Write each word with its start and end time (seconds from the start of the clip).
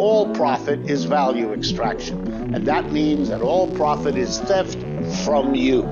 all 0.00 0.34
profit 0.34 0.80
is 0.90 1.04
value 1.04 1.52
extraction. 1.52 2.26
And 2.54 2.66
that 2.66 2.90
means 2.90 3.28
that 3.28 3.42
all 3.42 3.70
profit 3.76 4.16
is 4.16 4.40
theft 4.40 4.78
from 5.24 5.54
you. 5.54 5.82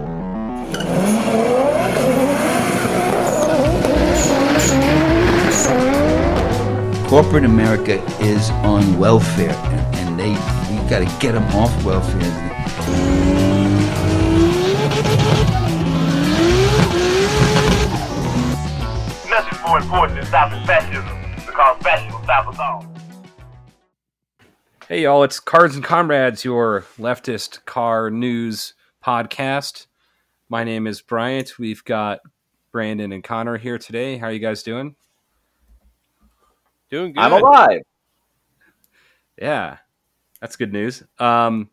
Corporate 7.06 7.44
America 7.44 8.03
is 8.21 8.51
on 8.65 8.99
welfare, 8.99 9.51
and, 9.51 9.97
and 9.97 10.19
they 10.19 10.31
we 10.31 10.88
got 10.88 11.01
to 11.01 11.21
get 11.21 11.33
them 11.33 11.45
off 11.54 11.85
welfare. 11.85 12.21
Nothing's 19.29 19.62
more 19.66 19.79
important 19.79 20.19
than 20.19 20.27
stopping 20.27 20.65
fascism 20.66 21.19
because 21.47 21.77
fascism 21.83 22.23
stop 22.25 22.48
us 22.48 22.59
all. 22.59 22.88
Hey, 24.88 25.02
y'all, 25.02 25.23
it's 25.23 25.38
Cars 25.38 25.74
and 25.74 25.84
Comrades, 25.84 26.47
your 26.47 26.87
leftist 26.98 27.62
car 27.66 28.10
news 28.10 28.73
podcast. 29.05 29.84
My 30.48 30.65
name 30.65 30.87
is 30.87 31.02
Bryant. 31.02 31.59
We've 31.59 31.84
got 31.84 32.20
Brandon 32.73 33.12
and 33.12 33.23
Connor 33.23 33.59
here 33.59 33.77
today. 33.77 34.16
How 34.16 34.29
are 34.29 34.32
you 34.32 34.38
guys 34.38 34.62
doing? 34.62 34.96
Doing 36.88 37.12
good. 37.12 37.20
I'm 37.20 37.34
alive. 37.34 37.82
Yeah, 39.38 39.77
that's 40.41 40.56
good 40.56 40.73
news. 40.73 41.02
Um, 41.18 41.68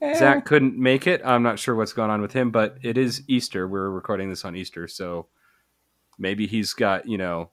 Zach 0.00 0.44
couldn't 0.44 0.78
make 0.78 1.08
it. 1.08 1.20
I'm 1.24 1.42
not 1.42 1.58
sure 1.58 1.74
what's 1.74 1.92
going 1.92 2.12
on 2.12 2.22
with 2.22 2.32
him, 2.32 2.52
but 2.52 2.78
it 2.82 2.96
is 2.96 3.24
Easter. 3.26 3.66
We're 3.66 3.90
recording 3.90 4.30
this 4.30 4.44
on 4.44 4.54
Easter, 4.54 4.86
so 4.86 5.26
maybe 6.16 6.46
he's 6.46 6.74
got, 6.74 7.08
you 7.08 7.18
know, 7.18 7.50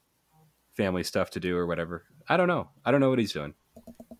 family 0.78 1.03
stuff 1.03 1.31
to 1.31 1.39
do 1.39 1.58
or 1.58 1.66
whatever. 1.66 2.05
I 2.28 2.38
don't 2.38 2.48
know. 2.48 2.70
I 2.86 2.91
don't 2.91 3.02
know 3.02 3.09
what 3.09 3.17
he's 3.17 3.34
doing. 3.34 3.55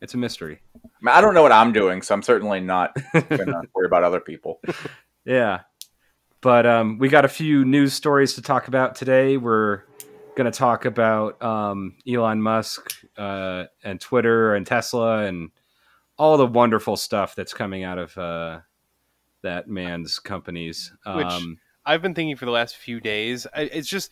It's 0.02 0.14
a 0.14 0.18
mystery. 0.18 0.62
I, 1.02 1.06
mean, 1.06 1.16
I 1.16 1.22
don't 1.22 1.34
know 1.34 1.42
what 1.44 1.52
I'm 1.52 1.72
doing, 1.74 2.02
so 2.02 2.14
I'm 2.14 2.24
certainly 2.24 2.60
not 2.60 2.96
gonna 3.14 3.62
worry 3.74 3.86
about 3.86 4.04
other 4.04 4.20
people. 4.20 4.60
Yeah. 5.26 5.62
But 6.42 6.66
um, 6.66 6.98
we 7.00 7.10
got 7.10 7.26
a 7.26 7.30
few 7.30 7.66
news 7.66 7.94
stories 7.94 8.34
to 8.36 8.42
talk 8.42 8.68
about 8.70 8.96
today. 8.96 9.36
We're 9.38 9.84
going 10.36 10.50
to 10.50 10.58
talk 10.58 10.86
about 10.86 11.42
um, 11.44 11.96
Elon 12.08 12.42
Musk 12.42 12.94
uh, 13.18 13.66
and 13.84 14.00
Twitter 14.00 14.56
and 14.56 14.66
Tesla 14.66 15.26
and 15.26 15.52
all 16.18 16.38
the 16.38 16.46
wonderful 16.46 16.96
stuff 16.96 17.36
that's 17.36 17.54
coming 17.54 17.84
out 17.84 17.98
of 17.98 18.18
uh, 18.18 18.60
that 19.42 19.68
man's 19.68 20.18
companies. 20.20 20.94
Which- 21.06 21.26
Um, 21.28 21.58
I've 21.86 22.02
been 22.02 22.14
thinking 22.14 22.38
for 22.38 22.46
the 22.46 22.52
last 22.52 22.78
few 22.78 23.02
days. 23.02 23.46
I, 23.54 23.64
it's 23.64 23.90
just 23.90 24.12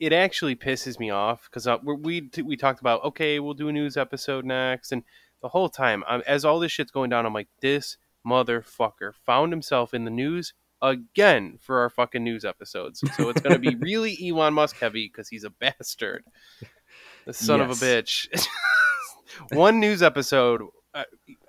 it 0.00 0.12
actually 0.14 0.56
pisses 0.56 0.98
me 0.98 1.10
off 1.10 1.44
because 1.50 1.66
uh, 1.66 1.76
we're- 1.82 2.00
we 2.00 2.30
we 2.42 2.56
talked 2.56 2.80
about 2.80 3.04
okay, 3.04 3.38
we'll 3.38 3.52
do 3.54 3.68
a 3.68 3.72
news 3.72 3.98
episode 3.98 4.46
next, 4.46 4.92
and 4.92 5.02
the 5.42 5.48
whole 5.48 5.68
time 5.68 6.04
um, 6.08 6.22
as 6.26 6.44
all 6.44 6.58
this 6.58 6.72
shit's 6.72 6.90
going 6.90 7.10
down, 7.10 7.26
I'm 7.26 7.34
like, 7.34 7.48
this 7.60 7.96
motherfucker 8.26 9.14
found 9.14 9.52
himself 9.52 9.94
in 9.94 10.04
the 10.04 10.10
news 10.10 10.54
again 10.82 11.58
for 11.60 11.80
our 11.80 11.90
fucking 11.90 12.22
news 12.22 12.44
episodes. 12.44 13.02
So 13.16 13.28
it's 13.28 13.40
going 13.40 13.54
to 13.54 13.58
be 13.58 13.74
really 13.80 14.18
Elon 14.28 14.54
Musk 14.54 14.76
heavy 14.78 15.08
because 15.08 15.28
he's 15.28 15.44
a 15.44 15.50
bastard, 15.50 16.24
the 17.24 17.32
son 17.32 17.60
of 17.60 17.70
a 17.70 17.74
bitch. 17.74 18.28
One 19.52 19.80
news 19.80 20.02
episode. 20.02 20.62
uh, 20.94 21.04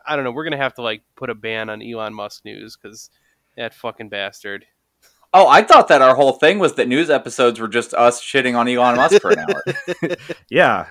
I 0.06 0.16
don't 0.16 0.26
know. 0.26 0.32
We're 0.32 0.44
gonna 0.44 0.58
have 0.58 0.74
to 0.76 0.82
like 0.82 1.04
put 1.16 1.30
a 1.30 1.36
ban 1.36 1.70
on 1.70 1.82
Elon 1.82 2.14
Musk 2.14 2.44
news 2.46 2.78
because 2.78 3.10
that 3.56 3.74
fucking 3.74 4.10
bastard. 4.10 4.66
Oh, 5.34 5.48
I 5.48 5.62
thought 5.62 5.90
that 5.90 6.02
our 6.02 6.16
whole 6.16 6.34
thing 6.34 6.58
was 6.60 6.76
that 6.76 6.88
news 6.88 7.10
episodes 7.10 7.60
were 7.60 7.68
just 7.68 7.94
us 7.94 8.22
shitting 8.22 8.58
on 8.58 8.68
Elon 8.68 8.96
Musk 8.96 9.22
for 9.22 9.32
an 9.32 9.40
hour 9.40 10.16
yeah. 10.50 10.88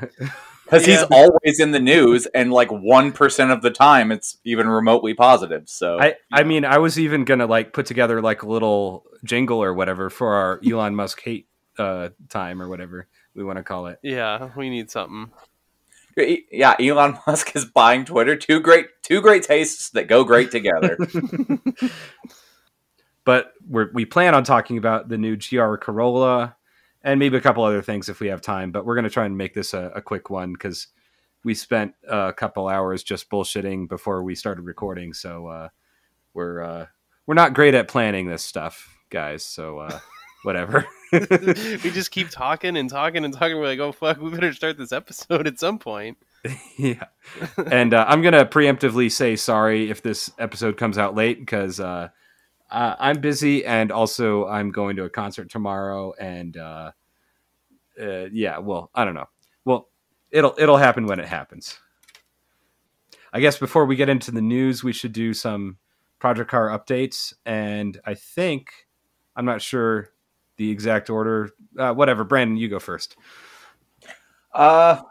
Because 0.66 0.84
he's 0.84 1.02
always 1.10 1.60
in 1.60 1.70
the 1.70 1.80
news, 1.80 2.26
and 2.26 2.52
like 2.52 2.70
one 2.70 3.12
percent 3.12 3.50
of 3.52 3.62
the 3.62 3.70
time, 3.70 4.10
it's 4.10 4.38
even 4.44 4.68
remotely 4.68 5.14
positive. 5.14 5.68
So 5.68 6.00
I, 6.00 6.16
I 6.32 6.42
mean, 6.42 6.64
I 6.64 6.78
was 6.78 6.98
even 6.98 7.24
going 7.24 7.40
to 7.40 7.46
like 7.46 7.72
put 7.72 7.86
together 7.86 8.20
like 8.20 8.42
a 8.42 8.48
little 8.48 9.04
jingle 9.24 9.62
or 9.62 9.72
whatever 9.72 10.10
for 10.10 10.34
our 10.34 10.60
Elon 10.66 10.94
Musk 10.94 11.22
hate 11.22 11.48
uh, 11.78 12.08
time 12.28 12.60
or 12.60 12.68
whatever 12.68 13.06
we 13.34 13.44
want 13.44 13.58
to 13.58 13.62
call 13.62 13.86
it. 13.86 13.98
Yeah, 14.02 14.50
we 14.56 14.70
need 14.70 14.90
something. 14.90 15.30
Yeah, 16.16 16.74
Elon 16.80 17.18
Musk 17.26 17.54
is 17.54 17.64
buying 17.66 18.04
Twitter. 18.04 18.36
Two 18.36 18.60
great, 18.60 18.86
two 19.02 19.20
great 19.20 19.42
tastes 19.42 19.90
that 19.90 20.08
go 20.08 20.24
great 20.24 20.50
together. 20.50 20.98
but 23.24 23.52
we're, 23.68 23.90
we 23.92 24.04
plan 24.04 24.34
on 24.34 24.42
talking 24.42 24.78
about 24.78 25.08
the 25.08 25.18
new 25.18 25.36
GR 25.36 25.76
Corolla 25.76 26.56
and 27.06 27.20
maybe 27.20 27.36
a 27.36 27.40
couple 27.40 27.62
other 27.62 27.82
things 27.82 28.08
if 28.08 28.18
we 28.18 28.26
have 28.26 28.42
time. 28.42 28.72
But 28.72 28.84
we're 28.84 28.96
going 28.96 29.04
to 29.04 29.10
try 29.10 29.24
and 29.24 29.38
make 29.38 29.54
this 29.54 29.72
a, 29.72 29.92
a 29.94 30.02
quick 30.02 30.28
one 30.28 30.52
because 30.52 30.88
we 31.44 31.54
spent 31.54 31.94
a 32.06 32.32
couple 32.32 32.66
hours 32.66 33.04
just 33.04 33.30
bullshitting 33.30 33.88
before 33.88 34.24
we 34.24 34.34
started 34.34 34.62
recording. 34.62 35.14
So 35.14 35.46
uh, 35.46 35.68
we're 36.34 36.62
uh, 36.62 36.86
we're 37.26 37.34
not 37.34 37.54
great 37.54 37.74
at 37.74 37.86
planning 37.86 38.26
this 38.26 38.42
stuff, 38.42 38.92
guys. 39.08 39.44
So 39.44 39.78
uh, 39.78 40.00
whatever. 40.42 40.84
we 41.12 41.90
just 41.92 42.10
keep 42.10 42.28
talking 42.28 42.76
and 42.76 42.90
talking 42.90 43.24
and 43.24 43.32
talking. 43.32 43.56
We're 43.56 43.66
like, 43.66 43.78
oh 43.78 43.92
fuck, 43.92 44.20
we 44.20 44.30
better 44.30 44.52
start 44.52 44.76
this 44.76 44.90
episode 44.90 45.46
at 45.46 45.60
some 45.60 45.78
point. 45.78 46.18
yeah. 46.76 47.04
And 47.70 47.94
uh, 47.94 48.04
I'm 48.08 48.20
going 48.20 48.34
to 48.34 48.44
preemptively 48.44 49.12
say 49.12 49.36
sorry 49.36 49.90
if 49.90 50.02
this 50.02 50.32
episode 50.40 50.76
comes 50.76 50.98
out 50.98 51.14
late 51.14 51.38
because 51.38 51.78
uh, 52.70 52.96
I'm 52.98 53.20
busy 53.20 53.64
and 53.64 53.92
also 53.92 54.46
I'm 54.46 54.70
going 54.70 54.96
to 54.96 55.04
a 55.04 55.10
concert 55.10 55.50
tomorrow. 55.50 56.12
And 56.18 56.56
uh, 56.56 56.92
uh, 58.00 58.26
yeah, 58.32 58.58
well, 58.58 58.90
I 58.94 59.04
don't 59.04 59.14
know. 59.14 59.28
Well, 59.64 59.88
it'll 60.30 60.54
it'll 60.58 60.76
happen 60.76 61.06
when 61.06 61.20
it 61.20 61.28
happens. 61.28 61.78
I 63.32 63.40
guess 63.40 63.58
before 63.58 63.84
we 63.84 63.96
get 63.96 64.08
into 64.08 64.30
the 64.30 64.40
news, 64.40 64.82
we 64.82 64.92
should 64.92 65.12
do 65.12 65.34
some 65.34 65.78
Project 66.18 66.50
Car 66.50 66.68
updates. 66.68 67.34
And 67.44 68.00
I 68.04 68.14
think 68.14 68.70
I'm 69.34 69.44
not 69.44 69.60
sure 69.62 70.10
the 70.56 70.70
exact 70.70 71.10
order. 71.10 71.50
Uh, 71.78 71.92
whatever, 71.92 72.24
Brandon, 72.24 72.56
you 72.56 72.68
go 72.68 72.78
first. 72.78 73.16
Uh, 74.52 75.02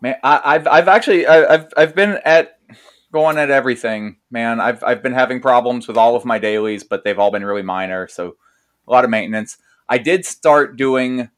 man, 0.00 0.16
I, 0.22 0.40
I've 0.44 0.66
I've 0.66 0.88
actually 0.88 1.26
I, 1.26 1.54
I've 1.54 1.72
I've 1.76 1.94
been 1.94 2.18
at 2.24 2.59
going 3.12 3.38
at 3.38 3.50
everything, 3.50 4.16
man. 4.30 4.60
I've 4.60 4.82
I've 4.84 5.02
been 5.02 5.12
having 5.12 5.40
problems 5.40 5.88
with 5.88 5.96
all 5.96 6.16
of 6.16 6.24
my 6.24 6.38
dailies, 6.38 6.84
but 6.84 7.04
they've 7.04 7.18
all 7.18 7.30
been 7.30 7.44
really 7.44 7.62
minor, 7.62 8.08
so 8.08 8.36
a 8.86 8.90
lot 8.90 9.04
of 9.04 9.10
maintenance. 9.10 9.58
I 9.88 9.98
did 9.98 10.24
start 10.24 10.76
doing 10.76 11.30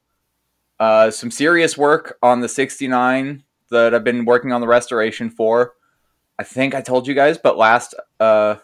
uh, 0.78 1.11
some 1.11 1.31
serious 1.31 1.77
work 1.78 2.19
on 2.22 2.41
the 2.41 2.49
69 2.49 3.44
that 3.71 3.94
I've 3.94 4.05
been 4.05 4.25
working 4.25 4.53
on 4.53 4.61
the 4.61 4.66
restoration 4.66 5.31
for. 5.31 5.75
I 6.38 6.44
think 6.44 6.75
I 6.75 6.81
told 6.81 7.06
you 7.06 7.15
guys, 7.15 7.38
but 7.38 7.56
last 7.56 7.94
uh, 8.21 8.56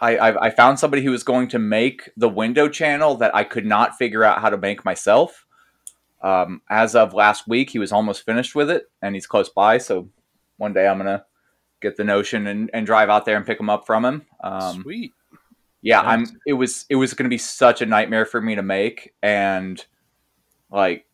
I, 0.00 0.16
I 0.16 0.46
I 0.46 0.50
found 0.50 0.78
somebody 0.78 1.02
who 1.02 1.10
was 1.10 1.22
going 1.22 1.48
to 1.48 1.58
make 1.58 2.10
the 2.16 2.28
window 2.28 2.68
channel 2.68 3.16
that 3.16 3.34
I 3.34 3.44
could 3.44 3.66
not 3.66 3.96
figure 3.96 4.24
out 4.24 4.40
how 4.40 4.50
to 4.50 4.58
make 4.58 4.84
myself. 4.84 5.46
Um, 6.22 6.62
as 6.70 6.94
of 6.94 7.12
last 7.12 7.46
week, 7.46 7.70
he 7.70 7.78
was 7.78 7.92
almost 7.92 8.24
finished 8.24 8.54
with 8.54 8.70
it, 8.70 8.90
and 9.02 9.14
he's 9.14 9.26
close 9.26 9.50
by. 9.50 9.78
So 9.78 10.08
one 10.56 10.72
day 10.72 10.88
I'm 10.88 10.98
gonna 10.98 11.24
get 11.80 11.96
the 11.96 12.04
notion 12.04 12.46
and, 12.46 12.70
and 12.72 12.86
drive 12.86 13.08
out 13.10 13.24
there 13.24 13.36
and 13.36 13.46
pick 13.46 13.58
them 13.58 13.70
up 13.70 13.86
from 13.86 14.04
him. 14.04 14.26
Um, 14.42 14.82
Sweet. 14.82 15.12
yeah, 15.82 16.00
Nice. 16.00 16.30
I'm. 16.30 16.40
It 16.46 16.52
was 16.54 16.86
it 16.88 16.96
was 16.96 17.14
going 17.14 17.24
to 17.24 17.30
be 17.34 17.38
such 17.38 17.82
a 17.82 17.86
nightmare 17.86 18.24
for 18.26 18.40
me 18.40 18.54
to 18.54 18.62
make, 18.62 19.12
and 19.22 19.84
like 20.70 21.06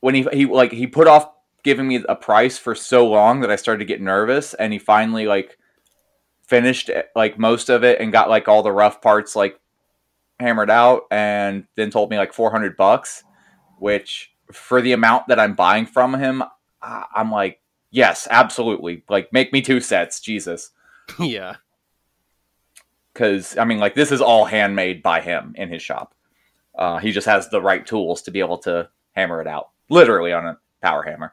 when 0.00 0.14
he 0.14 0.26
he 0.32 0.46
like 0.46 0.72
he 0.72 0.86
put 0.86 1.06
off 1.06 1.30
giving 1.62 1.88
me 1.88 2.04
a 2.08 2.14
price 2.16 2.58
for 2.58 2.74
so 2.74 3.06
long 3.08 3.40
that 3.40 3.50
I 3.50 3.56
started 3.56 3.78
to 3.78 3.84
get 3.84 4.00
nervous, 4.00 4.54
and 4.54 4.72
he 4.72 4.78
finally 4.78 5.26
like 5.26 5.58
finished 6.46 6.90
like 7.16 7.38
most 7.38 7.70
of 7.70 7.84
it 7.84 8.00
and 8.00 8.12
got 8.12 8.28
like 8.28 8.48
all 8.48 8.62
the 8.62 8.72
rough 8.72 9.00
parts 9.00 9.34
like 9.34 9.58
hammered 10.40 10.70
out, 10.70 11.02
and 11.10 11.66
then 11.76 11.90
told 11.90 12.10
me 12.10 12.16
like 12.18 12.32
four 12.32 12.50
hundred 12.50 12.76
bucks, 12.76 13.22
which 13.78 14.32
for 14.52 14.82
the 14.82 14.92
amount 14.92 15.28
that 15.28 15.40
I'm 15.40 15.54
buying 15.54 15.86
from 15.86 16.14
him, 16.14 16.42
I- 16.82 17.06
I'm 17.14 17.30
like, 17.32 17.60
yes, 17.94 18.26
absolutely, 18.30 19.04
like 19.08 19.32
make 19.32 19.52
me 19.52 19.62
two 19.62 19.80
sets, 19.80 20.20
Jesus 20.20 20.70
yeah. 21.18 21.56
because 23.12 23.56
I 23.56 23.64
mean, 23.64 23.78
like 23.78 23.94
this 23.94 24.12
is 24.12 24.20
all 24.20 24.44
handmade 24.44 25.02
by 25.02 25.20
him 25.20 25.54
in 25.56 25.68
his 25.70 25.80
shop. 25.80 26.14
Uh, 26.76 26.98
he 26.98 27.12
just 27.12 27.26
has 27.26 27.48
the 27.48 27.62
right 27.62 27.86
tools 27.86 28.20
to 28.22 28.32
be 28.32 28.40
able 28.40 28.58
to 28.58 28.88
hammer 29.12 29.40
it 29.40 29.46
out, 29.46 29.70
literally 29.88 30.32
on 30.32 30.44
a 30.44 30.58
power 30.82 31.02
hammer. 31.02 31.32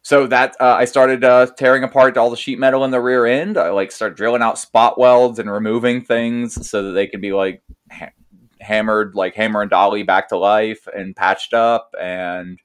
So 0.00 0.26
that 0.28 0.56
uh, 0.58 0.74
I 0.74 0.86
started 0.86 1.22
uh, 1.22 1.46
tearing 1.58 1.84
apart 1.84 2.16
all 2.16 2.30
the 2.30 2.36
sheet 2.36 2.58
metal 2.58 2.82
in 2.84 2.90
the 2.90 3.00
rear 3.00 3.26
end. 3.26 3.58
I 3.58 3.68
like 3.70 3.92
start 3.92 4.16
drilling 4.16 4.40
out 4.40 4.58
spot 4.58 4.98
welds 4.98 5.38
and 5.38 5.50
removing 5.50 6.02
things 6.02 6.66
so 6.66 6.82
that 6.82 6.92
they 6.92 7.06
can 7.06 7.20
be 7.20 7.32
like 7.32 7.62
ha- 7.92 8.12
hammered, 8.58 9.14
like 9.14 9.34
hammer 9.34 9.60
and 9.60 9.70
dolly 9.70 10.04
back 10.04 10.30
to 10.30 10.38
life 10.38 10.88
and 10.96 11.14
patched 11.14 11.52
up 11.52 11.94
and 12.00 12.58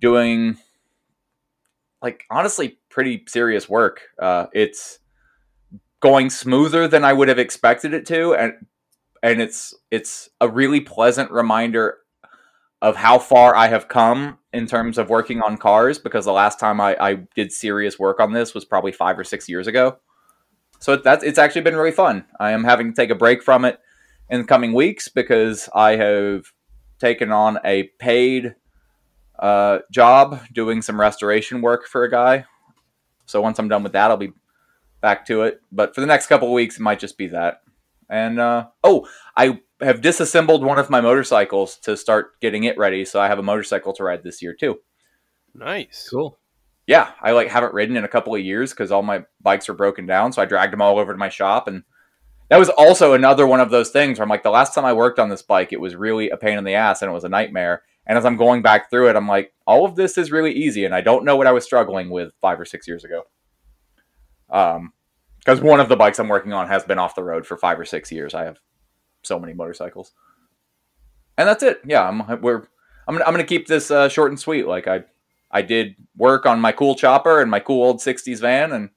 doing 0.00 0.58
like 2.02 2.24
honestly 2.30 2.78
pretty 2.90 3.24
serious 3.26 3.68
work. 3.68 4.00
Uh, 4.20 4.46
it's 4.52 4.98
going 6.00 6.30
smoother 6.30 6.88
than 6.88 7.04
I 7.04 7.12
would 7.12 7.28
have 7.28 7.38
expected 7.38 7.94
it 7.94 8.06
to, 8.06 8.34
and 8.34 8.54
and 9.22 9.40
it's 9.40 9.74
it's 9.90 10.28
a 10.40 10.48
really 10.48 10.80
pleasant 10.80 11.30
reminder 11.30 11.98
of 12.82 12.96
how 12.96 13.18
far 13.18 13.56
I 13.56 13.68
have 13.68 13.88
come 13.88 14.38
in 14.52 14.66
terms 14.66 14.98
of 14.98 15.08
working 15.08 15.40
on 15.40 15.56
cars 15.56 15.98
because 15.98 16.24
the 16.24 16.32
last 16.32 16.60
time 16.60 16.80
I, 16.80 16.96
I 17.00 17.14
did 17.34 17.50
serious 17.50 17.98
work 17.98 18.20
on 18.20 18.32
this 18.32 18.54
was 18.54 18.64
probably 18.64 18.92
five 18.92 19.18
or 19.18 19.24
six 19.24 19.48
years 19.48 19.66
ago. 19.66 19.98
So 20.78 20.96
that's 20.96 21.24
it's 21.24 21.38
actually 21.38 21.62
been 21.62 21.76
really 21.76 21.90
fun. 21.90 22.26
I 22.38 22.52
am 22.52 22.64
having 22.64 22.92
to 22.92 22.94
take 22.94 23.10
a 23.10 23.14
break 23.14 23.42
from 23.42 23.64
it 23.64 23.78
in 24.28 24.42
the 24.42 24.46
coming 24.46 24.74
weeks 24.74 25.08
because 25.08 25.68
I 25.74 25.96
have 25.96 26.52
taken 26.98 27.32
on 27.32 27.58
a 27.64 27.84
paid 27.98 28.54
uh, 29.38 29.80
job 29.90 30.40
doing 30.52 30.82
some 30.82 31.00
restoration 31.00 31.60
work 31.60 31.86
for 31.86 32.04
a 32.04 32.10
guy. 32.10 32.44
So 33.26 33.40
once 33.40 33.58
I'm 33.58 33.68
done 33.68 33.82
with 33.82 33.92
that, 33.92 34.10
I'll 34.10 34.16
be 34.16 34.32
back 35.00 35.26
to 35.26 35.42
it. 35.42 35.60
But 35.72 35.94
for 35.94 36.00
the 36.00 36.06
next 36.06 36.26
couple 36.26 36.48
of 36.48 36.54
weeks, 36.54 36.76
it 36.76 36.82
might 36.82 37.00
just 37.00 37.18
be 37.18 37.28
that. 37.28 37.62
And 38.08 38.38
uh, 38.38 38.68
oh, 38.84 39.08
I 39.36 39.60
have 39.80 40.00
disassembled 40.00 40.64
one 40.64 40.78
of 40.78 40.90
my 40.90 41.00
motorcycles 41.00 41.76
to 41.78 41.96
start 41.96 42.40
getting 42.40 42.64
it 42.64 42.78
ready, 42.78 43.04
so 43.04 43.20
I 43.20 43.26
have 43.28 43.38
a 43.38 43.42
motorcycle 43.42 43.92
to 43.94 44.04
ride 44.04 44.22
this 44.22 44.40
year 44.40 44.54
too. 44.54 44.78
Nice. 45.54 46.08
Cool. 46.10 46.38
Yeah, 46.86 47.10
I 47.20 47.32
like 47.32 47.48
haven't 47.48 47.74
ridden 47.74 47.96
in 47.96 48.04
a 48.04 48.08
couple 48.08 48.34
of 48.34 48.40
years 48.40 48.70
because 48.70 48.92
all 48.92 49.02
my 49.02 49.24
bikes 49.40 49.66
were 49.66 49.74
broken 49.74 50.06
down, 50.06 50.32
so 50.32 50.40
I 50.40 50.44
dragged 50.44 50.72
them 50.72 50.82
all 50.82 50.98
over 51.00 51.12
to 51.12 51.18
my 51.18 51.28
shop, 51.28 51.66
and 51.66 51.82
that 52.48 52.58
was 52.58 52.68
also 52.68 53.12
another 53.12 53.46
one 53.46 53.60
of 53.60 53.70
those 53.70 53.90
things 53.90 54.18
where 54.18 54.24
I'm 54.24 54.28
like, 54.28 54.44
the 54.44 54.50
last 54.50 54.74
time 54.74 54.84
I 54.84 54.92
worked 54.92 55.18
on 55.18 55.28
this 55.28 55.42
bike, 55.42 55.72
it 55.72 55.80
was 55.80 55.96
really 55.96 56.30
a 56.30 56.36
pain 56.36 56.58
in 56.58 56.64
the 56.64 56.74
ass 56.74 57.02
and 57.02 57.10
it 57.10 57.14
was 57.14 57.24
a 57.24 57.28
nightmare. 57.28 57.82
And 58.06 58.16
as 58.16 58.24
I'm 58.24 58.36
going 58.36 58.62
back 58.62 58.88
through 58.88 59.08
it, 59.08 59.16
I'm 59.16 59.26
like, 59.26 59.52
all 59.66 59.84
of 59.84 59.96
this 59.96 60.16
is 60.16 60.30
really 60.30 60.52
easy, 60.52 60.84
and 60.84 60.94
I 60.94 61.00
don't 61.00 61.24
know 61.24 61.36
what 61.36 61.46
I 61.46 61.52
was 61.52 61.64
struggling 61.64 62.10
with 62.10 62.32
five 62.40 62.60
or 62.60 62.64
six 62.64 62.86
years 62.86 63.04
ago. 63.04 63.22
Um, 64.48 64.92
because 65.40 65.60
one 65.60 65.78
of 65.78 65.88
the 65.88 65.96
bikes 65.96 66.18
I'm 66.18 66.28
working 66.28 66.52
on 66.52 66.66
has 66.66 66.82
been 66.82 66.98
off 66.98 67.14
the 67.14 67.22
road 67.22 67.46
for 67.46 67.56
five 67.56 67.78
or 67.78 67.84
six 67.84 68.10
years. 68.10 68.34
I 68.34 68.44
have 68.44 68.58
so 69.22 69.38
many 69.38 69.54
motorcycles, 69.54 70.12
and 71.38 71.48
that's 71.48 71.62
it. 71.62 71.80
Yeah, 71.86 72.08
I'm 72.08 72.40
we're 72.40 72.66
I'm 73.06 73.14
gonna, 73.14 73.24
I'm 73.24 73.32
gonna 73.32 73.44
keep 73.44 73.68
this 73.68 73.90
uh, 73.92 74.08
short 74.08 74.32
and 74.32 74.40
sweet. 74.40 74.66
Like 74.66 74.88
I 74.88 75.04
I 75.50 75.62
did 75.62 75.94
work 76.16 76.46
on 76.46 76.60
my 76.60 76.72
cool 76.72 76.96
chopper 76.96 77.40
and 77.40 77.48
my 77.50 77.60
cool 77.60 77.84
old 77.84 77.98
'60s 77.98 78.40
van, 78.40 78.72
and 78.72 78.90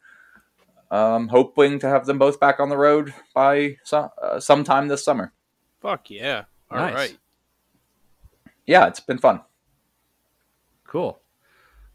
um, 0.90 1.28
hoping 1.28 1.78
to 1.80 1.88
have 1.88 2.06
them 2.08 2.18
both 2.18 2.40
back 2.40 2.60
on 2.60 2.70
the 2.70 2.78
road 2.78 3.14
by 3.36 3.78
some, 3.84 4.10
uh, 4.22 4.40
sometime 4.40 4.88
this 4.88 5.06
summer. 5.06 5.34
Fuck 5.82 6.10
yeah. 6.10 6.46
All 6.72 6.78
right. 6.80 7.18
Nice. 8.70 8.82
Yeah, 8.82 8.88
it's 8.88 9.00
been 9.00 9.18
fun. 9.18 9.42
Cool. 10.86 11.20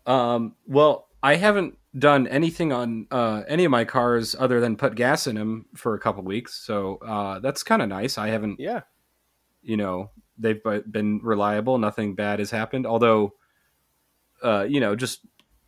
Um, 0.06 0.54
well, 0.66 1.08
I 1.22 1.36
haven't 1.36 1.78
done 1.98 2.26
anything 2.26 2.72
on 2.72 3.06
uh, 3.10 3.42
any 3.48 3.64
of 3.64 3.70
my 3.70 3.84
cars 3.84 4.34
other 4.38 4.60
than 4.60 4.76
put 4.76 4.94
gas 4.94 5.26
in 5.26 5.36
them 5.36 5.66
for 5.74 5.94
a 5.94 5.98
couple 6.00 6.22
weeks, 6.24 6.54
so 6.54 6.96
uh, 6.96 7.38
that's 7.38 7.62
kind 7.62 7.80
of 7.82 7.88
nice. 7.88 8.18
I 8.18 8.28
haven't, 8.28 8.60
Yeah. 8.60 8.80
you 9.62 9.76
know, 9.76 10.10
they've 10.38 10.60
been 10.90 11.20
reliable. 11.22 11.78
Nothing 11.78 12.14
bad 12.14 12.40
has 12.40 12.50
happened. 12.50 12.86
Although, 12.86 13.34
uh, 14.42 14.66
you 14.68 14.80
know, 14.80 14.94
just 14.96 15.20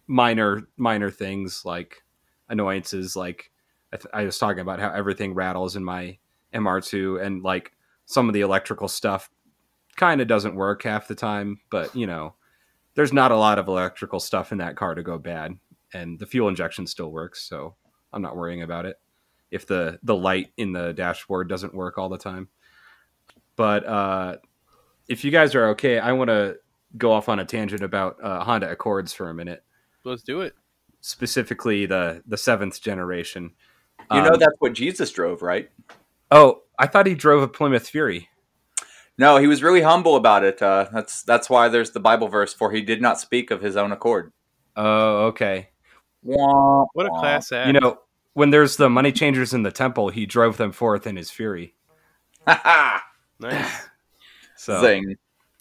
minor 0.08 0.62
minor 0.76 1.10
things 1.10 1.64
like 1.64 2.02
annoyances. 2.48 3.16
Like 3.16 3.50
I, 3.92 3.96
th- 3.96 4.10
I 4.12 4.24
was 4.24 4.38
talking 4.38 4.60
about 4.60 4.78
how 4.80 4.90
everything 4.92 5.34
rattles 5.34 5.76
in 5.76 5.84
my 5.84 6.18
MR2, 6.52 7.24
and 7.24 7.42
like 7.42 7.72
some 8.04 8.28
of 8.28 8.34
the 8.34 8.40
electrical 8.42 8.88
stuff 8.88 9.30
kind 9.96 10.20
of 10.20 10.28
doesn't 10.28 10.54
work 10.54 10.82
half 10.82 11.08
the 11.08 11.14
time. 11.14 11.60
But 11.70 11.94
you 11.96 12.06
know, 12.06 12.34
there's 12.94 13.12
not 13.12 13.32
a 13.32 13.36
lot 13.36 13.58
of 13.58 13.68
electrical 13.68 14.20
stuff 14.20 14.52
in 14.52 14.58
that 14.58 14.76
car 14.76 14.94
to 14.94 15.02
go 15.02 15.18
bad, 15.18 15.58
and 15.92 16.18
the 16.18 16.26
fuel 16.26 16.48
injection 16.48 16.86
still 16.86 17.10
works, 17.10 17.42
so 17.48 17.74
I'm 18.12 18.22
not 18.22 18.36
worrying 18.36 18.62
about 18.62 18.86
it. 18.86 18.96
If 19.50 19.66
the 19.66 19.98
the 20.02 20.14
light 20.16 20.52
in 20.56 20.72
the 20.72 20.92
dashboard 20.92 21.48
doesn't 21.48 21.74
work 21.74 21.98
all 21.98 22.08
the 22.08 22.18
time, 22.18 22.48
but 23.56 23.86
uh, 23.86 24.36
if 25.08 25.24
you 25.24 25.30
guys 25.30 25.54
are 25.54 25.68
okay, 25.68 25.98
I 25.98 26.12
want 26.12 26.28
to 26.28 26.56
go 26.96 27.12
off 27.12 27.28
on 27.28 27.38
a 27.38 27.44
tangent 27.44 27.82
about 27.82 28.16
uh, 28.22 28.42
Honda 28.44 28.70
Accords 28.70 29.12
for 29.12 29.28
a 29.28 29.34
minute, 29.34 29.62
Let's 30.04 30.22
do 30.22 30.40
it. 30.40 30.54
specifically 31.00 31.86
the 31.86 32.22
the 32.26 32.36
seventh 32.36 32.80
generation. 32.82 33.52
You 34.12 34.22
know 34.22 34.30
Um, 34.34 34.38
that's 34.38 34.54
what 34.58 34.72
Jesus 34.72 35.10
drove, 35.10 35.42
right? 35.42 35.70
Oh, 36.30 36.62
I 36.78 36.86
thought 36.86 37.06
he 37.06 37.14
drove 37.14 37.42
a 37.42 37.48
Plymouth 37.48 37.88
Fury. 37.88 38.28
No, 39.18 39.38
he 39.38 39.46
was 39.46 39.62
really 39.62 39.80
humble 39.80 40.16
about 40.16 40.44
it. 40.44 40.60
Uh, 40.60 40.88
that's 40.92 41.22
that's 41.22 41.48
why 41.48 41.68
there's 41.68 41.92
the 41.92 42.00
Bible 42.00 42.28
verse 42.28 42.52
for 42.52 42.70
he 42.70 42.82
did 42.82 43.00
not 43.00 43.18
speak 43.18 43.50
of 43.50 43.62
his 43.62 43.76
own 43.76 43.92
accord. 43.92 44.32
Oh, 44.76 45.26
okay. 45.26 45.70
Wah, 46.22 46.84
What 46.92 47.06
a 47.06 47.10
class 47.10 47.50
act. 47.52 47.68
You 47.68 47.80
know, 47.80 47.98
when 48.34 48.50
there's 48.50 48.76
the 48.76 48.90
money 48.90 49.12
changers 49.12 49.54
in 49.54 49.62
the 49.62 49.72
temple, 49.72 50.10
he 50.10 50.26
drove 50.26 50.58
them 50.58 50.72
forth 50.72 51.06
in 51.06 51.16
his 51.16 51.30
fury. 51.30 51.74
nice. 52.46 53.02
So, 54.58 54.80
Zing. 54.80 55.16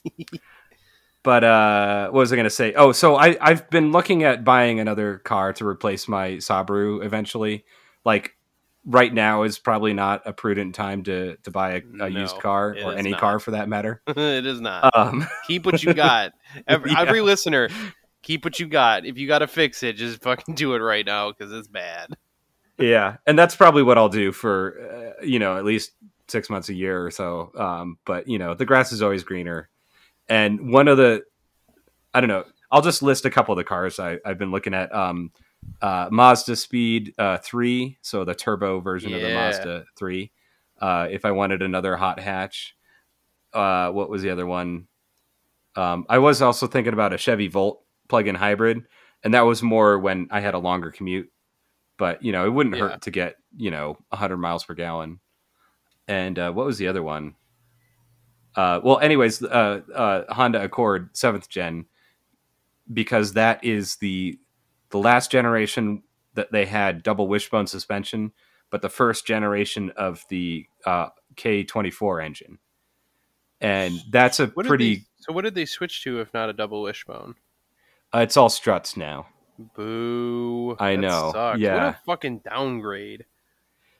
but 1.24 1.44
uh, 1.44 2.06
what 2.06 2.20
was 2.20 2.32
I 2.32 2.38
going 2.38 2.46
to 2.46 2.50
say? 2.50 2.74
Oh, 2.76 2.94
so 2.94 3.18
I 3.18 3.36
I've 3.42 3.70
been 3.70 3.92
looking 3.92 4.24
at 4.24 4.46
buying 4.46 4.80
another 4.80 5.18
car 5.18 5.52
to 5.52 5.68
replace 5.68 6.08
my 6.08 6.38
Subaru 6.38 7.04
eventually. 7.04 7.66
Like 8.06 8.35
right 8.86 9.14
now 9.14 9.44
is 9.44 9.58
probably 9.60 9.94
not 9.94 10.22
a 10.26 10.34
prudent 10.34 10.76
time 10.76 11.04
to 11.04 11.36
to 11.44 11.52
buy 11.52 11.74
a, 11.74 11.78
a 11.78 11.82
No, 11.84 12.06
used 12.06 12.38
car 12.40 12.76
or 12.84 12.94
any 12.94 13.12
not. 13.12 13.20
car 13.20 13.40
for 13.40 13.52
that 13.52 13.68
matter. 13.68 14.02
it 14.08 14.46
is 14.46 14.62
not. 14.62 14.96
Um, 14.96 15.28
keep 15.48 15.66
what 15.66 15.82
you 15.84 15.94
got. 15.94 16.34
Every, 16.68 16.92
Yeah. 16.92 17.02
every 17.02 17.22
listener, 17.22 17.70
keep 18.22 18.46
what 18.46 18.60
you 18.60 18.68
got. 18.68 19.06
If 19.06 19.18
you 19.18 19.28
got 19.28 19.40
to 19.40 19.48
fix 19.48 19.84
it, 19.84 19.94
just 19.98 20.22
fucking 20.22 20.56
do 20.56 20.74
it 20.76 20.80
right 20.80 21.06
now 21.06 21.32
because 21.32 21.52
it's 21.52 21.68
bad. 21.68 22.10
yeah, 22.78 23.18
and 23.26 23.38
that's 23.38 23.56
probably 23.56 23.84
what 23.84 23.98
I'll 23.98 24.10
do 24.10 24.32
for 24.32 25.14
uh, 25.20 25.24
you 25.26 25.40
know 25.40 25.58
at 25.58 25.66
least 25.66 25.92
six 26.28 26.50
months 26.50 26.70
a 26.70 26.74
year 26.74 27.06
or 27.06 27.12
so. 27.12 27.52
Um, 27.58 27.98
but 28.06 28.28
you 28.28 28.38
know, 28.40 28.54
the 28.54 28.66
grass 28.66 28.92
is 28.92 29.02
always 29.02 29.24
greener. 29.24 29.70
And 30.28 30.72
one 30.72 30.88
of 30.88 30.98
the, 30.98 31.22
I 32.16 32.20
don't 32.20 32.30
know, 32.30 32.46
I'll 32.72 32.82
just 32.82 33.04
list 33.04 33.26
a 33.26 33.30
couple 33.30 33.54
of 33.54 33.58
the 33.58 33.64
cars 33.64 34.00
I, 34.00 34.18
I've 34.26 34.40
been 34.40 34.50
looking 34.52 34.74
at. 34.74 34.94
Um, 34.94 35.32
uh, 35.82 36.10
Mazda 36.12 36.56
Speed 36.56 37.14
uh, 37.18 37.38
three, 37.38 37.98
so 38.02 38.24
the 38.26 38.36
turbo 38.36 38.80
version 38.80 39.14
of 39.14 39.22
the 39.22 39.30
Mazda 39.30 39.86
three. 39.98 40.32
Uh, 40.80 41.08
if 41.10 41.26
I 41.26 41.32
wanted 41.32 41.62
another 41.62 41.96
hot 41.96 42.20
hatch, 42.20 42.76
uh, 43.54 43.90
what 43.92 44.10
was 44.10 44.22
the 44.22 44.30
other 44.30 44.46
one? 44.46 44.88
Um, 45.76 46.06
I 46.10 46.18
was 46.20 46.42
also 46.42 46.68
thinking 46.68 46.94
about 46.94 47.14
a 47.14 47.18
Chevy 47.18 47.48
Volt 47.48 47.84
plug-in 48.08 48.36
hybrid, 48.36 48.84
and 49.24 49.34
that 49.34 49.42
was 49.42 49.62
more 49.64 50.00
when 50.00 50.28
I 50.32 50.40
had 50.40 50.54
a 50.54 50.60
longer 50.60 50.92
commute. 50.92 51.32
But 51.98 52.24
you 52.24 52.32
know, 52.32 52.46
it 52.46 52.50
wouldn't 52.50 52.76
Yeah. 52.76 52.82
hurt 52.90 53.02
to 53.04 53.12
get 53.12 53.36
you 53.56 53.72
know 53.72 53.98
100 54.10 54.38
miles 54.38 54.64
per 54.64 54.74
gallon. 54.74 55.20
And 56.08 56.38
uh, 56.38 56.52
what 56.52 56.66
was 56.66 56.78
the 56.78 56.88
other 56.88 57.02
one? 57.04 57.36
Uh, 58.56 58.80
well, 58.84 59.00
anyways, 59.00 59.44
uh, 59.44 59.82
uh, 59.94 60.34
Honda 60.34 60.64
Accord 60.64 61.10
seventh 61.16 61.50
gen, 61.50 61.86
because 62.94 63.34
that 63.34 63.64
is 63.64 63.96
the 63.98 64.40
the 64.96 65.02
last 65.02 65.30
generation 65.30 66.02
that 66.36 66.54
they 66.54 66.66
had 66.66 67.04
double 67.04 67.28
wishbone 67.28 67.68
suspension, 67.68 68.32
but 68.70 68.82
the 68.82 68.88
first 68.88 69.28
generation 69.28 69.92
of 69.98 70.24
the 70.30 70.66
uh, 70.86 71.08
K24 71.36 72.24
engine, 72.24 72.60
and 73.60 73.94
that's 74.10 74.40
a 74.40 74.48
What 74.48 74.66
pretty. 74.66 74.96
they, 74.96 75.02
so 75.20 75.34
what 75.34 75.44
did 75.44 75.54
they 75.54 75.66
switch 75.66 76.02
to 76.04 76.22
if 76.22 76.34
not 76.34 76.50
a 76.50 76.54
double 76.54 76.82
wishbone? 76.82 77.36
Uh, 78.14 78.20
it's 78.20 78.38
all 78.38 78.48
struts 78.48 78.96
now. 78.96 79.28
Boo! 79.76 80.78
I 80.80 80.96
know, 80.96 81.32
sucks. 81.34 81.60
yeah. 81.60 81.74
What 81.74 81.84
a 81.84 82.00
fucking 82.06 82.38
downgrade. 82.40 83.26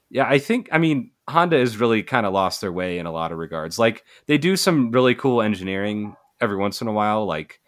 Yeah, 0.10 0.28
I 0.30 0.40
think 0.40 0.70
I 0.72 0.78
mean 0.78 1.12
Honda 1.28 1.58
has 1.58 1.76
really 1.76 2.04
kind 2.04 2.26
of 2.26 2.32
lost 2.32 2.62
their 2.62 2.72
way 2.72 3.00
in 3.00 3.06
a 3.06 3.12
lot 3.12 3.34
of 3.34 3.38
regards. 3.38 3.78
Like 3.78 4.06
they 4.28 4.38
do 4.38 4.56
some 4.56 4.92
really 4.92 5.16
cool 5.16 5.42
engineering 5.42 6.16
every 6.40 6.56
once 6.56 6.82
in 6.82 6.88
a 6.88 6.94
while, 6.94 7.26
like 7.26 7.60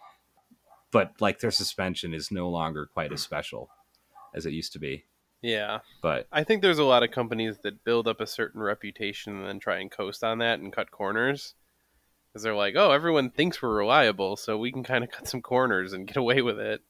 but 0.92 1.14
like 1.20 1.40
their 1.40 1.52
suspension 1.52 2.14
is 2.14 2.32
no 2.32 2.50
longer 2.50 2.86
quite 2.94 3.12
as 3.14 3.22
special 3.22 3.70
as 4.34 4.46
it 4.46 4.54
used 4.54 4.74
to 4.74 4.80
be. 4.80 5.04
Yeah, 5.42 5.80
But 6.02 6.28
I 6.32 6.44
think 6.44 6.62
there's 6.62 6.80
a 6.80 6.84
lot 6.84 7.04
of 7.04 7.12
companies 7.12 7.58
that 7.64 7.84
build 7.84 8.08
up 8.08 8.20
a 8.20 8.26
certain 8.28 8.60
reputation 8.62 9.38
and 9.38 9.46
then 9.48 9.60
try 9.60 9.78
and 9.78 9.92
coast 9.92 10.24
on 10.24 10.40
that 10.40 10.60
and 10.60 10.74
cut 10.74 10.90
corners. 10.90 11.54
Because 12.34 12.42
they're 12.44 12.56
like, 12.56 12.74
oh, 12.76 12.92
everyone 12.92 13.30
thinks 13.30 13.62
we're 13.62 13.76
reliable, 13.78 14.36
so 14.36 14.58
we 14.58 14.72
can 14.72 14.84
kind 14.84 15.04
of 15.04 15.12
cut 15.16 15.28
some 15.28 15.42
corners 15.44 15.94
and 15.94 16.08
get 16.08 16.18
away 16.18 16.42
with 16.42 16.60
it. 16.60 16.82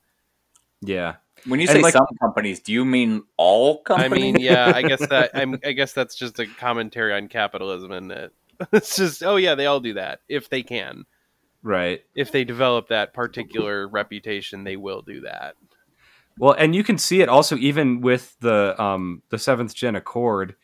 yeah. 0.81 1.15
When 1.45 1.59
you 1.59 1.67
And 1.67 1.75
say 1.77 1.81
like- 1.83 1.93
some 1.93 2.07
companies, 2.19 2.59
do 2.61 2.71
you 2.73 2.83
mean 2.83 3.23
all 3.37 3.81
companies? 3.83 4.11
I 4.11 4.15
mean, 4.15 4.39
yeah, 4.39 4.71
I 4.73 4.81
guess 4.81 5.05
that 5.09 5.31
I'm, 5.35 5.59
I 5.63 5.73
guess 5.73 5.93
that's 5.93 6.15
just 6.15 6.39
a 6.39 6.47
commentary 6.47 7.13
on 7.13 7.27
capitalism, 7.27 7.91
and 7.91 8.11
it? 8.11 8.33
It's 8.73 8.95
just, 8.95 9.21
oh 9.23 9.35
yeah, 9.35 9.53
they 9.55 9.67
all 9.67 9.79
do 9.81 9.93
that 9.95 10.21
if 10.29 10.49
they 10.49 10.63
can. 10.63 11.05
Right. 11.67 12.01
If 12.15 12.31
they 12.31 12.45
develop 12.45 12.88
that 12.88 13.13
particular 13.13 13.89
reputation, 13.89 14.63
they 14.63 14.77
will 14.77 15.01
do 15.01 15.19
that. 15.21 15.55
Well, 16.39 16.53
and 16.57 16.74
you 16.74 16.81
can 16.81 16.97
see 16.97 17.19
it 17.19 17.27
also 17.27 17.57
even 17.57 18.00
with 18.00 18.38
the 18.39 18.81
um 18.81 19.21
the 19.29 19.38
seventh 19.38 19.75
gen 19.75 19.97
Accord. 19.97 20.55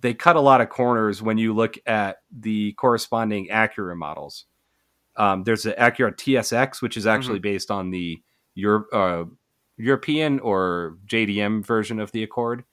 They 0.00 0.12
cut 0.12 0.34
a 0.34 0.40
lot 0.40 0.60
of 0.60 0.68
corners 0.68 1.22
when 1.22 1.38
you 1.38 1.54
look 1.54 1.78
at 1.86 2.22
the 2.32 2.72
corresponding 2.72 3.46
Acura 3.48 3.96
models. 3.96 4.46
Um, 5.14 5.44
there's 5.44 5.62
the 5.62 5.72
Acura 5.72 6.16
TSX, 6.16 6.82
which 6.82 6.96
is 6.96 7.06
actually 7.06 7.38
based 7.38 7.70
on 7.70 7.90
the 7.90 8.20
Euro- 8.54 8.86
uh, 8.92 9.24
European 9.76 10.40
or 10.40 10.96
JDM 11.06 11.64
version 11.64 12.00
of 12.00 12.10
the 12.10 12.24
Accord, 12.24 12.64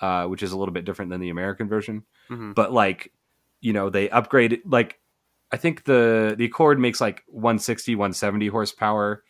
uh, 0.00 0.26
which 0.26 0.42
is 0.42 0.52
a 0.52 0.58
little 0.58 0.74
bit 0.74 0.84
different 0.84 1.10
than 1.10 1.20
the 1.20 1.30
American 1.30 1.66
version. 1.68 2.04
Mhm. 2.28 2.54
But 2.54 2.72
like, 2.72 3.12
you 3.60 3.72
know, 3.72 3.88
they 3.88 4.08
upgraded 4.08 4.60
like 4.66 4.98
I 5.52 5.56
think 5.56 5.84
the 5.84 6.34
the 6.36 6.46
Accord 6.46 6.78
makes 6.78 7.00
like 7.00 7.22
160, 7.28 7.94
170 7.94 8.48
horsepower, 8.48 9.22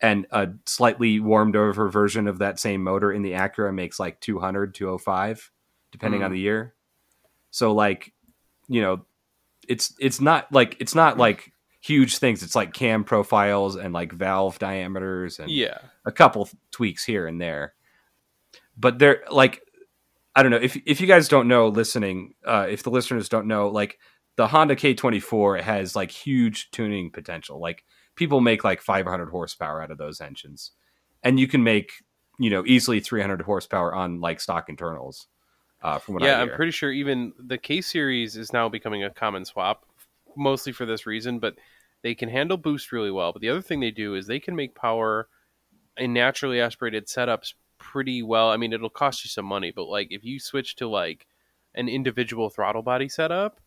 and 0.00 0.26
a 0.30 0.48
slightly 0.64 1.20
warmed 1.20 1.56
over 1.56 1.88
version 1.88 2.28
of 2.28 2.38
that 2.38 2.58
same 2.60 2.82
motor 2.82 3.12
in 3.12 3.22
the 3.22 3.32
Acura 3.32 3.74
makes 3.74 3.98
like 3.98 4.20
200, 4.20 4.74
205, 4.74 5.50
depending 5.90 6.22
on 6.22 6.30
Hmm. 6.30 6.34
the 6.34 6.40
year. 6.40 6.74
So 7.50 7.72
like, 7.72 8.12
you 8.68 8.80
know, 8.82 9.06
it's 9.68 9.94
it's 9.98 10.20
not 10.20 10.52
like 10.52 10.76
it's 10.78 10.94
not 10.94 11.18
like 11.18 11.52
huge 11.80 12.18
things. 12.18 12.42
It's 12.42 12.54
like 12.56 12.72
cam 12.72 13.04
profiles 13.04 13.76
and 13.76 13.92
like 13.94 14.12
valve 14.12 14.58
diameters 14.58 15.38
and 15.38 15.50
Yeah. 15.50 15.78
a 16.04 16.12
couple 16.12 16.48
tweaks 16.70 17.04
here 17.04 17.26
and 17.26 17.40
there. 17.40 17.74
But 18.76 18.98
they're 18.98 19.24
like 19.30 19.62
I 20.34 20.42
don't 20.42 20.50
know 20.50 20.58
if 20.58 20.76
if 20.86 21.00
you 21.00 21.06
guys 21.06 21.28
don't 21.28 21.48
know 21.48 21.68
listening, 21.68 22.34
uh, 22.44 22.66
if 22.68 22.82
the 22.82 22.90
listeners 22.90 23.28
don't 23.28 23.46
know, 23.46 23.68
like 23.68 23.98
the 24.36 24.46
Honda 24.48 24.76
K24 24.76 25.62
has 25.62 25.96
like 25.96 26.10
huge 26.10 26.70
tuning 26.70 27.10
potential. 27.10 27.60
Like 27.60 27.84
people 28.14 28.40
make 28.40 28.64
like 28.64 28.80
500 28.80 29.30
horsepower 29.30 29.82
out 29.82 29.90
of 29.90 29.98
those 29.98 30.20
engines, 30.20 30.72
and 31.22 31.40
you 31.40 31.48
can 31.48 31.64
make 31.64 31.92
you 32.38 32.50
know 32.50 32.62
easily 32.66 33.00
300 33.00 33.42
horsepower 33.42 33.94
on 33.94 34.20
like 34.20 34.40
stock 34.40 34.68
internals. 34.68 35.26
Uh, 35.82 35.98
from 35.98 36.14
what 36.14 36.22
yeah, 36.22 36.38
I 36.38 36.42
I'm 36.42 36.50
pretty 36.50 36.72
sure 36.72 36.90
even 36.90 37.32
the 37.38 37.58
K 37.58 37.80
series 37.80 38.36
is 38.36 38.52
now 38.52 38.68
becoming 38.68 39.04
a 39.04 39.10
common 39.10 39.44
swap, 39.44 39.84
mostly 40.36 40.72
for 40.72 40.86
this 40.86 41.06
reason. 41.06 41.38
But 41.38 41.56
they 42.02 42.14
can 42.14 42.28
handle 42.28 42.56
boost 42.56 42.92
really 42.92 43.10
well. 43.10 43.32
But 43.32 43.42
the 43.42 43.50
other 43.50 43.62
thing 43.62 43.80
they 43.80 43.90
do 43.90 44.14
is 44.14 44.26
they 44.26 44.40
can 44.40 44.56
make 44.56 44.74
power 44.74 45.28
in 45.96 46.12
naturally 46.12 46.60
aspirated 46.60 47.06
setups 47.06 47.54
pretty 47.78 48.22
well. 48.22 48.50
I 48.50 48.56
mean, 48.56 48.72
it'll 48.72 48.90
cost 48.90 49.24
you 49.24 49.28
some 49.28 49.46
money, 49.46 49.72
but 49.74 49.84
like 49.84 50.08
if 50.10 50.24
you 50.24 50.40
switch 50.40 50.76
to 50.76 50.88
like 50.88 51.26
an 51.74 51.88
individual 51.88 52.50
throttle 52.50 52.82
body 52.82 53.08
setup, 53.08 53.60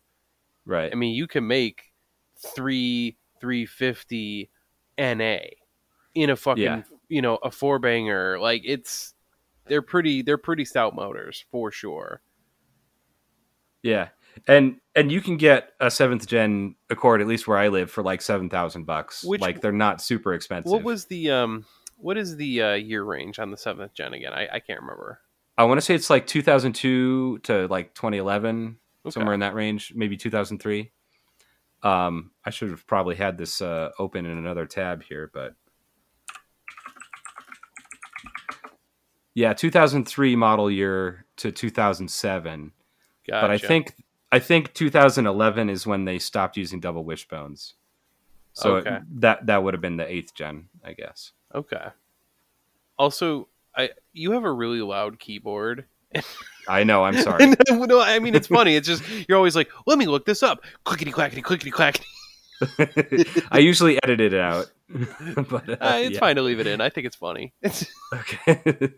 right. 0.66 0.90
I 0.92 0.94
mean, 0.94 1.14
you 1.14 1.26
can 1.26 1.46
make 1.46 1.92
three 2.38 3.16
350 3.40 4.50
NA 4.98 5.36
in 6.14 6.30
a 6.30 6.36
fucking 6.36 6.62
Yeah. 6.62 6.82
you 7.08 7.22
know 7.22 7.36
a 7.36 7.50
four 7.50 7.78
banger. 7.78 8.38
Like 8.38 8.62
it's 8.64 9.14
they're 9.66 9.82
pretty 9.82 10.22
they're 10.22 10.38
pretty 10.38 10.64
stout 10.64 10.94
motors 10.94 11.44
for 11.50 11.70
sure. 11.70 12.20
Yeah, 13.82 14.08
and 14.46 14.76
and 14.94 15.10
you 15.10 15.20
can 15.20 15.36
get 15.36 15.70
a 15.80 15.90
seventh 15.90 16.26
gen 16.26 16.74
Accord 16.90 17.20
at 17.20 17.26
least 17.26 17.48
where 17.48 17.56
I 17.56 17.68
live 17.68 17.90
for 17.90 18.02
like 18.02 18.20
seven 18.20 18.50
thousand 18.50 18.84
bucks. 18.84 19.24
Which- 19.24 19.40
like 19.40 19.60
they're 19.60 19.72
not 19.72 20.02
super 20.02 20.34
expensive. 20.34 20.70
What 20.70 20.82
was 20.82 21.06
the 21.06 21.30
um 21.30 21.64
what 21.96 22.16
is 22.16 22.36
the 22.36 22.62
uh, 22.62 22.72
year 22.74 23.02
range 23.04 23.38
on 23.38 23.50
the 23.50 23.56
seventh 23.56 23.92
gen 23.94 24.14
again? 24.14 24.32
I, 24.32 24.48
I 24.54 24.60
can't 24.60 24.80
remember. 24.80 25.20
I 25.58 25.64
want 25.64 25.78
to 25.78 25.82
say 25.82 25.94
it's 25.94 26.08
like 26.08 26.26
2002 26.26 27.40
to 27.42 27.66
like 27.68 27.94
2011, 27.94 28.78
Okay. 29.10 29.20
somewhere 29.20 29.34
in 29.34 29.40
that 29.40 29.54
range, 29.54 29.92
maybe 29.94 30.16
2003. 30.16 30.90
Um, 31.82 32.30
I 32.44 32.50
should 32.50 32.70
have 32.70 32.86
probably 32.86 33.16
had 33.16 33.38
this 33.38 33.60
uh, 33.62 33.90
open 33.98 34.26
in 34.26 34.36
another 34.36 34.66
tab 34.66 35.02
here, 35.02 35.30
but 35.32 35.54
yeah, 39.34 39.52
2003 39.52 40.36
model 40.36 40.70
year 40.70 41.24
to 41.36 41.52
2007. 41.52 42.72
Gotcha. 43.28 43.40
But 43.42 43.50
I 43.50 43.58
think 43.58 43.94
I 44.32 44.38
think 44.38 44.74
2011 44.74 45.70
is 45.70 45.86
when 45.86 46.04
they 46.04 46.18
stopped 46.18 46.56
using 46.56 46.80
double 46.80 47.04
wishbones. 47.04 47.74
So 48.52 48.76
it- 48.76 49.02
that 49.20 49.46
that 49.46 49.62
would 49.62 49.74
have 49.74 49.80
been 49.80 49.96
the 49.96 50.10
eighth 50.10 50.34
gen, 50.34 50.68
I 50.84 50.92
guess. 50.92 51.32
okay. 51.54 51.88
Also, 52.98 53.48
I 53.74 53.90
you 54.12 54.32
have 54.32 54.44
a 54.44 54.52
really 54.52 54.82
loud 54.82 55.18
keyboard. 55.18 55.86
I 56.68 56.84
know. 56.84 57.04
I'm 57.04 57.16
sorry. 57.22 57.54
no, 57.70 58.00
I 58.00 58.18
mean 58.18 58.34
it's 58.34 58.46
funny. 58.46 58.76
It's 58.76 58.86
just 58.86 59.02
you're 59.28 59.38
always 59.38 59.56
like, 59.56 59.70
let 59.86 59.98
me 59.98 60.06
look 60.06 60.24
this 60.26 60.42
up. 60.42 60.60
Clickety 60.84 61.10
clackety, 61.12 61.42
clickety 61.42 61.70
clackety. 61.70 62.04
I 63.50 63.58
usually 63.58 63.98
edit 64.02 64.20
it 64.20 64.34
out, 64.34 64.70
but 65.48 65.68
uh, 65.68 65.76
Uh, 65.80 65.98
it's 66.02 66.14
yeah. 66.14 66.20
fine 66.20 66.36
to 66.36 66.42
leave 66.42 66.60
it 66.60 66.66
in. 66.66 66.80
I 66.82 66.90
think 66.90 67.06
it's 67.06 67.16
funny. 67.16 67.54
Okay. 68.14 68.90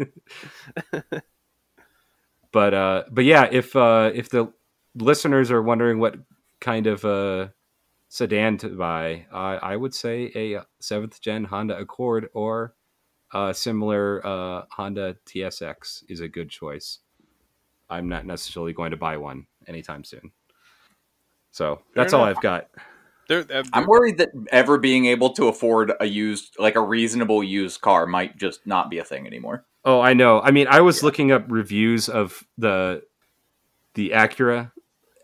but 2.52 2.74
uh, 2.74 3.04
but 3.10 3.24
yeah, 3.24 3.48
if 3.50 3.74
uh, 3.76 4.10
if 4.14 4.28
the 4.30 4.52
listeners 4.94 5.50
are 5.50 5.62
wondering 5.62 5.98
what 6.00 6.16
kind 6.60 6.86
of 6.86 7.04
uh, 7.04 7.48
sedan 8.08 8.58
to 8.58 8.68
buy, 8.68 9.26
uh, 9.32 9.58
I 9.62 9.76
would 9.76 9.94
say 9.94 10.30
a 10.34 10.64
seventh 10.80 11.20
gen 11.20 11.44
Honda 11.44 11.78
Accord 11.78 12.28
or 12.34 12.74
a 13.32 13.54
similar 13.54 14.24
uh, 14.26 14.64
Honda 14.70 15.16
TSX 15.26 16.04
is 16.08 16.20
a 16.20 16.28
good 16.28 16.50
choice. 16.50 16.98
I'm 17.88 18.08
not 18.08 18.26
necessarily 18.26 18.72
going 18.72 18.90
to 18.90 18.96
buy 18.96 19.16
one 19.16 19.46
anytime 19.66 20.04
soon. 20.04 20.32
So 21.50 21.82
that's 21.94 22.12
all. 22.12 22.24
I've 22.24 22.40
got. 22.40 22.68
They're, 23.28 23.44
they're, 23.44 23.62
I'm 23.72 23.86
worried 23.86 24.18
that 24.18 24.30
ever 24.50 24.78
being 24.78 25.06
able 25.06 25.30
to 25.34 25.48
afford 25.48 25.92
a 26.00 26.06
used, 26.06 26.56
like 26.58 26.74
a 26.74 26.80
reasonable 26.80 27.44
used 27.44 27.80
car, 27.80 28.06
might 28.06 28.36
just 28.36 28.66
not 28.66 28.90
be 28.90 28.98
a 28.98 29.04
thing 29.04 29.26
anymore. 29.26 29.64
Oh, 29.84 30.00
I 30.00 30.14
know. 30.14 30.40
I 30.40 30.50
mean, 30.50 30.66
I 30.68 30.80
was 30.80 31.02
looking 31.02 31.30
up 31.32 31.44
reviews 31.48 32.08
of 32.08 32.44
the 32.56 33.02
the 33.94 34.10
Acura, 34.10 34.72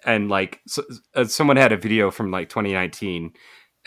and 0.05 0.29
like 0.29 0.61
so, 0.67 0.83
uh, 1.15 1.25
someone 1.25 1.57
had 1.57 1.73
a 1.73 1.77
video 1.77 2.11
from 2.11 2.31
like 2.31 2.49
2019, 2.49 3.33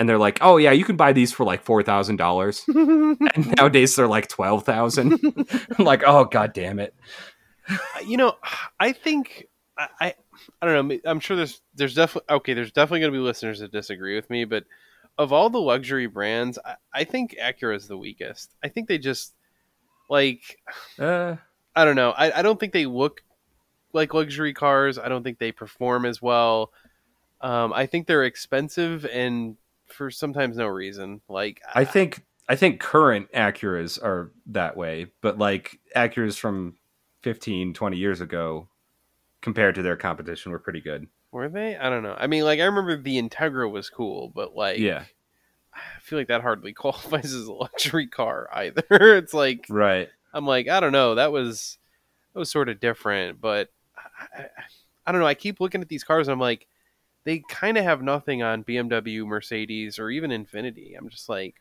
and 0.01 0.10
they're 0.10 0.17
like, 0.17 0.39
"Oh 0.41 0.58
yeah, 0.58 0.72
you 0.72 0.84
can 0.84 0.96
buy 0.96 1.13
these 1.13 1.31
for 1.31 1.46
like 1.46 1.62
four 1.62 1.84
thousand 1.84 2.15
dollars," 2.15 2.65
and 2.67 3.55
nowadays 3.55 3.96
they're 3.96 4.08
like 4.08 4.27
twelve 4.27 4.63
thousand. 4.65 5.20
I'm 5.77 5.86
like, 5.86 6.01
"Oh 6.03 6.25
god 6.25 6.53
damn 6.53 6.79
it!" 6.79 6.96
you 8.03 8.17
know, 8.17 8.34
I 8.79 8.93
think 8.93 9.46
I, 9.77 9.88
I 10.01 10.15
I 10.60 10.65
don't 10.65 10.88
know. 10.88 10.98
I'm 11.05 11.20
sure 11.20 11.38
there's 11.38 11.62
there's 11.75 11.93
definitely 11.93 12.34
okay. 12.36 12.55
There's 12.55 12.72
definitely 12.72 13.01
going 13.01 13.13
to 13.13 13.20
be 13.20 13.24
listeners 13.24 13.60
that 13.60 13.72
disagree 13.72 14.15
with 14.15 14.27
me, 14.31 14.43
but 14.43 14.63
of 15.20 15.31
all 15.31 15.51
the 15.51 15.60
luxury 15.60 16.08
brands, 16.08 16.58
I, 16.65 16.75
I 16.91 17.03
think 17.03 17.36
Acura 17.39 17.75
is 17.75 17.88
the 17.88 17.98
weakest. 17.98 18.55
I 18.63 18.70
think 18.70 18.88
they 18.88 18.98
just 18.98 19.36
like 20.10 20.58
Uh, 20.98 21.36
I 21.75 21.86
don't 21.86 21.96
know. 21.96 22.10
I, 22.10 22.39
I 22.39 22.41
don't 22.41 22.60
think 22.60 22.74
they 22.74 22.88
look 22.88 23.22
like 23.93 24.15
luxury 24.15 24.55
cars. 24.55 24.98
I 24.98 25.10
don't 25.10 25.22
think 25.22 25.38
they 25.38 25.51
perform 25.51 26.05
as 26.05 26.24
well. 26.24 26.72
Um, 27.39 27.72
I 27.72 27.86
think 27.86 28.08
they're 28.08 28.24
expensive 28.24 29.05
and 29.05 29.58
for 29.91 30.12
sometimes 30.12 30.57
no 30.57 30.67
reason. 30.67 31.21
Like 31.27 31.62
I 31.74 31.86
think 31.86 32.24
I 32.48 32.55
think 32.55 32.79
current 32.79 33.31
Acuras 33.33 34.01
are 34.01 34.31
that 34.48 34.75
way, 34.75 35.07
but 35.21 35.38
like 35.38 35.79
Acuras 35.95 36.38
from 36.38 36.75
15, 37.21 37.74
20 37.74 37.98
years 37.98 38.19
ago, 38.21 38.67
compared 39.41 39.75
to 39.75 39.81
their 39.81 39.95
competition, 39.95 40.51
were 40.51 40.60
pretty 40.60 40.81
good. 40.81 41.07
were 41.31 41.50
they? 41.50 41.77
I 41.77 41.89
don't 41.89 42.03
know. 42.03 42.15
I 42.17 42.27
mean, 42.27 42.43
like 42.43 42.60
I 42.60 42.65
remember 42.65 42.98
the 42.98 43.21
Integra 43.21 43.69
was 43.69 43.89
cool, 43.89 44.29
but 44.36 44.55
like 44.55 44.79
Yeah, 44.79 45.05
I 45.74 46.00
feel 46.01 46.19
like 46.19 46.27
that 46.27 46.41
hardly 46.41 46.74
qualifies 46.74 47.33
as 47.33 47.45
a 47.48 47.53
luxury 47.53 48.07
car 48.07 48.50
either. 48.53 48.83
it's 48.89 49.33
like 49.33 49.65
right. 49.69 50.10
I'm 50.33 50.45
like 50.45 50.67
I 50.67 50.79
don't 50.79 50.91
know. 50.91 51.15
That 51.15 51.31
was 51.31 51.77
that 52.33 52.39
was 52.39 52.51
sort 52.51 52.69
of 52.69 52.79
different, 52.79 53.41
but 53.41 53.69
I, 53.98 54.41
I, 54.41 54.45
I 55.05 55.12
don't 55.12 55.21
know. 55.21 55.27
I 55.27 55.33
keep 55.33 55.60
looking 55.60 55.81
at 55.81 55.89
these 55.89 56.03
cars 56.03 56.27
and 56.27 56.33
I'm 56.33 56.39
like, 56.39 56.67
they 57.24 57.44
kind 57.50 57.78
of 57.78 57.84
have 57.84 58.01
nothing 58.01 58.42
on 58.44 58.63
BMW, 58.63 59.25
Mercedes, 59.25 60.00
or 60.00 60.10
even 60.10 60.32
Infiniti. 60.32 60.98
I'm 60.98 61.10
just 61.10 61.30
like, 61.30 61.56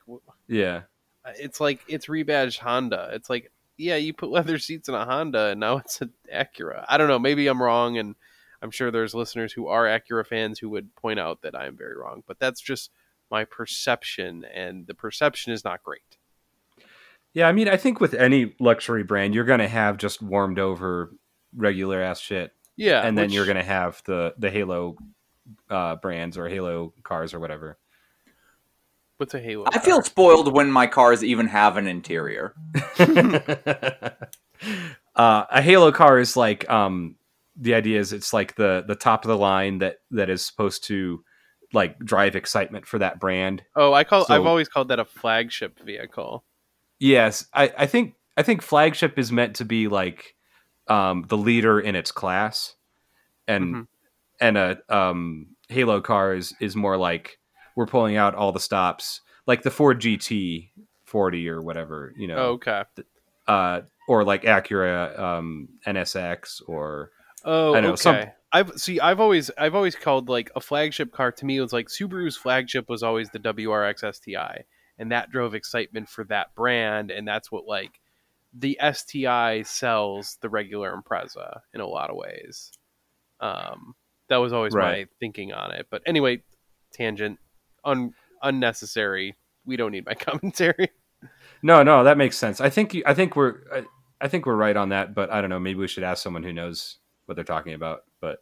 Yeah. 0.49 0.83
Uh, 1.25 1.33
it's 1.39 1.61
like 1.61 1.81
it's 1.87 2.07
rebadged 2.07 2.59
Honda. 2.59 3.11
It's 3.13 3.29
like 3.29 3.53
yeah, 3.77 3.97
you 3.97 4.13
put 4.13 4.31
leather 4.31 4.59
seats 4.59 4.89
in 4.89 4.95
a 4.95 5.05
Honda 5.05 5.47
and 5.49 5.61
now 5.61 5.79
it's 5.79 6.01
an 6.01 6.13
Acura. 6.35 6.85
I 6.89 6.97
don't 6.99 7.09
know. 7.09 7.19
Maybe 7.19 7.47
I'm 7.47 7.63
wrong, 7.63 7.97
and 7.99 8.15
I'm 8.63 8.71
sure 8.71 8.91
there's 8.91 9.15
listeners 9.15 9.53
who 9.53 9.69
are 9.69 9.85
Acura 9.87 10.27
fans 10.27 10.59
who 10.59 10.69
would 10.71 10.95
point 10.97 11.19
out 11.19 11.43
that 11.43 11.55
I 11.55 11.67
am 11.67 11.77
very 11.77 11.97
wrong. 11.97 12.23
But 12.27 12.39
that's 12.39 12.61
just 12.61 12.91
my 13.31 13.45
perception, 13.45 14.45
and 14.45 14.87
the 14.87 14.95
perception 14.95 15.53
is 15.53 15.65
not 15.65 15.83
great. 15.83 16.03
Yeah, 17.33 17.49
I 17.49 17.53
mean, 17.53 17.69
I 17.69 17.77
think 17.77 18.01
with 18.01 18.13
any 18.15 18.55
luxury 18.59 19.05
brand, 19.05 19.35
you're 19.35 19.45
going 19.45 19.61
to 19.61 19.69
have 19.69 19.97
just 19.99 20.21
warmed 20.21 20.59
over 20.59 21.13
regular 21.55 22.01
ass 22.03 22.19
shit, 22.21 22.53
Yeah, 22.77 23.07
and 23.07 23.17
then 23.17 23.27
which- 23.27 23.35
you're 23.35 23.45
going 23.47 23.57
to 23.57 23.63
have 23.63 24.03
the 24.07 24.35
the 24.39 24.51
Halo 24.51 24.97
uh, 25.69 25.97
brands 25.97 26.37
or 26.39 26.49
Halo 26.49 26.93
cars 27.03 27.35
or 27.35 27.41
whatever. 27.41 27.79
What's 29.17 29.35
a 29.35 29.41
Halo? 29.41 29.65
I 29.67 29.73
car? 29.73 29.81
feel 29.83 30.03
spoiled 30.03 30.53
when 30.53 30.71
my 30.71 30.87
cars 30.87 31.23
even 31.23 31.47
have 31.49 31.77
an 31.77 31.87
interior. 31.87 32.55
uh, 35.17 35.45
a 35.51 35.63
Halo 35.63 35.93
car 35.93 36.19
is 36.19 36.37
like 36.37 36.69
um, 36.71 37.17
the 37.57 37.75
idea 37.75 37.99
is 38.01 38.13
it's 38.13 38.33
like 38.33 38.55
the 38.57 38.85
the 38.87 38.95
top 38.95 39.25
of 39.25 39.29
the 39.29 39.37
line 39.37 39.79
that 39.79 39.99
that 40.11 40.31
is 40.31 40.45
supposed 40.45 40.85
to 40.85 41.23
like 41.73 41.99
drive 42.01 42.35
excitement 42.37 42.87
for 42.87 42.99
that 42.99 43.21
brand. 43.21 43.63
Oh, 43.77 43.93
I 43.93 44.05
call. 44.05 44.25
So- 44.25 44.35
I've 44.35 44.47
always 44.47 44.69
called 44.69 44.89
that 44.89 44.99
a 44.99 45.05
flagship 45.05 45.79
vehicle. 45.81 46.45
Yes, 46.99 47.47
I, 47.55 47.73
I 47.79 47.87
think 47.87 48.15
I 48.37 48.43
think 48.43 48.63
flagship 48.63 49.19
is 49.19 49.33
meant 49.33 49.57
to 49.57 49.65
be 49.65 49.89
like 49.89 50.35
um, 50.89 51.25
the 51.29 51.37
leader 51.37 51.81
in 51.81 51.95
its 51.95 52.13
class, 52.13 52.75
and 53.49 53.75
Mhm. 53.75 53.87
And 54.41 54.57
a 54.57 54.79
um, 54.89 55.49
Halo 55.69 56.01
car 56.01 56.35
is 56.35 56.55
is 56.61 56.75
more 56.77 56.97
like 56.97 57.39
we're 57.77 57.87
pulling 57.87 58.17
out 58.17 58.35
all 58.35 58.53
the 58.53 58.61
stops, 58.61 59.21
like 59.47 59.63
the 59.63 59.71
Ford 59.71 60.01
GT 60.01 60.71
forty 61.05 61.49
or 61.49 61.61
whatever, 61.63 62.13
you 62.17 62.27
know, 62.29 62.37
Oh, 62.37 62.51
okay. 62.53 62.85
uh, 63.49 63.83
or 64.09 64.25
like 64.25 64.43
Acura 64.43 65.19
um, 65.19 65.69
NSX 65.87 66.63
or 66.67 67.11
Oh, 67.45 67.75
I 67.75 67.81
know 67.81 67.93
okay. 67.93 68.01
some 68.01 68.25
I've 68.53 68.73
see. 68.77 68.99
I've 69.01 69.21
always 69.21 69.51
I've 69.57 69.75
always 69.77 69.95
called 69.95 70.29
like 70.29 70.51
a 70.57 70.61
flagship 70.61 71.13
car 71.13 71.31
to 71.33 71.47
me 71.47 71.57
it 71.59 71.61
was 71.61 71.73
like 71.73 71.87
Subaru's 71.87 72.37
flagship 72.37 72.89
was 72.89 73.03
always 73.03 73.31
the 73.31 73.39
WRX 73.39 74.13
STI, 74.15 74.65
and 74.99 75.13
that 75.13 75.31
drove 75.31 75.55
excitement 75.55 76.09
for 76.09 76.25
that 76.25 76.55
brand, 76.57 77.11
and 77.13 77.27
that's 77.27 77.51
what 77.53 77.67
like 77.67 78.01
the 78.53 78.77
STI 78.93 79.63
sells 79.63 80.37
the 80.41 80.49
regular 80.49 80.93
Impreza 80.93 81.61
in 81.73 81.81
a 81.81 81.87
lot 81.87 82.11
of 82.11 82.17
ways. 82.17 82.73
Um, 83.41 83.95
that 84.31 84.39
was 84.39 84.53
always 84.53 84.75
my 84.75 85.07
thinking 85.19 85.53
on 85.53 85.73
it. 85.73 85.89
But 85.91 86.03
anyway, 86.07 86.43
tangent, 86.93 87.39
un- 87.85 88.15
unnecessary. 88.43 89.37
We 89.67 89.77
don't 89.77 89.93
need 89.93 90.07
my 90.07 90.15
commentary. 90.19 90.89
No, 91.63 91.83
no, 91.83 92.05
that 92.05 92.17
makes 92.17 92.39
sense. 92.39 92.61
I 92.61 92.71
think 92.71 92.95
you, 92.95 93.03
I 93.05 93.13
think 93.13 93.37
we're 93.37 93.59
I, 93.73 93.85
I 94.23 94.29
think 94.29 94.47
we're 94.47 94.57
right 94.57 94.77
on 94.77 94.89
that, 94.91 95.15
but 95.15 95.31
I 95.31 95.41
don't 95.41 95.51
know. 95.51 95.61
Maybe 95.61 95.79
we 95.79 95.89
should 95.89 96.05
ask 96.05 96.23
someone 96.23 96.43
who 96.43 96.53
knows 96.53 96.97
what 97.27 97.35
they're 97.35 97.45
talking 97.45 97.75
about. 97.75 98.05
But 98.21 98.39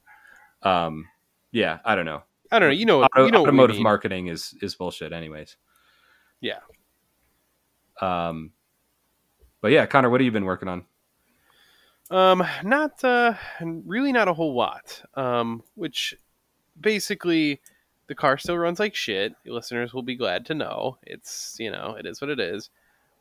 um, 0.63 1.07
yeah, 1.51 1.79
I 1.85 1.97
don't 1.97 2.07
know. 2.07 2.23
I 2.53 2.59
don't 2.59 2.69
know. 2.69 2.75
You 2.75 2.87
know, 2.87 3.03
Auto, 3.03 3.27
you 3.27 3.33
know 3.33 3.43
automotive 3.43 3.81
marketing 3.81 4.29
is 4.29 4.55
is 4.63 4.75
bullshit, 4.75 5.13
anyways. 5.13 5.57
Yeah. 6.41 6.61
Um, 8.01 8.53
but 9.61 9.73
yeah, 9.73 9.87
Connor, 9.87 10.11
what 10.11 10.21
have 10.21 10.25
you 10.25 10.33
been 10.33 10.45
working 10.45 10.69
on? 10.69 10.85
Um, 12.11 12.45
not 12.65 13.03
uh, 13.05 13.35
really, 13.61 14.13
not 14.13 14.29
a 14.29 14.35
whole 14.35 14.55
lot. 14.55 15.03
Um, 15.15 15.63
which 15.75 16.15
basically 16.81 17.61
the 18.07 18.15
car 18.15 18.39
still 18.39 18.57
runs 18.59 18.81
like 18.81 18.95
shit. 18.95 19.35
Listeners 19.47 19.93
will 19.93 20.03
be 20.03 20.17
glad 20.17 20.47
to 20.47 20.55
know. 20.55 20.99
It's 21.03 21.57
you 21.59 21.71
know, 21.71 21.97
it 21.99 22.07
is 22.07 22.21
what 22.21 22.31
it 22.31 22.41
is. 22.41 22.71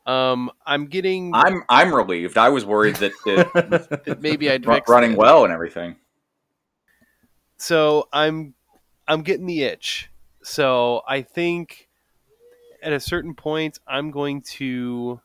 Um, 0.06 0.50
I'm 0.66 0.86
getting 0.86 1.34
I'm 1.34 1.62
I'm 1.68 1.94
relieved. 1.94 2.38
I 2.38 2.48
was 2.48 2.64
worried 2.64 2.96
that 2.96 3.12
it 3.26 3.52
that 4.06 4.22
maybe 4.22 4.50
I'd 4.50 4.64
fix 4.64 4.88
running 4.88 5.12
it. 5.12 5.18
well 5.18 5.44
and 5.44 5.52
everything. 5.52 5.96
So 7.58 8.08
I'm 8.12 8.54
I'm 9.06 9.22
getting 9.22 9.46
the 9.46 9.62
itch. 9.64 10.08
So 10.42 11.02
I 11.06 11.22
think 11.22 11.88
at 12.82 12.92
a 12.92 13.00
certain 13.00 13.34
point 13.34 13.78
I'm 13.86 14.10
going 14.10 14.40
to 14.42 15.20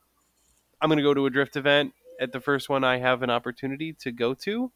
I'm 0.80 0.88
going 0.90 0.98
to 0.98 1.02
go 1.02 1.14
to 1.14 1.24
a 1.24 1.30
drift 1.30 1.56
event 1.56 1.94
at 2.20 2.32
the 2.32 2.40
first 2.40 2.68
one 2.68 2.84
I 2.84 2.98
have 2.98 3.22
an 3.22 3.30
opportunity 3.30 3.92
to 4.00 4.12
go 4.12 4.34
to. 4.34 4.70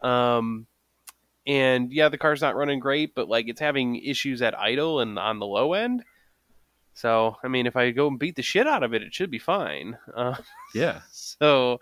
Um 0.00 0.66
and 1.46 1.92
yeah, 1.92 2.08
the 2.08 2.18
car's 2.18 2.42
not 2.42 2.56
running 2.56 2.80
great, 2.80 3.14
but 3.14 3.28
like 3.28 3.48
it's 3.48 3.60
having 3.60 3.96
issues 3.96 4.42
at 4.42 4.58
idle 4.58 5.00
and 5.00 5.18
on 5.18 5.38
the 5.38 5.46
low 5.46 5.72
end. 5.72 6.04
So, 6.92 7.36
I 7.42 7.48
mean, 7.48 7.66
if 7.66 7.76
I 7.76 7.92
go 7.92 8.08
and 8.08 8.18
beat 8.18 8.36
the 8.36 8.42
shit 8.42 8.66
out 8.66 8.82
of 8.82 8.92
it, 8.92 9.02
it 9.02 9.14
should 9.14 9.30
be 9.30 9.38
fine. 9.38 9.96
Uh, 10.14 10.36
yeah, 10.74 11.00
so, 11.10 11.80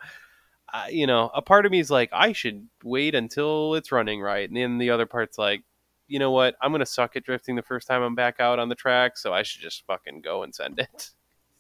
uh, 0.72 0.86
you 0.90 1.06
know, 1.06 1.30
a 1.34 1.42
part 1.42 1.66
of 1.66 1.72
me 1.72 1.80
is 1.80 1.90
like, 1.90 2.10
I 2.12 2.32
should 2.32 2.68
wait 2.84 3.14
until 3.14 3.74
it's 3.74 3.90
running 3.90 4.20
right, 4.20 4.48
and 4.48 4.56
then 4.56 4.78
the 4.78 4.90
other 4.90 5.06
part's 5.06 5.38
like, 5.38 5.62
you 6.06 6.18
know 6.18 6.30
what? 6.30 6.56
I'm 6.62 6.72
gonna 6.72 6.86
suck 6.86 7.16
at 7.16 7.24
drifting 7.24 7.56
the 7.56 7.62
first 7.62 7.88
time 7.88 8.02
I'm 8.02 8.14
back 8.14 8.38
out 8.38 8.58
on 8.58 8.68
the 8.68 8.74
track, 8.74 9.16
so 9.16 9.32
I 9.32 9.42
should 9.42 9.60
just 9.60 9.84
fucking 9.86 10.20
go 10.20 10.42
and 10.42 10.54
send 10.54 10.78
it. 10.78 11.10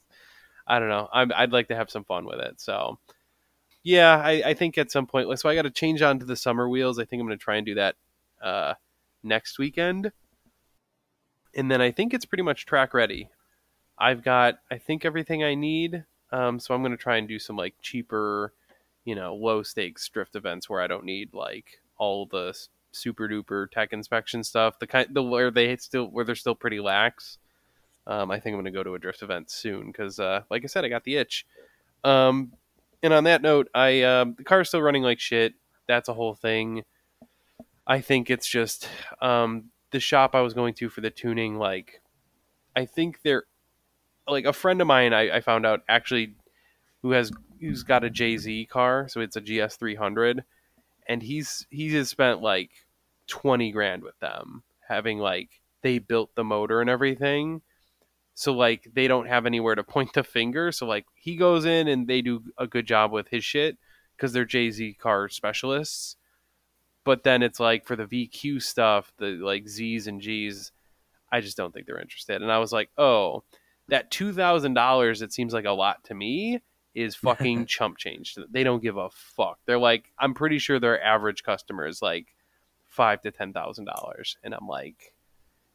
I 0.66 0.78
don't 0.78 0.88
know. 0.88 1.08
I'm, 1.12 1.32
I'd 1.34 1.52
like 1.52 1.68
to 1.68 1.76
have 1.76 1.90
some 1.90 2.04
fun 2.04 2.26
with 2.26 2.38
it. 2.38 2.60
So, 2.60 2.98
yeah, 3.88 4.20
I, 4.22 4.42
I 4.46 4.54
think 4.54 4.76
at 4.76 4.90
some 4.90 5.06
point, 5.06 5.38
so 5.38 5.48
I 5.48 5.54
got 5.54 5.62
to 5.62 5.70
change 5.70 6.02
on 6.02 6.18
to 6.18 6.26
the 6.26 6.36
summer 6.36 6.68
wheels. 6.68 6.98
I 6.98 7.04
think 7.04 7.20
I'm 7.20 7.26
gonna 7.26 7.38
try 7.38 7.56
and 7.56 7.64
do 7.64 7.74
that 7.76 7.96
uh, 8.42 8.74
next 9.22 9.58
weekend, 9.58 10.12
and 11.54 11.70
then 11.70 11.80
I 11.80 11.90
think 11.90 12.12
it's 12.12 12.26
pretty 12.26 12.42
much 12.42 12.66
track 12.66 12.92
ready. 12.92 13.30
I've 13.98 14.22
got, 14.22 14.58
I 14.70 14.78
think, 14.78 15.04
everything 15.04 15.42
I 15.42 15.54
need. 15.54 16.04
Um, 16.30 16.60
so 16.60 16.74
I'm 16.74 16.82
going 16.82 16.92
to 16.92 17.02
try 17.02 17.16
and 17.16 17.26
do 17.26 17.38
some 17.38 17.56
like 17.56 17.74
cheaper, 17.80 18.52
you 19.04 19.14
know, 19.14 19.34
low 19.34 19.62
stakes 19.62 20.08
drift 20.08 20.36
events 20.36 20.68
where 20.68 20.80
I 20.80 20.86
don't 20.86 21.04
need 21.04 21.34
like 21.34 21.80
all 21.96 22.26
the 22.26 22.54
super 22.92 23.28
duper 23.28 23.70
tech 23.70 23.92
inspection 23.92 24.44
stuff. 24.44 24.78
The 24.78 24.86
kind, 24.86 25.08
the 25.10 25.22
where 25.22 25.50
they 25.50 25.74
still 25.76 26.06
where 26.06 26.24
they're 26.24 26.34
still 26.34 26.54
pretty 26.54 26.80
lax. 26.80 27.38
Um, 28.06 28.30
I 28.30 28.38
think 28.38 28.54
I'm 28.54 28.60
going 28.60 28.72
to 28.72 28.78
go 28.78 28.84
to 28.84 28.94
a 28.94 28.98
drift 28.98 29.22
event 29.22 29.50
soon 29.50 29.88
because, 29.88 30.18
uh, 30.20 30.42
like 30.50 30.62
I 30.64 30.66
said, 30.66 30.84
I 30.84 30.88
got 30.88 31.04
the 31.04 31.16
itch. 31.16 31.44
Um, 32.04 32.52
and 33.02 33.12
on 33.12 33.24
that 33.24 33.42
note, 33.42 33.68
I 33.74 34.02
um, 34.02 34.34
the 34.36 34.44
car's 34.44 34.68
still 34.68 34.82
running 34.82 35.02
like 35.02 35.20
shit. 35.20 35.54
That's 35.86 36.08
a 36.08 36.14
whole 36.14 36.34
thing. 36.34 36.84
I 37.86 38.00
think 38.00 38.30
it's 38.30 38.48
just 38.48 38.88
um, 39.22 39.70
the 39.92 40.00
shop 40.00 40.34
I 40.34 40.42
was 40.42 40.54
going 40.54 40.74
to 40.74 40.88
for 40.88 41.00
the 41.00 41.10
tuning. 41.10 41.56
Like, 41.56 42.02
I 42.76 42.84
think 42.84 43.20
they're 43.22 43.44
like 44.26 44.44
a 44.44 44.52
friend 44.52 44.80
of 44.80 44.86
mine 44.86 45.14
I, 45.14 45.36
I 45.36 45.40
found 45.40 45.64
out 45.64 45.80
actually 45.88 46.34
who 47.02 47.12
has 47.12 47.32
who's 47.60 47.82
got 47.82 48.04
a 48.04 48.10
JZ 48.10 48.68
car, 48.68 49.08
so 49.08 49.20
it's 49.20 49.36
a 49.36 49.40
GS 49.40 49.76
three 49.76 49.94
hundred, 49.94 50.44
and 51.08 51.22
he's 51.22 51.66
he 51.70 51.92
has 51.94 52.08
spent 52.08 52.42
like 52.42 52.70
twenty 53.26 53.72
grand 53.72 54.02
with 54.02 54.18
them, 54.20 54.62
having 54.86 55.18
like 55.18 55.60
they 55.82 55.98
built 55.98 56.34
the 56.34 56.44
motor 56.44 56.80
and 56.80 56.90
everything. 56.90 57.62
So 58.38 58.52
like 58.52 58.88
they 58.94 59.08
don't 59.08 59.26
have 59.26 59.46
anywhere 59.46 59.74
to 59.74 59.82
point 59.82 60.12
the 60.12 60.22
finger. 60.22 60.70
So 60.70 60.86
like 60.86 61.06
he 61.16 61.34
goes 61.34 61.64
in 61.64 61.88
and 61.88 62.06
they 62.06 62.22
do 62.22 62.44
a 62.56 62.68
good 62.68 62.86
job 62.86 63.10
with 63.10 63.26
his 63.26 63.44
shit 63.44 63.76
because 64.16 64.32
they're 64.32 64.46
JZ 64.46 64.96
car 64.98 65.28
specialists. 65.28 66.14
But 67.02 67.24
then 67.24 67.42
it's 67.42 67.58
like 67.58 67.84
for 67.84 67.96
the 67.96 68.06
VQ 68.06 68.62
stuff, 68.62 69.12
the 69.18 69.30
like 69.30 69.66
Z's 69.68 70.06
and 70.06 70.20
G's, 70.20 70.70
I 71.32 71.40
just 71.40 71.56
don't 71.56 71.74
think 71.74 71.88
they're 71.88 72.00
interested. 72.00 72.40
And 72.40 72.52
I 72.52 72.58
was 72.58 72.70
like, 72.72 72.90
oh, 72.96 73.42
that 73.88 74.12
two 74.12 74.32
thousand 74.32 74.74
dollars 74.74 75.20
it 75.20 75.32
seems 75.32 75.52
like 75.52 75.64
a 75.64 75.72
lot 75.72 76.04
to 76.04 76.14
me 76.14 76.60
is 76.94 77.16
fucking 77.16 77.66
chump 77.66 77.98
change. 77.98 78.36
They 78.52 78.62
don't 78.62 78.84
give 78.84 78.98
a 78.98 79.10
fuck. 79.10 79.58
They're 79.66 79.80
like, 79.80 80.12
I'm 80.16 80.34
pretty 80.34 80.60
sure 80.60 80.78
their 80.78 81.02
average 81.02 81.42
customer 81.42 81.88
is 81.88 82.00
like 82.00 82.28
five 82.86 83.20
to 83.22 83.32
ten 83.32 83.52
thousand 83.52 83.86
dollars, 83.86 84.36
and 84.44 84.54
I'm 84.54 84.68
like, 84.68 85.12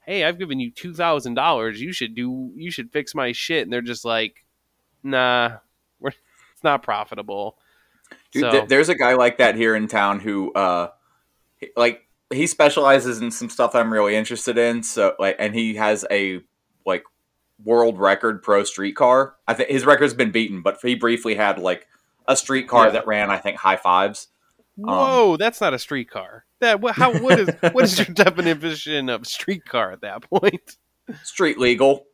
hey, 0.05 0.23
I've 0.23 0.39
given 0.39 0.59
you 0.59 0.71
two 0.71 0.93
thousand 0.93 1.33
dollars. 1.35 1.81
You 1.81 1.91
should 1.93 2.15
do. 2.15 2.51
You 2.55 2.71
should 2.71 2.91
fix 2.91 3.15
my 3.15 3.31
shit. 3.31 3.63
And 3.63 3.71
they're 3.73 3.81
just 3.81 4.05
like, 4.05 4.45
nah, 5.03 5.57
we're, 5.99 6.09
it's 6.09 6.63
not 6.63 6.83
profitable. 6.83 7.57
Dude, 8.31 8.41
so 8.41 8.51
th- 8.51 8.67
there's 8.67 8.89
a 8.89 8.95
guy 8.95 9.13
like 9.15 9.37
that 9.37 9.55
here 9.55 9.75
in 9.75 9.87
town 9.87 10.19
who, 10.19 10.51
uh, 10.53 10.89
like, 11.75 12.07
he 12.31 12.47
specializes 12.47 13.21
in 13.21 13.31
some 13.31 13.49
stuff 13.49 13.75
I'm 13.75 13.93
really 13.93 14.15
interested 14.15 14.57
in. 14.57 14.83
So, 14.83 15.15
like, 15.19 15.35
and 15.39 15.53
he 15.53 15.75
has 15.75 16.05
a 16.09 16.41
like 16.85 17.03
world 17.63 17.99
record 17.99 18.41
pro 18.43 18.63
street 18.63 18.95
car. 18.95 19.35
I 19.47 19.53
think 19.53 19.69
his 19.69 19.85
record's 19.85 20.13
been 20.13 20.31
beaten, 20.31 20.61
but 20.61 20.79
he 20.81 20.95
briefly 20.95 21.35
had 21.35 21.59
like 21.59 21.87
a 22.27 22.35
street 22.35 22.67
car 22.67 22.87
Yeah. 22.87 22.93
that 22.93 23.07
ran, 23.07 23.29
I 23.29 23.37
think, 23.37 23.57
high 23.57 23.77
fives. 23.77 24.27
whoa, 24.75 25.37
that's 25.37 25.61
not 25.61 25.73
a 25.73 25.79
street 25.79 26.09
car. 26.09 26.45
That 26.63 26.81
what? 26.81 26.95
How? 26.95 27.17
What 27.19 27.39
is? 27.39 27.49
what 27.71 27.83
is 27.83 27.97
your 27.97 28.05
definition 28.13 29.09
of 29.09 29.27
street 29.27 29.65
car 29.65 29.91
at 29.91 30.01
that 30.01 30.29
point? 30.29 30.77
Street 31.23 31.59
legal. 31.59 32.05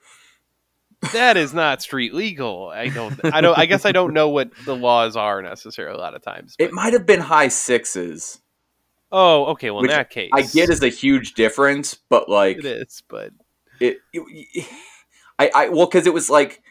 that 1.14 1.38
is 1.38 1.54
not 1.54 1.82
street 1.82 2.14
legal. 2.14 2.70
I 2.70 2.90
don't. 2.90 3.24
I 3.24 3.42
don't. 3.42 3.58
I 3.58 3.66
guess 3.66 3.86
I 3.86 3.92
don't 3.92 4.14
know 4.14 4.30
what 4.30 4.52
the 4.66 4.76
laws 4.76 5.16
are 5.16 5.42
necessarily. 5.42 5.98
A 5.98 6.02
lot 6.02 6.16
of 6.16 6.22
times. 6.24 6.56
It 6.60 6.74
might 6.74 6.94
have 6.94 7.06
been 7.06 7.22
high 7.22 7.48
sixes. 7.48 8.40
oh, 9.12 9.46
okay. 9.52 9.72
Well, 9.72 9.84
in 9.84 9.88
that 9.90 10.10
case, 10.10 10.32
I 10.34 10.42
get 10.42 10.70
is 10.70 10.84
a 10.84 10.90
huge 10.90 11.34
difference, 11.34 11.96
but 12.10 12.28
like 12.30 12.58
it 12.58 12.66
is, 12.66 13.04
but 13.08 13.32
it, 13.80 13.98
it- 14.14 14.68
I, 15.40 15.52
I 15.56 15.70
well 15.70 15.86
because 15.86 16.06
it 16.06 16.14
was 16.14 16.30
like 16.30 16.62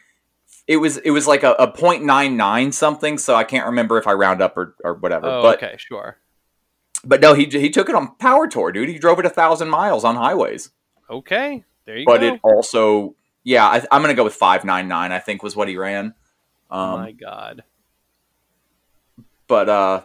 it 0.67 0.77
was 0.77 0.97
it 0.97 1.09
was 1.09 1.25
like 1.27 1.41
a, 1.43 1.53
a 1.53 1.71
0.99 1.71 2.71
something 2.71 3.17
so 3.17 3.33
i 3.33 3.43
can't 3.43 3.65
remember 3.65 3.97
if 3.97 4.05
i 4.05 4.13
round 4.13 4.41
up 4.41 4.55
or, 4.55 4.75
or 4.83 4.93
whatever 4.93 5.25
oh, 5.27 5.41
but 5.41 5.57
okay, 5.57 5.75
sure. 5.79 6.17
But 7.03 7.21
no 7.21 7.33
he, 7.33 7.45
he 7.45 7.69
took 7.69 7.89
it 7.89 7.95
on 7.95 8.15
power 8.15 8.47
tour 8.47 8.71
dude 8.71 8.89
he 8.89 8.97
drove 8.99 9.19
it 9.19 9.25
a 9.25 9.29
thousand 9.29 9.69
miles 9.69 10.03
on 10.03 10.15
highways 10.15 10.71
Okay, 11.09 11.63
there 11.85 11.97
you 11.97 12.05
but 12.05 12.19
go. 12.21 12.29
But 12.29 12.33
it 12.35 12.39
also 12.43 13.15
yeah 13.43 13.65
I, 13.65 13.85
i'm 13.91 14.01
gonna 14.01 14.13
go 14.13 14.23
with 14.23 14.35
599 14.35 15.11
i 15.11 15.19
think 15.19 15.41
was 15.41 15.55
what 15.55 15.67
he 15.67 15.77
ran 15.77 16.13
um 16.69 17.01
My 17.01 17.11
God. 17.11 17.63
but 19.47 19.69
uh 19.69 20.03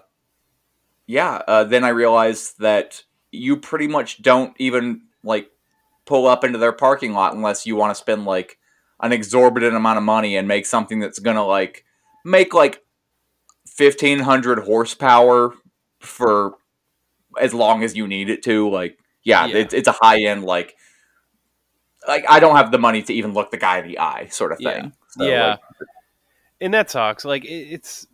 yeah 1.06 1.42
uh, 1.46 1.64
then 1.64 1.84
i 1.84 1.90
realized 1.90 2.58
that 2.60 3.02
you 3.30 3.56
pretty 3.56 3.86
much 3.88 4.22
don't 4.22 4.54
even 4.58 5.02
like 5.22 5.50
pull 6.06 6.26
up 6.26 6.44
into 6.44 6.58
their 6.58 6.72
parking 6.72 7.12
lot 7.12 7.34
unless 7.34 7.66
you 7.66 7.76
want 7.76 7.90
to 7.90 7.94
spend 7.94 8.24
like 8.24 8.58
an 9.00 9.12
exorbitant 9.12 9.74
amount 9.74 9.98
of 9.98 10.04
money 10.04 10.36
and 10.36 10.46
make 10.48 10.64
something 10.66 11.00
that's 11.00 11.18
gonna 11.18 11.44
like 11.44 11.84
make 12.24 12.54
like 12.54 12.82
1500 13.76 14.60
horsepower 14.60 15.52
for 15.98 16.54
as 17.40 17.54
long 17.54 17.82
as 17.82 17.96
you 17.96 18.06
need 18.06 18.30
it 18.30 18.42
to 18.44 18.68
like 18.70 18.98
yeah, 19.22 19.46
Yeah. 19.46 19.56
It's, 19.56 19.74
it's 19.74 19.88
a 19.88 19.92
high 19.92 20.22
end 20.22 20.44
like 20.44 20.76
like 22.06 22.24
i 22.28 22.38
don't 22.40 22.56
have 22.56 22.70
the 22.70 22.78
money 22.78 23.02
to 23.02 23.12
even 23.14 23.32
look 23.32 23.50
the 23.50 23.56
guy 23.56 23.78
in 23.78 23.86
the 23.88 23.98
eye 23.98 24.26
sort 24.30 24.52
of 24.52 24.60
Yeah. 24.60 24.72
thing 24.82 24.92
So, 25.08 25.24
yeah, 25.24 25.46
like, 25.50 25.60
and 26.60 26.74
that 26.74 26.90
sucks. 26.90 27.24
Like 27.24 27.44
it's 27.46 28.06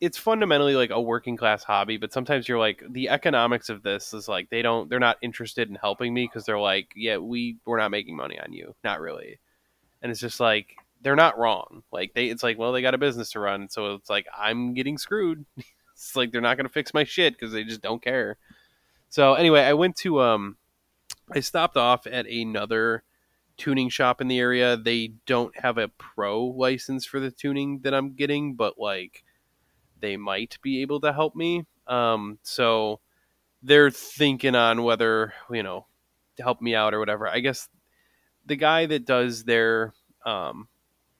it's 0.00 0.16
fundamentally 0.16 0.74
like 0.76 0.90
a 0.90 1.00
working 1.00 1.36
class 1.36 1.64
hobby, 1.64 1.96
but 1.96 2.12
sometimes 2.12 2.48
you're 2.48 2.58
like 2.58 2.82
the 2.88 3.08
economics 3.08 3.68
of 3.68 3.82
this 3.82 4.14
is 4.14 4.28
like 4.28 4.48
they 4.50 4.62
don't 4.62 4.88
they're 4.88 5.00
not 5.00 5.16
interested 5.22 5.68
in 5.68 5.74
helping 5.74 6.14
me 6.14 6.24
because 6.26 6.44
they're 6.44 6.58
like, 6.58 6.92
yeah, 6.94 7.16
we 7.18 7.56
we're 7.66 7.78
not 7.78 7.90
making 7.90 8.16
money 8.16 8.38
on 8.38 8.52
you, 8.52 8.74
not 8.84 9.00
really, 9.00 9.38
and 10.02 10.10
it's 10.10 10.20
just 10.20 10.40
like 10.40 10.76
they're 11.02 11.16
not 11.16 11.38
wrong. 11.38 11.82
Like 11.92 12.14
they, 12.14 12.26
it's 12.28 12.42
like 12.42 12.58
well 12.58 12.72
they 12.72 12.82
got 12.82 12.94
a 12.94 12.98
business 12.98 13.30
to 13.32 13.40
run, 13.40 13.68
so 13.68 13.94
it's 13.94 14.10
like 14.10 14.26
I'm 14.36 14.74
getting 14.74 14.98
screwed. 14.98 15.44
it's 15.98 16.14
like 16.14 16.30
they're 16.30 16.40
not 16.40 16.56
gonna 16.56 16.68
fix 16.68 16.94
my 16.94 17.04
shit 17.04 17.34
because 17.34 17.52
they 17.52 17.64
just 17.64 17.82
don't 17.82 18.02
care. 18.02 18.36
So 19.08 19.34
anyway, 19.34 19.62
I 19.62 19.72
went 19.72 19.96
to 19.96 20.20
um, 20.20 20.56
I 21.34 21.40
stopped 21.40 21.76
off 21.76 22.06
at 22.06 22.26
another 22.26 23.02
tuning 23.56 23.88
shop 23.88 24.20
in 24.20 24.28
the 24.28 24.38
area. 24.38 24.76
They 24.76 25.08
don't 25.26 25.58
have 25.58 25.76
a 25.76 25.88
pro 25.88 26.44
license 26.44 27.04
for 27.04 27.18
the 27.18 27.32
tuning 27.32 27.80
that 27.80 27.94
I'm 27.94 28.14
getting, 28.14 28.54
but 28.54 28.78
like 28.78 29.24
they 29.98 30.16
might 30.16 30.58
be 30.62 30.82
able 30.82 31.00
to 31.00 31.12
help 31.12 31.34
me. 31.34 31.66
Um, 31.88 32.38
so 32.42 33.00
they're 33.60 33.90
thinking 33.90 34.54
on 34.54 34.84
whether 34.84 35.34
you 35.50 35.64
know 35.64 35.86
to 36.36 36.44
help 36.44 36.62
me 36.62 36.76
out 36.76 36.94
or 36.94 37.00
whatever. 37.00 37.28
I 37.28 37.40
guess 37.40 37.68
the 38.46 38.56
guy 38.56 38.86
that 38.86 39.04
does 39.04 39.42
their 39.42 39.94
um, 40.24 40.68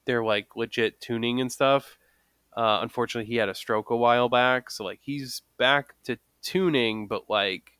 their 0.05 0.23
like 0.23 0.55
legit 0.55 1.01
tuning 1.01 1.41
and 1.41 1.51
stuff. 1.51 1.97
Uh, 2.55 2.79
unfortunately, 2.81 3.31
he 3.31 3.37
had 3.37 3.49
a 3.49 3.55
stroke 3.55 3.89
a 3.89 3.95
while 3.95 4.29
back, 4.29 4.71
so 4.71 4.83
like 4.83 4.99
he's 5.01 5.41
back 5.57 5.95
to 6.03 6.17
tuning, 6.41 7.07
but 7.07 7.29
like 7.29 7.71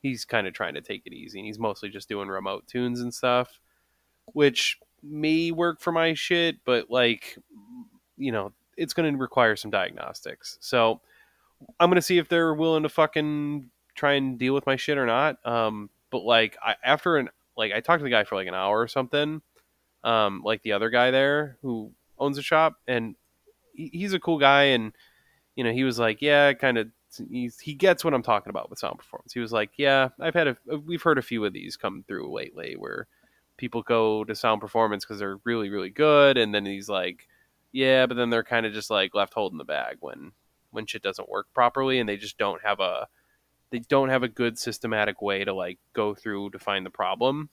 he's 0.00 0.24
kind 0.24 0.46
of 0.46 0.54
trying 0.54 0.74
to 0.74 0.80
take 0.80 1.02
it 1.04 1.12
easy, 1.12 1.38
and 1.38 1.46
he's 1.46 1.58
mostly 1.58 1.88
just 1.88 2.08
doing 2.08 2.28
remote 2.28 2.66
tunes 2.66 3.00
and 3.00 3.12
stuff, 3.12 3.60
which 4.26 4.78
may 5.02 5.50
work 5.50 5.80
for 5.80 5.92
my 5.92 6.14
shit, 6.14 6.56
but 6.64 6.90
like 6.90 7.36
you 8.16 8.32
know, 8.32 8.52
it's 8.76 8.94
going 8.94 9.12
to 9.12 9.18
require 9.18 9.56
some 9.56 9.70
diagnostics. 9.70 10.58
So 10.60 11.00
I'm 11.80 11.88
going 11.88 11.96
to 11.96 12.02
see 12.02 12.18
if 12.18 12.28
they're 12.28 12.54
willing 12.54 12.82
to 12.84 12.88
fucking 12.88 13.70
try 13.94 14.14
and 14.14 14.38
deal 14.38 14.54
with 14.54 14.66
my 14.66 14.76
shit 14.76 14.98
or 14.98 15.06
not. 15.06 15.44
Um, 15.46 15.90
but 16.10 16.22
like 16.24 16.56
I, 16.62 16.76
after 16.84 17.16
an 17.16 17.30
like 17.56 17.72
I 17.72 17.80
talked 17.80 18.00
to 18.00 18.04
the 18.04 18.10
guy 18.10 18.24
for 18.24 18.36
like 18.36 18.48
an 18.48 18.54
hour 18.54 18.80
or 18.80 18.88
something, 18.88 19.42
um, 20.04 20.42
like 20.44 20.62
the 20.62 20.72
other 20.72 20.90
guy 20.90 21.10
there 21.10 21.58
who 21.62 21.92
owns 22.18 22.38
a 22.38 22.42
shop, 22.42 22.76
and 22.86 23.16
he's 23.74 24.12
a 24.12 24.20
cool 24.20 24.38
guy, 24.38 24.64
and 24.64 24.92
you 25.56 25.64
know 25.64 25.72
he 25.72 25.84
was 25.84 25.98
like, 25.98 26.22
yeah, 26.22 26.52
kind 26.52 26.78
of. 26.78 26.88
He 27.30 27.74
gets 27.74 28.04
what 28.04 28.14
I'm 28.14 28.22
talking 28.22 28.48
about 28.48 28.70
with 28.70 28.78
sound 28.78 28.96
performance. 28.96 29.34
He 29.34 29.40
was 29.40 29.52
like, 29.52 29.72
"Yeah, 29.76 30.08
I've 30.18 30.32
had 30.32 30.48
a, 30.48 30.56
we've 30.78 31.02
heard 31.02 31.18
a 31.18 31.22
few 31.22 31.44
of 31.44 31.52
these 31.52 31.76
come 31.76 32.04
through 32.08 32.34
lately, 32.34 32.74
where 32.78 33.06
people 33.58 33.82
go 33.82 34.24
to 34.24 34.34
sound 34.34 34.60
performance 34.60 35.04
because 35.04 35.18
they're 35.18 35.38
really, 35.44 35.68
really 35.68 35.90
good, 35.90 36.38
and 36.38 36.54
then 36.54 36.64
he's 36.64 36.88
like, 36.88 37.28
yeah, 37.70 38.06
but 38.06 38.16
then 38.16 38.30
they're 38.30 38.44
kind 38.44 38.66
of 38.66 38.72
just 38.72 38.90
like 38.90 39.14
left 39.14 39.34
holding 39.34 39.58
the 39.58 39.64
bag 39.64 39.96
when 40.00 40.32
when 40.70 40.86
shit 40.86 41.02
doesn't 41.02 41.28
work 41.28 41.46
properly, 41.54 41.98
and 41.98 42.08
they 42.08 42.16
just 42.16 42.38
don't 42.38 42.62
have 42.62 42.80
a 42.80 43.08
they 43.70 43.78
don't 43.78 44.10
have 44.10 44.22
a 44.22 44.28
good 44.28 44.58
systematic 44.58 45.22
way 45.22 45.44
to 45.44 45.54
like 45.54 45.78
go 45.94 46.14
through 46.14 46.50
to 46.50 46.58
find 46.58 46.84
the 46.84 46.90
problem. 46.90 47.48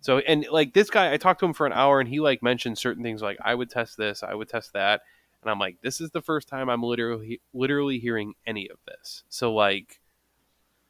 So 0.00 0.18
and 0.18 0.46
like 0.50 0.74
this 0.74 0.90
guy, 0.90 1.12
I 1.12 1.16
talked 1.16 1.40
to 1.40 1.46
him 1.46 1.54
for 1.54 1.66
an 1.66 1.72
hour, 1.72 2.00
and 2.00 2.08
he 2.08 2.20
like 2.20 2.42
mentioned 2.42 2.78
certain 2.78 3.02
things 3.02 3.22
like 3.22 3.38
I 3.42 3.54
would 3.54 3.70
test 3.70 3.96
this, 3.96 4.22
I 4.22 4.34
would 4.34 4.48
test 4.48 4.74
that, 4.74 5.02
and 5.42 5.50
I'm 5.50 5.58
like, 5.58 5.78
this 5.82 6.00
is 6.00 6.10
the 6.10 6.22
first 6.22 6.48
time 6.48 6.68
I'm 6.68 6.82
literally 6.82 7.40
literally 7.52 7.98
hearing 7.98 8.34
any 8.46 8.68
of 8.68 8.78
this. 8.86 9.24
So 9.28 9.54
like, 9.54 10.00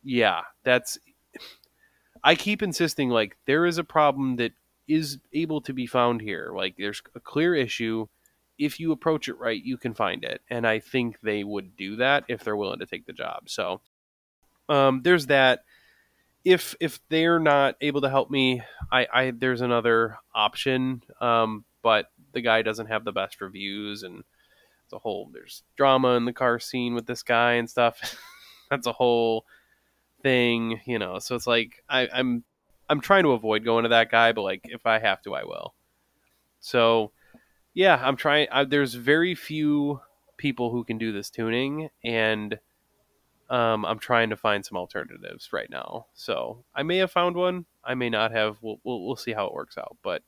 yeah, 0.02 0.42
that's. 0.64 0.98
I 2.24 2.34
keep 2.34 2.64
insisting 2.64 3.10
like 3.10 3.36
there 3.46 3.64
is 3.64 3.78
a 3.78 3.84
problem 3.84 4.36
that 4.36 4.50
is 4.88 5.18
able 5.32 5.60
to 5.60 5.72
be 5.72 5.86
found 5.86 6.20
here. 6.20 6.50
Like 6.52 6.76
there's 6.76 7.00
a 7.14 7.20
clear 7.20 7.54
issue. 7.54 8.06
If 8.58 8.80
you 8.80 8.90
approach 8.90 9.28
it 9.28 9.38
right, 9.38 9.62
you 9.62 9.76
can 9.76 9.94
find 9.94 10.24
it, 10.24 10.40
and 10.50 10.66
I 10.66 10.80
think 10.80 11.20
they 11.22 11.44
would 11.44 11.76
do 11.76 11.96
that 11.96 12.24
if 12.26 12.42
they're 12.42 12.56
willing 12.56 12.80
to 12.80 12.86
take 12.86 13.06
the 13.06 13.12
job. 13.12 13.48
So, 13.48 13.80
um, 14.68 15.02
there's 15.04 15.26
that. 15.26 15.62
If 16.44 16.74
if 16.80 16.98
they're 17.08 17.38
not 17.38 17.76
able 17.80 18.00
to 18.00 18.10
help 18.10 18.30
me, 18.30 18.62
I, 18.90 19.06
I 19.12 19.30
there's 19.30 19.60
another 19.60 20.16
option. 20.34 21.04
Um, 21.20 21.64
but 21.82 22.10
the 22.32 22.40
guy 22.40 22.62
doesn't 22.62 22.86
have 22.86 23.04
the 23.04 23.12
best 23.12 23.40
reviews, 23.40 24.02
and 24.02 24.24
it's 24.88 24.94
a 24.94 24.98
whole 24.98 25.28
there's 25.34 25.64
drama 25.76 26.16
in 26.16 26.24
the 26.24 26.32
car 26.32 26.58
scene 26.58 26.94
with 26.94 27.04
this 27.04 27.22
guy 27.22 27.54
and 27.54 27.68
stuff. 27.68 28.00
That's 28.70 28.86
a 28.86 28.92
whole 28.92 29.44
thing, 30.22 30.80
you 30.86 30.98
know. 30.98 31.18
So 31.18 31.36
it's 31.36 31.46
like 31.46 31.84
I, 31.90 32.08
I'm 32.10 32.42
I'm 32.88 33.02
trying 33.02 33.24
to 33.24 33.32
avoid 33.32 33.66
going 33.66 33.82
to 33.82 33.90
that 33.90 34.10
guy, 34.10 34.32
but 34.32 34.42
like 34.42 34.62
if 34.64 34.86
I 34.86 34.98
have 34.98 35.20
to, 35.22 35.34
I 35.34 35.44
will. 35.44 35.74
So 36.60 37.12
yeah, 37.74 38.00
I'm 38.02 38.16
trying. 38.16 38.48
I, 38.50 38.64
there's 38.64 38.94
very 38.94 39.34
few 39.34 40.00
people 40.38 40.70
who 40.70 40.84
can 40.84 40.96
do 40.96 41.12
this 41.12 41.28
tuning, 41.28 41.90
and 42.02 42.58
um, 43.50 43.84
I'm 43.84 43.98
trying 43.98 44.30
to 44.30 44.36
find 44.36 44.64
some 44.64 44.78
alternatives 44.78 45.52
right 45.52 45.68
now. 45.68 46.06
So 46.14 46.64
I 46.74 46.82
may 46.82 46.96
have 46.96 47.12
found 47.12 47.36
one. 47.36 47.66
I 47.84 47.94
may 47.94 48.08
not 48.08 48.32
have. 48.32 48.56
We'll 48.62 48.80
we'll, 48.84 49.04
we'll 49.04 49.16
see 49.16 49.32
how 49.32 49.48
it 49.48 49.52
works 49.52 49.76
out. 49.76 49.98
But 50.02 50.22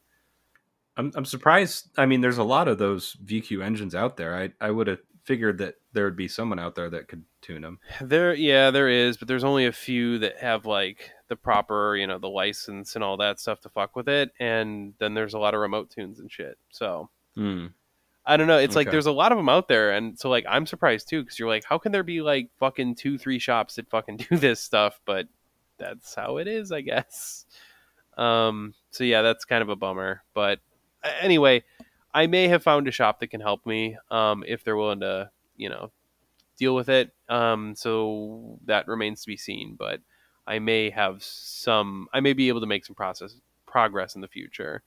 I'm 0.96 1.12
I'm 1.14 1.24
surprised. 1.24 1.88
I 1.96 2.06
mean, 2.06 2.20
there's 2.20 2.38
a 2.38 2.44
lot 2.44 2.68
of 2.68 2.78
those 2.78 3.16
VQ 3.24 3.64
engines 3.64 3.94
out 3.94 4.16
there. 4.16 4.36
I 4.36 4.50
I 4.60 4.70
would 4.70 4.86
have 4.86 5.00
figured 5.24 5.58
that 5.58 5.74
there 5.92 6.04
would 6.04 6.16
be 6.16 6.28
someone 6.28 6.58
out 6.58 6.74
there 6.74 6.90
that 6.90 7.06
could 7.08 7.22
tune 7.42 7.62
them. 7.62 7.78
there, 8.00 8.34
yeah, 8.34 8.70
there 8.70 8.88
is, 8.88 9.16
but 9.16 9.28
there's 9.28 9.44
only 9.44 9.66
a 9.66 9.72
few 9.72 10.18
that 10.18 10.38
have 10.38 10.66
like 10.66 11.10
the 11.28 11.36
proper, 11.36 11.94
you 11.96 12.06
know, 12.06 12.18
the 12.18 12.28
license 12.28 12.94
and 12.94 13.04
all 13.04 13.16
that 13.18 13.38
stuff 13.38 13.60
to 13.60 13.68
fuck 13.68 13.94
with 13.96 14.08
it, 14.08 14.30
and 14.40 14.94
then 14.98 15.14
there's 15.14 15.34
a 15.34 15.38
lot 15.38 15.54
of 15.54 15.60
remote 15.60 15.90
tunes 15.90 16.18
and 16.20 16.30
shit. 16.30 16.58
So 16.70 17.08
Hmm. 17.36 17.66
I 18.26 18.36
don't 18.36 18.46
know. 18.48 18.58
It's 18.58 18.76
like 18.76 18.90
there's 18.90 19.06
a 19.06 19.12
lot 19.12 19.32
of 19.32 19.38
them 19.38 19.48
out 19.48 19.68
there, 19.68 19.92
and 19.92 20.18
so 20.18 20.28
like 20.28 20.44
I'm 20.48 20.66
surprised 20.66 21.08
too 21.08 21.22
because 21.22 21.38
you're 21.38 21.48
like, 21.48 21.64
how 21.64 21.78
can 21.78 21.92
there 21.92 22.02
be 22.02 22.20
like 22.22 22.50
fucking 22.58 22.96
two, 22.96 23.16
three 23.18 23.38
shops 23.38 23.76
that 23.76 23.88
fucking 23.88 24.16
do 24.30 24.36
this 24.36 24.60
stuff? 24.60 25.00
But 25.04 25.28
that's 25.78 26.14
how 26.14 26.36
it 26.38 26.46
is, 26.48 26.72
I 26.72 26.80
guess. 26.82 27.46
Um. 28.16 28.74
So 28.90 29.04
yeah, 29.04 29.22
that's 29.22 29.44
kind 29.44 29.62
of 29.62 29.68
a 29.68 29.76
bummer. 29.76 30.22
But 30.34 30.60
anyway, 31.20 31.64
I 32.12 32.26
may 32.26 32.48
have 32.48 32.62
found 32.62 32.88
a 32.88 32.92
shop 32.92 33.20
that 33.20 33.28
can 33.28 33.40
help 33.40 33.64
me. 33.66 33.96
Um, 34.10 34.44
if 34.46 34.64
they're 34.64 34.76
willing 34.76 35.00
to, 35.00 35.30
you 35.56 35.68
know, 35.68 35.90
deal 36.58 36.74
with 36.74 36.88
it. 36.88 37.12
Um. 37.28 37.74
So 37.76 38.58
that 38.66 38.88
remains 38.88 39.22
to 39.22 39.26
be 39.26 39.36
seen. 39.36 39.76
But 39.78 40.00
I 40.46 40.58
may 40.58 40.90
have 40.90 41.22
some. 41.22 42.08
I 42.12 42.20
may 42.20 42.32
be 42.32 42.48
able 42.48 42.60
to 42.60 42.66
make 42.66 42.84
some 42.84 42.96
process 42.96 43.34
progress 43.66 44.14
in 44.14 44.20
the 44.20 44.28
future. 44.28 44.82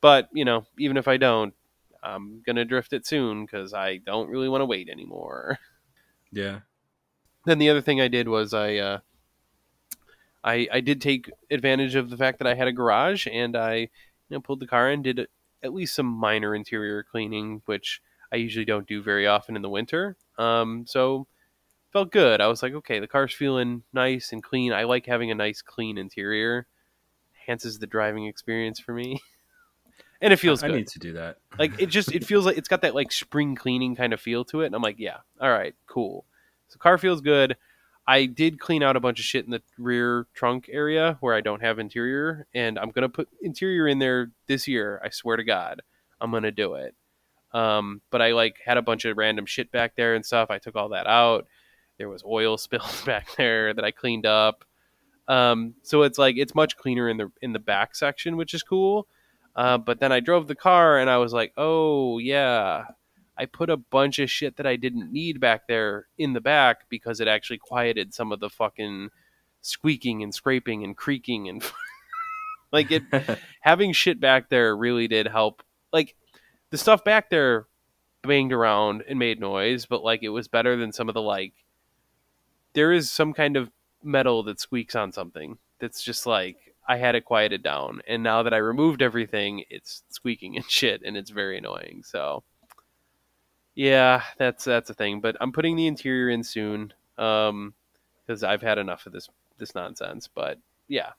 But 0.00 0.28
you 0.32 0.44
know, 0.44 0.64
even 0.78 0.96
if 0.96 1.08
I 1.08 1.16
don't, 1.16 1.54
I'm 2.02 2.42
gonna 2.46 2.64
drift 2.64 2.92
it 2.92 3.06
soon 3.06 3.44
because 3.44 3.74
I 3.74 3.98
don't 3.98 4.30
really 4.30 4.48
want 4.48 4.62
to 4.62 4.66
wait 4.66 4.88
anymore. 4.88 5.58
Yeah. 6.30 6.60
then 7.46 7.58
the 7.58 7.70
other 7.70 7.80
thing 7.80 8.02
I 8.02 8.08
did 8.08 8.28
was 8.28 8.52
I, 8.52 8.76
uh, 8.76 8.98
I 10.44 10.68
I 10.70 10.80
did 10.80 11.00
take 11.00 11.30
advantage 11.50 11.94
of 11.94 12.10
the 12.10 12.16
fact 12.18 12.38
that 12.38 12.46
I 12.46 12.54
had 12.54 12.68
a 12.68 12.72
garage 12.72 13.26
and 13.30 13.56
I 13.56 13.88
you 14.28 14.36
know 14.36 14.40
pulled 14.40 14.60
the 14.60 14.66
car 14.66 14.90
in, 14.90 15.02
did 15.02 15.26
at 15.62 15.74
least 15.74 15.94
some 15.94 16.06
minor 16.06 16.54
interior 16.54 17.02
cleaning, 17.02 17.62
which 17.66 18.00
I 18.32 18.36
usually 18.36 18.64
don't 18.64 18.86
do 18.86 19.02
very 19.02 19.26
often 19.26 19.56
in 19.56 19.62
the 19.62 19.68
winter. 19.68 20.16
Um, 20.36 20.84
so 20.86 21.26
felt 21.92 22.12
good. 22.12 22.40
I 22.40 22.46
was 22.46 22.62
like, 22.62 22.74
okay, 22.74 23.00
the 23.00 23.08
car's 23.08 23.34
feeling 23.34 23.82
nice 23.92 24.32
and 24.32 24.42
clean. 24.42 24.72
I 24.72 24.84
like 24.84 25.06
having 25.06 25.30
a 25.30 25.34
nice 25.34 25.62
clean 25.62 25.98
interior. 25.98 26.66
Enhances 27.40 27.78
the 27.78 27.86
driving 27.86 28.26
experience 28.26 28.78
for 28.78 28.92
me. 28.92 29.20
and 30.20 30.32
it 30.32 30.36
feels 30.36 30.62
I 30.62 30.68
good 30.68 30.76
need 30.76 30.88
to 30.88 30.98
do 30.98 31.12
that. 31.14 31.38
like 31.58 31.80
it 31.80 31.86
just 31.86 32.12
it 32.12 32.24
feels 32.24 32.44
like 32.46 32.58
it's 32.58 32.68
got 32.68 32.82
that 32.82 32.94
like 32.94 33.12
spring 33.12 33.54
cleaning 33.54 33.96
kind 33.96 34.12
of 34.12 34.20
feel 34.20 34.44
to 34.46 34.62
it 34.62 34.66
and 34.66 34.74
i'm 34.74 34.82
like 34.82 34.98
yeah 34.98 35.18
all 35.40 35.50
right 35.50 35.74
cool 35.86 36.24
so 36.68 36.78
car 36.78 36.98
feels 36.98 37.20
good 37.20 37.56
i 38.08 38.26
did 38.26 38.58
clean 38.58 38.82
out 38.82 38.96
a 38.96 39.00
bunch 39.00 39.20
of 39.20 39.24
shit 39.24 39.44
in 39.44 39.52
the 39.52 39.62
rear 39.78 40.26
trunk 40.34 40.68
area 40.72 41.16
where 41.20 41.34
i 41.34 41.40
don't 41.40 41.62
have 41.62 41.78
interior 41.78 42.46
and 42.54 42.76
i'm 42.78 42.90
gonna 42.90 43.08
put 43.08 43.28
interior 43.42 43.86
in 43.86 44.00
there 44.00 44.32
this 44.48 44.66
year 44.66 45.00
i 45.04 45.08
swear 45.10 45.36
to 45.36 45.44
god. 45.44 45.80
I'm 46.20 46.30
gonna 46.30 46.50
do 46.50 46.74
it. 46.74 46.94
Um, 47.52 48.02
but 48.10 48.20
i 48.20 48.32
like 48.32 48.56
had 48.64 48.76
a 48.76 48.82
bunch 48.82 49.04
of 49.04 49.16
random 49.16 49.46
shit 49.46 49.70
back 49.72 49.96
there 49.96 50.14
and 50.14 50.24
stuff. 50.24 50.50
I 50.50 50.58
took 50.58 50.76
all 50.76 50.90
that 50.90 51.06
out. 51.06 51.46
There 51.96 52.08
was 52.08 52.22
oil 52.24 52.58
spills 52.58 53.02
back 53.04 53.28
there 53.36 53.72
that 53.72 53.84
i 53.84 53.90
cleaned 53.90 54.26
up. 54.26 54.64
Um, 55.28 55.74
so 55.82 56.02
it's 56.02 56.18
like 56.18 56.36
it's 56.38 56.54
much 56.54 56.76
cleaner 56.76 57.08
in 57.08 57.18
the 57.18 57.30
in 57.42 57.52
the 57.52 57.58
back 57.58 57.94
section 57.94 58.36
which 58.36 58.54
is 58.54 58.62
cool. 58.62 59.06
Uh, 59.56 59.76
but 59.76 59.98
then 59.98 60.12
I 60.12 60.20
drove 60.20 60.46
the 60.46 60.54
car 60.54 60.98
and 60.98 61.10
I 61.10 61.16
was 61.16 61.32
like, 61.32 61.52
oh, 61.56 62.18
yeah, 62.18 62.84
I 63.38 63.46
put 63.46 63.70
a 63.70 63.76
bunch 63.76 64.18
of 64.18 64.30
shit 64.30 64.56
that 64.56 64.66
I 64.66 64.76
didn't 64.76 65.12
need 65.12 65.40
back 65.40 65.68
there 65.68 66.06
in 66.18 66.32
the 66.32 66.40
back 66.40 66.88
because 66.88 67.20
it 67.20 67.28
actually 67.28 67.58
quieted 67.58 68.12
some 68.12 68.32
of 68.32 68.40
the 68.40 68.50
fucking 68.50 69.10
squeaking 69.60 70.22
and 70.22 70.34
scraping 70.34 70.84
and 70.84 70.96
creaking 70.96 71.48
and 71.48 71.62
like 72.72 72.90
it 72.90 73.02
having 73.60 73.92
shit 73.92 74.20
back 74.20 74.48
there 74.48 74.76
really 74.76 75.08
did 75.08 75.28
help. 75.28 75.62
Like 75.92 76.16
the 76.70 76.78
stuff 76.78 77.04
back 77.04 77.30
there 77.30 77.66
banged 78.22 78.52
around 78.52 79.04
and 79.08 79.18
made 79.18 79.40
noise, 79.40 79.86
but 79.86 80.02
like 80.02 80.22
it 80.22 80.30
was 80.30 80.48
better 80.48 80.76
than 80.76 80.92
some 80.92 81.08
of 81.08 81.14
the 81.14 81.22
like 81.22 81.54
there 82.74 82.92
is 82.92 83.10
some 83.10 83.32
kind 83.32 83.56
of 83.56 83.70
metal 84.02 84.42
that 84.44 84.60
squeaks 84.60 84.94
on 84.94 85.12
something 85.12 85.58
that's 85.80 86.02
just 86.02 86.26
like 86.26 86.74
I 86.88 86.96
had 86.96 87.14
it 87.14 87.26
quieted 87.26 87.62
down, 87.62 88.00
and 88.08 88.22
now 88.22 88.42
that 88.42 88.54
I 88.54 88.58
removed 88.58 89.02
everything, 89.02 89.64
it's 89.68 90.02
squeaking 90.08 90.56
and 90.56 90.64
shit, 90.70 91.02
and 91.04 91.16
it's 91.16 91.30
very 91.30 91.58
annoying. 91.58 92.02
So, 92.04 92.42
yeah, 93.78 94.24
that's 94.38 94.64
that's 94.64 94.90
a 94.90 94.94
thing. 94.94 95.20
But 95.20 95.36
I'm 95.40 95.52
putting 95.52 95.76
the 95.76 95.86
interior 95.86 96.30
in 96.30 96.42
soon, 96.42 96.92
um, 97.16 97.74
because 98.26 98.42
I've 98.42 98.60
had 98.60 98.76
enough 98.76 99.06
of 99.06 99.12
this 99.12 99.28
this 99.56 99.72
nonsense. 99.72 100.28
But 100.34 100.58
yeah. 100.88 101.12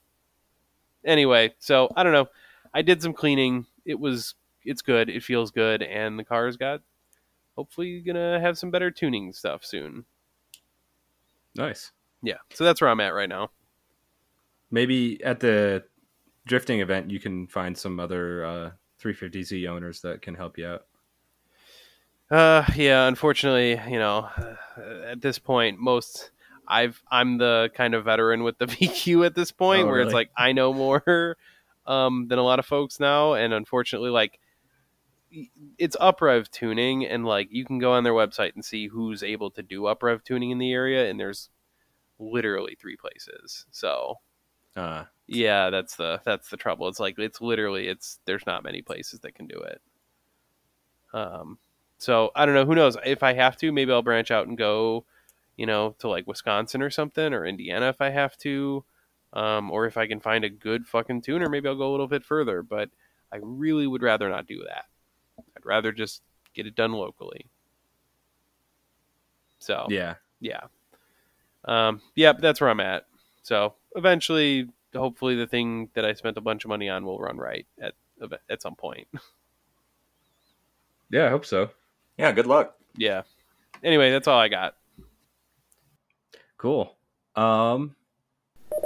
Anyway, 1.05 1.53
so 1.59 1.89
I 1.95 2.03
don't 2.03 2.11
know. 2.11 2.27
I 2.73 2.81
did 2.81 3.01
some 3.01 3.13
cleaning. 3.13 3.65
It 3.85 3.97
was 3.97 4.35
it's 4.65 4.81
good. 4.81 5.09
It 5.09 5.23
feels 5.23 5.51
good, 5.51 5.81
and 5.81 6.19
the 6.19 6.25
car's 6.25 6.57
got 6.57 6.81
hopefully 7.55 8.01
gonna 8.01 8.41
have 8.41 8.57
some 8.57 8.71
better 8.71 8.91
tuning 8.91 9.31
stuff 9.31 9.63
soon. 9.63 10.03
Nice. 11.55 11.93
Yeah, 12.21 12.39
so 12.53 12.65
that's 12.65 12.81
where 12.81 12.89
I'm 12.89 12.99
at 12.99 13.13
right 13.13 13.29
now. 13.29 13.51
Maybe 14.69 15.23
at 15.23 15.39
the 15.39 15.85
drifting 16.45 16.81
event, 16.81 17.09
you 17.09 17.21
can 17.21 17.47
find 17.47 17.77
some 17.77 18.01
other 18.01 18.43
uh, 18.43 18.71
350Z 19.01 19.65
owners 19.69 20.01
that 20.01 20.21
can 20.21 20.35
help 20.35 20.57
you 20.57 20.67
out. 20.67 20.87
Uh, 22.29 22.63
yeah. 22.75 23.07
Unfortunately, 23.07 23.79
you 23.91 23.99
know, 23.99 24.29
at 25.05 25.21
this 25.21 25.39
point, 25.39 25.79
most 25.79 26.31
I've 26.67 27.01
I'm 27.11 27.37
the 27.37 27.71
kind 27.73 27.95
of 27.95 28.05
veteran 28.05 28.43
with 28.43 28.57
the 28.57 28.65
VQ 28.67 29.25
at 29.25 29.35
this 29.35 29.51
point, 29.51 29.83
Oh, 29.83 29.87
where 29.87 30.01
it's 30.01 30.13
like 30.13 30.29
I 30.37 30.51
know 30.51 30.73
more 30.73 31.37
um, 31.87 32.27
than 32.27 32.39
a 32.39 32.43
lot 32.43 32.59
of 32.59 32.65
folks 32.65 32.99
now, 32.99 33.33
and 33.33 33.53
unfortunately, 33.53 34.11
like 34.11 34.39
it's 35.77 35.95
uprev 35.97 36.49
tuning, 36.49 37.05
and 37.05 37.25
like 37.25 37.47
you 37.51 37.65
can 37.65 37.79
go 37.79 37.93
on 37.93 38.03
their 38.03 38.13
website 38.13 38.53
and 38.55 38.65
see 38.65 38.87
who's 38.87 39.23
able 39.23 39.51
to 39.51 39.61
do 39.63 39.81
uprev 39.83 40.23
tuning 40.23 40.51
in 40.51 40.57
the 40.57 40.71
area, 40.73 41.09
and 41.09 41.19
there's 41.19 41.49
literally 42.19 42.75
three 42.79 42.97
places. 42.97 43.65
So 43.71 44.15
Uh, 44.75 45.05
yeah, 45.27 45.69
that's 45.69 45.95
the 45.97 46.21
that's 46.25 46.49
the 46.49 46.57
trouble. 46.57 46.87
It's 46.89 46.99
like 46.99 47.19
it's 47.19 47.41
literally 47.41 47.87
it's 47.87 48.19
there's 48.25 48.45
not 48.47 48.63
many 48.63 48.81
places 48.81 49.21
that 49.21 49.35
can 49.35 49.47
do 49.47 49.59
it. 49.59 49.81
Um, 51.13 51.57
so 51.99 52.31
I 52.33 52.45
don't 52.45 52.55
know. 52.55 52.65
Who 52.65 52.75
knows? 52.75 52.97
If 53.05 53.23
I 53.23 53.33
have 53.33 53.57
to, 53.57 53.71
maybe 53.71 53.91
I'll 53.91 54.01
branch 54.01 54.31
out 54.31 54.47
and 54.47 54.57
go, 54.57 55.05
you 55.57 55.65
know, 55.65 55.95
to 55.99 56.07
like 56.07 56.25
Wisconsin 56.25 56.81
or 56.81 56.89
something, 56.89 57.33
or 57.33 57.45
Indiana 57.45 57.89
if 57.89 57.99
I 57.99 58.09
have 58.09 58.37
to, 58.37 58.83
um, 59.33 59.69
or 59.69 59.85
if 59.85 59.97
I 59.97 60.07
can 60.07 60.21
find 60.21 60.45
a 60.45 60.49
good 60.49 60.87
fucking 60.87 61.21
tuner, 61.21 61.49
maybe 61.49 61.67
I'll 61.67 61.75
go 61.75 61.89
a 61.89 61.91
little 61.91 62.07
bit 62.07 62.23
further. 62.23 62.63
But 62.63 62.89
I 63.31 63.39
really 63.41 63.85
would 63.85 64.01
rather 64.01 64.29
not 64.29 64.47
do 64.47 64.63
that. 64.67 64.85
I'd 65.37 65.65
rather 65.65 65.91
just 65.91 66.23
get 66.53 66.65
it 66.65 66.75
done 66.75 66.93
locally. 66.93 67.45
So 69.59 69.87
yeah. 69.89 70.15
yeah. 70.39 70.61
Um, 71.65 72.01
yeah, 72.15 72.31
that's 72.31 72.61
where 72.61 72.69
I'm 72.69 72.79
at. 72.79 73.05
So 73.43 73.73
eventually, 73.93 74.69
hopefully, 74.95 75.35
the 75.35 75.47
thing 75.47 75.89
that 75.95 76.05
I 76.05 76.13
spent 76.13 76.37
a 76.37 76.41
bunch 76.41 76.63
of 76.63 76.69
money 76.69 76.87
on 76.87 77.05
will 77.05 77.19
run 77.19 77.37
right 77.37 77.67
at 77.81 77.93
at 78.49 78.61
some 78.61 78.75
point. 78.75 79.07
Yeah, 81.11 81.25
I 81.25 81.29
hope 81.29 81.45
so. 81.45 81.71
Yeah, 82.19 82.33
good 82.33 82.47
luck. 82.47 82.75
yeah. 82.97 83.21
Anyway, 83.81 84.11
that's 84.11 84.27
all 84.27 84.37
I 84.37 84.49
got. 84.49 84.75
Cool. 86.57 86.93
Um, 87.33 87.95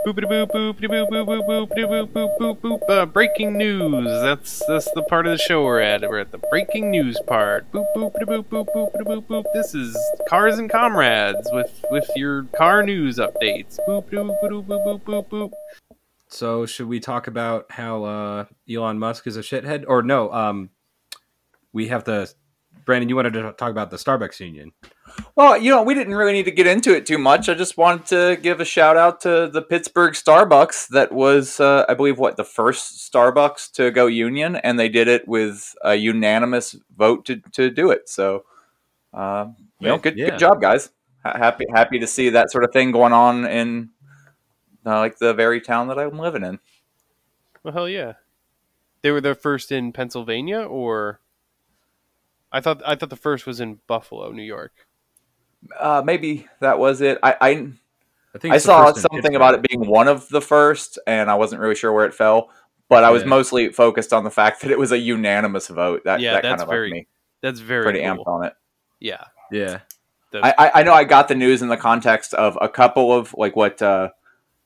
Boopity 0.06 0.26
boop 0.30 0.52
boopity 0.52 0.88
boop 0.88 1.10
boop 1.10 1.26
boop 1.26 1.48
boopity 1.48 1.86
boop 1.88 2.10
boop 2.12 2.38
boop 2.40 2.62
boop. 2.62 2.80
Uh, 2.88 3.06
breaking 3.08 3.58
news. 3.58 4.06
That's 4.22 4.62
that's 4.68 4.92
the 4.92 5.02
part 5.04 5.26
of 5.26 5.32
the 5.32 5.38
show 5.40 5.64
we're 5.64 5.80
at. 5.80 6.02
We're 6.02 6.20
at 6.20 6.32
the 6.32 6.38
breaking 6.38 6.92
news 6.92 7.20
part. 7.26 7.72
Boop 7.72 7.86
boopity 7.96 8.26
boop 8.26 8.46
boop 8.46 8.68
boopity 8.76 9.02
boop 9.04 9.26
boop. 9.26 9.46
This 9.56 9.74
is 9.74 9.98
cars 10.30 10.60
and 10.60 10.70
comrades 10.70 11.50
with 11.52 11.84
with 11.90 12.08
your 12.16 12.44
car 12.56 12.84
news 12.84 13.18
updates. 13.18 13.80
Boop 13.88 14.06
boop 14.12 14.38
boop 14.44 14.66
boop 14.68 14.84
boop 14.86 15.02
boop 15.02 15.26
boop. 15.30 15.52
so 16.28 16.68
should 16.68 16.88
we 16.88 17.00
talk 17.00 17.26
about 17.26 17.72
how 17.72 18.04
uh, 18.04 18.46
Elon 18.72 19.00
Musk 19.00 19.26
is 19.26 19.38
a 19.38 19.42
shithead? 19.42 19.86
Or 19.88 20.04
no, 20.04 20.32
um, 20.32 20.70
we 21.72 21.88
have 21.88 22.04
the 22.04 22.32
Brandon. 22.86 23.10
You 23.10 23.16
wanted 23.16 23.34
to 23.34 23.54
talk 23.54 23.72
about 23.72 23.92
the 23.92 23.98
Starbucks 23.98 24.40
union. 24.40 24.72
Well, 25.36 25.58
you 25.58 25.70
know, 25.70 25.84
we 25.84 25.94
didn't 25.94 26.16
really 26.16 26.34
need 26.34 26.46
to 26.46 26.52
get 26.52 26.66
into 26.68 26.96
it 26.96 27.06
too 27.06 27.18
much. 27.18 27.48
I 27.48 27.54
just 27.54 27.78
wanted 27.78 28.06
to 28.08 28.42
give 28.42 28.60
a 28.60 28.66
shout 28.66 28.98
out 28.98 29.22
to 29.22 29.48
the 29.52 29.62
Pittsburgh 29.62 30.14
Starbucks. 30.14 30.88
That 30.90 31.12
was, 31.12 31.60
uh, 31.60 31.86
I 31.88 31.94
believe, 31.94 32.18
what 32.18 32.36
the 32.38 32.44
first 32.44 33.12
Starbucks 33.12 33.72
to 33.74 33.92
go 33.92 34.08
union, 34.08 34.56
and 34.56 34.80
they 34.80 34.90
did 34.90 35.08
it 35.08 35.28
with 35.28 35.76
a 35.84 35.96
unanimous 35.96 36.76
vote 36.98 37.26
to, 37.26 37.38
to 37.54 37.70
do 37.70 37.92
it. 37.92 38.10
So, 38.10 38.46
uh, 39.14 39.48
you 39.80 39.88
know, 39.88 39.98
good 40.00 40.18
Yeah. 40.18 40.32
good 40.32 40.40
job, 40.40 40.62
guys. 40.62 40.90
Ha- 41.24 41.38
Happy 41.38 41.66
happy 41.74 42.00
to 42.00 42.08
see 42.08 42.30
that 42.30 42.52
sort 42.52 42.64
of 42.64 42.72
thing 42.74 42.92
going 42.92 43.14
on 43.14 43.46
in 43.46 43.90
uh, 44.86 44.98
like 45.00 45.18
the 45.20 45.34
very 45.34 45.62
town 45.62 45.88
that 45.88 46.00
I'm 46.00 46.18
living 46.18 46.44
in. 46.44 46.60
Well, 47.64 47.74
hell 47.74 47.88
yeah. 47.90 48.14
They 49.02 49.12
were 49.12 49.22
the 49.22 49.36
first 49.36 49.72
in 49.72 49.92
Pennsylvania, 49.94 50.62
or 50.62 51.20
I 52.54 52.62
thought 52.62 52.82
I 52.86 52.96
thought 52.96 53.10
the 53.10 53.16
first 53.18 53.46
was 53.46 53.60
in 53.60 53.80
Buffalo, 53.88 54.32
New 54.32 54.44
York. 54.44 54.72
Uh, 55.80 56.02
maybe 56.06 56.48
that 56.60 56.78
was 56.80 57.02
it. 57.02 57.18
I, 57.24 57.36
I 57.42 57.50
I 58.36 58.38
think 58.40 58.54
I 58.54 58.58
saw 58.58 58.92
something 58.94 59.36
about 59.36 59.56
it 59.56 59.62
being 59.68 59.88
one 59.88 60.08
of 60.08 60.28
the 60.30 60.42
first, 60.42 61.00
and 61.08 61.30
I 61.30 61.36
wasn't 61.36 61.62
really 61.62 61.76
sure 61.76 61.92
where 61.92 62.06
it 62.06 62.14
fell. 62.14 62.50
But 62.90 63.04
I 63.04 63.10
was 63.12 63.24
Yeah. 63.24 63.30
mostly 63.30 63.70
focused 63.72 64.14
on 64.14 64.24
the 64.24 64.30
fact 64.32 64.62
that 64.62 64.72
it 64.72 64.78
was 64.78 64.92
a 64.92 64.98
unanimous 64.98 65.68
vote. 65.68 66.04
That, 66.06 66.20
Yeah, 66.20 66.34
that 66.34 66.44
that's 66.44 66.52
kind 66.52 66.62
of 66.64 66.70
very 66.70 66.92
me 66.92 67.08
That's 67.42 67.60
very 67.60 67.84
pretty 67.84 68.00
cool. 68.02 68.18
amped 68.24 68.28
on 68.28 68.46
it. 68.46 68.54
Yeah, 69.00 69.24
Yeah, 69.52 69.80
The- 70.32 70.46
I, 70.46 70.54
I, 70.68 70.72
I 70.80 70.84
know 70.84 70.94
I 70.94 71.04
got 71.06 71.28
the 71.28 71.36
news 71.36 71.62
in 71.62 71.70
the 71.70 71.78
context 71.78 72.34
of 72.34 72.58
a 72.62 72.70
couple 72.70 73.12
of 73.14 73.34
like 73.38 73.56
what 73.56 73.82
uh, 73.82 74.10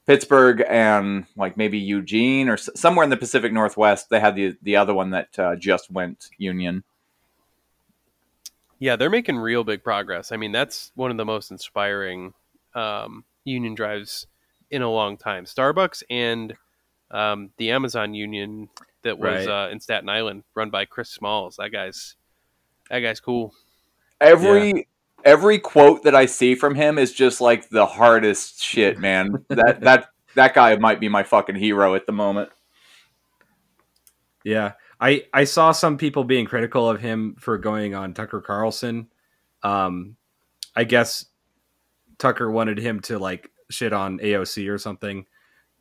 Pittsburgh 0.08 0.64
and 0.68 1.26
like 1.36 1.58
maybe 1.58 1.78
Eugene 1.78 2.50
or 2.50 2.54
s- 2.54 2.70
somewhere 2.76 3.04
in 3.04 3.10
the 3.10 3.18
Pacific 3.18 3.54
Northwest. 3.54 4.10
They 4.10 4.20
had 4.20 4.36
the 4.36 4.58
the 4.62 4.76
other 4.78 4.94
one 4.94 5.12
that 5.12 5.38
uh, 5.40 5.56
just 5.56 5.90
went 5.92 6.30
union. 6.38 6.84
Yeah, 8.80 8.96
they're 8.96 9.10
making 9.10 9.38
real 9.38 9.64
big 9.64 9.84
progress. 9.84 10.32
I 10.32 10.38
mean, 10.38 10.52
that's 10.52 10.92
one 10.96 11.12
of 11.12 11.18
the 11.18 11.26
most 11.26 11.52
inspiring 11.52 12.34
um, 12.76 13.24
union 13.44 13.74
drives 13.76 14.28
in 14.70 14.82
a 14.82 14.90
long 14.92 15.18
time. 15.18 15.46
Starbucks 15.46 16.04
and 16.10 16.54
um, 17.12 17.52
the 17.58 17.72
Amazon 17.72 18.14
union 18.14 18.70
that 19.04 19.18
was 19.18 19.48
Right. 19.48 19.66
uh, 19.68 19.70
in 19.70 19.80
Staten 19.80 20.10
Island, 20.10 20.44
run 20.56 20.70
by 20.70 20.86
Chris 20.86 21.10
Smalls. 21.10 21.56
That 21.58 21.72
guy's 21.72 22.16
that 22.90 23.00
guy's 23.00 23.20
cool. 23.20 23.54
Every 24.20 24.88
every 25.24 25.60
quote 25.60 26.04
that 26.04 26.16
I 26.16 26.26
see 26.26 26.56
from 26.56 26.76
him 26.76 26.98
is 26.98 27.14
just 27.14 27.42
like 27.42 27.70
the 27.70 27.86
hardest 27.86 28.62
shit, 28.62 29.00
man. 29.00 29.46
that 29.50 29.80
that 29.82 30.10
that 30.36 30.54
guy 30.54 30.76
might 30.76 31.00
be 31.00 31.08
my 31.10 31.24
fucking 31.24 31.56
hero 31.56 31.96
at 31.96 32.06
the 32.06 32.12
moment. 32.12 32.50
yeah. 34.44 34.74
I 35.00 35.26
I 35.34 35.44
saw 35.44 35.72
some 35.72 35.98
people 35.98 36.24
being 36.24 36.46
critical 36.46 36.90
of 36.90 37.00
him 37.00 37.36
for 37.40 37.58
going 37.58 37.94
on 37.96 38.14
Tucker 38.14 38.42
Carlson. 38.42 39.08
Um, 39.64 40.16
I 40.76 40.84
guess 40.84 41.26
Tucker 42.18 42.50
wanted 42.50 42.80
him 42.80 43.00
to 43.02 43.20
like 43.20 43.52
shit 43.70 43.94
on 43.94 44.20
AOC 44.20 44.70
or 44.70 44.78
something, 44.78 45.26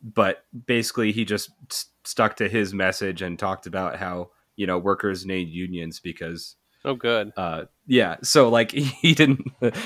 but 0.03 0.45
basically 0.67 1.13
he 1.13 1.25
just 1.25 1.51
s- 1.71 1.87
stuck 2.05 2.37
to 2.37 2.49
his 2.49 2.75
message 2.75 3.23
and 3.23 3.39
talked 3.39 3.67
about 3.67 3.97
how 3.97 4.31
you 4.57 4.67
know 4.67 4.79
workers 4.79 5.25
need 5.27 5.49
unions 5.49 6.01
because 6.01 6.57
Oh, 6.85 6.95
good. 6.95 7.33
uh 7.37 7.65
yeah 7.87 8.17
so 8.23 8.49
like 8.49 8.71
he 8.73 9.13
didn't 9.15 9.43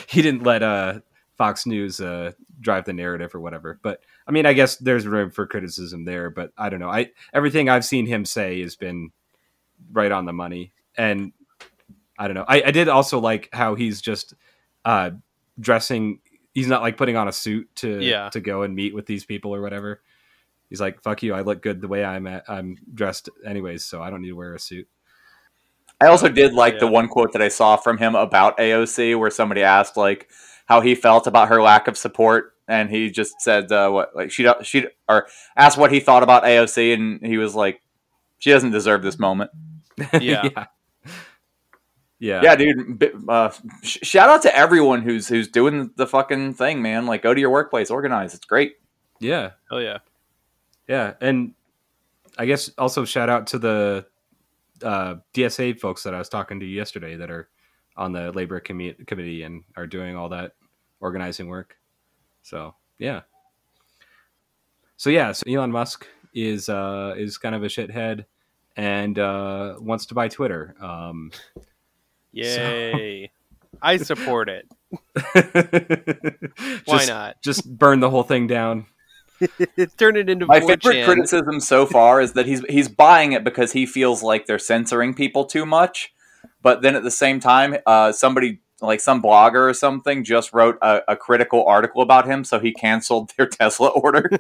he 0.07 0.23
didn't 0.23 0.43
let 0.43 0.63
uh 0.63 1.01
fox 1.39 1.65
news 1.67 2.01
uh 2.01 2.33
drive 2.61 2.85
the 2.85 2.93
narrative 2.93 3.35
or 3.35 3.41
whatever 3.41 3.79
but 3.83 4.03
i 4.27 4.31
mean 4.31 4.45
i 4.45 4.53
guess 4.53 4.77
there's 4.77 5.07
room 5.07 5.31
for 5.31 5.47
criticism 5.47 6.05
there 6.05 6.29
but 6.29 6.53
i 6.59 6.69
don't 6.69 6.79
know 6.81 6.91
i 6.91 7.11
everything 7.33 7.71
i've 7.71 7.87
seen 7.87 8.05
him 8.07 8.27
say 8.27 8.61
has 8.61 8.77
been 8.77 9.11
right 9.93 10.13
on 10.13 10.25
the 10.25 10.33
money. 10.33 10.73
And 10.97 11.33
i 12.19 12.27
don't 12.29 12.35
know. 12.35 12.45
I, 12.47 12.63
I 12.67 12.71
did 12.71 12.89
also 12.89 13.19
like 13.21 13.49
how 13.53 13.75
he's 13.75 14.01
just 14.01 14.35
uh 14.85 15.11
dressing 15.59 16.21
he's 16.53 16.67
not 16.69 16.83
like 16.83 16.97
putting 16.97 17.17
on 17.17 17.29
a 17.29 17.33
suit 17.33 17.69
to 17.77 18.01
Yeah. 18.03 18.29
to 18.31 18.41
go 18.41 18.63
and 18.63 18.75
meet 18.75 18.95
with 18.95 19.07
these 19.07 19.25
people 19.25 19.55
or 19.55 19.61
whatever. 19.63 20.01
He's 20.69 20.81
like 20.81 21.03
fuck 21.03 21.23
you 21.23 21.35
i 21.35 21.41
look 21.41 21.63
good 21.63 21.81
the 21.81 21.89
way 21.89 22.05
i'm 22.05 22.27
at, 22.27 22.45
i'm 22.49 22.77
dressed 22.95 23.29
anyways 23.45 23.85
so 23.85 24.01
i 24.03 24.09
don't 24.11 24.23
need 24.23 24.29
to 24.29 24.37
wear 24.37 24.55
a 24.55 24.59
suit. 24.59 24.87
I 26.01 26.07
also 26.07 26.29
did 26.31 26.55
like 26.55 26.79
the 26.79 26.87
one 26.87 27.09
quote 27.09 27.33
that 27.35 27.43
I 27.43 27.49
saw 27.49 27.77
from 27.77 27.99
him 27.99 28.15
about 28.15 28.57
AOC, 28.57 29.19
where 29.19 29.31
somebody 29.31 29.63
asked 29.63 29.99
like 29.99 30.31
how 30.65 30.81
he 30.81 30.95
felt 30.95 31.27
about 31.27 31.49
her 31.49 31.61
lack 31.61 31.89
of 31.89 31.99
support, 31.99 32.55
and 32.67 32.89
he 32.89 33.11
just 33.11 33.35
said 33.41 33.71
uh, 33.71 33.91
what 33.91 34.17
like 34.17 34.31
she 34.31 34.43
don't- 34.45 34.65
she 34.65 34.87
or 35.11 35.27
asked 35.57 35.77
what 35.77 35.93
he 35.93 36.01
thought 36.01 36.23
about 36.23 36.45
AOC, 36.45 36.95
and 36.95 37.21
he 37.27 37.37
was 37.37 37.55
like, 37.55 37.83
she 38.39 38.49
doesn't 38.51 38.71
deserve 38.71 39.03
this 39.03 39.19
moment. 39.19 39.51
Yeah. 40.21 40.49
yeah 40.55 40.67
yeah 42.19 42.43
Yeah, 42.43 42.57
dude. 42.57 43.13
Uh, 43.29 43.51
sh- 43.83 43.99
shout 44.03 44.29
out 44.29 44.43
to 44.43 44.55
everyone 44.55 45.03
who's 45.03 45.27
who's 45.29 45.49
doing 45.49 45.91
the 45.97 46.07
fucking 46.07 46.55
thing, 46.55 46.83
man. 46.83 47.07
Like, 47.07 47.23
go 47.23 47.33
to 47.33 47.41
your 47.41 47.51
workplace, 47.51 47.91
organize. 47.91 48.35
It's 48.35 48.45
great. 48.45 48.75
yeah 49.21 49.51
Oh 49.71 49.79
yeah. 49.79 49.99
Yeah, 50.89 51.15
and 51.21 51.55
I 52.37 52.47
guess 52.47 52.71
also 52.77 53.05
shout 53.05 53.29
out 53.29 53.47
to 53.49 53.59
the 53.59 54.07
uh, 54.83 55.17
DSA 55.35 55.79
folks 55.79 56.03
that 56.03 56.15
I 56.15 56.19
was 56.19 56.29
talking 56.29 56.59
to 56.61 56.67
yesterday 56.67 57.17
that 57.17 57.31
are 57.31 57.49
on 57.97 58.13
the 58.13 58.33
labor 58.33 58.61
commi- 58.61 59.07
committee 59.07 59.43
and 59.43 59.63
are 59.77 59.87
doing 59.87 60.17
all 60.17 60.31
that 60.31 60.55
organizing 61.01 61.49
work. 61.49 61.77
So 62.43 62.75
yeah, 62.99 63.21
so 64.97 65.11
yeah, 65.11 65.33
so 65.33 65.45
Elon 65.51 65.71
Musk 65.71 66.07
is 66.35 66.69
uh, 66.69 67.15
is 67.17 67.39
kind 67.39 67.55
of 67.55 67.63
a 67.63 67.67
shithead 67.67 68.25
and 68.77 69.19
uh, 69.19 69.75
wants 69.79 70.07
to 70.07 70.15
buy 70.15 70.29
Twitter. 70.29 70.75
Um, 70.81 71.33
Yay. 72.33 73.31
I 73.83 73.97
support 73.97 74.49
it. 74.49 74.67
just, 75.37 76.87
Why 76.87 77.05
not? 77.07 77.41
Just 77.43 77.79
burn 77.79 78.01
the 78.01 78.11
whole 78.11 78.23
thing 78.23 78.47
down. 78.47 78.87
Turn 79.97 80.17
it 80.17 80.29
into 80.29 80.47
My 80.47 80.61
4chan. 80.61 80.83
favorite 80.83 81.05
criticism 81.07 81.61
so 81.61 81.87
far 81.87 82.21
is 82.21 82.35
that 82.35 82.47
he's 82.47 82.63
he's 82.69 82.89
buying 82.89 83.33
it 83.33 83.43
because 83.43 83.73
he 83.73 83.87
feels 83.87 84.23
like 84.23 84.47
they're 84.47 84.59
censoring 84.59 85.15
people 85.15 85.45
too 85.45 85.65
much. 85.65 86.13
But 86.63 86.83
then 86.83 86.95
at 86.95 87.05
the 87.05 87.11
same 87.11 87.41
time, 87.41 87.77
uh, 87.87 88.13
somebody 88.13 88.61
like 88.83 89.01
some 89.01 89.23
blogger 89.23 89.69
or 89.69 89.75
something 89.75 90.25
just 90.25 90.53
wrote 90.53 90.77
a, 90.83 91.01
a 91.09 91.17
critical 91.17 91.65
article 91.67 92.03
about 92.03 92.27
him, 92.27 92.45
so 92.45 92.59
he 92.59 92.73
canceled 92.73 93.33
their 93.37 93.47
Tesla 93.47 93.89
order. 93.89 94.31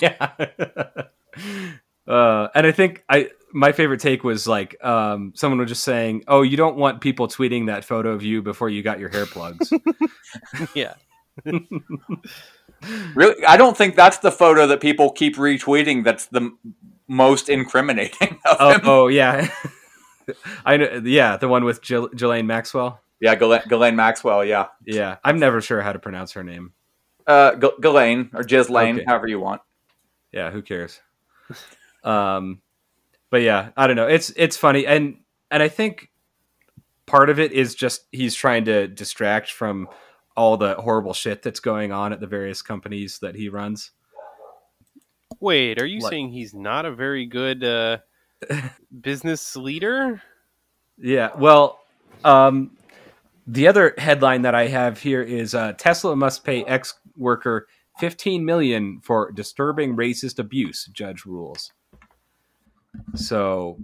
yeah. 0.00 0.30
Uh, 2.06 2.48
and 2.54 2.66
I 2.66 2.72
think 2.72 3.04
I 3.08 3.30
my 3.52 3.72
favorite 3.72 4.00
take 4.00 4.22
was 4.24 4.46
like 4.46 4.76
um, 4.84 5.32
someone 5.34 5.58
was 5.58 5.68
just 5.68 5.82
saying, 5.84 6.24
"Oh, 6.28 6.42
you 6.42 6.56
don't 6.56 6.76
want 6.76 7.00
people 7.00 7.26
tweeting 7.28 7.66
that 7.66 7.84
photo 7.84 8.10
of 8.12 8.22
you 8.22 8.42
before 8.42 8.68
you 8.68 8.82
got 8.82 8.98
your 9.00 9.08
hair 9.08 9.26
plugs." 9.26 9.72
yeah. 10.74 10.94
really, 13.14 13.44
I 13.46 13.56
don't 13.56 13.76
think 13.76 13.96
that's 13.96 14.18
the 14.18 14.30
photo 14.30 14.66
that 14.68 14.80
people 14.80 15.10
keep 15.10 15.36
retweeting. 15.36 16.04
That's 16.04 16.26
the 16.26 16.40
m- 16.42 16.58
most 17.08 17.48
incriminating. 17.48 18.38
Of 18.46 18.56
oh, 18.60 18.70
him. 18.70 18.80
oh 18.84 19.06
yeah, 19.08 19.48
I 20.64 20.76
know. 20.76 21.02
Yeah, 21.04 21.36
the 21.36 21.48
one 21.48 21.64
with 21.64 21.82
Jill, 21.82 22.08
Ghislaine 22.08 22.46
Maxwell. 22.46 23.00
Yeah, 23.20 23.34
Ghislaine, 23.34 23.62
Ghislaine 23.68 23.96
Maxwell. 23.96 24.44
Yeah, 24.44 24.66
Yeah, 24.84 25.16
I'm 25.24 25.38
never 25.38 25.60
sure 25.60 25.80
how 25.80 25.92
to 25.92 25.98
pronounce 25.98 26.32
her 26.32 26.44
name. 26.44 26.72
uh, 27.26 27.54
G- 27.56 27.70
Ghislaine 27.80 28.30
or 28.34 28.42
Ghislaine, 28.44 28.96
Okay. 28.96 29.04
however 29.08 29.26
you 29.26 29.40
want. 29.40 29.62
Yeah, 30.32 30.50
who 30.50 30.62
cares? 30.62 31.00
Um, 32.06 32.62
but 33.30 33.42
yeah, 33.42 33.70
I 33.76 33.86
don't 33.86 33.96
know. 33.96 34.06
It's 34.08 34.30
it's 34.36 34.56
funny, 34.56 34.86
and 34.86 35.18
and 35.50 35.62
I 35.62 35.68
think 35.68 36.10
part 37.06 37.30
of 37.30 37.38
it 37.38 37.52
is 37.52 37.74
just 37.74 38.06
he's 38.12 38.34
trying 38.34 38.64
to 38.66 38.88
distract 38.88 39.50
from 39.52 39.88
all 40.36 40.56
the 40.56 40.74
horrible 40.74 41.14
shit 41.14 41.42
that's 41.42 41.60
going 41.60 41.92
on 41.92 42.12
at 42.12 42.20
the 42.20 42.26
various 42.26 42.62
companies 42.62 43.18
that 43.20 43.34
he 43.34 43.48
runs. 43.48 43.90
Wait, 45.40 45.80
are 45.80 45.86
you 45.86 46.00
What? 46.00 46.10
saying 46.10 46.30
he's 46.30 46.54
not 46.54 46.86
a 46.86 46.94
very 46.94 47.26
good 47.26 47.64
uh, 47.64 47.98
business 49.00 49.56
leader? 49.56 50.22
Yeah, 50.98 51.30
well, 51.36 51.80
um, 52.24 52.76
the 53.46 53.68
other 53.68 53.94
headline 53.98 54.42
that 54.42 54.54
I 54.54 54.68
have 54.68 55.00
here 55.00 55.22
is 55.22 55.54
uh, 55.54 55.72
Tesla 55.74 56.16
must 56.16 56.44
pay 56.44 56.64
ex 56.64 56.94
worker 57.16 57.68
15 57.98 58.44
million 58.44 59.00
for 59.02 59.30
disturbing 59.32 59.96
racist 59.96 60.38
abuse. 60.38 60.86
Judge 60.92 61.24
rules. 61.26 61.72
So, 63.14 63.78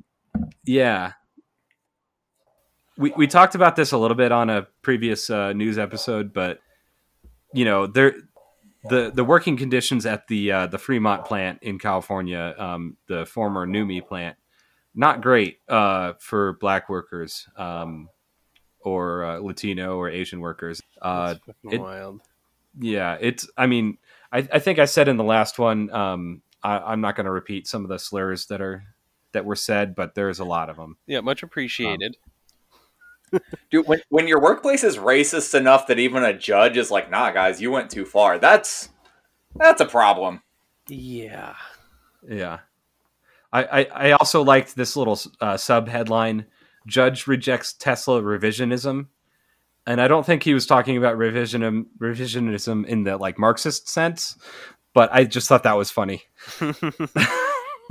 yeah, 0.64 1.12
we 2.96 3.12
we 3.16 3.26
talked 3.26 3.54
about 3.54 3.76
this 3.76 3.92
a 3.92 3.98
little 3.98 4.16
bit 4.16 4.32
on 4.32 4.50
a 4.50 4.66
previous 4.82 5.30
uh, 5.30 5.52
news 5.52 5.78
episode, 5.78 6.32
but 6.32 6.60
you 7.52 7.64
know, 7.64 7.86
there 7.86 8.14
the 8.88 9.12
the 9.14 9.24
working 9.24 9.56
conditions 9.56 10.06
at 10.06 10.26
the 10.28 10.52
uh, 10.52 10.66
the 10.66 10.78
Fremont 10.78 11.24
plant 11.24 11.58
in 11.62 11.78
California, 11.78 12.54
um, 12.58 12.96
the 13.06 13.24
former 13.26 13.66
NUMMI 13.66 14.06
plant, 14.06 14.36
not 14.94 15.20
great 15.20 15.58
uh, 15.68 16.14
for 16.18 16.54
black 16.54 16.88
workers 16.88 17.48
um, 17.56 18.08
or 18.80 19.24
uh, 19.24 19.38
Latino 19.38 19.96
or 19.96 20.08
Asian 20.08 20.40
workers. 20.40 20.80
Uh, 21.00 21.36
it- 21.70 21.80
wild. 21.80 22.20
yeah, 22.78 23.16
it's. 23.20 23.48
I 23.56 23.66
mean, 23.66 23.98
I, 24.32 24.46
I 24.52 24.58
think 24.58 24.78
I 24.78 24.86
said 24.86 25.08
in 25.08 25.16
the 25.16 25.24
last 25.24 25.58
one. 25.58 25.90
Um, 25.90 26.42
I, 26.62 26.78
I'm 26.78 27.00
not 27.00 27.16
going 27.16 27.26
to 27.26 27.32
repeat 27.32 27.66
some 27.66 27.84
of 27.84 27.88
the 27.88 27.98
slurs 27.98 28.46
that 28.46 28.60
are 28.60 28.84
that 29.32 29.44
were 29.44 29.56
said, 29.56 29.94
but 29.94 30.14
there's 30.14 30.38
a 30.38 30.44
lot 30.44 30.70
of 30.70 30.76
them. 30.76 30.96
Yeah, 31.06 31.20
much 31.20 31.42
appreciated. 31.42 32.16
Dude, 33.70 33.86
when, 33.86 34.00
when 34.10 34.28
your 34.28 34.40
workplace 34.40 34.84
is 34.84 34.98
racist 34.98 35.54
enough 35.54 35.86
that 35.86 35.98
even 35.98 36.22
a 36.22 36.36
judge 36.36 36.76
is 36.76 36.90
like, 36.90 37.10
"Nah, 37.10 37.30
guys, 37.30 37.62
you 37.62 37.70
went 37.70 37.90
too 37.90 38.04
far," 38.04 38.38
that's 38.38 38.90
that's 39.56 39.80
a 39.80 39.86
problem. 39.86 40.42
yeah. 40.88 41.54
Yeah. 42.28 42.60
I, 43.52 43.64
I, 43.64 44.08
I 44.08 44.10
also 44.12 44.42
liked 44.42 44.76
this 44.76 44.96
little 44.96 45.20
uh, 45.40 45.56
sub 45.56 45.88
headline 45.88 46.46
Judge 46.86 47.26
rejects 47.26 47.72
Tesla 47.72 48.22
revisionism. 48.22 49.06
And 49.86 50.00
I 50.00 50.08
don't 50.08 50.24
think 50.24 50.42
he 50.42 50.54
was 50.54 50.66
talking 50.66 50.96
about 50.96 51.16
revisionism, 51.16 51.86
revisionism 51.98 52.86
in 52.86 53.04
the 53.04 53.16
like 53.16 53.38
Marxist 53.38 53.88
sense, 53.88 54.36
but 54.94 55.10
I 55.12 55.24
just 55.24 55.48
thought 55.48 55.64
that 55.64 55.76
was 55.76 55.90
funny. 55.90 56.22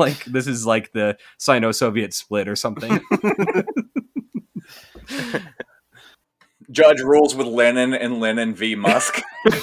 like 0.01 0.25
this 0.25 0.47
is 0.47 0.65
like 0.65 0.91
the 0.91 1.17
Sino-Soviet 1.37 2.13
split 2.13 2.47
or 2.47 2.55
something. 2.55 2.99
Judge 6.71 7.01
rules 7.01 7.35
with 7.35 7.47
Lenin 7.47 7.93
and 7.93 8.19
Lenin 8.19 8.53
v. 8.53 8.75
Musk. 8.75 9.21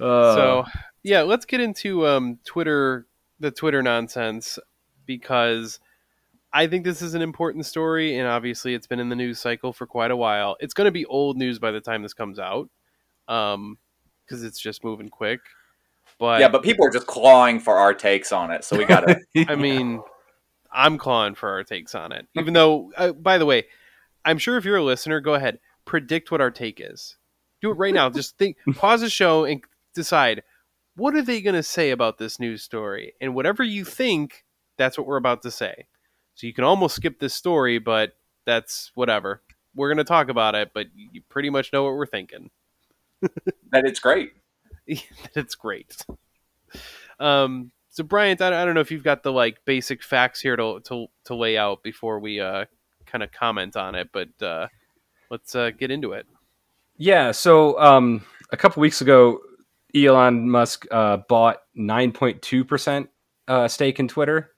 Uh, 0.00 0.34
so 0.34 0.64
yeah, 1.02 1.20
let's 1.20 1.44
get 1.44 1.60
into 1.60 2.06
um, 2.06 2.38
Twitter, 2.46 3.06
the 3.38 3.50
Twitter 3.50 3.82
nonsense, 3.82 4.58
because 5.04 5.78
I 6.52 6.66
think 6.66 6.84
this 6.84 7.02
is 7.02 7.14
an 7.14 7.22
important 7.22 7.66
story, 7.66 8.18
and 8.18 8.26
obviously 8.26 8.74
it's 8.74 8.86
been 8.86 8.98
in 8.98 9.08
the 9.08 9.16
news 9.16 9.38
cycle 9.38 9.72
for 9.72 9.86
quite 9.86 10.10
a 10.10 10.16
while. 10.16 10.56
It's 10.58 10.72
going 10.72 10.86
to 10.86 10.90
be 10.90 11.04
old 11.04 11.36
news 11.36 11.58
by 11.58 11.70
the 11.70 11.80
time 11.80 12.02
this 12.02 12.14
comes 12.14 12.38
out, 12.38 12.70
um, 13.28 13.78
because 14.24 14.42
it's 14.42 14.58
just 14.58 14.82
moving 14.82 15.10
quick. 15.10 15.40
But 16.20 16.40
yeah, 16.40 16.48
but 16.48 16.62
people 16.62 16.86
are 16.86 16.90
just 16.90 17.06
clawing 17.06 17.60
for 17.60 17.78
our 17.78 17.94
takes 17.94 18.30
on 18.30 18.50
it, 18.50 18.62
so 18.62 18.76
we 18.76 18.84
gotta. 18.84 19.18
I 19.48 19.56
mean, 19.56 20.02
I'm 20.70 20.98
clawing 20.98 21.34
for 21.34 21.48
our 21.48 21.64
takes 21.64 21.94
on 21.94 22.12
it. 22.12 22.28
Even 22.36 22.52
though, 22.52 22.92
uh, 22.94 23.12
by 23.12 23.38
the 23.38 23.46
way, 23.46 23.64
I'm 24.22 24.36
sure 24.36 24.58
if 24.58 24.66
you're 24.66 24.76
a 24.76 24.84
listener, 24.84 25.20
go 25.20 25.32
ahead, 25.32 25.60
predict 25.86 26.30
what 26.30 26.42
our 26.42 26.50
take 26.50 26.78
is. 26.78 27.16
Do 27.62 27.70
it 27.70 27.78
right 27.78 27.94
now. 27.94 28.10
Just 28.10 28.36
think, 28.36 28.58
pause 28.74 29.00
the 29.00 29.08
show 29.08 29.46
and 29.46 29.64
decide 29.94 30.42
what 30.94 31.14
are 31.14 31.22
they 31.22 31.40
going 31.40 31.54
to 31.54 31.62
say 31.62 31.90
about 31.90 32.18
this 32.18 32.38
news 32.38 32.62
story, 32.62 33.14
and 33.18 33.34
whatever 33.34 33.62
you 33.62 33.86
think, 33.86 34.44
that's 34.76 34.98
what 34.98 35.06
we're 35.06 35.16
about 35.16 35.40
to 35.42 35.50
say. 35.50 35.86
So 36.34 36.46
you 36.46 36.52
can 36.52 36.64
almost 36.64 36.96
skip 36.96 37.18
this 37.18 37.32
story, 37.32 37.78
but 37.78 38.12
that's 38.44 38.90
whatever. 38.94 39.40
We're 39.74 39.88
going 39.88 39.98
to 39.98 40.04
talk 40.04 40.28
about 40.28 40.54
it, 40.54 40.72
but 40.74 40.88
you 40.94 41.22
pretty 41.30 41.48
much 41.48 41.72
know 41.72 41.84
what 41.84 41.94
we're 41.94 42.04
thinking. 42.04 42.50
that 43.22 43.86
it's 43.86 44.00
great. 44.00 44.32
it's 45.34 45.54
great. 45.54 45.96
Um, 47.18 47.72
so 47.90 48.04
Bryant, 48.04 48.40
I, 48.40 48.62
I 48.62 48.64
don't 48.64 48.74
know 48.74 48.80
if 48.80 48.90
you've 48.90 49.04
got 49.04 49.22
the 49.22 49.32
like 49.32 49.64
basic 49.64 50.02
facts 50.02 50.40
here 50.40 50.56
to 50.56 50.80
to, 50.84 51.06
to 51.24 51.34
lay 51.34 51.56
out 51.56 51.82
before 51.82 52.18
we 52.18 52.40
uh, 52.40 52.64
kind 53.06 53.22
of 53.22 53.32
comment 53.32 53.76
on 53.76 53.94
it, 53.94 54.10
but 54.12 54.28
uh, 54.42 54.68
let's 55.30 55.54
uh, 55.54 55.70
get 55.70 55.90
into 55.90 56.12
it. 56.12 56.26
Yeah, 56.96 57.32
so 57.32 57.80
um, 57.80 58.24
a 58.52 58.56
couple 58.56 58.80
weeks 58.80 59.00
ago, 59.00 59.40
Elon 59.94 60.50
Musk 60.50 60.86
uh, 60.90 61.18
bought 61.28 61.62
9.2% 61.76 63.08
uh, 63.48 63.68
stake 63.68 63.98
in 63.98 64.06
Twitter, 64.06 64.50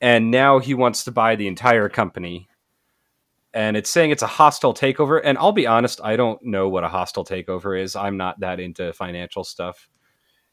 and 0.00 0.30
now 0.30 0.58
he 0.58 0.74
wants 0.74 1.04
to 1.04 1.12
buy 1.12 1.36
the 1.36 1.46
entire 1.46 1.88
company. 1.88 2.48
And 3.54 3.76
it's 3.76 3.88
saying 3.88 4.10
it's 4.10 4.22
a 4.22 4.26
hostile 4.26 4.74
takeover. 4.74 5.20
And 5.22 5.38
I'll 5.38 5.52
be 5.52 5.66
honest, 5.66 6.00
I 6.02 6.16
don't 6.16 6.42
know 6.42 6.68
what 6.68 6.82
a 6.82 6.88
hostile 6.88 7.24
takeover 7.24 7.80
is. 7.80 7.94
I'm 7.94 8.16
not 8.16 8.40
that 8.40 8.58
into 8.58 8.92
financial 8.92 9.44
stuff. 9.44 9.88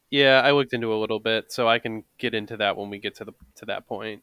Yeah, 0.08 0.40
I 0.44 0.52
looked 0.52 0.72
into 0.72 0.94
a 0.94 0.98
little 1.00 1.18
bit, 1.18 1.50
so 1.50 1.66
I 1.68 1.78
can 1.78 2.04
get 2.18 2.34
into 2.34 2.58
that 2.58 2.76
when 2.76 2.90
we 2.90 2.98
get 2.98 3.16
to 3.16 3.24
the 3.24 3.32
to 3.56 3.66
that 3.66 3.86
point. 3.86 4.22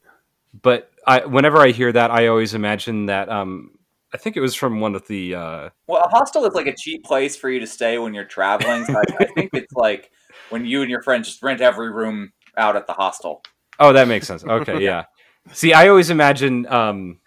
But 0.62 0.92
I, 1.06 1.26
whenever 1.26 1.58
I 1.58 1.70
hear 1.70 1.92
that, 1.92 2.12
I 2.12 2.28
always 2.28 2.54
imagine 2.54 3.08
that. 3.08 3.28
Um, 3.28 3.72
I 4.13 4.18
think 4.18 4.38
it 4.38 4.39
was 4.39 4.56
from 4.56 4.80
one 4.80 4.96
of 4.96 5.08
the. 5.08 5.36
Uh, 5.36 5.70
Well, 5.88 6.02
a 6.04 6.08
hostel 6.08 6.46
is 6.46 6.54
like 6.54 6.68
a 6.68 6.76
cheap 6.76 7.04
place 7.04 7.36
for 7.36 7.50
you 7.50 7.60
to 7.60 7.68
stay 7.68 7.98
when 7.98 8.13
you're 8.13 8.26
traveling. 8.26 8.86
So 8.86 8.98
I, 8.98 9.04
I 9.20 9.26
think 9.36 9.50
it's 9.54 9.74
like 9.74 10.12
when 10.50 10.65
you 10.65 10.82
and 10.82 10.89
your 10.89 11.02
friends 11.02 11.28
just 11.28 11.44
rent 11.44 11.60
every 11.60 11.92
room 11.92 12.34
out 12.56 12.76
at 12.76 12.88
the 12.88 12.94
hostel. 12.94 13.44
Oh, 13.80 13.92
that 13.92 14.08
makes 14.08 14.28
sense. 14.28 14.44
Okay, 14.44 14.84
yeah. 14.84 15.06
See, 15.54 15.74
I 15.74 15.88
always 15.88 16.10
imagine 16.10 16.68
um, 16.68 17.20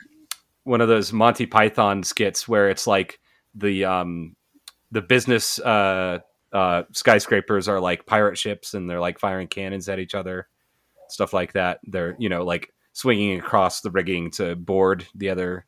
one 0.65 0.81
of 0.81 0.89
those 0.89 1.13
Monty 1.13 1.47
Python 1.47 2.03
skits 2.03 2.47
where 2.47 2.71
it's 2.71 2.87
like 2.87 3.19
the 3.55 3.85
um, 3.85 4.37
the 4.91 5.03
business 5.03 5.59
uh, 5.59 6.21
uh, 6.53 6.83
skyscrapers 6.93 7.69
are 7.69 7.81
like 7.81 8.07
pirate 8.07 8.39
ships 8.39 8.75
and 8.75 8.89
they're 8.89 9.01
like 9.01 9.19
firing 9.19 9.49
cannons 9.49 9.89
at 9.89 9.99
each 9.99 10.15
other, 10.15 10.49
stuff 11.09 11.33
like 11.33 11.53
that. 11.55 11.81
They're 11.85 12.17
you 12.19 12.29
know 12.29 12.45
like 12.45 12.73
swinging 12.93 13.39
across 13.39 13.81
the 13.81 13.91
rigging 13.91 14.31
to 14.33 14.55
board 14.55 15.07
the 15.15 15.31
other 15.31 15.67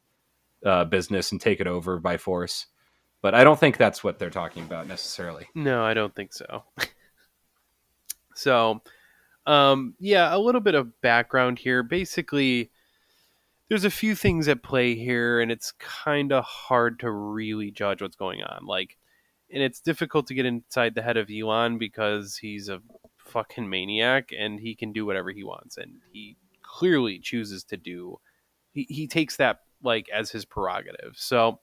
uh, 0.64 0.85
business 0.85 1.33
and 1.33 1.40
take 1.40 1.61
it 1.61 1.66
over 1.66 1.98
by 1.98 2.16
force. 2.16 2.66
But 3.22 3.35
I 3.35 3.42
don't 3.42 3.59
think 3.59 3.78
that's 3.78 4.04
what 4.04 4.18
they're 4.18 4.28
talking 4.28 4.64
about 4.64 4.87
necessarily. 4.87 5.48
No, 5.54 5.83
I 5.83 5.94
don't 5.94 6.14
think 6.14 6.35
so. 6.35 6.64
so, 8.34 8.82
um, 9.47 9.95
yeah, 9.99 10.34
a 10.34 10.38
little 10.38 10.61
bit 10.61 10.74
of 10.74 11.01
background 11.01 11.59
here. 11.59 11.82
Basically, 11.82 12.70
there's 13.68 13.84
a 13.84 13.90
few 13.90 14.14
things 14.14 14.48
at 14.48 14.62
play 14.62 14.94
here, 14.94 15.40
and 15.40 15.50
it's 15.50 15.72
kind 15.78 16.32
of 16.32 16.44
hard 16.44 17.00
to 17.00 17.10
really 17.10 17.70
judge 17.70 18.02
what's 18.02 18.16
going 18.16 18.42
on. 18.42 18.66
Like, 18.66 18.98
and 19.50 19.62
it's 19.62 19.80
difficult 19.80 20.26
to 20.28 20.34
get 20.34 20.46
inside 20.46 20.94
the 20.94 21.02
head 21.02 21.16
of 21.16 21.30
Elon 21.30 21.78
because 21.78 22.36
he's 22.36 22.68
a 22.68 22.80
fucking 23.18 23.68
maniac 23.68 24.30
and 24.38 24.60
he 24.60 24.74
can 24.74 24.92
do 24.92 25.06
whatever 25.06 25.30
he 25.30 25.44
wants, 25.44 25.76
and 25.76 26.00
he 26.12 26.36
clearly 26.62 27.18
chooses 27.18 27.64
to 27.64 27.76
do. 27.76 28.18
He 28.72 28.86
he 28.88 29.06
takes 29.06 29.36
that 29.36 29.60
like 29.82 30.08
as 30.10 30.30
his 30.30 30.44
prerogative. 30.44 31.14
So 31.16 31.60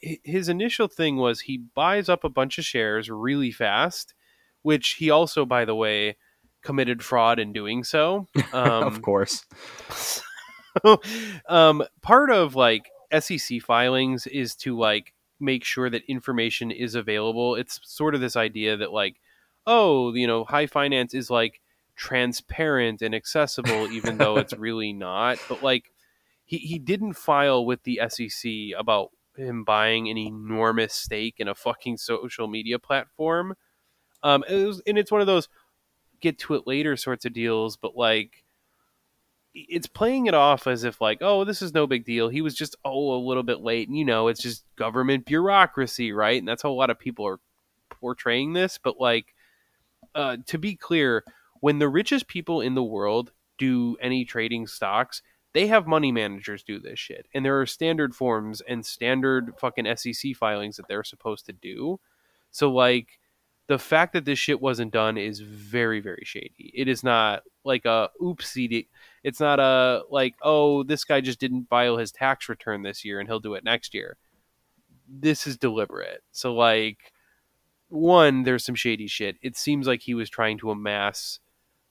his 0.00 0.48
initial 0.48 0.88
thing 0.88 1.16
was 1.16 1.40
he 1.40 1.58
buys 1.58 2.08
up 2.08 2.24
a 2.24 2.28
bunch 2.28 2.58
of 2.58 2.64
shares 2.64 3.10
really 3.10 3.50
fast, 3.50 4.14
which 4.62 4.96
he 4.98 5.10
also, 5.10 5.44
by 5.44 5.64
the 5.64 5.74
way, 5.74 6.16
committed 6.62 7.02
fraud 7.02 7.38
in 7.38 7.52
doing 7.52 7.84
so. 7.84 8.26
Um, 8.52 8.84
of 8.84 9.02
course. 9.02 9.44
So, 10.82 11.00
um, 11.48 11.82
part 12.02 12.30
of 12.30 12.54
like 12.54 12.90
SEC 13.18 13.60
filings 13.62 14.26
is 14.26 14.54
to 14.56 14.76
like 14.76 15.12
make 15.40 15.64
sure 15.64 15.90
that 15.90 16.02
information 16.08 16.70
is 16.70 16.94
available. 16.94 17.54
It's 17.54 17.80
sort 17.84 18.14
of 18.14 18.20
this 18.20 18.36
idea 18.36 18.76
that 18.76 18.92
like, 18.92 19.20
oh, 19.66 20.14
you 20.14 20.26
know, 20.26 20.44
high 20.44 20.66
finance 20.66 21.14
is 21.14 21.30
like 21.30 21.60
transparent 21.96 23.02
and 23.02 23.14
accessible, 23.14 23.90
even 23.90 24.18
though 24.18 24.36
it's 24.36 24.52
really 24.58 24.92
not. 24.92 25.38
But 25.48 25.62
like, 25.62 25.92
he 26.44 26.58
he 26.58 26.78
didn't 26.78 27.14
file 27.14 27.64
with 27.64 27.82
the 27.84 28.00
SEC 28.08 28.78
about 28.78 29.10
him 29.36 29.64
buying 29.64 30.08
an 30.08 30.18
enormous 30.18 30.94
stake 30.94 31.36
in 31.38 31.48
a 31.48 31.54
fucking 31.54 31.96
social 31.96 32.46
media 32.48 32.78
platform. 32.78 33.54
Um, 34.22 34.44
it 34.48 34.66
was, 34.66 34.82
and 34.86 34.98
it's 34.98 35.10
one 35.10 35.20
of 35.20 35.26
those 35.26 35.48
get 36.20 36.38
to 36.38 36.54
it 36.54 36.66
later 36.66 36.96
sorts 36.96 37.24
of 37.24 37.32
deals, 37.32 37.76
but 37.76 37.96
like 37.96 38.43
it's 39.54 39.86
playing 39.86 40.26
it 40.26 40.34
off 40.34 40.66
as 40.66 40.84
if 40.84 41.00
like, 41.00 41.18
oh, 41.20 41.44
this 41.44 41.62
is 41.62 41.72
no 41.72 41.86
big 41.86 42.04
deal. 42.04 42.28
He 42.28 42.42
was 42.42 42.54
just 42.54 42.76
oh 42.84 43.14
a 43.14 43.24
little 43.24 43.42
bit 43.42 43.60
late, 43.60 43.88
and 43.88 43.96
you 43.96 44.04
know, 44.04 44.28
it's 44.28 44.42
just 44.42 44.64
government 44.76 45.26
bureaucracy, 45.26 46.12
right? 46.12 46.38
And 46.38 46.48
that's 46.48 46.62
how 46.62 46.70
a 46.70 46.72
lot 46.72 46.90
of 46.90 46.98
people 46.98 47.26
are 47.26 47.40
portraying 47.88 48.52
this. 48.52 48.78
But 48.82 49.00
like, 49.00 49.34
uh, 50.14 50.38
to 50.46 50.58
be 50.58 50.74
clear, 50.74 51.24
when 51.60 51.78
the 51.78 51.88
richest 51.88 52.26
people 52.26 52.60
in 52.60 52.74
the 52.74 52.82
world 52.82 53.32
do 53.56 53.96
any 54.00 54.24
trading 54.24 54.66
stocks, 54.66 55.22
they 55.52 55.68
have 55.68 55.86
money 55.86 56.10
managers 56.10 56.64
do 56.64 56.80
this 56.80 56.98
shit, 56.98 57.26
and 57.32 57.44
there 57.44 57.60
are 57.60 57.66
standard 57.66 58.14
forms 58.14 58.60
and 58.60 58.84
standard 58.84 59.52
fucking 59.58 59.86
SEC 59.96 60.34
filings 60.34 60.76
that 60.76 60.88
they're 60.88 61.04
supposed 61.04 61.46
to 61.46 61.52
do. 61.52 62.00
So 62.50 62.72
like 62.72 63.20
the 63.66 63.78
fact 63.78 64.12
that 64.12 64.24
this 64.24 64.38
shit 64.38 64.60
wasn't 64.60 64.92
done 64.92 65.16
is 65.16 65.40
very 65.40 66.00
very 66.00 66.22
shady. 66.24 66.72
It 66.74 66.88
is 66.88 67.02
not 67.02 67.42
like 67.64 67.84
a 67.84 68.10
oopsie 68.20 68.86
it's 69.22 69.40
not 69.40 69.58
a 69.58 70.02
like 70.10 70.34
oh 70.42 70.82
this 70.82 71.04
guy 71.04 71.20
just 71.20 71.40
didn't 71.40 71.68
file 71.68 71.96
his 71.96 72.12
tax 72.12 72.48
return 72.48 72.82
this 72.82 73.04
year 73.04 73.18
and 73.18 73.28
he'll 73.28 73.40
do 73.40 73.54
it 73.54 73.64
next 73.64 73.94
year. 73.94 74.16
This 75.08 75.46
is 75.46 75.56
deliberate. 75.56 76.22
So 76.32 76.54
like 76.54 77.12
one 77.88 78.42
there's 78.42 78.64
some 78.64 78.74
shady 78.74 79.06
shit. 79.06 79.36
It 79.42 79.56
seems 79.56 79.86
like 79.86 80.02
he 80.02 80.14
was 80.14 80.28
trying 80.28 80.58
to 80.58 80.70
amass 80.70 81.40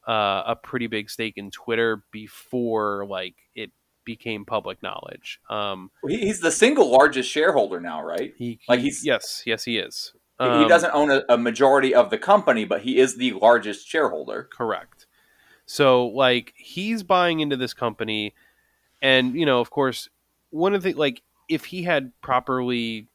uh, 0.07 0.43
a 0.45 0.55
pretty 0.61 0.87
big 0.87 1.09
stake 1.09 1.37
in 1.37 1.49
twitter 1.49 2.03
before 2.11 3.05
like 3.09 3.35
it 3.55 3.71
became 4.05 4.45
public 4.45 4.83
knowledge. 4.83 5.39
Um 5.49 5.89
he's 6.07 6.39
the 6.39 6.51
single 6.51 6.91
largest 6.91 7.31
shareholder 7.31 7.79
now 7.79 8.03
right? 8.03 8.33
He, 8.37 8.59
like 8.69 8.81
he's 8.81 9.03
yes 9.03 9.41
yes 9.47 9.63
he 9.63 9.79
is 9.79 10.13
he 10.39 10.45
Um, 10.45 10.67
doesn't 10.67 10.91
own 10.93 11.11
a, 11.11 11.23
a 11.29 11.37
majority 11.37 11.93
of 11.93 12.09
the 12.09 12.17
company 12.17 12.65
but 12.65 12.81
he 12.81 12.97
is 12.97 13.17
the 13.17 13.33
largest 13.33 13.87
shareholder 13.87 14.49
Correct. 14.51 15.05
So 15.65 16.07
like 16.07 16.53
he's 16.57 17.03
buying 17.03 17.39
into 17.39 17.55
this 17.55 17.73
company 17.73 18.33
and 19.01 19.35
you 19.35 19.45
know, 19.45 19.59
of 19.59 19.69
course, 19.69 20.09
one 20.49 20.73
of 20.73 20.83
the 20.83 20.93
like 20.93 21.21
if 21.49 21.65
he 21.65 21.83
had 21.83 22.11
properly 22.21 23.07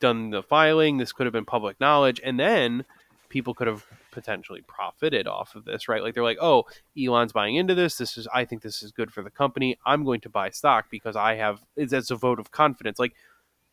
done 0.00 0.30
the 0.30 0.42
filing, 0.42 0.98
this 0.98 1.12
could 1.12 1.26
have 1.26 1.32
been 1.32 1.44
public 1.44 1.78
knowledge 1.80 2.20
and 2.24 2.38
then 2.38 2.84
people 3.28 3.54
could 3.54 3.66
have 3.66 3.86
potentially 4.10 4.62
profited 4.66 5.26
off 5.26 5.54
of 5.54 5.64
this, 5.64 5.88
right? 5.88 6.02
Like 6.02 6.14
they're 6.14 6.22
like, 6.22 6.38
"Oh, 6.40 6.64
Elon's 6.98 7.32
buying 7.32 7.56
into 7.56 7.74
this. 7.74 7.96
This 7.96 8.16
is 8.16 8.28
I 8.32 8.44
think 8.44 8.62
this 8.62 8.82
is 8.82 8.92
good 8.92 9.12
for 9.12 9.22
the 9.22 9.30
company. 9.30 9.78
I'm 9.86 10.04
going 10.04 10.20
to 10.22 10.28
buy 10.28 10.50
stock 10.50 10.86
because 10.90 11.16
I 11.16 11.34
have 11.36 11.62
it's 11.76 11.92
as 11.92 12.10
a 12.10 12.16
vote 12.16 12.38
of 12.38 12.50
confidence." 12.50 12.98
Like 12.98 13.14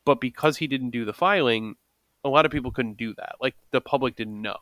but 0.05 0.21
because 0.21 0.57
he 0.57 0.67
didn't 0.67 0.91
do 0.91 1.05
the 1.05 1.13
filing, 1.13 1.75
a 2.23 2.29
lot 2.29 2.45
of 2.45 2.51
people 2.51 2.71
couldn't 2.71 2.97
do 2.97 3.13
that. 3.15 3.35
Like 3.41 3.55
the 3.71 3.81
public 3.81 4.15
didn't 4.15 4.41
know. 4.41 4.57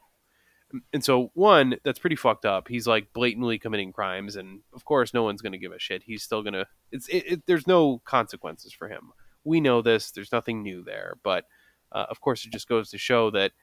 And 0.92 1.04
so, 1.04 1.32
one, 1.34 1.78
that's 1.84 2.00
pretty 2.00 2.18
fucked 2.18 2.46
up. 2.46 2.68
He's 2.68 2.88
like 2.88 3.14
blatantly 3.14 3.58
committing 3.58 3.94
crimes, 3.94 4.36
and 4.36 4.60
of 4.74 4.84
course, 4.84 5.14
no 5.14 5.24
one's 5.24 5.42
going 5.42 5.54
to 5.54 5.58
give 5.58 5.72
a 5.72 5.80
shit. 5.80 6.04
He's 6.04 6.24
still 6.24 6.44
going 6.44 6.56
to. 6.56 6.68
It's 6.92 7.08
it, 7.08 7.24
it, 7.26 7.46
there's 7.46 7.68
no 7.68 8.02
consequences 8.04 8.74
for 8.74 8.90
him. 8.90 9.14
We 9.46 9.62
know 9.62 9.82
this. 9.82 10.12
There's 10.12 10.34
nothing 10.34 10.64
new 10.64 10.84
there, 10.84 11.16
but 11.24 11.46
uh, 11.94 12.06
of 12.10 12.20
course, 12.20 12.46
it 12.46 12.52
just 12.52 12.68
goes 12.68 12.90
to 12.90 12.98
show 12.98 13.32
that 13.32 13.54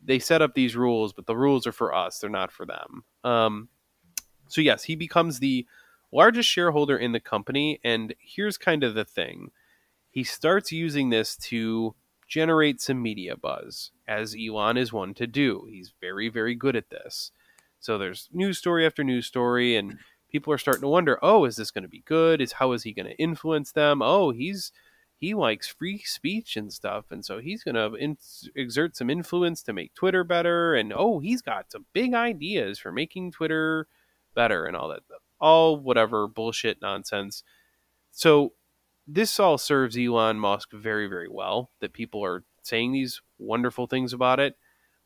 they 0.00 0.20
set 0.20 0.42
up 0.42 0.54
these 0.54 0.76
rules, 0.76 1.12
but 1.12 1.26
the 1.26 1.36
rules 1.36 1.66
are 1.66 1.72
for 1.72 1.92
us. 1.92 2.20
They're 2.20 2.30
not 2.30 2.52
for 2.52 2.66
them. 2.66 3.04
Um, 3.24 3.68
so 4.46 4.60
yes, 4.60 4.84
he 4.84 4.94
becomes 4.94 5.40
the 5.40 5.66
largest 6.12 6.48
shareholder 6.48 6.96
in 6.96 7.10
the 7.10 7.20
company, 7.20 7.80
and 7.82 8.14
here's 8.20 8.58
kind 8.58 8.84
of 8.84 8.94
the 8.94 9.04
thing: 9.04 9.50
he 10.12 10.22
starts 10.22 10.70
using 10.70 11.10
this 11.10 11.36
to 11.36 11.96
generate 12.32 12.80
some 12.80 13.02
media 13.02 13.36
buzz, 13.36 13.90
as 14.08 14.34
Elon 14.34 14.78
is 14.78 14.90
one 14.90 15.12
to 15.12 15.26
do. 15.26 15.66
He's 15.68 15.92
very, 16.00 16.30
very 16.30 16.54
good 16.54 16.74
at 16.74 16.88
this. 16.88 17.30
So 17.78 17.98
there's 17.98 18.30
news 18.32 18.56
story 18.56 18.86
after 18.86 19.04
news 19.04 19.26
story, 19.26 19.76
and 19.76 19.98
people 20.30 20.50
are 20.50 20.56
starting 20.56 20.80
to 20.80 20.88
wonder, 20.88 21.18
oh, 21.20 21.44
is 21.44 21.56
this 21.56 21.70
going 21.70 21.82
to 21.82 21.90
be 21.90 22.02
good? 22.06 22.40
Is 22.40 22.52
how 22.52 22.72
is 22.72 22.84
he 22.84 22.94
going 22.94 23.04
to 23.04 23.16
influence 23.16 23.72
them? 23.72 24.00
Oh, 24.00 24.30
he's 24.30 24.72
he 25.18 25.34
likes 25.34 25.68
free 25.68 25.98
speech 25.98 26.56
and 26.56 26.72
stuff, 26.72 27.10
and 27.10 27.22
so 27.22 27.38
he's 27.38 27.62
going 27.62 27.74
to 27.74 27.94
in- 27.96 28.16
exert 28.56 28.96
some 28.96 29.10
influence 29.10 29.62
to 29.64 29.74
make 29.74 29.92
Twitter 29.94 30.24
better. 30.24 30.74
And 30.74 30.90
oh, 30.96 31.18
he's 31.18 31.42
got 31.42 31.70
some 31.70 31.84
big 31.92 32.14
ideas 32.14 32.78
for 32.78 32.92
making 32.92 33.32
Twitter 33.32 33.88
better 34.34 34.64
and 34.64 34.74
all 34.74 34.88
that, 34.88 35.02
all 35.38 35.76
whatever 35.76 36.26
bullshit 36.26 36.80
nonsense. 36.80 37.44
So 38.10 38.54
this 39.06 39.40
all 39.40 39.58
serves 39.58 39.96
Elon 39.96 40.38
Musk 40.38 40.72
very, 40.72 41.06
very 41.06 41.28
well 41.28 41.70
that 41.80 41.92
people 41.92 42.24
are 42.24 42.44
saying 42.62 42.92
these 42.92 43.20
wonderful 43.38 43.86
things 43.86 44.12
about 44.12 44.40
it. 44.40 44.56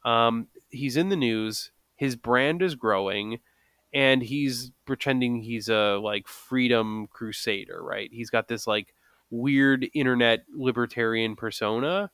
Um, 0.05 0.49
he's 0.69 0.97
in 0.97 1.09
the 1.09 1.17
news. 1.17 1.73
His 1.97 2.15
brand 2.17 2.63
is 2.63 2.75
growing, 2.75 3.39
and 3.93 4.23
he's 4.23 4.71
pretending 4.85 5.41
he's 5.41 5.69
a 5.69 5.99
like 6.03 6.29
freedom 6.29 7.09
crusader, 7.11 7.83
right? 7.83 8.11
He's 8.13 8.31
got 8.31 8.49
this 8.49 8.67
like 8.67 8.95
weird 9.31 9.87
internet 9.95 10.45
libertarian 10.55 11.35
persona, 11.35 12.11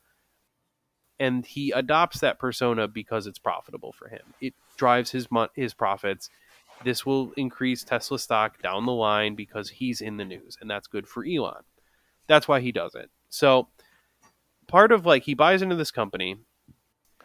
and 1.18 1.44
he 1.44 1.72
adopts 1.72 2.20
that 2.20 2.38
persona 2.38 2.86
because 2.86 3.26
it's 3.26 3.38
profitable 3.40 3.92
for 3.92 4.08
him. 4.08 4.22
It 4.40 4.54
drives 4.76 5.10
his 5.10 5.30
mon- 5.30 5.48
his 5.54 5.74
profits. 5.74 6.30
This 6.84 7.04
will 7.04 7.32
increase 7.36 7.84
Tesla 7.84 8.18
stock 8.18 8.62
down 8.62 8.86
the 8.86 8.92
line 8.92 9.34
because 9.34 9.68
he's 9.68 10.00
in 10.00 10.16
the 10.16 10.24
news, 10.24 10.56
and 10.60 10.70
that's 10.70 10.86
good 10.86 11.06
for 11.08 11.24
Elon. 11.24 11.62
That's 12.32 12.48
why 12.48 12.60
he 12.60 12.72
does 12.72 12.94
it. 12.94 13.10
So 13.28 13.68
part 14.68 14.90
of 14.90 15.04
like 15.04 15.24
he 15.24 15.34
buys 15.34 15.60
into 15.60 15.76
this 15.76 15.90
company, 15.90 16.38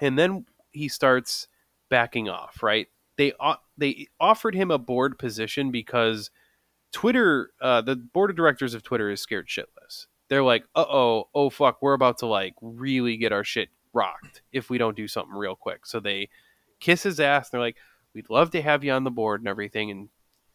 and 0.01 0.20
then 0.20 0.45
he 0.72 0.89
starts 0.89 1.47
backing 1.89 2.28
off. 2.28 2.62
Right? 2.62 2.88
They 3.18 3.32
they 3.78 4.08
offered 4.20 4.53
him 4.53 4.70
a 4.70 4.78
board 4.78 5.18
position 5.18 5.72
because 5.72 6.30
Twitter, 6.91 7.51
uh, 7.62 7.80
the 7.80 7.95
board 7.95 8.32
of 8.32 8.36
directors 8.36 8.74
of 8.74 8.84
Twitter, 8.84 9.10
is 9.10 9.22
scared 9.22 9.47
shitless. 9.47 10.08
They're 10.28 10.43
like, 10.43 10.66
uh 10.76 10.84
oh, 10.89 11.30
oh 11.34 11.49
fuck, 11.49 11.82
we're 11.82 11.93
about 11.93 12.18
to 12.18 12.26
like 12.26 12.55
really 12.62 13.16
get 13.16 13.32
our 13.32 13.45
shit 13.45 13.70
rocked 13.93 14.41
if 14.51 14.70
we 14.70 14.78
don't 14.78 14.97
do 14.97 15.08
something 15.08 15.34
real 15.34 15.55
quick. 15.55 15.86
So 15.86 16.01
they 16.01 16.28
kiss 16.82 17.03
his 17.03 17.22
ass. 17.22 17.47
And 17.47 17.53
they're 17.53 17.66
like, 17.66 17.78
we'd 18.14 18.30
love 18.30 18.51
to 18.51 18.62
have 18.62 18.84
you 18.84 18.91
on 18.91 19.05
the 19.05 19.12
board 19.12 19.39
and 19.39 19.47
everything. 19.47 19.89
And 19.89 20.10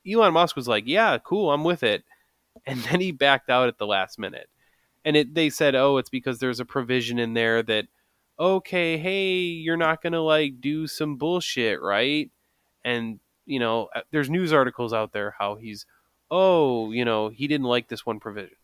Elon 0.06 0.34
Musk 0.34 0.56
was 0.56 0.68
like, 0.68 0.84
yeah, 0.86 1.16
cool, 1.16 1.50
I'm 1.50 1.64
with 1.64 1.82
it. 1.82 2.04
And 2.66 2.80
then 2.80 3.00
he 3.00 3.12
backed 3.12 3.50
out 3.50 3.68
at 3.68 3.78
the 3.78 3.86
last 3.86 4.18
minute. 4.18 4.48
And 5.04 5.16
it, 5.16 5.34
they 5.34 5.50
said, 5.50 5.74
oh, 5.74 5.96
it's 5.96 6.10
because 6.10 6.38
there's 6.38 6.60
a 6.60 6.64
provision 6.64 7.18
in 7.18 7.34
there 7.34 7.62
that, 7.62 7.86
okay, 8.38 8.98
hey, 8.98 9.34
you're 9.34 9.76
not 9.76 10.02
going 10.02 10.12
to 10.12 10.20
like 10.20 10.60
do 10.60 10.86
some 10.86 11.16
bullshit, 11.16 11.80
right? 11.80 12.30
And, 12.84 13.18
you 13.46 13.58
know, 13.58 13.88
uh, 13.94 14.02
there's 14.10 14.30
news 14.30 14.52
articles 14.52 14.92
out 14.92 15.12
there 15.12 15.34
how 15.38 15.56
he's, 15.56 15.86
oh, 16.30 16.92
you 16.92 17.04
know, 17.04 17.28
he 17.28 17.48
didn't 17.48 17.66
like 17.66 17.88
this 17.88 18.06
one 18.06 18.20
provision. 18.20 18.56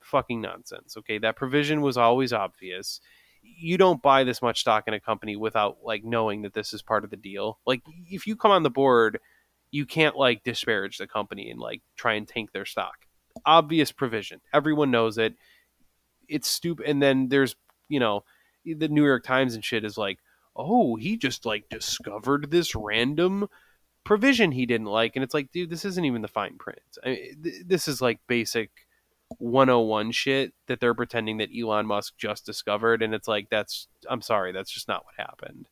Fucking 0.00 0.40
nonsense. 0.40 0.96
Okay, 0.98 1.18
that 1.18 1.36
provision 1.36 1.80
was 1.80 1.96
always 1.96 2.32
obvious. 2.32 3.00
You 3.42 3.78
don't 3.78 4.02
buy 4.02 4.24
this 4.24 4.42
much 4.42 4.60
stock 4.60 4.84
in 4.86 4.94
a 4.94 5.00
company 5.00 5.36
without 5.36 5.78
like 5.82 6.04
knowing 6.04 6.42
that 6.42 6.54
this 6.54 6.74
is 6.74 6.82
part 6.82 7.04
of 7.04 7.10
the 7.10 7.16
deal. 7.16 7.58
Like 7.66 7.82
if 8.10 8.26
you 8.26 8.36
come 8.36 8.50
on 8.50 8.62
the 8.62 8.70
board, 8.70 9.20
you 9.70 9.86
can't 9.86 10.16
like 10.16 10.44
disparage 10.44 10.98
the 10.98 11.06
company 11.06 11.50
and 11.50 11.58
like 11.58 11.82
try 11.96 12.14
and 12.14 12.28
tank 12.28 12.52
their 12.52 12.66
stock. 12.66 13.06
Obvious 13.44 13.92
provision. 13.92 14.40
Everyone 14.52 14.90
knows 14.90 15.18
it. 15.18 15.34
It's 16.28 16.48
stupid. 16.48 16.86
And 16.86 17.02
then 17.02 17.28
there's, 17.28 17.56
you 17.88 18.00
know, 18.00 18.24
the 18.64 18.88
New 18.88 19.04
York 19.04 19.24
Times 19.24 19.54
and 19.54 19.64
shit 19.64 19.84
is 19.84 19.98
like, 19.98 20.18
oh, 20.56 20.96
he 20.96 21.16
just 21.16 21.46
like 21.46 21.68
discovered 21.68 22.50
this 22.50 22.74
random 22.74 23.48
provision 24.04 24.52
he 24.52 24.66
didn't 24.66 24.86
like. 24.86 25.16
And 25.16 25.22
it's 25.22 25.34
like, 25.34 25.50
dude, 25.52 25.70
this 25.70 25.84
isn't 25.84 26.04
even 26.04 26.22
the 26.22 26.28
fine 26.28 26.58
print. 26.58 26.80
I 27.04 27.08
mean, 27.08 27.42
th- 27.42 27.62
this 27.66 27.88
is 27.88 28.00
like 28.00 28.20
basic 28.26 28.70
101 29.38 30.12
shit 30.12 30.52
that 30.66 30.80
they're 30.80 30.94
pretending 30.94 31.38
that 31.38 31.50
Elon 31.56 31.86
Musk 31.86 32.14
just 32.18 32.44
discovered. 32.46 33.02
And 33.02 33.14
it's 33.14 33.28
like, 33.28 33.48
that's, 33.50 33.88
I'm 34.08 34.22
sorry, 34.22 34.52
that's 34.52 34.70
just 34.70 34.88
not 34.88 35.04
what 35.04 35.14
happened. 35.16 35.68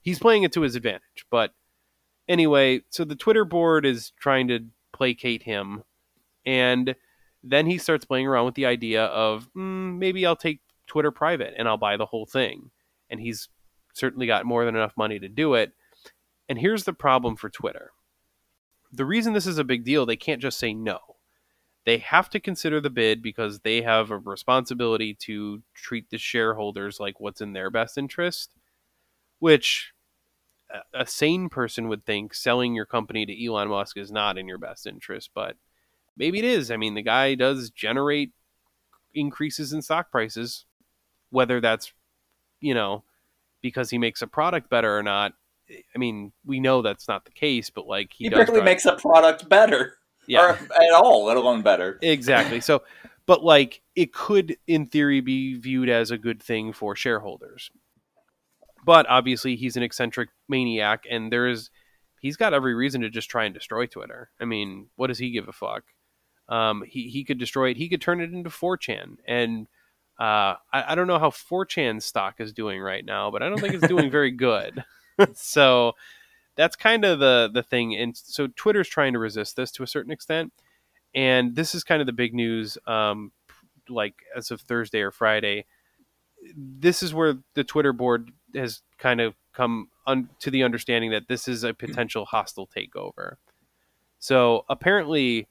He's 0.00 0.18
playing 0.18 0.42
it 0.42 0.52
to 0.52 0.62
his 0.62 0.76
advantage. 0.76 1.26
But 1.30 1.52
anyway, 2.28 2.82
so 2.90 3.04
the 3.04 3.16
Twitter 3.16 3.44
board 3.44 3.84
is 3.84 4.12
trying 4.18 4.48
to 4.48 4.60
placate 4.92 5.42
him. 5.44 5.84
And 6.48 6.96
then 7.44 7.66
he 7.66 7.78
starts 7.78 8.04
playing 8.06 8.26
around 8.26 8.46
with 8.46 8.56
the 8.56 8.66
idea 8.66 9.04
of 9.06 9.48
mm, 9.54 9.98
maybe 9.98 10.26
I'll 10.26 10.36
take 10.36 10.60
Twitter 10.88 11.10
private 11.12 11.54
and 11.58 11.68
I'll 11.68 11.76
buy 11.78 11.96
the 11.96 12.06
whole 12.06 12.26
thing. 12.26 12.70
And 13.10 13.20
he's 13.20 13.48
certainly 13.94 14.26
got 14.26 14.46
more 14.46 14.64
than 14.64 14.76
enough 14.76 14.96
money 14.96 15.18
to 15.20 15.28
do 15.28 15.54
it. 15.54 15.74
And 16.48 16.58
here's 16.58 16.84
the 16.84 16.94
problem 16.94 17.36
for 17.36 17.50
Twitter. 17.50 17.92
The 18.92 19.04
reason 19.06 19.32
this 19.32 19.46
is 19.46 19.58
a 19.58 19.64
big 19.64 19.84
deal, 19.84 20.06
they 20.06 20.16
can't 20.16 20.42
just 20.42 20.58
say 20.58 20.74
no. 20.74 20.98
they 21.86 21.98
have 21.98 22.30
to 22.30 22.40
consider 22.40 22.80
the 22.80 22.90
bid 22.90 23.22
because 23.22 23.60
they 23.60 23.82
have 23.82 24.10
a 24.10 24.18
responsibility 24.18 25.14
to 25.14 25.62
treat 25.74 26.10
the 26.10 26.18
shareholders 26.18 27.00
like 27.00 27.20
what's 27.20 27.40
in 27.40 27.54
their 27.54 27.70
best 27.70 27.98
interest, 27.98 28.54
which 29.40 29.92
a- 30.70 30.82
a 30.94 31.06
sane 31.06 31.48
person 31.48 31.88
would 31.88 32.04
think 32.06 32.34
selling 32.34 32.74
your 32.74 32.86
company 32.86 33.26
to 33.26 33.46
Elon 33.46 33.68
Musk 33.68 33.98
is 33.98 34.12
not 34.12 34.38
in 34.38 34.48
your 34.48 34.58
best 34.58 34.86
interest, 34.86 35.30
but 35.34 35.56
maybe 36.18 36.38
it 36.38 36.44
is. 36.44 36.70
I 36.70 36.76
mean, 36.76 36.94
the 36.94 37.02
guy 37.02 37.34
does 37.34 37.70
generate 37.70 38.32
increases 39.14 39.72
in 39.72 39.80
stock 39.82 40.10
prices, 40.10 40.64
whether 41.30 41.60
that's, 41.60 41.92
you 42.60 42.74
know, 42.74 43.04
because 43.62 43.90
he 43.90 43.98
makes 43.98 44.20
a 44.22 44.26
product 44.26 44.68
better 44.68 44.96
or 44.96 45.02
not. 45.02 45.32
I 45.94 45.98
mean, 45.98 46.32
we 46.44 46.60
know 46.60 46.82
that's 46.82 47.08
not 47.08 47.24
the 47.24 47.30
case, 47.30 47.70
but 47.70 47.86
like 47.86 48.12
he, 48.12 48.24
He, 48.24 48.30
barely 48.30 48.62
makes 48.62 48.86
a 48.86 48.96
product 48.96 49.48
better, 49.48 49.98
yeah. 50.26 50.42
or 50.42 50.50
at 50.50 50.92
all, 50.94 51.24
let 51.24 51.36
alone 51.36 51.62
better. 51.62 51.98
Exactly. 52.02 52.60
So, 52.60 52.82
but 53.26 53.44
like 53.44 53.82
it 53.94 54.12
could, 54.12 54.56
in 54.66 54.86
theory, 54.86 55.20
be 55.20 55.54
viewed 55.54 55.88
as 55.88 56.10
a 56.10 56.18
good 56.18 56.42
thing 56.42 56.72
for 56.72 56.96
shareholders. 56.96 57.70
But 58.84 59.06
obviously, 59.10 59.56
he's 59.56 59.76
an 59.76 59.82
eccentric 59.82 60.30
maniac, 60.48 61.04
and 61.10 61.30
there 61.30 61.46
is 61.46 61.68
he's 62.20 62.38
got 62.38 62.54
every 62.54 62.74
reason 62.74 63.02
to 63.02 63.10
just 63.10 63.28
try 63.28 63.44
and 63.44 63.52
destroy 63.52 63.84
Twitter. 63.84 64.30
I 64.40 64.46
mean, 64.46 64.86
what 64.96 65.08
does 65.08 65.18
he 65.18 65.30
give 65.30 65.48
a 65.48 65.52
fuck? 65.52 65.84
Um, 66.48 66.82
he 66.86 67.08
he 67.08 67.24
could 67.24 67.38
destroy 67.38 67.70
it. 67.70 67.76
He 67.76 67.88
could 67.88 68.00
turn 68.00 68.20
it 68.20 68.32
into 68.32 68.50
4chan, 68.50 69.18
and 69.26 69.66
uh, 70.18 70.56
I, 70.72 70.84
I 70.88 70.94
don't 70.94 71.06
know 71.06 71.18
how 71.18 71.30
4chan 71.30 72.02
stock 72.02 72.36
is 72.40 72.52
doing 72.52 72.80
right 72.80 73.04
now, 73.04 73.30
but 73.30 73.42
I 73.42 73.48
don't 73.48 73.60
think 73.60 73.74
it's 73.74 73.88
doing 73.88 74.10
very 74.10 74.30
good. 74.32 74.84
so 75.34 75.92
that's 76.56 76.76
kind 76.76 77.04
of 77.04 77.18
the 77.18 77.50
the 77.52 77.62
thing, 77.62 77.94
and 77.94 78.16
so 78.16 78.48
Twitter's 78.48 78.88
trying 78.88 79.12
to 79.12 79.18
resist 79.18 79.56
this 79.56 79.70
to 79.72 79.82
a 79.82 79.86
certain 79.86 80.12
extent. 80.12 80.52
And 81.14 81.56
this 81.56 81.74
is 81.74 81.84
kind 81.84 82.00
of 82.00 82.06
the 82.06 82.12
big 82.12 82.34
news 82.34 82.76
um, 82.86 83.32
like 83.88 84.14
as 84.36 84.50
of 84.50 84.60
thursday 84.60 85.00
or 85.00 85.10
friday. 85.10 85.66
This 86.54 87.02
is 87.02 87.12
where 87.12 87.38
the 87.54 87.64
twitter 87.64 87.92
board 87.92 88.30
has 88.54 88.82
kind 88.98 89.20
of 89.20 89.34
come 89.52 89.88
un- 90.06 90.28
to 90.40 90.50
the 90.50 90.62
understanding 90.62 91.10
that 91.10 91.28
this 91.28 91.48
is 91.48 91.64
a 91.64 91.74
potential 91.74 92.24
hostile 92.24 92.68
takeover. 92.68 93.36
So 94.18 94.64
apparently 94.68 95.48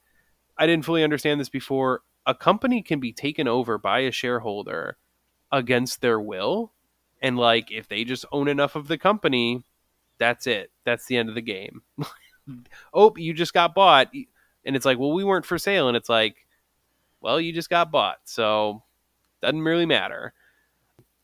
i 0.57 0.65
didn't 0.65 0.85
fully 0.85 1.03
understand 1.03 1.39
this 1.39 1.49
before 1.49 2.01
a 2.25 2.35
company 2.35 2.81
can 2.81 2.99
be 2.99 3.13
taken 3.13 3.47
over 3.47 3.77
by 3.77 3.99
a 3.99 4.11
shareholder 4.11 4.97
against 5.51 6.01
their 6.01 6.19
will 6.19 6.73
and 7.21 7.37
like 7.37 7.71
if 7.71 7.87
they 7.87 8.03
just 8.03 8.25
own 8.31 8.47
enough 8.47 8.75
of 8.75 8.87
the 8.87 8.97
company 8.97 9.63
that's 10.17 10.47
it 10.47 10.71
that's 10.83 11.05
the 11.05 11.17
end 11.17 11.29
of 11.29 11.35
the 11.35 11.41
game 11.41 11.81
oh 12.93 13.13
you 13.15 13.33
just 13.33 13.53
got 13.53 13.73
bought 13.73 14.11
and 14.67 14.75
it's 14.75 14.85
like, 14.85 14.99
well, 14.99 15.13
we 15.13 15.23
weren't 15.23 15.45
for 15.45 15.57
sale, 15.57 15.87
and 15.87 15.95
it's 15.95 16.09
like, 16.09 16.45
well, 17.21 17.39
you 17.39 17.53
just 17.53 17.69
got 17.69 17.89
bought, 17.89 18.17
so 18.25 18.83
doesn't 19.41 19.61
really 19.61 19.85
matter. 19.85 20.33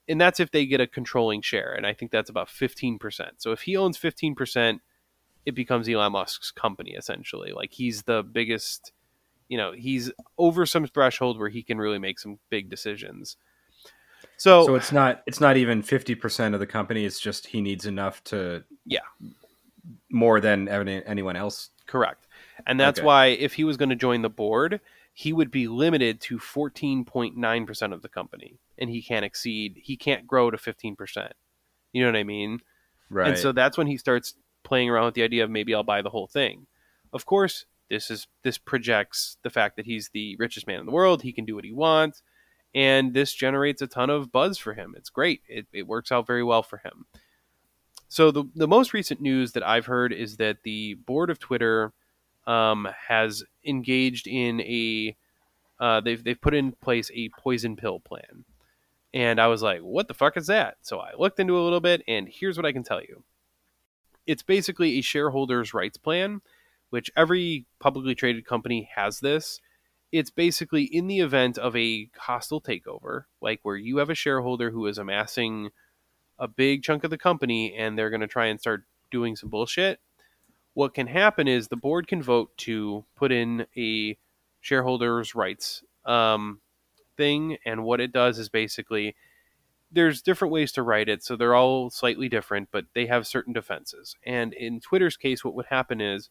And 0.07 0.19
that's 0.19 0.39
if 0.39 0.51
they 0.51 0.65
get 0.65 0.81
a 0.81 0.87
controlling 0.87 1.41
share, 1.41 1.73
and 1.73 1.85
I 1.85 1.93
think 1.93 2.09
that's 2.09 2.29
about 2.29 2.49
fifteen 2.49 2.97
percent. 2.97 3.41
So 3.41 3.51
if 3.51 3.61
he 3.61 3.75
owns 3.75 3.97
fifteen 3.97 4.33
percent, 4.33 4.81
it 5.45 5.55
becomes 5.55 5.89
Elon 5.89 6.13
Musk's 6.13 6.51
company 6.51 6.91
essentially. 6.91 7.51
Like 7.51 7.73
he's 7.73 8.03
the 8.03 8.23
biggest, 8.23 8.93
you 9.49 9.57
know, 9.57 9.71
he's 9.71 10.11
over 10.37 10.65
some 10.65 10.85
threshold 10.87 11.39
where 11.39 11.49
he 11.49 11.63
can 11.63 11.77
really 11.77 11.99
make 11.99 12.19
some 12.19 12.39
big 12.49 12.69
decisions. 12.69 13.37
So, 14.37 14.65
So 14.65 14.75
it's 14.75 14.91
not 14.91 15.21
it's 15.27 15.39
not 15.41 15.57
even 15.57 15.81
fifty 15.81 16.15
percent 16.15 16.53
of 16.53 16.59
the 16.59 16.67
company. 16.67 17.05
It's 17.05 17.19
just 17.19 17.47
he 17.47 17.61
needs 17.61 17.85
enough 17.85 18.23
to 18.25 18.63
Yeah. 18.85 19.01
more 20.09 20.39
than 20.39 20.67
anyone 20.69 21.35
else. 21.35 21.69
Correct. 21.85 22.27
And 22.65 22.79
that's 22.79 22.99
Okay. 22.99 23.05
why 23.05 23.25
if 23.27 23.53
he 23.53 23.63
was 23.63 23.77
going 23.77 23.89
to 23.89 23.95
join 23.95 24.21
the 24.21 24.29
board, 24.29 24.79
he 25.13 25.33
would 25.33 25.51
be 25.51 25.67
limited 25.67 26.21
to 26.21 26.39
14.9% 26.39 27.93
of 27.93 28.01
the 28.01 28.09
company 28.09 28.59
and 28.77 28.89
he 28.89 29.01
can't 29.01 29.25
exceed 29.25 29.79
he 29.83 29.95
can't 29.97 30.25
grow 30.25 30.49
to 30.49 30.57
15%. 30.57 31.31
You 31.91 32.01
know 32.03 32.07
what 32.09 32.17
I 32.17 32.23
mean? 32.23 32.61
Right. 33.09 33.29
And 33.29 33.37
so 33.37 33.51
that's 33.51 33.77
when 33.77 33.87
he 33.87 33.97
starts 33.97 34.35
playing 34.63 34.89
around 34.89 35.05
with 35.05 35.13
the 35.15 35.23
idea 35.23 35.43
of 35.43 35.49
maybe 35.51 35.75
I'll 35.75 35.83
buy 35.83 36.01
the 36.01 36.09
whole 36.09 36.27
thing. 36.27 36.65
Of 37.11 37.25
course, 37.25 37.65
this 37.93 38.09
is 38.09 38.27
this 38.41 38.57
projects 38.57 39.37
the 39.43 39.51
fact 39.51 39.75
that 39.75 39.85
he's 39.85 40.09
the 40.09 40.35
richest 40.37 40.65
man 40.65 40.79
in 40.79 40.85
the 40.87 40.91
world, 40.91 41.21
he 41.21 41.31
can 41.31 41.45
do 41.45 41.53
what 41.55 41.63
he 41.63 41.71
wants, 41.71 42.23
and 42.73 43.13
this 43.13 43.33
generates 43.33 43.83
a 43.83 43.87
ton 43.87 44.09
of 44.09 44.31
buzz 44.31 44.57
for 44.57 44.73
him. 44.73 44.95
It's 44.97 45.11
great. 45.11 45.41
It, 45.47 45.67
it 45.71 45.87
works 45.87 46.11
out 46.11 46.25
very 46.25 46.43
well 46.43 46.63
for 46.63 46.77
him. 46.77 47.05
So 48.07 48.31
the 48.31 48.45
the 48.55 48.67
most 48.67 48.93
recent 48.93 49.21
news 49.21 49.51
that 49.51 49.63
I've 49.63 49.85
heard 49.85 50.11
is 50.11 50.37
that 50.37 50.63
the 50.63 50.95
board 50.95 51.29
of 51.29 51.39
Twitter 51.39 51.93
um, 52.47 52.87
has 53.07 53.43
engaged 53.63 54.27
in 54.27 54.59
a 54.61 55.15
uh, 55.79 56.01
they've 56.01 56.23
they've 56.23 56.41
put 56.41 56.55
in 56.55 56.71
place 56.71 57.11
a 57.13 57.29
poison 57.29 57.75
pill 57.75 57.99
plan, 57.99 58.45
and 59.13 59.39
I 59.39 59.47
was 59.47 59.61
like, 59.61 59.81
what 59.81 60.07
the 60.07 60.13
fuck 60.15 60.35
is 60.35 60.47
that? 60.47 60.77
So 60.81 60.99
I 60.99 61.11
looked 61.17 61.39
into 61.39 61.55
it 61.55 61.61
a 61.61 61.63
little 61.63 61.79
bit, 61.79 62.01
and 62.07 62.27
here's 62.27 62.57
what 62.57 62.65
I 62.65 62.71
can 62.71 62.83
tell 62.83 63.01
you. 63.01 63.23
It's 64.25 64.43
basically 64.43 64.97
a 64.97 65.01
shareholders' 65.01 65.73
rights 65.73 65.97
plan, 65.97 66.41
which 66.93 67.09
every 67.15 67.65
publicly 67.79 68.13
traded 68.13 68.45
company 68.45 68.87
has 68.95 69.19
this. 69.19 69.59
It's 70.11 70.29
basically 70.29 70.83
in 70.83 71.07
the 71.07 71.21
event 71.21 71.57
of 71.57 71.75
a 71.75 72.07
hostile 72.15 72.61
takeover, 72.61 73.23
like 73.41 73.61
where 73.63 73.75
you 73.75 73.97
have 73.97 74.11
a 74.11 74.15
shareholder 74.15 74.69
who 74.69 74.85
is 74.85 74.99
amassing 74.99 75.71
a 76.37 76.47
big 76.47 76.83
chunk 76.83 77.03
of 77.03 77.09
the 77.09 77.17
company 77.17 77.73
and 77.73 77.97
they're 77.97 78.11
going 78.11 78.21
to 78.21 78.27
try 78.27 78.45
and 78.45 78.59
start 78.59 78.83
doing 79.09 79.35
some 79.35 79.49
bullshit. 79.49 80.01
What 80.75 80.93
can 80.93 81.07
happen 81.07 81.47
is 81.47 81.67
the 81.67 81.75
board 81.75 82.07
can 82.07 82.21
vote 82.21 82.55
to 82.57 83.03
put 83.15 83.31
in 83.31 83.65
a 83.75 84.15
shareholders' 84.61 85.33
rights 85.33 85.83
um, 86.05 86.61
thing, 87.17 87.57
and 87.65 87.83
what 87.83 88.01
it 88.01 88.13
does 88.13 88.37
is 88.37 88.49
basically 88.49 89.15
there's 89.91 90.21
different 90.21 90.51
ways 90.51 90.71
to 90.73 90.83
write 90.83 91.09
it, 91.09 91.23
so 91.23 91.35
they're 91.35 91.55
all 91.55 91.89
slightly 91.89 92.29
different, 92.29 92.69
but 92.71 92.85
they 92.93 93.07
have 93.07 93.25
certain 93.25 93.53
defenses. 93.53 94.15
And 94.23 94.53
in 94.53 94.79
Twitter's 94.79 95.17
case, 95.17 95.43
what 95.43 95.55
would 95.55 95.65
happen 95.67 95.99
is 95.99 96.29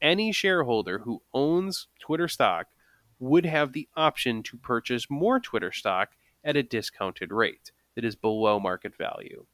any 0.00 0.32
shareholder 0.32 1.00
who 1.00 1.22
owns 1.32 1.88
Twitter 2.00 2.28
stock 2.28 2.66
would 3.18 3.44
have 3.44 3.72
the 3.72 3.88
option 3.96 4.42
to 4.44 4.56
purchase 4.56 5.10
more 5.10 5.40
Twitter 5.40 5.72
stock 5.72 6.10
at 6.44 6.56
a 6.56 6.62
discounted 6.62 7.32
rate 7.32 7.72
that 7.94 8.04
is 8.04 8.14
below 8.14 8.60
market 8.60 8.96
value. 8.96 9.44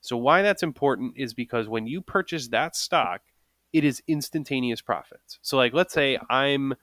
So, 0.00 0.16
why 0.16 0.42
that's 0.42 0.62
important 0.62 1.14
is 1.16 1.32
because 1.32 1.68
when 1.68 1.86
you 1.86 2.02
purchase 2.02 2.48
that 2.48 2.76
stock, 2.76 3.22
it 3.72 3.84
is 3.84 4.02
instantaneous 4.06 4.82
profits. 4.82 5.38
So, 5.40 5.56
like, 5.56 5.72
let's 5.72 5.94
say 5.94 6.18
I'm 6.28 6.74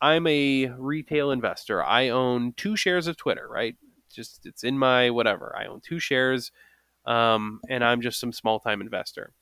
I'm 0.00 0.26
a 0.26 0.66
retail 0.76 1.30
investor. 1.30 1.82
I 1.82 2.08
own 2.08 2.54
two 2.56 2.76
shares 2.76 3.06
of 3.06 3.16
Twitter, 3.16 3.48
right? 3.48 3.76
Just 4.12 4.44
it's 4.44 4.64
in 4.64 4.76
my 4.76 5.10
whatever. 5.10 5.54
I 5.56 5.66
own 5.66 5.80
two 5.80 5.98
shares, 5.98 6.52
um, 7.06 7.60
and 7.70 7.82
I'm 7.82 8.00
just 8.02 8.20
some 8.20 8.32
small 8.32 8.60
time 8.60 8.80
investor. 8.80 9.32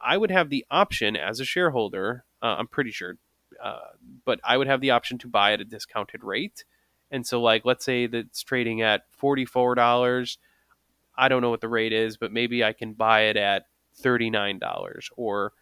I 0.00 0.16
would 0.16 0.30
have 0.30 0.50
the 0.50 0.64
option 0.70 1.16
as 1.16 1.40
a 1.40 1.44
shareholder. 1.44 2.24
Uh, 2.42 2.56
I'm 2.58 2.66
pretty 2.66 2.90
sure, 2.90 3.16
uh, 3.62 3.78
but 4.24 4.40
I 4.44 4.56
would 4.56 4.66
have 4.66 4.80
the 4.80 4.90
option 4.90 5.18
to 5.18 5.28
buy 5.28 5.52
at 5.52 5.60
a 5.60 5.64
discounted 5.64 6.24
rate. 6.24 6.64
And 7.10 7.26
so, 7.26 7.40
like, 7.40 7.64
let's 7.64 7.84
say 7.84 8.06
that 8.06 8.26
it's 8.26 8.42
trading 8.42 8.82
at 8.82 9.02
forty-four 9.12 9.74
dollars. 9.74 10.38
I 11.16 11.28
don't 11.28 11.42
know 11.42 11.50
what 11.50 11.60
the 11.60 11.68
rate 11.68 11.92
is, 11.92 12.16
but 12.16 12.32
maybe 12.32 12.64
I 12.64 12.72
can 12.72 12.94
buy 12.94 13.22
it 13.22 13.36
at 13.36 13.66
thirty-nine 13.96 14.58
dollars 14.58 15.10
or 15.16 15.52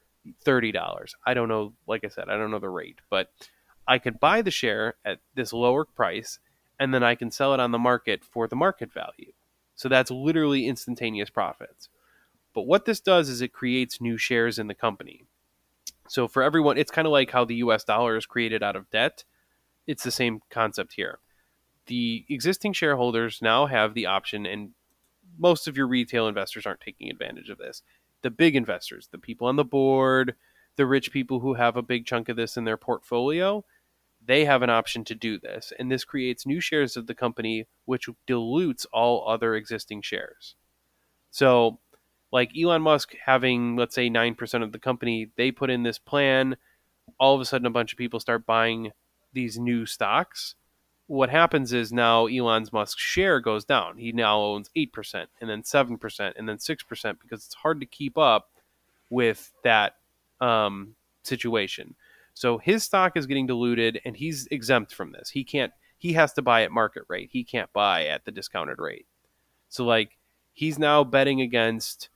thirty 0.40 0.72
dollars. 0.72 1.14
I 1.26 1.34
don't 1.34 1.48
know. 1.48 1.74
Like 1.86 2.04
I 2.04 2.08
said, 2.08 2.28
I 2.28 2.38
don't 2.38 2.50
know 2.50 2.58
the 2.58 2.70
rate, 2.70 3.00
but 3.10 3.30
I 3.86 3.98
could 3.98 4.20
buy 4.20 4.40
the 4.40 4.50
share 4.50 4.94
at 5.04 5.18
this 5.34 5.52
lower 5.52 5.84
price, 5.84 6.38
and 6.78 6.94
then 6.94 7.02
I 7.02 7.16
can 7.16 7.30
sell 7.30 7.52
it 7.52 7.60
on 7.60 7.72
the 7.72 7.78
market 7.78 8.24
for 8.24 8.48
the 8.48 8.56
market 8.56 8.92
value. 8.92 9.32
So 9.74 9.88
that's 9.88 10.10
literally 10.10 10.66
instantaneous 10.66 11.28
profits. 11.28 11.88
But 12.55 12.66
what 12.66 12.84
this 12.84 13.00
does 13.00 13.28
is 13.28 13.40
it 13.40 13.53
creates 13.53 14.00
new 14.00 14.18
shares 14.18 14.59
in 14.59 14.66
the 14.66 14.74
company. 14.74 15.24
So 16.09 16.28
for 16.28 16.42
everyone, 16.42 16.78
it's 16.78 16.90
kind 16.90 17.07
of 17.07 17.12
like 17.12 17.30
how 17.30 17.44
the 17.44 17.57
US 17.57 17.84
dollar 17.84 18.16
is 18.16 18.26
created 18.26 18.62
out 18.62 18.76
of 18.76 18.90
debt. 18.90 19.24
It's 19.86 20.05
the 20.05 20.11
same 20.11 20.40
concept 20.50 20.94
here. 20.94 21.18
The 21.86 22.24
existing 22.28 22.74
shareholders 22.74 23.40
now 23.42 23.66
have 23.66 23.94
the 23.94 24.07
option, 24.07 24.46
and 24.46 24.70
most 25.38 25.66
of 25.66 25.76
your 25.76 25.88
retail 25.88 26.28
investors 26.28 26.66
aren't 26.66 26.80
taking 26.80 27.11
advantage 27.11 27.50
of 27.50 27.59
this. 27.59 27.82
The 28.22 28.30
big 28.30 28.55
investors, 28.55 29.09
the 29.11 29.18
people 29.18 29.48
on 29.48 29.57
the 29.57 29.64
board, 29.64 30.36
the 30.76 30.86
rich 30.86 31.11
people 31.12 31.40
who 31.40 31.55
have 31.55 31.76
a 31.76 31.82
big 31.82 32.07
chunk 32.07 32.28
of 32.28 32.36
this 32.36 32.57
in 32.57 32.64
their 32.64 32.76
portfolio, 32.76 33.64
they 34.24 34.44
have 34.44 34.62
an 34.62 34.70
option 34.70 35.05
to 35.05 35.14
do 35.14 35.38
this. 35.38 35.72
And 35.78 35.90
this 35.90 36.05
creates 36.05 36.46
new 36.46 36.61
shares 36.61 36.96
of 36.96 37.07
the 37.07 37.14
company, 37.14 37.66
which 37.84 38.09
dilutes 38.26 38.86
all 38.92 39.28
other 39.28 39.55
existing 39.55 40.03
shares. 40.03 40.55
So, 41.30 41.80
like 42.32 42.56
Elon 42.58 42.82
Musk 42.82 43.14
having, 43.24 43.76
let's 43.76 43.94
say, 43.94 44.08
9% 44.08 44.62
of 44.62 44.72
the 44.72 44.78
company, 44.78 45.30
they 45.36 45.50
put 45.50 45.70
in 45.70 45.82
this 45.82 45.98
plan. 45.98 46.56
All 47.20 47.34
of 47.34 47.40
a 47.40 47.44
sudden, 47.44 47.66
a 47.66 47.70
bunch 47.70 47.92
of 47.92 47.98
people 47.98 48.20
start 48.20 48.46
buying 48.46 48.92
these 49.34 49.58
new 49.58 49.84
stocks. 49.84 50.54
What 51.08 51.28
happens 51.28 51.74
is 51.74 51.92
now 51.92 52.26
Elon 52.26 52.66
Musk's 52.72 53.02
share 53.02 53.38
goes 53.38 53.66
down. 53.66 53.98
He 53.98 54.12
now 54.12 54.40
owns 54.40 54.70
8%, 54.74 55.26
and 55.40 55.50
then 55.50 55.62
7%, 55.62 56.32
and 56.36 56.48
then 56.48 56.56
6% 56.56 57.20
because 57.20 57.44
it's 57.44 57.54
hard 57.54 57.80
to 57.80 57.86
keep 57.86 58.16
up 58.16 58.50
with 59.10 59.52
that 59.62 59.96
um, 60.40 60.94
situation. 61.22 61.94
So 62.32 62.56
his 62.56 62.82
stock 62.82 63.16
is 63.16 63.26
getting 63.26 63.46
diluted, 63.46 64.00
and 64.06 64.16
he's 64.16 64.46
exempt 64.46 64.94
from 64.94 65.12
this. 65.12 65.28
He 65.28 65.44
can't. 65.44 65.72
He 65.98 66.14
has 66.14 66.32
to 66.32 66.42
buy 66.42 66.62
at 66.62 66.72
market 66.72 67.04
rate. 67.08 67.28
He 67.30 67.44
can't 67.44 67.72
buy 67.72 68.06
at 68.06 68.24
the 68.24 68.32
discounted 68.32 68.78
rate. 68.78 69.06
So 69.68 69.84
like 69.84 70.16
he's 70.52 70.78
now 70.78 71.04
betting 71.04 71.40
against 71.42 72.08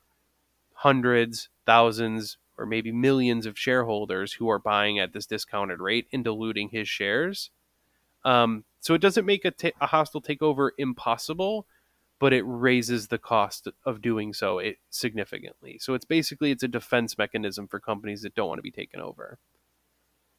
hundreds, 0.77 1.49
thousands, 1.65 2.39
or 2.59 2.67
maybe 2.67 2.93
millions 2.93 3.47
of 3.47 3.59
shareholders 3.59 4.35
who 4.35 4.49
are 4.49 4.59
buying 4.59 4.99
at 4.99 5.13
this 5.13 5.27
discounted 5.27 5.81
rate 5.81 6.07
and 6.13 6.25
diluting 6.25 6.69
his 6.69 6.89
shares. 6.89 7.51
Um, 8.25 8.65
so 8.81 8.95
it 8.95 9.01
doesn't 9.01 9.27
make 9.27 9.45
a, 9.45 9.87
hostile 9.87 10.23
takeover 10.23 10.71
impossible, 10.79 11.67
but 12.19 12.33
it 12.33 12.45
raises 12.47 13.09
the 13.09 13.19
cost 13.19 13.69
of 13.85 14.03
doing 14.03 14.33
so 14.33 14.59
it, 14.59 14.77
significantly. 14.91 15.79
So 15.81 15.95
it's 15.95 16.05
basically 16.05 16.51
it's 16.51 16.63
a 16.63 16.69
defense 16.69 17.19
mechanism 17.19 17.69
for 17.69 17.81
companies 17.81 18.23
that 18.23 18.35
don't 18.35 18.49
want 18.49 18.59
to 18.59 18.63
be 18.63 18.71
taken 18.71 19.01
over. 19.01 19.39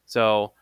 So 0.05 0.53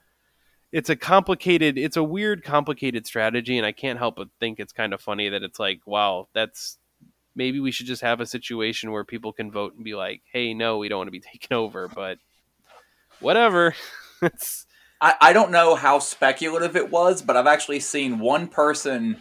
it's 0.72 0.90
a 0.90 0.96
complicated, 0.96 1.78
it's 1.78 1.98
a 1.98 2.04
weird, 2.04 2.44
complicated 2.44 3.06
strategy, 3.06 3.58
and 3.58 3.66
I 3.66 3.72
can't 3.72 4.00
help 4.00 4.18
but 4.18 4.30
think 4.40 4.60
it's 4.60 4.74
kind 4.74 4.94
of 4.94 5.02
funny 5.02 5.30
that 5.30 5.44
it's 5.44 5.60
like, 5.60 5.82
wow, 5.86 6.28
that's 6.34 6.78
maybe 7.36 7.60
we 7.60 7.72
should 7.72 7.86
just 7.86 8.02
have 8.02 8.22
a 8.22 8.26
situation 8.26 8.92
where 8.92 9.04
people 9.04 9.34
can 9.34 9.52
vote 9.52 9.76
and 9.76 9.84
be 9.84 9.96
like, 9.96 10.22
hey, 10.32 10.54
no, 10.54 10.78
we 10.78 10.90
don't 10.90 11.00
want 11.00 11.08
to 11.08 11.12
be 11.12 11.20
taken 11.32 11.56
over, 11.56 11.88
but 11.88 12.18
whatever. 13.20 13.76
it's 14.22 14.66
I, 15.02 15.16
I 15.20 15.34
don't 15.34 15.52
know 15.52 15.76
how 15.76 16.00
speculative 16.00 16.76
it 16.76 16.90
was, 16.90 17.22
but 17.22 17.36
I've 17.36 17.48
actually 17.48 17.82
seen 17.82 18.20
one 18.20 18.48
person 18.48 19.18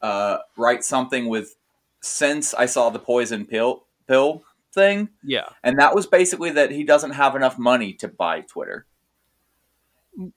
uh, 0.00 0.38
write 0.56 0.84
something 0.84 1.28
with 1.28 1.56
since 2.00 2.54
I 2.54 2.66
saw 2.66 2.90
the 2.90 2.98
poison 2.98 3.46
pill 3.46 3.84
pill 4.08 4.42
thing, 4.72 5.10
yeah. 5.22 5.50
and 5.62 5.78
that 5.78 5.94
was 5.94 6.06
basically 6.06 6.50
that 6.52 6.70
he 6.70 6.82
doesn't 6.82 7.12
have 7.12 7.36
enough 7.36 7.58
money 7.58 7.92
to 7.94 8.08
buy 8.08 8.40
Twitter. 8.40 8.86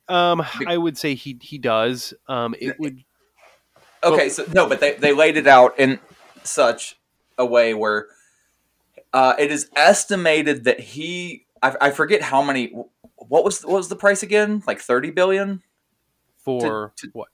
Um, 0.07 0.45
I 0.67 0.77
would 0.77 0.97
say 0.97 1.15
he 1.15 1.37
he 1.41 1.57
does. 1.57 2.13
Um, 2.27 2.53
it 2.59 2.79
would 2.79 3.03
Okay, 4.05 4.29
so 4.29 4.45
no, 4.53 4.67
but 4.67 4.79
they, 4.79 4.93
they 4.93 5.13
laid 5.13 5.35
it 5.35 5.47
out 5.47 5.79
in 5.79 5.99
such 6.43 6.97
a 7.37 7.45
way 7.45 7.73
where 7.73 8.07
uh, 9.13 9.33
it 9.37 9.51
is 9.51 9.69
estimated 9.75 10.63
that 10.65 10.79
he 10.79 11.45
I, 11.61 11.75
I 11.81 11.91
forget 11.91 12.21
how 12.21 12.41
many 12.41 12.73
what 13.17 13.43
was 13.43 13.61
what 13.63 13.77
was 13.77 13.89
the 13.89 13.95
price 13.95 14.23
again 14.23 14.63
like 14.67 14.79
30 14.79 15.11
billion 15.11 15.61
for 16.37 16.93
to- 16.97 17.09
what? 17.13 17.29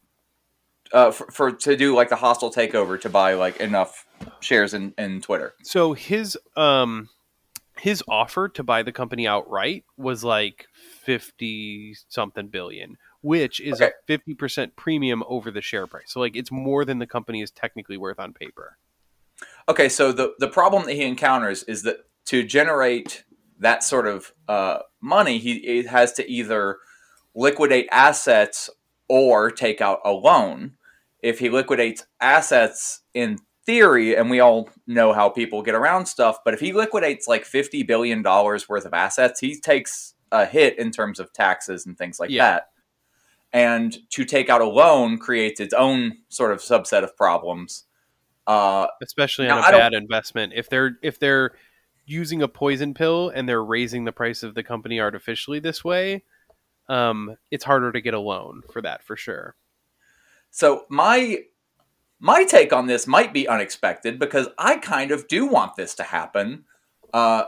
uh, 0.93 1.12
for, 1.12 1.30
for 1.32 1.52
to 1.52 1.76
do 1.76 1.95
like 1.95 2.10
the 2.10 2.16
hostile 2.16 2.52
takeover 2.52 2.99
to 3.02 3.10
buy 3.10 3.34
like 3.34 3.58
enough 3.60 4.06
shares 4.41 4.74
in, 4.74 4.93
in 4.97 5.22
Twitter. 5.22 5.54
So 5.64 5.93
his 5.93 6.38
um 6.56 7.10
his 7.78 8.04
offer 8.08 8.47
to 8.49 8.64
buy 8.64 8.84
the 8.84 8.91
company 8.91 9.28
outright 9.28 9.86
was 9.97 10.24
like 10.24 10.68
fifty 10.74 11.95
something 12.10 12.47
billion, 12.47 12.97
which 13.22 13.60
is 13.60 13.82
Okay. 13.82 13.88
a 13.88 13.91
fifty 14.06 14.34
percent 14.36 14.76
premium 14.76 15.24
over 15.28 15.49
the 15.52 15.62
share 15.62 15.88
price. 15.88 16.06
So 16.08 16.20
like 16.20 16.36
it's 16.36 16.52
more 16.52 16.86
than 16.86 16.99
the 16.99 17.08
company 17.08 17.41
is 17.41 17.52
technically 17.52 17.97
worth 17.97 18.20
on 18.20 18.34
paper. 18.34 18.78
Okay, 19.70 19.89
so 19.89 20.12
the 20.12 20.34
the 20.39 20.47
problem 20.47 20.86
that 20.86 20.93
he 20.93 21.03
encounters 21.03 21.64
is 21.64 21.84
that 21.84 21.97
to 22.26 22.43
generate 22.43 23.24
that 23.59 23.84
sort 23.84 24.07
of 24.07 24.34
uh, 24.47 24.80
money, 25.01 25.38
he, 25.38 25.59
he 25.59 25.84
has 25.84 26.14
to 26.14 26.30
either 26.30 26.78
liquidate 27.36 27.88
assets 27.91 28.70
or 29.07 29.51
take 29.51 29.82
out 29.82 29.99
a 30.03 30.12
loan. 30.12 30.74
If 31.22 31.39
he 31.39 31.49
liquidates 31.49 32.05
assets, 32.20 33.01
in 33.14 33.38
theory, 33.66 34.16
and 34.16 34.30
we 34.30 34.39
all 34.39 34.70
know 34.88 35.14
how 35.14 35.30
people 35.30 35.62
get 35.62 35.76
around 35.76 36.07
stuff, 36.07 36.38
but 36.43 36.53
if 36.55 36.59
he 36.59 36.74
liquidates 36.74 37.28
like 37.28 37.45
fifty 37.45 37.84
billion 37.84 38.22
dollars 38.24 38.68
worth 38.68 38.86
of 38.86 38.93
assets, 38.93 39.39
he 39.39 39.59
takes 39.59 40.16
a 40.32 40.45
hit 40.45 40.80
in 40.80 40.91
terms 40.91 41.20
of 41.20 41.32
taxes 41.34 41.86
and 41.86 41.97
things 41.97 42.20
like 42.20 42.30
Yeah. 42.32 42.51
that. 42.51 42.68
And 43.53 43.97
to 44.12 44.24
take 44.24 44.49
out 44.49 44.62
a 44.62 44.66
loan 44.66 45.18
creates 45.18 45.59
its 45.59 45.74
own 45.74 46.18
sort 46.30 46.53
of 46.53 46.59
subset 46.59 47.03
of 47.03 47.16
problems. 47.18 47.84
Uh, 48.48 48.88
especially 49.02 49.48
on 49.48 49.60
a 49.60 49.78
bad 49.78 49.94
investment. 49.94 50.54
If 50.56 50.70
they're 50.70 50.98
if 51.02 51.20
they're 51.20 51.52
using 52.06 52.42
a 52.42 52.48
poison 52.48 52.94
pill 52.94 53.30
and 53.30 53.48
they're 53.48 53.64
raising 53.64 54.06
the 54.06 54.12
price 54.12 54.44
of 54.44 54.56
the 54.56 54.64
company 54.64 55.00
artificially 55.00 55.60
this 55.60 55.84
way, 55.84 56.24
um, 56.89 57.38
it's 57.52 57.64
harder 57.64 57.92
to 57.92 58.02
get 58.02 58.14
a 58.14 58.20
loan 58.20 58.62
for 58.72 58.82
that 58.82 59.04
for 59.04 59.16
sure. 59.16 59.56
So 60.50 60.86
my 60.89 61.44
my 62.20 62.44
take 62.44 62.74
on 62.74 62.88
this 62.88 63.08
might 63.08 63.34
be 63.34 63.48
unexpected 63.48 64.20
because 64.20 64.50
I 64.58 64.78
kind 64.78 65.12
of 65.12 65.28
do 65.28 65.46
want 65.46 65.76
this 65.76 65.96
to 65.96 66.04
happen. 66.04 66.66
Uh, 67.14 67.46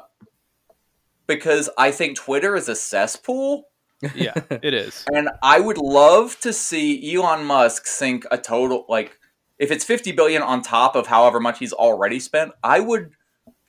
because 1.28 1.70
I 1.78 1.92
think 1.92 2.18
Twitter 2.18 2.56
is 2.56 2.68
a 2.68 2.76
cesspool, 2.76 3.70
Yeah, 4.16 4.34
it 4.50 4.74
is. 4.74 5.06
and 5.14 5.30
I 5.42 5.60
would 5.60 5.78
love 5.78 6.40
to 6.42 6.52
see 6.52 7.16
Elon 7.16 7.46
Musk 7.46 7.88
sink 7.88 8.26
a 8.32 8.38
total 8.38 8.86
like 8.90 9.18
if 9.60 9.72
it's 9.72 9.86
fifty 9.86 10.12
billion 10.12 10.42
on 10.42 10.62
top 10.62 10.96
of 10.96 11.08
however 11.08 11.40
much 11.40 11.60
he's 11.60 11.74
already 11.74 12.20
spent. 12.20 12.52
I 12.64 12.80
would 12.80 13.12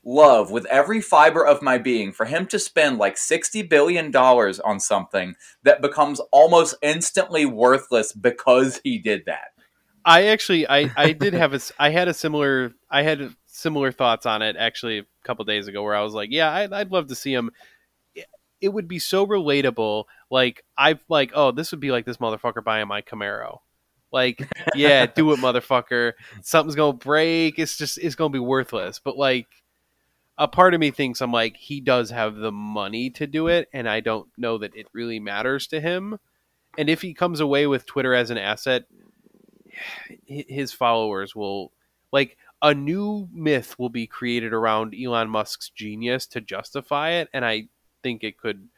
love 0.05 0.51
with 0.51 0.67
every 0.67 1.01
fiber 1.01 1.45
of 1.45 1.63
my 1.63 1.79
being 1.79 2.13
for 2.13 2.27
him 2.27 2.47
to 2.47 2.59
spend 2.59 2.99
like 2.99 3.17
60 3.17 3.63
billion 3.63 4.11
dollars 4.11 4.61
on 4.61 4.79
something 4.79 5.35
that 5.63 5.81
becomes 5.81 6.21
almost 6.31 6.75
instantly 6.83 7.47
worthless 7.47 8.13
because 8.13 8.81
he 8.85 8.99
did 8.99 9.25
that. 9.27 9.49
I 10.05 10.25
actually 10.27 10.69
I 10.69 10.91
I 10.97 11.13
did 11.13 11.33
have 11.35 11.55
a 11.55 11.61
I 11.79 11.91
had 11.91 12.09
a 12.09 12.15
similar 12.15 12.75
I 12.91 13.03
had 13.03 13.35
similar 13.47 13.93
thoughts 13.93 14.27
on 14.27 14.43
it 14.43 14.57
actually 14.59 14.99
a 14.99 15.07
couple 15.25 15.45
days 15.45 15.69
ago 15.69 15.83
where 15.83 15.95
I 15.95 16.03
was 16.03 16.13
like, 16.13 16.31
yeah, 16.31 16.51
I'd, 16.51 16.73
I'd 16.73 16.93
love 16.93 17.09
to 17.09 17.15
see 17.15 17.33
him. 17.33 17.51
It 18.61 18.73
would 18.73 18.89
be 18.89 18.99
so 18.99 19.27
relatable. 19.27 20.05
Like 20.31 20.65
I've 20.77 21.03
like, 21.09 21.33
oh, 21.35 21.53
this 21.53 21.71
would 21.71 21.81
be 21.81 21.91
like 21.91 22.05
this 22.05 22.19
motherfucker 22.19 22.63
buying 22.63 22.89
my 22.89 23.01
Camaro. 23.01 23.61
Like, 24.15 24.49
yeah, 24.77 25.07
do 25.07 25.33
it, 25.33 25.41
motherfucker. 25.41 26.13
Something's 26.41 26.77
gonna 26.77 26.93
break. 26.93 27.59
It's 27.59 27.77
just 27.77 27.99
it's 27.99 28.15
gonna 28.15 28.31
be 28.31 28.39
worthless. 28.39 29.01
But 29.01 29.19
like, 29.19 29.49
a 30.39 30.47
part 30.47 30.73
of 30.73 30.79
me 30.79 30.93
thinks 30.93 31.21
I'm 31.21 31.33
like 31.33 31.57
he 31.57 31.81
does 31.81 32.11
have 32.11 32.37
the 32.37 32.53
money 32.53 33.11
to 33.11 33.27
do 33.27 33.49
it, 33.49 33.69
and 33.73 33.89
I 33.89 33.99
don't 33.99 34.29
know 34.39 34.57
that 34.59 34.77
it 34.77 34.87
really 34.93 35.19
matters 35.19 35.67
to 35.67 35.81
him. 35.81 36.21
And 36.79 36.89
if 36.89 37.03
he 37.03 37.13
comes 37.13 37.41
away 37.41 37.67
with 37.67 37.87
Twitter 37.87 38.15
as 38.15 38.31
an 38.31 38.39
asset, 38.39 38.85
his 40.27 40.73
followers 40.73 41.35
will 41.35 41.73
like 42.13 42.37
a 42.63 42.73
new 42.73 43.29
myth 43.33 43.77
will 43.81 43.89
be 43.89 44.07
created 44.07 44.53
around 44.53 44.95
Elon 44.95 45.29
Musk's 45.29 45.71
genius 45.71 46.25
to 46.29 46.41
justify 46.41 47.11
it, 47.15 47.29
and 47.33 47.45
I 47.45 47.67
think 48.05 48.23
it 48.23 48.39
could 48.39 48.69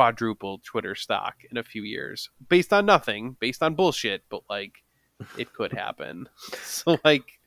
quadruple 0.00 0.58
Twitter 0.64 0.94
stock 0.94 1.42
in 1.50 1.58
a 1.58 1.62
few 1.62 1.82
years 1.82 2.30
based 2.48 2.72
on 2.72 2.86
nothing, 2.86 3.36
based 3.38 3.62
on 3.62 3.74
bullshit, 3.74 4.22
but 4.30 4.40
like 4.48 4.82
it 5.36 5.52
could 5.52 5.72
happen. 5.72 6.26
so 6.64 6.96
like 7.04 7.38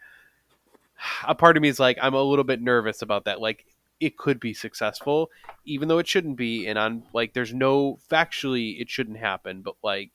a 1.27 1.33
part 1.33 1.57
of 1.57 1.63
me 1.63 1.67
is 1.67 1.79
like 1.79 1.97
I'm 1.99 2.13
a 2.13 2.21
little 2.21 2.43
bit 2.43 2.61
nervous 2.61 3.01
about 3.01 3.25
that. 3.25 3.41
Like 3.41 3.65
it 3.99 4.17
could 4.17 4.39
be 4.39 4.53
successful, 4.53 5.31
even 5.65 5.87
though 5.87 5.97
it 5.97 6.07
shouldn't 6.07 6.37
be, 6.37 6.67
and 6.67 6.77
on 6.77 7.01
like 7.11 7.33
there's 7.33 7.55
no 7.55 7.97
factually 8.07 8.79
it 8.79 8.87
shouldn't 8.87 9.17
happen, 9.17 9.63
but 9.63 9.73
like 9.83 10.11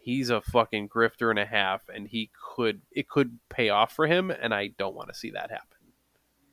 he's 0.00 0.30
a 0.30 0.40
fucking 0.40 0.88
grifter 0.88 1.28
and 1.28 1.38
a 1.38 1.44
half 1.44 1.82
and 1.94 2.08
he 2.08 2.30
could 2.56 2.80
it 2.90 3.10
could 3.10 3.38
pay 3.50 3.68
off 3.68 3.92
for 3.92 4.06
him 4.06 4.30
and 4.30 4.54
I 4.54 4.68
don't 4.78 4.94
want 4.94 5.08
to 5.08 5.14
see 5.14 5.32
that 5.32 5.50
happen. 5.50 5.71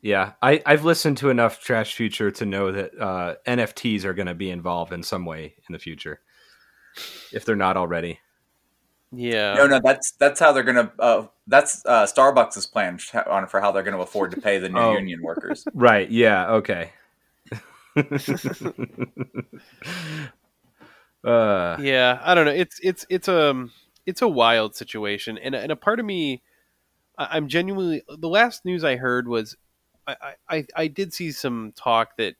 Yeah, 0.01 0.33
I, 0.41 0.61
I've 0.65 0.85
listened 0.85 1.17
to 1.17 1.29
enough 1.29 1.59
Trash 1.59 1.93
Future 1.95 2.31
to 2.31 2.45
know 2.45 2.71
that 2.71 2.97
uh, 2.99 3.35
NFTs 3.45 4.05
are 4.05 4.13
going 4.13 4.27
to 4.27 4.33
be 4.33 4.49
involved 4.49 4.93
in 4.93 5.03
some 5.03 5.25
way 5.25 5.55
in 5.67 5.73
the 5.73 5.79
future, 5.79 6.21
if 7.33 7.43
they're 7.43 7.55
not 7.57 7.75
already. 7.75 8.19
Yeah. 9.11 9.55
No, 9.55 9.67
no, 9.67 9.81
that's 9.83 10.11
that's 10.11 10.39
how 10.39 10.51
they're 10.53 10.63
gonna. 10.63 10.91
Uh, 10.99 11.25
that's 11.47 11.83
uh, 11.85 12.05
Starbucks' 12.05 12.71
plan 12.71 12.97
sh- 12.99 13.15
on 13.15 13.47
for 13.47 13.59
how 13.59 13.71
they're 13.71 13.83
gonna 13.83 13.99
afford 13.99 14.31
to 14.31 14.41
pay 14.41 14.59
the 14.59 14.69
new 14.69 14.79
Oh. 14.79 14.93
union 14.93 15.21
workers. 15.23 15.65
Right. 15.73 16.09
Yeah. 16.09 16.51
Okay. 16.51 16.91
uh, 21.23 21.77
Yeah, 21.79 22.19
I 22.23 22.35
don't 22.35 22.45
know. 22.45 22.51
It's 22.51 22.79
it's 22.81 23.05
it's 23.09 23.27
um 23.27 23.71
it's 24.05 24.21
a 24.21 24.27
wild 24.27 24.75
situation, 24.75 25.37
and 25.37 25.55
and 25.55 25.71
a 25.71 25.75
part 25.75 25.99
of 25.99 26.05
me, 26.05 26.41
I'm 27.17 27.47
genuinely. 27.47 28.03
The 28.07 28.29
last 28.29 28.63
news 28.65 28.83
I 28.83 28.95
heard 28.95 29.27
was, 29.27 29.55
I 30.21 30.35
I 30.49 30.65
I- 30.75 30.87
did 30.87 31.13
see 31.13 31.31
some 31.31 31.73
talk 31.75 32.17
that, 32.17 32.35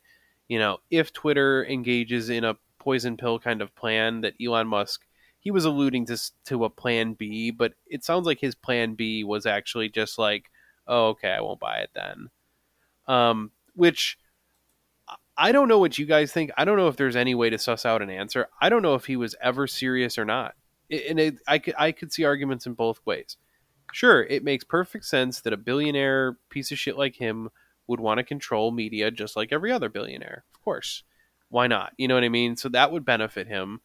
you 0.48 0.60
know, 0.60 0.80
if 0.90 1.14
Twitter 1.14 1.66
engages 1.66 2.30
in 2.30 2.44
a 2.44 2.58
poison 2.80 3.18
pill 3.18 3.40
kind 3.40 3.62
of 3.62 3.76
plan, 3.76 4.22
that 4.22 4.36
Elon 4.44 4.68
Musk 4.68 5.02
he 5.42 5.52
was 5.52 5.66
alluding 5.66 6.06
to 6.08 6.18
to 6.46 6.66
a 6.66 6.70
plan 6.70 7.14
B, 7.14 7.52
but 7.52 7.74
it 7.88 8.04
sounds 8.04 8.26
like 8.26 8.40
his 8.40 8.56
plan 8.56 8.96
B 8.96 9.24
was 9.24 9.46
actually 9.46 9.90
just 9.90 10.18
like, 10.20 10.50
oh, 10.88 11.10
okay, 11.10 11.32
I 11.32 11.42
won't 11.42 11.60
buy 11.62 11.80
it 11.80 11.92
then. 11.96 12.30
Um, 13.08 13.52
which 13.76 14.18
I 15.38 15.52
don't 15.52 15.68
know 15.68 15.80
what 15.80 15.98
you 15.98 16.06
guys 16.06 16.32
think. 16.32 16.52
I 16.58 16.66
don't 16.66 16.78
know 16.78 16.88
if 16.88 16.98
there's 16.98 17.16
any 17.16 17.34
way 17.34 17.50
to 17.50 17.58
suss 17.58 17.86
out 17.86 18.02
an 18.02 18.10
answer. 18.10 18.48
I 18.62 18.70
don't 18.70 18.82
know 18.82 18.96
if 18.96 19.06
he 19.06 19.16
was 19.16 19.36
ever 19.42 19.68
serious 19.68 20.18
or 20.18 20.26
not. 20.26 20.56
And 20.92 21.20
it, 21.20 21.36
I 21.48 21.60
could 21.60 21.76
I 21.78 21.92
could 21.92 22.12
see 22.12 22.26
arguments 22.26 22.66
in 22.66 22.74
both 22.74 23.00
ways. 23.06 23.38
Sure, 23.92 24.24
it 24.24 24.44
makes 24.44 24.64
perfect 24.64 25.06
sense 25.06 25.42
that 25.42 25.54
a 25.54 25.58
billionaire 25.58 26.38
piece 26.50 26.72
of 26.72 26.80
shit 26.80 26.98
like 26.98 27.16
him 27.16 27.50
would 27.88 28.00
want 28.00 28.20
to 28.20 28.24
control 28.24 28.72
media 28.72 29.10
just 29.12 29.36
like 29.36 29.52
every 29.52 29.72
other 29.72 29.90
billionaire. 29.90 30.44
Of 30.54 30.62
course. 30.62 31.04
why 31.50 31.68
not? 31.68 31.94
You 31.98 32.08
know 32.08 32.14
what 32.16 32.24
I 32.24 32.30
mean? 32.30 32.56
So 32.56 32.70
that 32.70 32.92
would 32.92 33.04
benefit 33.06 33.48
him. 33.48 33.82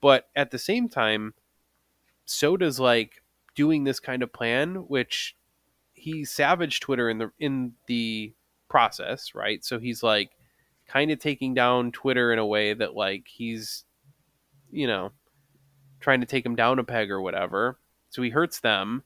But 0.00 0.28
at 0.36 0.50
the 0.50 0.58
same 0.58 0.88
time, 0.88 1.34
so 2.26 2.56
does 2.56 2.78
like 2.78 3.22
doing 3.54 3.84
this 3.84 3.98
kind 4.00 4.22
of 4.22 4.32
plan, 4.32 4.76
which 4.88 5.34
he 5.94 6.24
savaged 6.24 6.82
Twitter 6.82 7.08
in 7.10 7.18
the 7.18 7.32
in 7.38 7.72
the 7.86 8.34
process, 8.68 9.34
right? 9.34 9.64
So 9.64 9.78
he's 9.78 10.02
like 10.02 10.30
kind 10.86 11.10
of 11.10 11.18
taking 11.18 11.54
down 11.54 11.92
Twitter 11.92 12.32
in 12.32 12.38
a 12.38 12.46
way 12.46 12.74
that 12.74 12.94
like 12.94 13.26
he's 13.28 13.84
you 14.70 14.86
know 14.86 15.12
trying 16.00 16.20
to 16.20 16.26
take 16.26 16.46
him 16.46 16.54
down 16.54 16.78
a 16.78 16.84
peg 16.84 17.10
or 17.10 17.20
whatever. 17.20 17.78
So 18.10 18.22
he 18.22 18.30
hurts 18.30 18.60
them, 18.60 19.02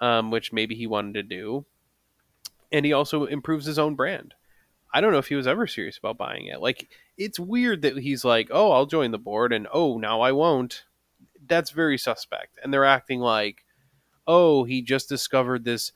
um, 0.00 0.30
which 0.30 0.52
maybe 0.52 0.74
he 0.74 0.86
wanted 0.86 1.14
to 1.14 1.22
do, 1.22 1.64
and 2.72 2.84
he 2.84 2.92
also 2.92 3.24
improves 3.24 3.66
his 3.66 3.78
own 3.78 3.94
brand. 3.94 4.34
I 4.92 5.00
don't 5.00 5.12
know 5.12 5.18
if 5.18 5.28
he 5.28 5.34
was 5.34 5.46
ever 5.46 5.66
serious 5.66 5.98
about 5.98 6.18
buying 6.18 6.46
it. 6.46 6.60
Like 6.60 6.88
it's 7.18 7.38
weird 7.38 7.82
that 7.82 7.98
he's 7.98 8.24
like, 8.24 8.48
"Oh, 8.50 8.72
I'll 8.72 8.86
join 8.86 9.10
the 9.10 9.18
board," 9.18 9.52
and 9.52 9.66
"Oh, 9.72 9.98
now 9.98 10.20
I 10.20 10.32
won't." 10.32 10.84
That's 11.46 11.70
very 11.70 11.98
suspect, 11.98 12.58
and 12.62 12.72
they're 12.72 12.84
acting 12.84 13.20
like, 13.20 13.64
"Oh, 14.26 14.64
he 14.64 14.82
just 14.82 15.08
discovered 15.08 15.64
this 15.64 15.92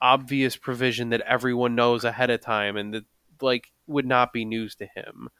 obvious 0.00 0.56
provision 0.56 1.10
that 1.10 1.20
everyone 1.22 1.74
knows 1.74 2.04
ahead 2.04 2.30
of 2.30 2.40
time, 2.40 2.76
and 2.76 2.94
that 2.94 3.04
like 3.40 3.72
would 3.86 4.06
not 4.06 4.32
be 4.32 4.44
news 4.44 4.74
to 4.76 4.86
him." 4.86 5.30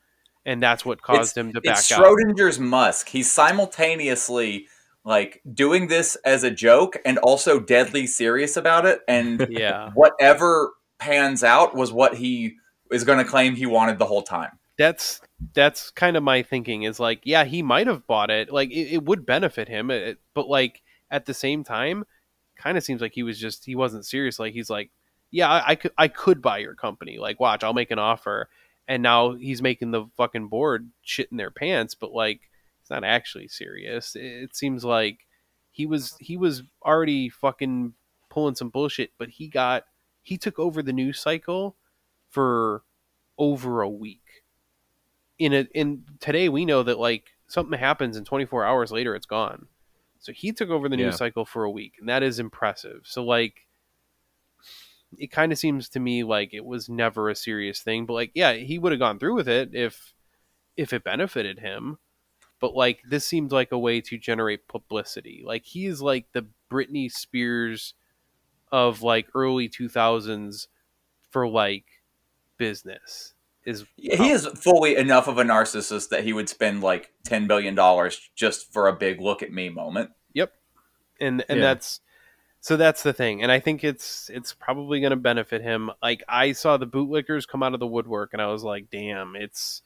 And 0.47 0.63
that's 0.63 0.85
what 0.85 1.01
caused 1.01 1.37
him 1.37 1.53
to 1.55 1.61
back 1.61 1.79
it's 1.79 1.93
out. 1.93 2.05
Schrodinger's 2.05 2.59
Musk. 2.59 3.09
He's 3.09 3.31
simultaneously 3.31 4.69
like 5.05 5.43
doing 5.53 5.89
this 5.89 6.17
as 6.25 6.45
a 6.45 6.51
joke 6.51 6.97
and 7.05 7.19
also 7.19 7.61
deadly 7.61 8.07
serious 8.07 8.57
about 8.57 8.87
it. 8.87 9.01
And 9.07 9.47
Yeah, 9.51 9.91
whatever 9.95 10.73
pans 10.99 11.45
out 11.45 11.75
was 11.75 11.93
what 11.93 12.17
he 12.17 12.57
is 12.91 13.05
going 13.05 13.19
to 13.19 13.25
claim 13.25 13.57
he 13.57 13.67
wanted 13.67 13.99
the 13.99 14.07
whole 14.07 14.23
time. 14.23 14.59
that's 14.79 15.21
that's 15.55 15.91
kind 15.91 16.17
of 16.17 16.23
my 16.23 16.43
thinking. 16.43 16.85
Is 16.85 16.99
like, 16.99 17.21
yeah, 17.25 17.45
he 17.45 17.63
might 17.63 17.87
have 17.87 18.07
bought 18.07 18.31
it. 18.31 18.53
Like, 18.53 18.71
it, 18.71 18.95
it 18.95 19.05
would 19.05 19.27
benefit 19.27 19.69
him, 19.69 19.91
it, 19.91 20.19
but 20.35 20.49
like 20.49 20.83
at 21.11 21.27
the 21.27 21.35
same 21.35 21.65
time, 21.65 22.05
kind 22.57 22.79
of 22.79 22.85
seems 22.85 23.01
like 23.01 23.13
he 23.13 23.23
was 23.23 23.39
just 23.39 23.65
he 23.65 23.75
wasn't 23.75 24.07
serious. 24.07 24.39
Like 24.39 24.55
he's 24.55 24.71
like, 24.71 24.91
yeah, 25.31 25.51
I, 25.51 25.71
I 25.71 25.75
could 25.75 25.93
I 25.99 26.09
could 26.09 26.41
buy 26.41 26.59
your 26.59 26.75
company. 26.75 27.19
Like, 27.19 27.41
watch, 27.41 27.63
I'll 27.63 27.75
make 27.75 27.91
an 27.91 27.99
offer. 27.99 28.49
And 28.87 29.03
now 29.03 29.33
he's 29.33 29.63
making 29.63 29.93
the 29.93 30.07
fucking 30.17 30.49
board 30.49 30.91
shit 31.03 31.29
in 31.31 31.39
their 31.39 31.51
pants, 31.51 31.95
but 31.95 32.13
like 32.13 32.41
it's 32.85 32.91
not 32.91 33.03
actually 33.03 33.49
serious. 33.49 34.15
It, 34.15 34.55
seems 34.55 34.85
like 34.85 35.21
he 35.71 35.87
was 35.87 36.15
he 36.21 36.37
was 36.37 36.65
already 36.85 37.31
fucking 37.31 37.95
pulling 38.29 38.55
some 38.57 38.69
bullshit, 38.69 39.13
but 39.17 39.31
he 39.31 39.49
got 39.49 39.85
he 40.23 40.37
took 40.37 40.59
over 40.59 40.83
the 40.83 40.93
news 40.93 41.19
cycle 41.19 41.77
for 42.29 42.83
over 43.39 43.81
a 43.81 43.89
week. 43.89 44.45
In 45.39 45.55
a 45.55 45.67
in 45.75 46.05
today 46.21 46.51
we 46.51 46.67
know 46.67 46.83
that 46.83 46.99
like 46.99 47.29
something 47.49 47.79
happens 47.79 48.19
and 48.19 48.27
24 48.27 48.67
hours 48.67 48.93
later 48.93 49.15
it's 49.15 49.25
gone. 49.25 49.69
So 50.19 50.33
he 50.33 50.53
took 50.53 50.69
over 50.69 50.87
the 50.87 50.99
Yeah. 50.99 51.07
news 51.07 51.17
cycle 51.17 51.47
for 51.47 51.65
a 51.65 51.71
week, 51.71 51.95
and 51.99 52.11
that 52.11 52.23
is 52.23 52.39
impressive. 52.39 53.01
So 53.05 53.25
like 53.25 53.67
it 55.17 55.29
kind 55.31 55.53
of 55.53 55.59
seems 55.59 55.89
to 55.89 56.01
me 56.01 56.23
like 56.23 56.53
it 56.53 56.67
was 56.67 56.91
never 56.91 57.31
a 57.31 57.35
serious 57.35 57.81
thing, 57.81 58.05
but 58.05 58.13
like 58.13 58.33
yeah, 58.35 58.53
he 58.53 58.79
would 58.79 58.93
have 58.93 58.99
gone 58.99 59.19
through 59.19 59.37
with 59.37 59.49
it 59.49 59.71
if 59.75 60.13
if 60.77 60.93
it 60.93 61.03
benefited 61.03 61.61
him. 61.61 61.99
But 62.65 62.75
like 62.75 63.03
this 63.07 63.27
seemed 63.27 63.53
like 63.53 63.73
a 63.73 63.79
way 63.79 64.01
to 64.01 64.17
generate 64.17 64.69
publicity. 64.69 65.43
Like 65.47 65.67
he 65.67 65.85
is 65.85 66.01
like 66.01 66.33
the 66.33 66.47
Britney 66.73 67.13
Spears 67.13 67.93
of 68.73 69.03
like 69.03 69.27
early 69.35 69.69
2000s 69.69 70.69
for 71.29 71.47
like 71.47 71.85
business 72.57 73.35
is 73.67 73.85
He 73.97 74.31
is 74.31 74.47
fully 74.47 74.97
enough 74.97 75.29
of 75.29 75.37
a 75.37 75.43
narcissist 75.45 76.09
that 76.09 76.25
he 76.25 76.33
would 76.33 76.49
spend 76.49 76.81
like 76.83 77.13
$10 77.29 77.47
billion 77.47 77.79
just 78.35 78.73
for 78.73 78.89
a 78.89 78.97
big 78.97 79.21
look 79.21 79.43
at 79.43 79.53
me 79.53 79.69
moment. 79.69 80.13
Yep. 80.33 80.51
And 81.21 81.45
and 81.51 81.59
Yeah. 81.59 81.67
that's 81.67 82.01
so 82.61 82.79
that's 82.79 83.03
the 83.03 83.13
thing 83.13 83.43
and 83.43 83.53
i 83.53 83.61
think 83.61 83.85
it's 83.85 84.31
it's 84.33 84.55
probably 84.55 84.99
going 85.01 85.11
to 85.11 85.17
benefit 85.17 85.61
him 85.61 85.91
like 86.03 86.23
i 86.31 86.53
saw 86.53 86.79
the 86.79 86.87
bootlickers 86.87 87.47
come 87.47 87.63
out 87.63 87.75
of 87.75 87.81
the 87.81 87.87
woodwork 87.87 88.33
and 88.33 88.41
i 88.41 88.47
was 88.47 88.65
like 88.65 88.89
damn 88.91 89.37
it's 89.37 89.83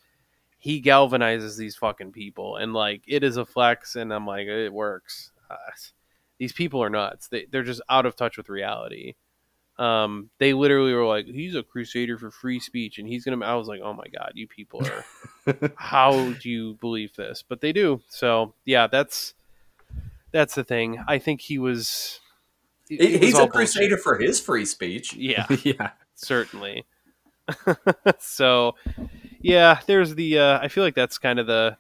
he 0.59 0.83
galvanizes 0.83 1.57
these 1.57 1.77
fucking 1.77 2.13
people 2.13 2.57
and 2.57 2.73
like 2.73 3.03
it 3.07 3.23
is 3.23 3.37
a 3.37 3.47
flex 3.47 3.95
and 3.97 4.13
i'm 4.13 4.27
like 4.27 4.47
it 4.47 4.73
works. 4.73 5.31
Uh, 5.51 5.55
these 6.39 6.53
people 6.53 6.83
are 6.83 6.91
nuts. 6.91 7.29
They, 7.29 7.47
they're 7.51 7.63
just 7.63 7.81
out 7.89 8.07
of 8.07 8.15
touch 8.17 8.37
with 8.37 8.49
reality. 8.49 9.15
Um 9.79 10.31
they 10.39 10.53
literally 10.53 10.93
were 10.93 11.07
like 11.07 11.27
he's 11.27 11.55
a 11.55 11.63
crusader 11.63 12.19
for 12.19 12.31
free 12.33 12.59
speech 12.61 12.99
and 12.99 13.07
he's 13.07 13.25
gonna 13.25 13.45
i 13.47 13.55
was 13.55 13.69
like 13.69 13.81
oh 13.83 13.93
my 13.93 14.07
god 14.13 14.33
you 14.35 14.49
people 14.49 14.83
are 14.85 15.05
how 15.77 16.33
do 16.33 16.51
you 16.51 16.75
believe 16.81 17.15
this? 17.15 17.45
But 17.49 17.61
they 17.61 17.73
do. 17.73 18.01
So 18.09 18.55
yeah 18.65 18.89
that's 18.89 19.35
that's 20.33 20.55
the 20.57 20.65
thing. 20.65 21.03
I 21.07 21.19
think 21.19 21.41
he 21.41 21.59
was 21.59 22.21
He's 22.89 23.35
all 23.35 23.45
a 23.45 23.49
crusader 23.49 23.97
for 23.99 24.17
his 24.19 24.41
free 24.41 24.65
speech. 24.65 25.15
yeah. 25.15 25.47
Yeah. 25.63 25.91
certainly. 26.15 26.85
So 28.19 28.75
yeah 29.41 29.81
there's 29.87 30.15
the 30.15 30.39
uh 30.39 30.59
i 30.61 30.69
feel 30.69 30.85
like 30.85 30.95
that's 30.95 31.19
kind 31.19 31.39
of 31.39 31.47
the 31.47 31.77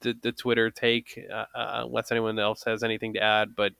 the, 0.00 0.14
the 0.22 0.32
twitter 0.32 0.70
take 0.70 1.18
uh, 1.32 1.44
uh, 1.54 1.82
unless 1.86 2.10
anyone 2.12 2.38
else 2.38 2.62
has 2.64 2.82
anything 2.82 3.14
to 3.14 3.22
add 3.22 3.56
but 3.56 3.72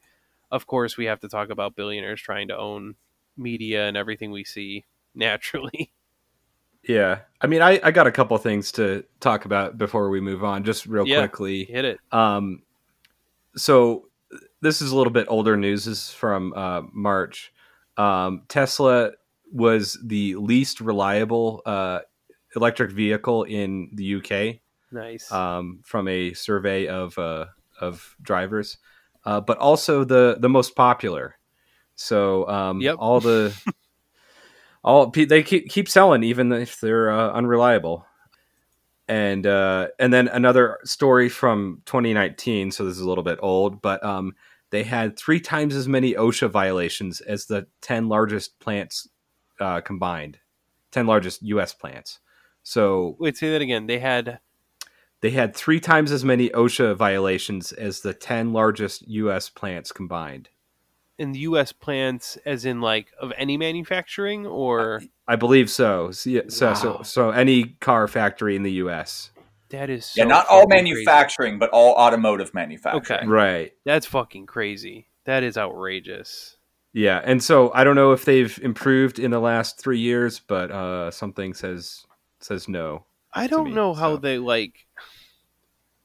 of 0.50 0.66
course 0.66 0.96
we 0.96 1.04
have 1.06 1.20
to 1.20 1.28
talk 1.28 1.50
about 1.50 1.76
billionaires 1.76 2.20
trying 2.20 2.48
to 2.48 2.56
own 2.56 2.94
media 3.36 3.86
and 3.86 3.96
everything 3.96 4.30
we 4.30 4.44
see 4.44 4.84
naturally 5.14 5.90
Yeah. 6.86 7.20
I 7.40 7.46
mean, 7.46 7.62
I, 7.62 7.80
I 7.82 7.90
got 7.92 8.06
a 8.06 8.12
couple 8.12 8.36
things 8.36 8.70
to 8.72 9.04
talk 9.18 9.46
about 9.46 9.78
before 9.78 10.10
we 10.10 10.20
move 10.20 10.44
on, 10.44 10.64
just 10.64 10.84
real 10.84 11.06
Yeah. 11.08 11.20
quickly. 11.20 11.64
hit 11.64 11.84
it 11.86 11.98
Um, 12.12 12.62
so 13.56 14.08
this 14.60 14.82
is 14.82 14.90
a 14.90 14.96
little 14.96 15.12
bit 15.12 15.26
older 15.30 15.56
news. 15.56 15.86
This 15.86 16.08
is 16.08 16.10
from 16.12 16.52
uh, 16.54 16.82
March. 16.92 17.54
Um, 17.96 18.42
Tesla 18.48 19.12
was 19.50 19.98
the 20.04 20.34
least 20.34 20.82
reliable 20.82 21.62
uh, 21.64 22.00
electric 22.56 22.90
vehicle 22.90 23.44
in 23.44 23.90
the 23.94 24.16
UK 24.16 24.60
nice 24.92 25.30
um, 25.32 25.80
from 25.84 26.08
a 26.08 26.32
survey 26.32 26.86
of 26.86 27.18
uh, 27.18 27.46
of 27.80 28.16
drivers, 28.22 28.78
uh, 29.24 29.40
but 29.40 29.58
also 29.58 30.04
the 30.04 30.36
the 30.38 30.48
most 30.48 30.74
popular. 30.76 31.36
So 31.96 32.48
um, 32.48 32.80
Yep. 32.80 32.96
all 32.98 33.20
the 33.20 33.54
all 34.84 35.10
they 35.10 35.42
keep 35.42 35.68
keep 35.68 35.88
selling 35.88 36.22
even 36.22 36.52
if 36.52 36.80
they're 36.80 37.10
uh, 37.10 37.32
unreliable. 37.32 38.06
And 39.06 39.46
uh, 39.46 39.88
and 39.98 40.12
then 40.12 40.28
another 40.28 40.78
story 40.84 41.28
from 41.28 41.82
2019. 41.84 42.70
So 42.70 42.86
this 42.86 42.94
is 42.94 43.02
a 43.02 43.08
little 43.08 43.24
bit 43.24 43.38
old, 43.42 43.82
but 43.82 44.02
um, 44.02 44.32
they 44.70 44.82
had 44.82 45.18
three 45.18 45.40
times 45.40 45.76
as 45.76 45.86
many 45.86 46.14
OSHA 46.14 46.50
violations 46.50 47.20
as 47.20 47.44
the 47.44 47.66
10 47.82 48.08
largest 48.08 48.58
plants 48.60 49.06
uh, 49.60 49.82
combined. 49.82 50.38
10 50.92 51.06
largest 51.06 51.42
U.S. 51.42 51.74
plants. 51.74 52.18
So 52.64 53.16
wait 53.20 53.36
say 53.36 53.50
that 53.52 53.62
again 53.62 53.86
they 53.86 54.00
had 54.00 54.40
they 55.20 55.30
had 55.30 55.56
three 55.56 55.80
times 55.80 56.12
as 56.12 56.22
many 56.22 56.50
OSHA 56.50 56.96
violations 56.96 57.72
as 57.72 58.00
the 58.00 58.12
10 58.12 58.52
largest 58.52 59.08
U.S. 59.08 59.48
plants 59.48 59.90
combined. 59.90 60.50
in 61.18 61.32
the 61.32 61.38
U.S. 61.40 61.72
plants, 61.72 62.36
as 62.44 62.66
in 62.66 62.82
like 62.82 63.06
of 63.18 63.32
any 63.38 63.56
manufacturing, 63.56 64.46
or 64.46 65.02
I 65.26 65.36
believe 65.36 65.70
so. 65.70 66.10
So, 66.10 66.28
yeah, 66.28 66.42
so, 66.48 66.74
so, 66.74 67.00
so 67.02 67.30
any 67.30 67.76
car 67.80 68.06
factory 68.06 68.54
in 68.54 68.64
the 68.64 68.72
U.S. 68.72 69.30
that 69.70 69.88
is 69.88 70.06
so 70.06 70.20
yeah, 70.20 70.26
not 70.26 70.46
all 70.48 70.62
fucking 70.62 70.70
crazy. 70.70 70.94
manufacturing, 70.94 71.58
but 71.58 71.70
all 71.70 71.94
automotive 71.94 72.52
manufacturing. 72.52 73.20
Okay. 73.20 73.26
Right. 73.26 73.72
That's 73.86 74.04
fucking 74.06 74.46
crazy. 74.46 75.08
That 75.24 75.42
is 75.42 75.56
outrageous. 75.56 76.58
Yeah. 76.92 77.20
And 77.24 77.42
so 77.42 77.72
I 77.74 77.82
don't 77.82 77.96
know 77.96 78.12
if 78.12 78.24
they've 78.24 78.58
improved 78.62 79.18
in 79.18 79.30
the 79.30 79.40
last 79.40 79.80
three 79.80 79.98
years, 79.98 80.38
but 80.38 80.70
uh, 80.70 81.10
something 81.10 81.54
says 81.54 82.04
says 82.44 82.68
no. 82.68 83.04
I 83.32 83.46
don't 83.46 83.68
me, 83.68 83.72
know 83.72 83.94
how 83.94 84.14
so. 84.14 84.18
they 84.18 84.38
like. 84.38 84.86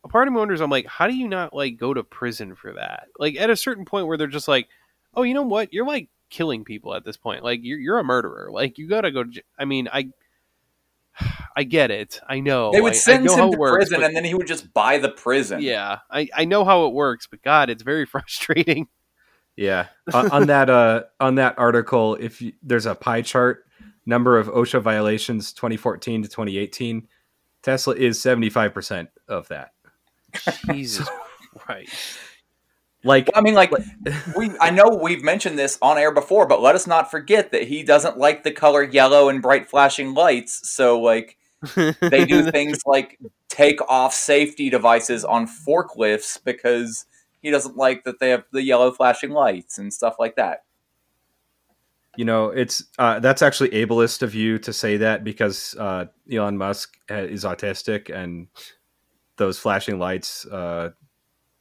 A 0.03 0.07
part 0.07 0.27
of 0.27 0.33
me 0.33 0.39
wonders. 0.39 0.61
I'm 0.61 0.69
like, 0.69 0.85
how 0.85 1.07
do 1.07 1.13
you 1.13 1.27
not 1.27 1.53
like 1.53 1.77
go 1.77 1.93
to 1.93 2.03
prison 2.03 2.55
for 2.55 2.73
that? 2.73 3.07
Like 3.19 3.35
at 3.35 3.49
a 3.49 3.55
certain 3.55 3.83
point 3.85 4.07
where 4.07 4.17
they're 4.17 4.27
just 4.27 4.47
like, 4.47 4.69
oh, 5.13 5.23
you 5.23 5.33
know 5.33 5.43
what? 5.43 5.73
You're 5.73 5.85
like 5.85 6.09
killing 6.29 6.63
people 6.63 6.95
at 6.95 7.03
this 7.03 7.17
point. 7.17 7.43
Like 7.43 7.59
you're 7.63 7.79
you're 7.79 7.99
a 7.99 8.03
murderer. 8.03 8.49
Like 8.51 8.77
you 8.77 8.87
gotta 8.87 9.11
go. 9.11 9.23
to 9.23 9.29
j- 9.29 9.43
I 9.57 9.65
mean, 9.65 9.89
I. 9.91 10.09
I 11.55 11.63
get 11.63 11.91
it. 11.91 12.21
I 12.29 12.39
know. 12.39 12.71
They 12.71 12.79
would 12.79 12.93
I- 12.93 12.95
I 12.95 12.99
sentence 12.99 13.31
know 13.31 13.37
how 13.37 13.45
him 13.47 13.51
to 13.53 13.57
works, 13.57 13.75
prison, 13.75 13.99
but- 13.99 14.05
and 14.07 14.15
then 14.15 14.23
he 14.23 14.33
would 14.33 14.47
just 14.47 14.73
buy 14.73 14.97
the 14.99 15.09
prison. 15.09 15.61
Yeah, 15.61 15.99
I, 16.09 16.29
I 16.33 16.45
know 16.45 16.63
how 16.63 16.85
it 16.85 16.93
works, 16.93 17.27
but 17.27 17.41
God, 17.41 17.69
it's 17.69 17.83
very 17.83 18.05
frustrating. 18.05 18.87
Yeah. 19.57 19.87
on, 20.13 20.31
on 20.31 20.47
that 20.47 20.69
uh 20.69 21.03
on 21.19 21.35
that 21.35 21.55
article, 21.59 22.15
if 22.15 22.41
you, 22.41 22.53
there's 22.63 22.85
a 22.85 22.95
pie 22.95 23.23
chart 23.23 23.65
number 24.09 24.37
of 24.37 24.47
OSHA 24.47 24.81
violations 24.81 25.53
2014 25.53 26.23
to 26.23 26.27
2018, 26.27 27.07
Tesla 27.61 27.95
is 27.95 28.19
75% 28.19 29.07
of 29.27 29.47
that. 29.47 29.71
Jesus 30.65 31.07
Christ. 31.57 31.95
Like 33.03 33.29
I 33.33 33.41
mean, 33.41 33.53
like 33.53 33.71
we, 34.37 34.51
I 34.59 34.71
know 34.71 34.99
we've 35.01 35.23
mentioned 35.23 35.57
this 35.57 35.77
on 35.81 35.97
air 35.97 36.13
before, 36.13 36.47
but 36.47 36.61
let 36.61 36.75
us 36.75 36.85
not 36.85 37.09
forget 37.09 37.51
that 37.51 37.63
he 37.63 37.83
doesn't 37.83 38.17
like 38.17 38.43
the 38.43 38.51
color 38.51 38.83
yellow 38.83 39.29
and 39.29 39.41
bright 39.41 39.69
flashing 39.69 40.13
lights. 40.13 40.69
So, 40.69 40.99
like, 40.99 41.37
they 41.75 42.25
do 42.25 42.51
things 42.51 42.79
like 42.85 43.17
take 43.47 43.79
off 43.87 44.13
safety 44.13 44.69
devices 44.69 45.23
on 45.23 45.47
forklifts 45.47 46.43
because 46.43 47.05
he 47.41 47.51
doesn't 47.51 47.77
like 47.77 48.03
that 48.03 48.19
they 48.19 48.31
have 48.31 48.43
the 48.51 48.63
yellow 48.63 48.91
flashing 48.91 49.31
lights 49.31 49.77
and 49.77 49.93
stuff 49.93 50.15
like 50.19 50.35
that. 50.35 50.63
You 52.19 52.25
know, 52.25 52.47
it's 52.49 52.83
uh, 52.97 53.21
that's 53.21 53.41
actually 53.41 53.69
ableist 53.69 54.23
of 54.23 54.35
you 54.35 54.59
to 54.59 54.73
say 54.73 54.97
that 54.97 55.23
because 55.23 55.73
uh, 55.79 56.07
Elon 56.29 56.57
Musk 56.57 56.97
is 57.07 57.45
autistic 57.45 58.13
and 58.13 58.49
those 59.37 59.57
flashing 59.57 59.99
lights 59.99 60.45
uh, 60.45 60.89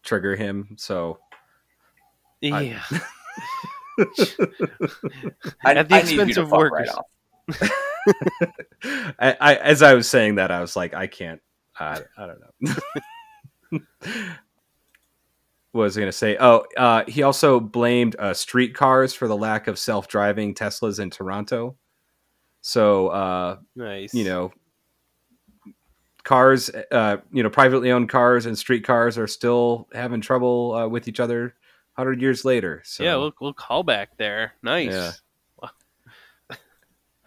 trigger 0.03 0.35
him. 0.35 0.75
So 0.77 1.21
Yeah. 2.41 2.83
I, 2.91 2.95
At 5.77 5.89
the 5.89 5.95
I 5.95 5.99
expense 6.01 6.37
of 6.37 6.49
fuck 6.49 6.59
workers. 6.59 6.89
right 6.89 7.63
off. 7.63 7.71
I, 9.21 9.37
I, 9.41 9.55
as 9.55 9.81
I 9.81 9.95
was 9.95 10.09
saying 10.09 10.35
that, 10.35 10.51
I 10.51 10.61
was 10.61 10.75
like, 10.75 10.93
I 10.93 11.07
can't. 11.07 11.41
I, 11.79 12.01
I 12.17 12.27
don't 12.27 12.41
know. 13.71 13.81
was 15.73 15.97
I 15.97 16.01
going 16.01 16.09
to 16.09 16.17
say? 16.17 16.37
Oh, 16.39 16.65
uh, 16.77 17.05
he 17.07 17.23
also 17.23 17.61
blamed 17.61 18.17
uh, 18.19 18.35
streetcars 18.35 19.15
for 19.15 19.29
the 19.29 19.37
lack 19.37 19.67
of 19.67 19.79
self-driving 19.79 20.55
Teslas 20.55 20.99
in 20.99 21.11
Toronto. 21.11 21.77
So, 22.61 23.09
uh, 23.09 23.59
nice. 23.77 24.13
you 24.15 24.25
know, 24.25 24.53
cars, 26.25 26.71
uh, 26.91 27.19
you 27.33 27.43
know, 27.43 27.51
privately 27.51 27.91
owned 27.91 28.09
cars 28.09 28.47
and 28.47 28.59
street 28.59 28.85
cars 28.85 29.17
are 29.17 29.27
still 29.27 29.89
having 29.93 30.21
trouble 30.21 30.75
uh, 30.75 30.89
with 30.89 31.09
each 31.09 31.21
other 31.21 31.55
hundred 31.97 32.21
years 32.21 32.45
later. 32.45 32.83
So, 32.85 33.03
yeah 33.03 33.31
we'll 33.41 33.53
call 33.53 33.83
back 33.83 34.17
there. 34.19 34.53
Nice. 34.63 34.93
Yeah. 34.93 35.13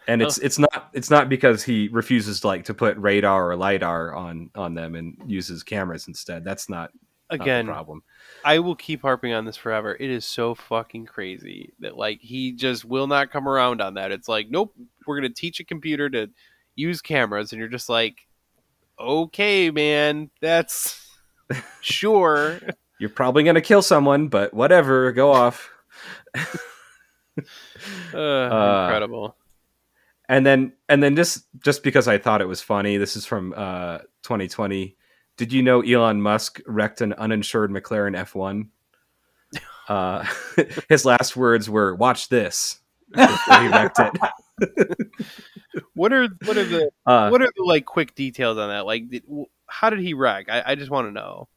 and 0.06 0.22
it's 0.22 0.38
it's 0.38 0.58
not 0.58 0.90
it's 0.92 1.10
not 1.10 1.28
because 1.28 1.62
he 1.62 1.88
refuses 1.88 2.40
to 2.40 2.46
like 2.46 2.64
to 2.64 2.74
put 2.74 2.96
radar 2.96 3.50
or 3.50 3.56
lidar 3.56 4.14
on 4.14 4.50
on 4.54 4.74
them 4.74 4.94
and 4.94 5.16
uses 5.26 5.62
cameras 5.62 6.08
instead. 6.08 6.42
That's 6.44 6.68
not, 6.68 6.90
Again, 7.30 7.66
problem. 7.66 8.02
I 8.44 8.58
will 8.58 8.74
keep 8.76 9.02
harping 9.02 9.32
on 9.32 9.44
this 9.44 9.56
forever. 9.56 9.96
It 9.98 10.10
is 10.10 10.24
so 10.24 10.54
fucking 10.54 11.06
crazy 11.06 11.72
that 11.80 11.96
like 11.96 12.20
he 12.20 12.52
just 12.52 12.84
will 12.84 13.06
not 13.06 13.30
come 13.30 13.48
around 13.48 13.80
on 13.80 13.94
that. 13.94 14.12
It's 14.12 14.28
like, 14.28 14.50
nope, 14.50 14.74
we're 15.06 15.16
gonna 15.16 15.30
teach 15.30 15.60
a 15.60 15.64
computer 15.64 16.08
to 16.10 16.28
use 16.74 17.00
cameras, 17.00 17.52
and 17.52 17.60
you're 17.60 17.68
just 17.68 17.88
like, 17.88 18.26
okay, 18.98 19.70
man, 19.70 20.30
that's 20.40 21.08
sure. 21.80 22.60
You're 22.98 23.10
probably 23.10 23.44
gonna 23.44 23.60
kill 23.60 23.82
someone, 23.82 24.28
but 24.28 24.52
whatever, 24.54 25.12
go 25.12 25.32
off. 25.32 25.70
Uh, 28.14 28.84
incredible. 28.84 29.36
and 30.28 30.44
then 30.44 30.72
and 30.88 31.02
then 31.02 31.16
just 31.16 31.46
just 31.64 31.82
because 31.82 32.06
I 32.06 32.18
thought 32.18 32.42
it 32.42 32.46
was 32.46 32.60
funny, 32.60 32.98
this 32.98 33.16
is 33.16 33.24
from 33.24 33.54
uh, 33.56 33.98
2020. 34.22 34.96
Did 35.36 35.52
you 35.52 35.62
know 35.62 35.80
Elon 35.80 36.20
Musk 36.22 36.60
wrecked 36.66 37.00
an 37.00 37.12
uninsured 37.14 37.70
McLaren 37.70 38.16
F1? 38.16 38.68
Uh, 39.88 40.24
his 40.88 41.04
last 41.04 41.36
words 41.36 41.68
were 41.68 41.94
"Watch 41.94 42.28
this." 42.28 42.78
he 43.14 43.20
wrecked 43.68 43.98
it. 43.98 44.18
What 45.94 46.12
are 46.12 46.28
what 46.44 46.56
are 46.58 46.64
the 46.64 46.90
Uh, 47.06 47.28
what 47.30 47.40
are 47.42 47.50
the 47.56 47.64
like 47.64 47.84
quick 47.86 48.14
details 48.14 48.58
on 48.58 48.68
that? 48.68 48.84
Like, 48.86 49.08
did, 49.08 49.22
w- 49.24 49.46
how 49.66 49.88
did 49.90 50.00
he 50.00 50.12
wreck? 50.14 50.46
I, 50.50 50.62
I 50.66 50.74
just 50.74 50.90
want 50.90 51.08
to 51.08 51.12
know. 51.12 51.48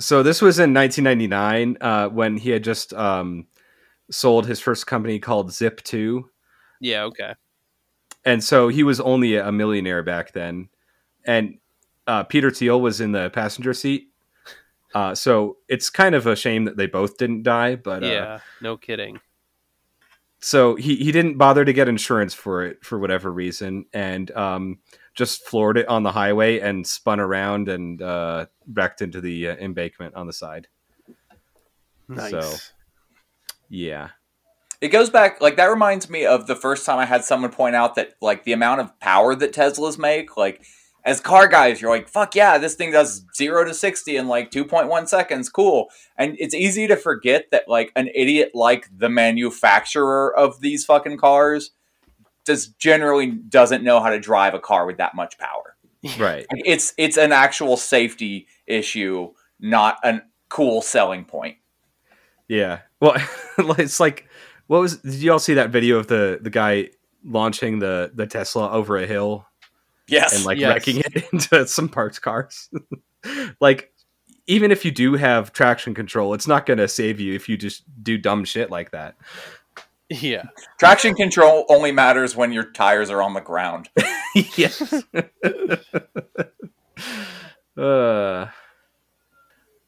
so 0.00 0.22
this 0.24 0.42
was 0.42 0.58
in 0.58 0.74
1999 0.74 1.78
uh, 1.80 2.08
when 2.08 2.36
he 2.36 2.50
had 2.50 2.64
just 2.64 2.92
um, 2.94 3.46
sold 4.10 4.46
his 4.46 4.58
first 4.60 4.86
company 4.88 5.20
called 5.20 5.50
Zip2, 5.50 6.24
Yeah. 6.80 7.04
Okay. 7.04 7.34
and 8.24 8.42
so 8.42 8.66
he 8.68 8.82
was 8.82 9.00
only 9.00 9.36
a 9.36 9.52
millionaire 9.52 10.02
back 10.02 10.32
then. 10.32 10.68
And 11.24 11.58
uh, 12.06 12.24
Peter 12.24 12.50
Thiel 12.50 12.80
was 12.80 13.00
in 13.00 13.12
the 13.12 13.30
passenger 13.30 13.74
seat. 13.74 14.08
Uh, 14.94 15.14
so 15.14 15.56
it's 15.68 15.90
kind 15.90 16.14
of 16.14 16.26
a 16.26 16.36
shame 16.36 16.64
that 16.66 16.76
they 16.76 16.86
both 16.86 17.16
didn't 17.18 17.42
die, 17.42 17.74
but 17.74 18.04
uh, 18.04 18.06
yeah. 18.06 18.38
No 18.60 18.76
kidding. 18.76 19.18
so 20.38 20.76
he, 20.76 20.94
he 20.96 21.10
didn't 21.10 21.36
bother 21.38 21.64
to 21.64 21.72
get 21.72 21.88
insurance 21.88 22.32
for 22.34 22.64
it 22.64 22.84
for 22.84 22.98
whatever 22.98 23.32
reason 23.32 23.86
and 23.92 24.30
um, 24.32 24.78
just 25.14 25.44
floored 25.46 25.78
it 25.78 25.88
on 25.88 26.02
the 26.04 26.12
highway 26.12 26.60
and 26.60 26.86
spun 26.86 27.18
around 27.18 27.68
and 27.68 28.02
uh, 28.02 28.46
wrecked 28.72 29.02
into 29.02 29.20
the 29.20 29.48
uh, 29.48 29.56
embankment 29.56 30.14
on 30.14 30.26
the 30.28 30.32
side. 30.32 30.68
Nice. 32.08 32.30
So- 32.30 32.54
Yeah. 33.68 34.10
It 34.80 34.88
goes 34.88 35.08
back 35.08 35.40
like 35.40 35.56
that 35.56 35.66
reminds 35.70 36.10
me 36.10 36.26
of 36.26 36.46
the 36.46 36.54
first 36.56 36.84
time 36.84 36.98
I 36.98 37.06
had 37.06 37.24
someone 37.24 37.50
point 37.50 37.74
out 37.74 37.94
that 37.94 38.14
like 38.20 38.44
the 38.44 38.52
amount 38.52 38.82
of 38.82 39.00
power 39.00 39.34
that 39.34 39.52
Teslas 39.54 39.98
make, 39.98 40.36
like 40.36 40.62
as 41.04 41.20
car 41.20 41.48
guys, 41.48 41.80
you're 41.80 41.90
like, 41.90 42.08
fuck 42.08 42.34
yeah, 42.34 42.56
this 42.56 42.74
thing 42.74 42.90
does 42.90 43.26
zero 43.34 43.64
to 43.64 43.74
sixty 43.74 44.16
in 44.16 44.26
like 44.26 44.50
two 44.50 44.64
point 44.64 44.88
one 44.88 45.06
seconds, 45.06 45.48
cool. 45.48 45.88
And 46.16 46.36
it's 46.38 46.54
easy 46.54 46.86
to 46.86 46.96
forget 46.96 47.50
that 47.50 47.68
like 47.68 47.92
an 47.94 48.08
idiot 48.14 48.52
like 48.54 48.88
the 48.96 49.10
manufacturer 49.10 50.36
of 50.36 50.60
these 50.60 50.84
fucking 50.84 51.18
cars 51.18 51.72
just 52.46 52.78
generally 52.78 53.26
doesn't 53.26 53.84
know 53.84 54.00
how 54.00 54.10
to 54.10 54.20
drive 54.20 54.54
a 54.54 54.60
car 54.60 54.86
with 54.86 54.98
that 54.98 55.14
much 55.14 55.38
power. 55.38 55.76
Right. 56.18 56.46
Like, 56.50 56.62
It's 56.64 56.94
it's 56.96 57.16
an 57.16 57.32
actual 57.32 57.76
safety 57.76 58.46
issue, 58.66 59.32
not 59.60 59.98
a 60.04 60.22
cool 60.48 60.82
selling 60.82 61.24
point. 61.24 61.56
Yeah. 62.48 62.80
Well, 63.00 63.16
it's 63.58 64.00
like, 64.00 64.28
what 64.66 64.80
was? 64.80 64.98
Did 64.98 65.14
you 65.14 65.32
all 65.32 65.38
see 65.38 65.54
that 65.54 65.70
video 65.70 65.98
of 65.98 66.06
the 66.06 66.38
the 66.40 66.50
guy 66.50 66.90
launching 67.24 67.78
the 67.78 68.10
the 68.14 68.26
Tesla 68.26 68.70
over 68.70 68.96
a 68.96 69.06
hill 69.06 69.46
Yes. 70.08 70.34
and 70.36 70.44
like 70.44 70.58
Yes. 70.58 70.74
wrecking 70.74 70.98
it 70.98 71.28
into 71.32 71.66
some 71.66 71.88
parked 71.88 72.20
cars? 72.22 72.68
like, 73.60 73.92
even 74.46 74.70
if 74.70 74.84
you 74.84 74.90
do 74.90 75.14
have 75.14 75.52
traction 75.52 75.94
control, 75.94 76.34
it's 76.34 76.46
not 76.46 76.66
going 76.66 76.78
to 76.78 76.88
save 76.88 77.18
you 77.20 77.34
if 77.34 77.48
you 77.48 77.56
just 77.56 77.84
do 78.02 78.18
dumb 78.18 78.44
shit 78.44 78.70
like 78.70 78.90
that. 78.90 79.16
Yeah. 80.10 80.42
Traction 80.78 81.14
control 81.14 81.64
only 81.70 81.90
matters 81.90 82.36
when 82.36 82.52
your 82.52 82.64
tires 82.64 83.08
are 83.08 83.22
on 83.22 83.32
the 83.32 83.40
ground. 83.40 83.88
yes. 84.56 84.82
uh, 87.76 88.46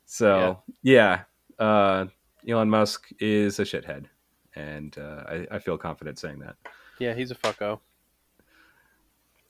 so 0.07 0.63
yeah, 0.83 1.25
uh, 1.59 2.07
Elon 2.49 2.71
Musk 2.71 3.09
is 3.21 3.59
a 3.59 3.63
shithead, 3.65 4.07
and 4.55 4.97
uh, 4.97 5.25
I, 5.29 5.47
I 5.53 5.59
feel 5.59 5.77
confident 5.77 6.19
saying 6.19 6.39
that. 6.39 6.57
Yeah. 6.99 7.15
He's 7.15 7.31
a 7.31 7.35
fucko. 7.35 7.81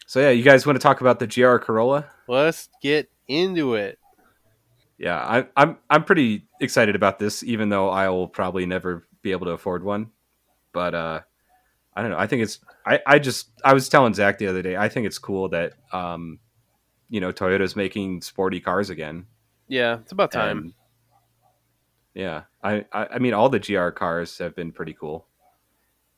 So 0.06 0.20
yeah, 0.20 0.30
you 0.30 0.42
guys 0.42 0.66
want 0.66 0.76
to 0.76 0.82
talk 0.82 1.00
about 1.00 1.18
the 1.18 1.26
GR 1.26 1.56
Corolla? 1.58 2.06
Let's 2.28 2.68
get 2.80 3.10
into 3.28 3.74
it. 3.74 3.98
Yeah, 4.98 5.18
I, 5.18 5.46
I'm 5.56 5.76
I'm 5.90 6.04
pretty 6.04 6.46
excited 6.60 6.96
about 6.96 7.18
this, 7.18 7.42
even 7.42 7.68
though 7.68 7.90
I 7.90 8.08
will 8.08 8.28
probably 8.28 8.64
never 8.66 9.06
be 9.22 9.32
able 9.32 9.46
to 9.46 9.52
afford 9.52 9.84
one. 9.84 10.10
But 10.72 10.94
uh, 10.94 11.20
I 11.94 12.02
don't 12.02 12.10
know. 12.10 12.18
I 12.18 12.26
think 12.26 12.42
it's. 12.42 12.60
I, 12.86 13.00
I 13.06 13.18
just 13.18 13.50
I 13.64 13.74
was 13.74 13.88
telling 13.88 14.14
Zach 14.14 14.38
the 14.38 14.46
other 14.46 14.62
day. 14.62 14.76
I 14.76 14.88
think 14.88 15.06
it's 15.06 15.18
cool 15.18 15.48
that 15.50 15.74
um, 15.92 16.38
you 17.08 17.20
know, 17.20 17.32
Toyota's 17.32 17.76
making 17.76 18.22
sporty 18.22 18.60
cars 18.60 18.90
again. 18.90 19.26
Yeah. 19.68 19.98
It's 20.00 20.12
about 20.12 20.32
time. 20.32 20.58
And, 20.58 20.74
yeah, 22.14 22.42
I, 22.62 22.84
I 22.92 23.06
I 23.14 23.18
mean 23.18 23.34
all 23.34 23.48
the 23.48 23.58
GR 23.58 23.90
cars 23.90 24.38
have 24.38 24.56
been 24.56 24.72
pretty 24.72 24.94
cool. 24.94 25.26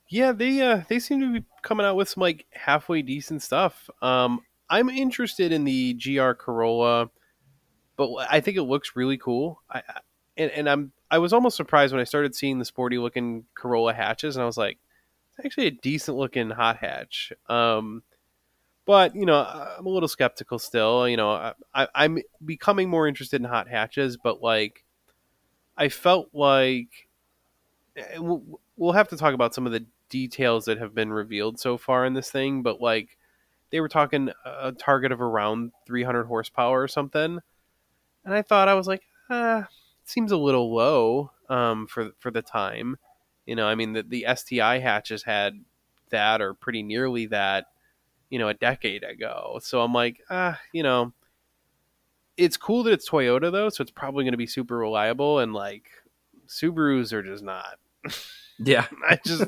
Yeah, 0.09 0.33
they 0.33 0.61
uh 0.63 0.83
they 0.89 0.99
seem 0.99 1.21
to 1.21 1.33
be 1.41 1.45
coming 1.63 1.85
out 1.85 1.97
with 1.97 2.09
some 2.09 2.23
like 2.23 2.47
halfway 2.53 3.03
decent 3.03 3.43
stuff. 3.43 3.91
Um 4.01 4.41
I'm 4.71 4.89
interested 4.89 5.53
in 5.53 5.65
the 5.65 5.95
GR 5.95 6.33
Corolla, 6.35 7.11
but 7.97 8.11
I 8.31 8.41
think 8.41 8.57
it 8.57 8.65
looks 8.65 8.97
really 8.97 9.19
cool. 9.19 9.63
I 9.71 9.81
I- 9.89 10.01
and, 10.39 10.51
and 10.53 10.71
I'm 10.71 10.93
I 11.11 11.19
was 11.19 11.33
almost 11.33 11.57
surprised 11.57 11.93
when 11.95 12.01
I 12.01 12.05
started 12.05 12.35
seeing 12.35 12.59
the 12.59 12.65
sporty 12.65 12.99
looking 12.99 13.45
Corolla 13.55 13.95
hatches 13.95 14.37
and 14.37 14.43
I 14.43 14.47
was 14.47 14.57
like 14.59 14.79
it's 15.37 15.47
actually 15.47 15.67
a 15.69 15.73
decent 15.73 16.17
looking 16.19 16.51
hot 16.51 16.79
hatch. 16.79 17.33
Um 17.49 18.03
but 18.87 19.15
you 19.17 19.27
know, 19.27 19.39
I'm 19.79 19.87
a 19.87 19.91
little 19.91 20.09
skeptical 20.09 20.59
still. 20.59 21.09
You 21.09 21.17
know, 21.19 21.53
I, 21.75 21.89
I'm 21.95 22.19
becoming 22.45 22.91
more 22.91 23.09
interested 23.09 23.41
in 23.41 23.47
hot 23.49 23.69
hatches, 23.69 24.17
but 24.17 24.43
like, 24.43 24.85
I 25.77 25.89
felt 25.91 26.31
like 26.35 26.89
we'll, 28.19 28.43
we'll 28.77 28.93
have 28.93 29.09
to 29.09 29.17
talk 29.17 29.35
about 29.35 29.55
some 29.55 29.67
of 29.67 29.73
the 29.73 29.85
details 30.09 30.65
that 30.67 30.79
have 30.79 30.95
been 30.95 31.13
revealed 31.13 31.59
so 31.59 31.77
far 31.77 32.05
in 32.05 32.15
this 32.15 32.31
thing, 32.31 32.63
but 32.63 32.81
like 32.81 33.17
they 33.71 33.81
were 33.81 33.89
talking 33.89 34.31
a 34.45 34.73
target 34.73 35.13
of 35.13 35.21
around 35.21 35.73
300 35.87 36.25
horsepower 36.25 36.83
or 36.83 36.89
something, 36.89 37.39
and 38.25 38.35
I 38.35 38.43
thought 38.43 38.69
I 38.69 38.75
was 38.75 38.87
like, 38.87 39.03
ah, 39.31 39.69
seems 40.05 40.33
a 40.33 40.37
little 40.37 40.75
low 40.75 41.31
um, 41.49 41.87
for 41.87 42.11
for 42.19 42.31
the 42.31 42.43
time. 42.43 42.97
You 43.47 43.57
know, 43.57 43.67
I 43.67 43.75
mean 43.75 43.93
the 43.93 44.03
the 44.03 44.27
STI 44.35 44.79
hatches 44.79 45.23
had 45.23 45.65
that 46.11 46.41
or 46.41 46.55
pretty 46.55 46.83
nearly 46.83 47.27
that, 47.27 47.67
you 48.31 48.39
know, 48.39 48.49
a 48.49 48.55
decade 48.55 49.05
ago. 49.05 49.59
So 49.63 49.81
I'm 49.81 49.93
like, 49.93 50.21
ah, 50.31 50.59
you 50.73 50.83
know, 50.83 51.13
it's 52.37 52.57
cool 52.57 52.83
that 52.85 52.93
it's 52.93 53.09
Toyota 53.09 53.51
though, 53.53 53.69
so 53.69 53.83
it's 53.83 53.91
probably 53.91 54.25
going 54.25 54.33
to 54.33 54.39
be 54.39 54.47
super 54.47 54.79
reliable 54.79 55.39
and 55.41 55.53
like 55.53 55.91
Subarus 56.47 57.13
are 57.13 57.23
just 57.23 57.45
not. 57.45 57.79
Yeah, 58.59 58.87
I 59.09 59.19
just 59.25 59.45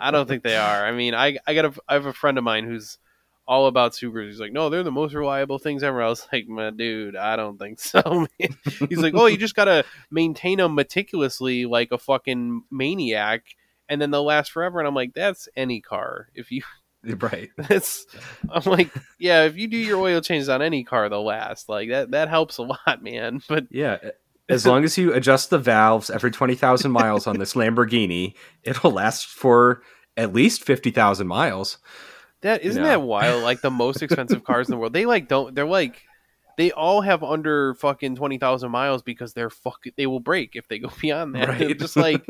I 0.00 0.10
don't 0.10 0.26
think 0.26 0.42
they 0.42 0.56
are. 0.56 0.84
I 0.86 0.92
mean, 0.92 1.14
I 1.14 1.38
I 1.46 1.54
got 1.54 1.64
a 1.66 1.72
I 1.88 1.94
have 1.94 2.06
a 2.06 2.12
friend 2.12 2.38
of 2.38 2.44
mine 2.44 2.64
who's 2.64 2.98
all 3.48 3.66
about 3.66 3.92
Subarus. 3.92 4.26
He's 4.26 4.40
like, 4.40 4.52
no, 4.52 4.68
they're 4.70 4.82
the 4.82 4.90
most 4.90 5.14
reliable 5.14 5.58
things 5.58 5.82
ever. 5.84 6.02
I 6.02 6.08
was 6.08 6.26
like, 6.32 6.48
my 6.48 6.70
dude, 6.70 7.14
I 7.16 7.36
don't 7.36 7.58
think 7.58 7.78
so. 7.78 8.02
Man. 8.40 8.56
He's 8.88 8.98
like, 8.98 9.14
oh, 9.14 9.26
you 9.26 9.36
just 9.36 9.54
gotta 9.54 9.84
maintain 10.10 10.58
them 10.58 10.74
meticulously 10.74 11.64
like 11.66 11.92
a 11.92 11.98
fucking 11.98 12.62
maniac, 12.70 13.44
and 13.88 14.00
then 14.00 14.10
they'll 14.10 14.24
last 14.24 14.50
forever. 14.50 14.78
And 14.78 14.88
I'm 14.88 14.94
like, 14.94 15.14
that's 15.14 15.48
any 15.56 15.80
car. 15.80 16.28
If 16.34 16.50
you 16.50 16.62
Right. 17.04 17.50
that's 17.56 18.04
I'm 18.50 18.62
like, 18.64 18.90
yeah, 19.20 19.44
if 19.44 19.56
you 19.56 19.68
do 19.68 19.76
your 19.76 20.00
oil 20.00 20.20
changes 20.20 20.48
on 20.48 20.60
any 20.60 20.82
car, 20.82 21.08
they'll 21.08 21.24
last. 21.24 21.68
Like 21.68 21.90
that 21.90 22.10
that 22.10 22.28
helps 22.28 22.58
a 22.58 22.62
lot, 22.62 23.00
man. 23.02 23.42
But 23.48 23.66
Yeah. 23.70 23.98
As 24.48 24.64
long 24.66 24.84
as 24.84 24.96
you 24.96 25.12
adjust 25.12 25.50
the 25.50 25.58
valves 25.58 26.08
every 26.10 26.30
20,000 26.30 26.90
miles 26.90 27.26
on 27.26 27.38
this 27.38 27.54
Lamborghini, 27.54 28.34
it'll 28.62 28.92
last 28.92 29.26
for 29.26 29.82
at 30.16 30.32
least 30.32 30.64
50,000 30.64 31.26
miles. 31.26 31.78
that 32.42 32.62
isn't 32.62 32.82
No. 32.82 32.88
that 32.88 33.02
wild? 33.02 33.42
Like 33.42 33.60
the 33.60 33.70
most 33.70 34.02
expensive 34.02 34.44
cars 34.44 34.68
in 34.68 34.72
the 34.72 34.78
world, 34.78 34.92
they 34.92 35.06
like 35.06 35.28
don't. 35.28 35.54
They're 35.54 35.66
like. 35.66 36.02
They 36.58 36.72
all 36.72 37.02
have 37.02 37.22
under 37.22 37.74
fucking 37.74 38.16
twenty 38.16 38.38
thousand 38.38 38.70
miles 38.70 39.02
because 39.02 39.34
they're 39.34 39.50
fucking. 39.50 39.92
They 39.98 40.06
will 40.06 40.20
break 40.20 40.52
if 40.56 40.66
they 40.68 40.78
go 40.78 40.90
beyond 41.02 41.34
that. 41.34 41.58
They're 41.58 41.74
just 41.74 41.96
like, 41.98 42.24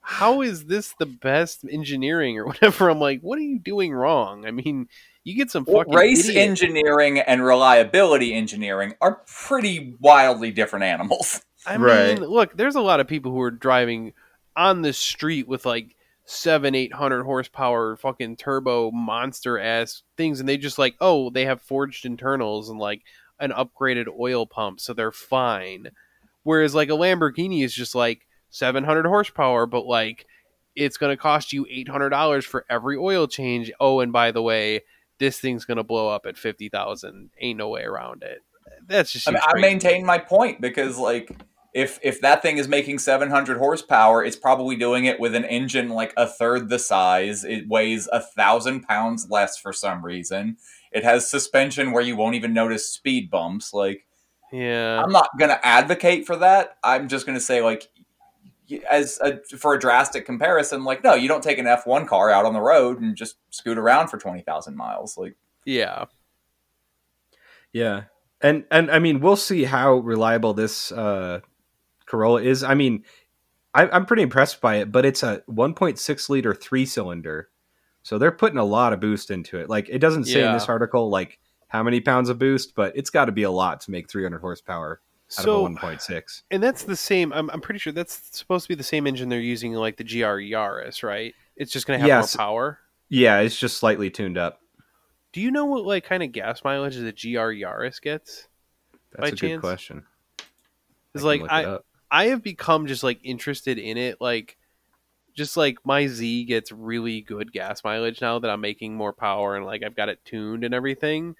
how 0.00 0.40
is 0.40 0.64
this 0.64 0.94
the 0.98 1.04
best 1.04 1.62
engineering 1.70 2.38
or 2.38 2.46
whatever? 2.46 2.88
I'm 2.88 2.98
like, 2.98 3.20
what 3.20 3.38
are 3.38 3.42
you 3.42 3.58
doing 3.58 3.92
wrong? 3.92 4.46
I 4.46 4.52
mean, 4.52 4.88
you 5.24 5.34
get 5.36 5.50
some 5.50 5.64
Well, 5.66 5.78
fucking 5.78 5.94
race 5.94 6.28
idiot- 6.28 6.48
engineering 6.48 7.18
and 7.18 7.44
reliability 7.44 8.34
engineering 8.34 8.94
are 9.00 9.22
pretty 9.26 9.94
wildly 10.00 10.50
different 10.50 10.84
animals. 10.84 11.40
I 11.66 11.76
Right. 11.76 12.18
mean, 12.18 12.28
look, 12.28 12.56
there's 12.56 12.74
a 12.74 12.80
lot 12.80 12.98
of 13.00 13.06
people 13.06 13.30
who 13.32 13.40
are 13.40 13.50
driving 13.52 14.12
on 14.56 14.82
the 14.82 14.92
street 14.92 15.46
with 15.46 15.64
like 15.64 15.94
seven, 16.24 16.74
eight 16.74 16.92
hundred 16.92 17.22
horsepower 17.24 17.96
fucking 17.96 18.36
turbo 18.36 18.90
monster 18.90 19.58
ass 19.58 20.02
things, 20.16 20.40
and 20.40 20.48
they 20.48 20.56
just 20.56 20.78
like, 20.78 20.96
oh, 21.00 21.30
they 21.30 21.44
have 21.44 21.62
forged 21.62 22.04
internals 22.04 22.68
and 22.68 22.78
like 22.80 23.02
an 23.38 23.50
upgraded 23.52 24.06
oil 24.18 24.46
pump, 24.46 24.80
so 24.80 24.92
they're 24.92 25.12
fine. 25.12 25.90
Whereas 26.42 26.74
like 26.74 26.88
a 26.88 26.92
Lamborghini 26.92 27.64
is 27.64 27.72
just 27.72 27.94
like 27.94 28.26
seven 28.50 28.82
hundred 28.84 29.06
horsepower, 29.06 29.66
but 29.66 29.86
like 29.86 30.26
it's 30.74 30.96
gonna 30.96 31.16
cost 31.16 31.52
you 31.52 31.66
eight 31.70 31.88
hundred 31.88 32.10
dollars 32.10 32.44
for 32.44 32.64
every 32.68 32.96
oil 32.96 33.28
change. 33.28 33.70
Oh, 33.78 34.00
and 34.00 34.12
by 34.12 34.32
the 34.32 34.42
way, 34.42 34.80
this 35.18 35.38
thing's 35.38 35.64
gonna 35.64 35.84
blow 35.84 36.08
up 36.08 36.26
at 36.26 36.36
fifty 36.36 36.68
thousand. 36.68 37.30
Ain't 37.40 37.58
no 37.58 37.68
way 37.68 37.82
around 37.82 38.22
it. 38.22 38.42
That's 38.86 39.12
just 39.12 39.28
I, 39.28 39.32
mean, 39.32 39.40
I 39.42 39.60
maintain 39.60 40.04
my 40.04 40.18
point 40.18 40.60
because, 40.60 40.98
like, 40.98 41.30
if 41.74 41.98
if 42.02 42.20
that 42.20 42.42
thing 42.42 42.58
is 42.58 42.68
making 42.68 42.98
700 42.98 43.58
horsepower, 43.58 44.24
it's 44.24 44.36
probably 44.36 44.76
doing 44.76 45.06
it 45.06 45.18
with 45.18 45.34
an 45.34 45.44
engine 45.44 45.88
like 45.88 46.12
a 46.16 46.26
third 46.26 46.68
the 46.68 46.78
size. 46.78 47.44
It 47.44 47.68
weighs 47.68 48.08
a 48.12 48.20
thousand 48.20 48.82
pounds 48.82 49.30
less 49.30 49.56
for 49.56 49.72
some 49.72 50.04
reason. 50.04 50.56
It 50.90 51.04
has 51.04 51.30
suspension 51.30 51.92
where 51.92 52.02
you 52.02 52.16
won't 52.16 52.34
even 52.34 52.52
notice 52.52 52.86
speed 52.86 53.30
bumps. 53.30 53.72
Like, 53.72 54.04
Yeah. 54.52 55.02
I'm 55.02 55.12
not 55.12 55.30
gonna 55.38 55.60
advocate 55.62 56.26
for 56.26 56.36
that. 56.36 56.76
I'm 56.84 57.08
just 57.08 57.24
gonna 57.24 57.40
say, 57.40 57.62
like, 57.62 57.88
as 58.90 59.18
a, 59.20 59.38
for 59.56 59.74
a 59.74 59.78
drastic 59.78 60.26
comparison, 60.26 60.84
like, 60.84 61.02
no, 61.04 61.14
you 61.14 61.28
don't 61.28 61.42
take 61.42 61.58
an 61.58 61.66
F1 61.66 62.06
car 62.06 62.30
out 62.30 62.44
on 62.44 62.52
the 62.52 62.60
road 62.60 63.00
and 63.00 63.16
just 63.16 63.36
scoot 63.50 63.78
around 63.78 64.08
for 64.08 64.18
20,000 64.18 64.76
miles. 64.76 65.16
Like, 65.16 65.36
Yeah. 65.64 66.06
Yeah, 67.72 68.04
and 68.40 68.64
and 68.70 68.90
I 68.90 68.98
mean, 68.98 69.20
we'll 69.20 69.36
see 69.36 69.64
how 69.64 69.94
reliable 69.94 70.54
this 70.54 70.92
uh, 70.92 71.40
Corolla 72.06 72.42
is. 72.42 72.62
I 72.62 72.74
mean, 72.74 73.04
I, 73.74 73.88
I'm 73.88 74.04
pretty 74.04 74.22
impressed 74.22 74.60
by 74.60 74.76
it, 74.76 74.92
but 74.92 75.06
it's 75.06 75.22
a 75.22 75.42
1.6 75.50 76.28
liter 76.28 76.54
three 76.54 76.84
cylinder, 76.84 77.48
so 78.02 78.18
they're 78.18 78.30
putting 78.30 78.58
a 78.58 78.64
lot 78.64 78.92
of 78.92 79.00
boost 79.00 79.30
into 79.30 79.58
it. 79.58 79.70
Like 79.70 79.88
it 79.88 79.98
doesn't 79.98 80.24
say 80.24 80.44
in 80.44 80.52
this 80.52 80.68
article 80.68 81.08
like 81.08 81.38
how 81.68 81.82
many 81.82 82.00
pounds 82.00 82.28
of 82.28 82.38
boost, 82.38 82.74
but 82.74 82.94
it's 82.94 83.10
got 83.10 83.26
to 83.26 83.32
be 83.32 83.44
a 83.44 83.50
lot 83.50 83.80
to 83.82 83.90
make 83.90 84.10
300 84.10 84.40
horsepower 84.40 85.00
out 85.38 85.44
So, 85.44 85.54
of 85.54 85.64
a 85.64 85.68
1.6. 85.70 86.42
and 86.50 86.62
that's 86.62 86.84
the 86.84 86.96
same. 86.96 87.32
I'm, 87.32 87.50
I'm 87.50 87.60
pretty 87.60 87.78
sure 87.78 87.92
that's 87.92 88.36
supposed 88.36 88.64
to 88.64 88.68
be 88.68 88.74
the 88.74 88.82
same 88.82 89.06
engine 89.06 89.28
they're 89.28 89.40
using 89.40 89.72
like 89.74 89.96
the 89.96 90.04
GR 90.04 90.40
Yaris, 90.40 91.02
right? 91.02 91.34
It's 91.56 91.72
just 91.72 91.86
going 91.86 91.98
to 91.98 92.02
have 92.02 92.08
Yes. 92.08 92.34
more 92.34 92.44
power. 92.46 92.78
Yeah, 93.08 93.40
it's 93.40 93.58
just 93.58 93.76
slightly 93.76 94.10
tuned 94.10 94.38
up. 94.38 94.60
Do 95.32 95.40
you 95.40 95.50
know 95.50 95.64
what 95.66 95.84
like 95.84 96.04
kind 96.04 96.22
of 96.22 96.32
gas 96.32 96.62
mileage 96.64 96.96
the 96.96 97.12
GR 97.12 97.52
Yaris 97.52 98.00
gets? 98.00 98.48
That's 99.12 99.32
a 99.32 99.36
good 99.36 99.60
question. 99.60 100.04
It's 101.14 101.24
like 101.24 101.40
look 101.42 101.50
it 101.52 101.54
I. 101.54 101.78
I 102.10 102.24
have 102.26 102.42
become 102.42 102.86
just 102.86 103.02
like 103.02 103.20
interested 103.24 103.78
in 103.78 103.96
it, 103.96 104.20
like 104.20 104.56
just 105.34 105.56
like 105.56 105.78
my 105.84 106.06
Z 106.06 106.44
gets 106.44 106.72
really 106.72 107.22
good 107.22 107.52
gas 107.52 107.84
mileage 107.84 108.20
now 108.20 108.38
that 108.38 108.50
I'm 108.50 108.60
making 108.60 108.94
more 108.96 109.12
power 109.12 109.56
and 109.56 109.66
like 109.66 109.82
I've 109.82 109.96
got 109.96 110.08
it 110.10 110.24
tuned 110.24 110.64
and 110.64 110.74
everything. 110.74 111.36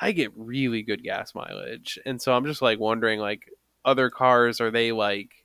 I 0.00 0.12
get 0.12 0.32
really 0.36 0.82
good 0.82 1.02
gas 1.02 1.34
mileage, 1.34 1.98
and 2.04 2.20
so 2.20 2.34
I'm 2.34 2.44
just 2.44 2.62
like 2.62 2.78
wondering, 2.78 3.20
like 3.20 3.50
other 3.84 4.10
cars 4.10 4.60
are 4.60 4.70
they 4.70 4.92
like 4.92 5.44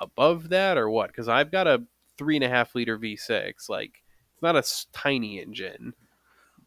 above 0.00 0.50
that 0.50 0.76
or 0.76 0.90
what? 0.90 1.08
Because 1.08 1.28
I've 1.28 1.50
got 1.50 1.66
a 1.66 1.84
three 2.18 2.36
and 2.36 2.44
a 2.44 2.48
half 2.48 2.74
liter 2.74 2.98
V6, 2.98 3.68
like 3.68 4.02
it's 4.34 4.42
not 4.42 4.56
a 4.56 4.64
tiny 4.92 5.40
engine. 5.40 5.94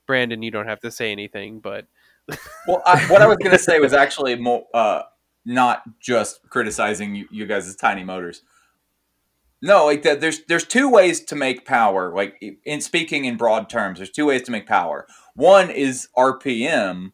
Brandon, 0.08 0.42
you 0.42 0.50
don't 0.50 0.68
have 0.68 0.80
to 0.82 0.92
say 0.92 1.12
anything, 1.12 1.60
but 1.60 1.86
Well, 2.68 2.82
I, 2.86 3.00
what 3.06 3.22
I 3.22 3.28
was 3.28 3.38
going 3.38 3.52
to 3.52 3.60
say 3.60 3.80
was 3.80 3.94
actually 3.94 4.36
more, 4.36 4.66
uh, 4.74 5.04
not 5.46 5.84
just 6.00 6.42
criticizing 6.50 7.16
you, 7.16 7.28
you 7.32 7.46
guys' 7.46 7.76
tiny 7.76 8.04
motors. 8.04 8.44
No, 9.62 9.86
like 9.86 10.04
that. 10.04 10.22
There's 10.22 10.46
there's 10.46 10.64
two 10.64 10.90
ways 10.90 11.22
to 11.26 11.36
make 11.36 11.66
power. 11.66 12.14
Like 12.16 12.42
in 12.64 12.80
speaking 12.80 13.26
in 13.26 13.36
broad 13.36 13.70
terms, 13.70 14.00
there's 14.00 14.10
two 14.10 14.28
ways 14.28 14.44
to 14.44 14.52
make 14.52 14.66
power. 14.66 15.06
One 15.36 15.70
is 15.70 16.08
RPM. 16.18 17.12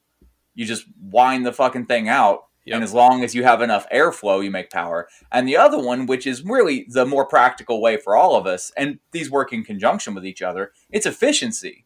You 0.56 0.66
just 0.66 0.86
wind 1.00 1.46
the 1.46 1.54
fucking 1.54 1.86
thing 1.86 2.10
out, 2.10 2.46
Yep. 2.66 2.76
and 2.76 2.84
as 2.84 2.94
long 2.94 3.24
as 3.24 3.36
you 3.36 3.44
have 3.44 3.62
enough 3.62 3.88
airflow, 3.94 4.44
you 4.44 4.50
make 4.50 4.72
power. 4.72 5.08
And 5.32 5.48
the 5.48 5.56
other 5.58 5.78
one, 5.78 6.08
which 6.08 6.26
is 6.26 6.44
really 6.44 6.88
the 6.90 7.06
more 7.06 7.26
practical 7.26 7.80
way 7.80 7.98
for 7.98 8.16
all 8.16 8.36
of 8.36 8.48
us, 8.48 8.72
and 8.76 8.98
these 9.12 9.30
work 9.30 9.54
in 9.54 9.64
conjunction 9.64 10.16
with 10.16 10.26
each 10.26 10.42
other, 10.42 10.72
it's 10.90 11.06
efficiency 11.06 11.86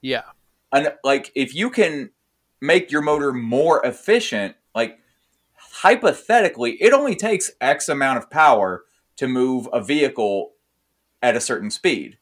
yeah, 0.00 0.22
and 0.72 0.92
like 1.02 1.32
if 1.34 1.54
you 1.54 1.70
can 1.70 2.10
make 2.60 2.90
your 2.92 3.02
motor 3.02 3.32
more 3.32 3.84
efficient 3.84 4.54
like 4.74 4.98
hypothetically 5.56 6.72
it 6.82 6.92
only 6.92 7.14
takes 7.14 7.50
x 7.60 7.88
amount 7.88 8.18
of 8.18 8.30
power 8.30 8.84
to 9.16 9.26
move 9.28 9.68
a 9.72 9.82
vehicle 9.82 10.52
at 11.22 11.36
a 11.36 11.40
certain 11.40 11.70
speed 11.70 12.18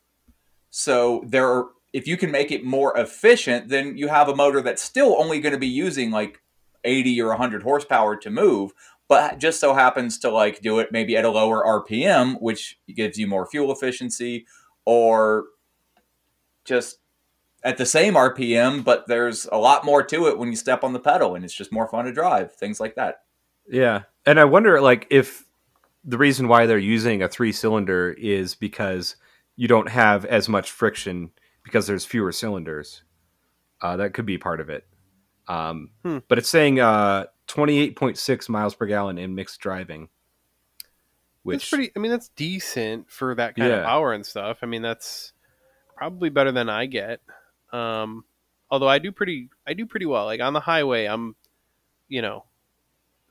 so 0.71 1.23
there 1.27 1.49
are 1.49 1.67
if 1.97 2.07
you 2.07 2.17
can 2.17 2.31
make 2.31 2.51
it 2.53 2.65
more 2.65 2.97
efficient 2.97 3.69
then 3.69 3.97
you 3.97 4.09
have 4.09 4.29
a 4.29 4.37
motor 4.37 4.61
that's 4.61 4.83
still 4.83 5.17
only 5.19 5.41
going 5.41 5.55
to 5.55 5.59
be 5.59 5.67
using 5.67 6.11
like 6.11 6.41
80 6.85 7.21
or 7.23 7.29
100 7.29 7.63
horsepower 7.63 8.17
to 8.17 8.31
move 8.31 8.73
but 9.09 9.39
just 9.39 9.61
so 9.61 9.73
happens 9.73 10.19
to 10.19 10.31
like 10.31 10.61
do 10.61 10.79
it 10.79 10.93
maybe 10.93 11.17
at 11.17 11.25
a 11.25 11.31
lower 11.31 11.65
rpm 11.65 12.41
which 12.41 12.79
gives 12.95 13.19
you 13.19 13.27
more 13.27 13.47
fuel 13.47 13.73
efficiency 13.73 14.47
or 14.85 15.47
just 16.65 16.99
at 17.67 17.79
the 17.79 17.85
same 17.85 18.15
RPM, 18.15 18.85
but 18.85 19.09
there's 19.09 19.47
a 19.51 19.59
lot 19.59 19.85
more 19.85 20.03
to 20.05 20.29
it 20.29 20.39
when 20.39 20.51
you 20.51 20.57
step 20.57 20.85
on 20.85 20.93
the 20.93 21.01
pedal 21.01 21.35
and 21.35 21.45
it's 21.45 21.53
just 21.53 21.73
more 21.73 21.89
fun 21.89 22.05
to 22.05 22.13
drive, 22.13 22.55
things 22.55 22.79
like 22.79 22.95
that. 22.95 23.23
Yeah, 23.69 24.03
and 24.25 24.39
I 24.39 24.45
wonder 24.45 24.81
like 24.81 25.07
if 25.11 25.45
the 26.05 26.17
reason 26.17 26.47
why 26.47 26.67
they're 26.67 26.79
using 26.79 27.23
a 27.23 27.29
three 27.29 27.51
cylinder 27.51 28.15
is 28.17 28.55
because 28.55 29.17
you 29.57 29.67
don't 29.67 29.89
have 29.89 30.25
as 30.25 30.49
much 30.49 30.71
friction 30.71 31.31
because 31.67 31.87
there's 31.87 32.05
fewer 32.07 32.33
cylinders. 32.33 33.03
Uh, 33.83 33.97
that 33.99 34.15
could 34.15 34.25
be 34.25 34.39
part 34.39 34.61
of 34.61 34.71
it. 34.71 34.87
Um, 35.49 35.91
Hmm. 36.03 36.19
But 36.29 36.39
it's 36.39 36.49
saying 36.49 36.81
uh, 36.81 37.27
28.6 37.49 38.49
miles 38.49 38.75
per 38.75 38.87
gallon 38.87 39.19
in 39.19 39.35
mixed 39.35 39.61
driving, 39.61 40.09
which 41.43 41.59
that's 41.61 41.69
pretty. 41.69 41.93
I 41.95 41.99
mean, 41.99 42.11
that's 42.11 42.29
decent 42.31 43.11
for 43.11 43.35
that 43.35 43.55
kind 43.57 43.73
of 43.73 43.85
power 43.85 44.13
and 44.13 44.25
stuff. 44.25 44.59
I 44.63 44.67
mean, 44.67 44.83
that's 44.83 45.33
probably 45.97 46.31
better 46.31 46.53
than 46.53 46.69
I 46.69 46.87
get. 46.87 47.21
Um, 47.73 48.25
although 48.71 48.89
I 48.89 48.99
do 48.99 49.13
pretty, 49.13 49.51
I 49.67 49.75
do 49.75 49.87
pretty 49.87 50.07
well. 50.07 50.25
Like 50.25 50.41
on 50.41 50.53
the 50.53 50.61
highway, 50.61 51.05
I'm, 51.07 51.37
you 52.09 52.23
know, 52.23 52.45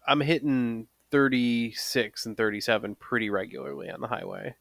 I'm 0.08 0.22
hitting 0.22 0.88
thirty 1.12 1.72
six 1.72 2.26
and 2.26 2.38
thirty 2.38 2.62
seven 2.62 2.96
pretty 2.96 3.30
regularly 3.30 3.90
on 3.90 4.00
the 4.02 4.08
highway. 4.08 4.56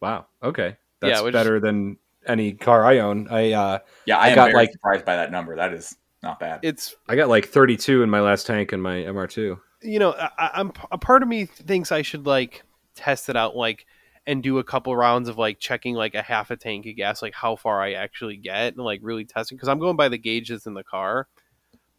wow, 0.00 0.26
okay, 0.42 0.76
Yeah, 1.02 1.08
that's 1.10 1.22
which- 1.22 1.32
better 1.32 1.60
than 1.60 1.98
any 2.26 2.52
car 2.52 2.84
I 2.84 2.98
own. 2.98 3.28
I 3.30 3.52
uh, 3.52 3.78
Yeah, 4.06 4.18
I 4.18 4.26
I, 4.26 4.28
am 4.30 4.34
got, 4.34 4.44
very 4.46 4.54
like- 4.64 4.72
surprised 4.72 5.04
by 5.04 5.16
that 5.16 5.30
number. 5.30 5.56
That 5.56 5.72
is 5.72 5.96
not 6.22 6.40
bad. 6.40 6.60
It's 6.62 6.94
I 7.08 7.16
got 7.16 7.28
like 7.28 7.46
32 7.48 8.02
in 8.02 8.10
my 8.10 8.20
last 8.20 8.46
tank 8.46 8.72
in 8.72 8.80
my 8.80 8.96
MR2. 8.96 9.58
you 9.82 9.98
know, 9.98 10.12
I, 10.12 10.30
I- 10.38 10.50
I'm 10.54 10.72
a 10.90 10.98
part 10.98 11.22
of 11.22 11.28
me 11.28 11.44
thinks 11.46 11.92
I 11.92 12.02
should 12.02 12.26
like 12.26 12.62
test 12.94 13.28
it 13.28 13.36
out, 13.36 13.54
like, 13.56 13.86
and 14.26 14.42
do 14.42 14.58
a 14.58 14.64
couple 14.64 14.96
rounds 14.96 15.28
of 15.28 15.38
like 15.38 15.58
checking 15.60 15.94
like 15.94 16.14
a 16.14 16.22
half 16.22 16.50
a 16.50 16.56
tank 16.56 16.86
of 16.86 16.96
gas, 16.96 17.22
like 17.22 17.34
how 17.34 17.54
far 17.56 17.80
I 17.80 17.92
actually 17.92 18.36
get, 18.36 18.74
and 18.74 18.84
like 18.84 19.00
really 19.02 19.24
testing 19.24 19.56
because 19.56 19.68
I'm 19.68 19.78
going 19.78 19.96
by 19.96 20.08
the 20.08 20.18
gauges 20.18 20.66
in 20.66 20.74
the 20.74 20.82
car, 20.82 21.28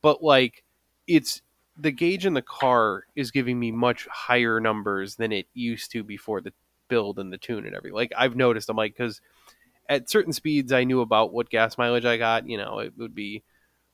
but 0.02 0.22
like 0.24 0.64
it's 1.08 1.42
the 1.80 1.92
gauge 1.92 2.26
in 2.26 2.34
the 2.34 2.42
car 2.42 3.04
is 3.16 3.30
giving 3.32 3.60
me 3.60 3.72
much 3.72 4.08
higher 4.12 4.60
numbers 4.60 5.16
than 5.16 5.32
it 5.32 5.46
used 5.54 5.92
to 5.92 6.04
before 6.04 6.42
the 6.42 6.52
build 6.90 7.20
and 7.20 7.32
the 7.32 7.38
tune 7.38 7.66
and 7.68 7.76
everything. 7.76 7.96
Like 7.96 8.12
I've 8.18 8.36
noticed, 8.36 8.68
I'm 8.70 8.76
like 8.76 8.98
because 8.98 9.22
at 9.90 10.10
certain 10.10 10.34
speeds 10.34 10.72
I 10.72 10.84
knew 10.84 11.02
about 11.02 11.34
what 11.34 11.50
gas 11.50 11.78
mileage 11.78 12.06
I 12.06 12.18
got. 12.18 12.48
You 12.48 12.58
know, 12.58 12.80
it 12.80 12.94
would 12.98 13.16
be 13.16 13.44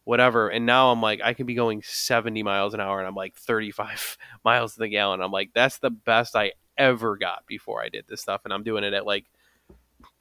whatever. 0.04 0.50
And 0.50 0.66
now 0.66 0.92
I'm 0.92 1.02
like, 1.02 1.22
I 1.24 1.34
can 1.34 1.46
be 1.46 1.54
going 1.54 1.82
70 1.84 2.44
miles 2.44 2.74
an 2.74 2.80
hour 2.80 3.00
and 3.00 3.08
I'm 3.08 3.16
like 3.16 3.36
35 3.36 4.18
miles 4.46 4.74
to 4.74 4.80
the 4.80 4.90
gallon. 4.90 5.22
I'm 5.22 5.32
like, 5.32 5.52
that's 5.54 5.78
the 5.80 5.90
best 5.92 6.36
I 6.36 6.54
ever 6.78 7.18
got 7.18 7.46
before 7.48 7.82
I 7.82 7.90
did 7.90 8.06
this 8.08 8.22
stuff. 8.22 8.42
And 8.44 8.54
I'm 8.54 8.64
doing 8.64 8.84
it 8.84 8.94
at 8.94 9.06
like 9.06 9.26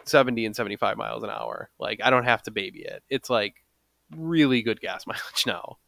70 0.04 0.46
and 0.46 0.56
75 0.56 0.96
miles 0.96 1.22
an 1.22 1.30
hour. 1.30 1.70
Like, 1.78 2.00
I 2.02 2.10
don't 2.10 2.24
have 2.24 2.42
to 2.44 2.50
baby 2.50 2.82
it. 2.82 3.02
It's 3.08 3.30
like 3.30 3.54
really 4.16 4.62
good 4.62 4.80
gas 4.80 5.06
mileage 5.06 5.44
now. 5.46 5.78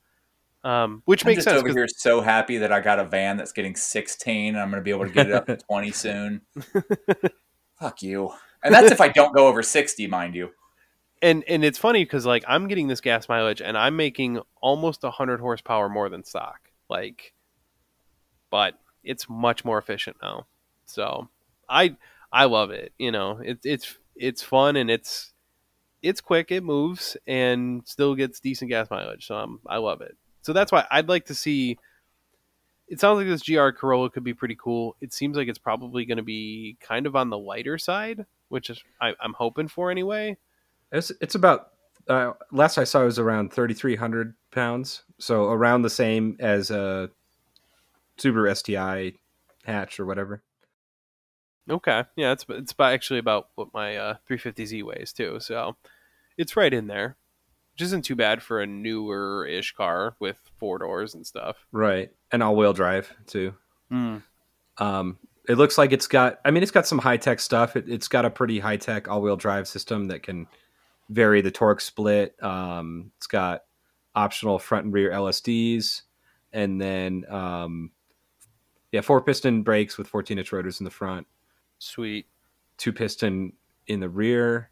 Um, 0.65 1.03
which 1.05 1.27
I'm 1.27 1.33
makes 1.33 1.45
sense. 1.45 1.59
over 1.61 1.69
here 1.69 1.87
so 1.87 2.23
happy 2.23 2.57
that 2.59 2.73
I 2.73 2.81
got 2.81 2.99
a 2.99 3.05
van 3.05 3.37
that's 3.37 3.53
getting 3.53 3.77
16 3.77 4.55
and 4.55 4.59
I'm 4.59 4.71
going 4.71 4.81
to 4.81 4.85
be 4.85 4.91
able 4.91 5.05
to 5.05 5.13
get 5.13 5.27
it 5.27 5.35
up 5.35 5.47
to 5.47 5.57
20 5.69 5.91
soon. 5.93 6.41
Fuck 7.79 8.03
you. 8.03 8.33
And 8.65 8.75
that's 8.75 8.91
if 8.91 9.01
I 9.01 9.09
don't 9.09 9.35
go 9.35 9.47
over 9.49 9.63
60, 9.63 10.07
mind 10.09 10.35
you. 10.35 10.51
and 11.23 11.45
and 11.49 11.65
it's 11.65 11.79
funny 11.79 12.05
because 12.05 12.27
like 12.27 12.45
I'm 12.49 12.69
getting 12.69 12.89
this 12.89 13.01
gas 13.01 13.29
mileage 13.29 13.61
and 13.63 13.79
I'm 13.79 13.97
making 13.97 14.41
almost 14.61 15.03
100 15.03 15.41
horsepower 15.41 15.89
more 15.89 16.09
than 16.09 16.25
stock. 16.25 16.71
Like, 16.89 17.35
but 18.51 18.75
it's 19.03 19.29
much 19.29 19.65
more 19.65 19.79
efficient 19.79 20.17
now. 20.23 20.47
So 20.87 21.29
I 21.69 21.97
I 22.33 22.45
love 22.47 22.71
it. 22.71 22.93
You 22.99 23.13
know, 23.13 23.41
it's 23.43 23.65
it's 23.67 23.99
it's 24.17 24.43
fun 24.43 24.77
and 24.77 24.91
it's 24.91 25.33
it's 26.03 26.21
quick. 26.21 26.53
It 26.53 26.63
moves 26.65 27.17
and 27.27 27.83
still 27.87 28.15
gets 28.15 28.41
decent 28.41 28.71
gas 28.71 28.91
mileage. 28.91 29.27
So 29.27 29.37
I'm, 29.37 29.61
I 29.67 29.79
love 29.79 30.03
it. 30.03 30.17
So 30.43 30.53
that's 30.53 30.73
why 30.73 30.87
I'd 30.91 31.09
like 31.09 31.27
to 31.27 31.35
see. 31.35 31.79
It 32.89 33.01
sounds 33.01 33.17
like 33.19 33.27
this 33.27 33.43
GR 33.43 33.71
Corolla 33.71 34.11
could 34.11 34.25
be 34.25 34.35
pretty 34.35 34.57
cool. 34.61 34.97
It 35.01 35.13
seems 35.15 35.37
like 35.37 35.49
it's 35.49 35.59
probably 35.59 36.05
going 36.05 36.19
to 36.19 36.23
be 36.25 36.77
kind 36.81 37.07
of 37.07 37.17
on 37.17 37.31
the 37.31 37.39
lighter 37.39 37.79
side, 37.79 38.27
which 38.55 38.71
is 38.71 38.85
I, 39.01 39.15
I'm 39.21 39.33
hoping 39.33 39.67
for 39.67 39.91
anyway. 39.91 40.37
It's 40.93 41.11
it's 41.21 41.35
about 41.35 41.71
uh, 42.09 42.35
last 42.53 42.79
I 42.79 42.85
saw 42.85 43.03
it 43.03 43.07
was 43.07 43.19
around 43.19 43.53
thirty 43.53 43.75
three 43.75 43.97
hundred 43.97 44.35
pounds, 44.53 45.03
so 45.19 45.51
around 45.51 45.83
the 45.83 45.91
same 45.91 46.37
as 46.39 46.71
a 46.71 47.11
Subaru 48.17 48.57
STI 48.57 49.15
hatch 49.65 49.99
or 49.99 50.07
whatever. 50.07 50.45
Okay, 51.69 52.05
yeah, 52.15 52.31
it's 52.31 52.47
it's 52.49 52.71
about 52.71 52.93
actually 52.93 53.19
about 53.19 53.49
what 53.57 53.75
my 53.75 53.97
uh, 53.97 54.15
350Z 54.31 54.85
weighs 54.85 55.13
too, 55.13 55.41
so 55.41 55.75
it's 56.39 56.57
right 56.57 56.73
in 56.73 56.87
there, 56.87 57.17
which 57.73 57.83
isn't 57.83 58.05
too 58.05 58.15
bad 58.15 58.41
for 58.41 58.61
a 58.61 58.67
newer 58.69 59.45
ish 59.47 59.73
car 59.73 60.15
with 60.21 60.39
four 60.59 60.79
doors 60.79 61.13
and 61.13 61.27
stuff. 61.27 61.67
Right, 61.73 62.13
and 62.31 62.41
all 62.41 62.55
wheel 62.55 62.73
drive 62.73 63.13
too. 63.27 63.55
Hmm. 63.91 64.19
Um, 64.79 65.19
it 65.49 65.57
looks 65.57 65.77
like 65.77 65.93
it's 65.93 66.07
got. 66.07 66.41
I 66.45 66.51
mean, 66.51 66.63
it's 66.63 66.73
got 66.73 66.87
some 66.87 66.99
high 66.99 67.17
tech 67.17 67.41
stuff. 67.41 67.77
It, 67.77 67.89
it's 67.89 68.09
got 68.09 68.25
a 68.25 68.31
pretty 68.31 68.59
high 68.59 68.77
tech 68.77 69.09
all 69.09 69.21
wheel 69.21 69.37
drive 69.37 69.69
system 69.69 70.07
that 70.09 70.23
can 70.23 70.47
vary 71.11 71.41
the 71.41 71.51
torque 71.51 71.81
split. 71.81 72.35
Um, 72.43 73.11
it's 73.19 73.27
got 73.27 73.63
optional 74.15 74.59
front 74.59 74.87
and 74.87 74.95
rear 74.95 75.11
LSDs, 75.11 76.03
and 76.53 76.81
then 76.81 77.25
um, 77.29 77.91
yeah, 78.93 79.01
four 79.01 79.21
piston 79.21 79.63
brakes 79.63 79.99
with 79.99 80.07
14 80.07 80.39
inch 80.39 80.53
rotors 80.53 80.81
in 80.81 80.85
the 80.85 80.91
front, 80.91 81.27
Sweet. 81.79 82.27
two 82.79 82.93
piston 82.93 83.53
in 83.87 84.01
the 84.01 84.09
rear, 84.09 84.71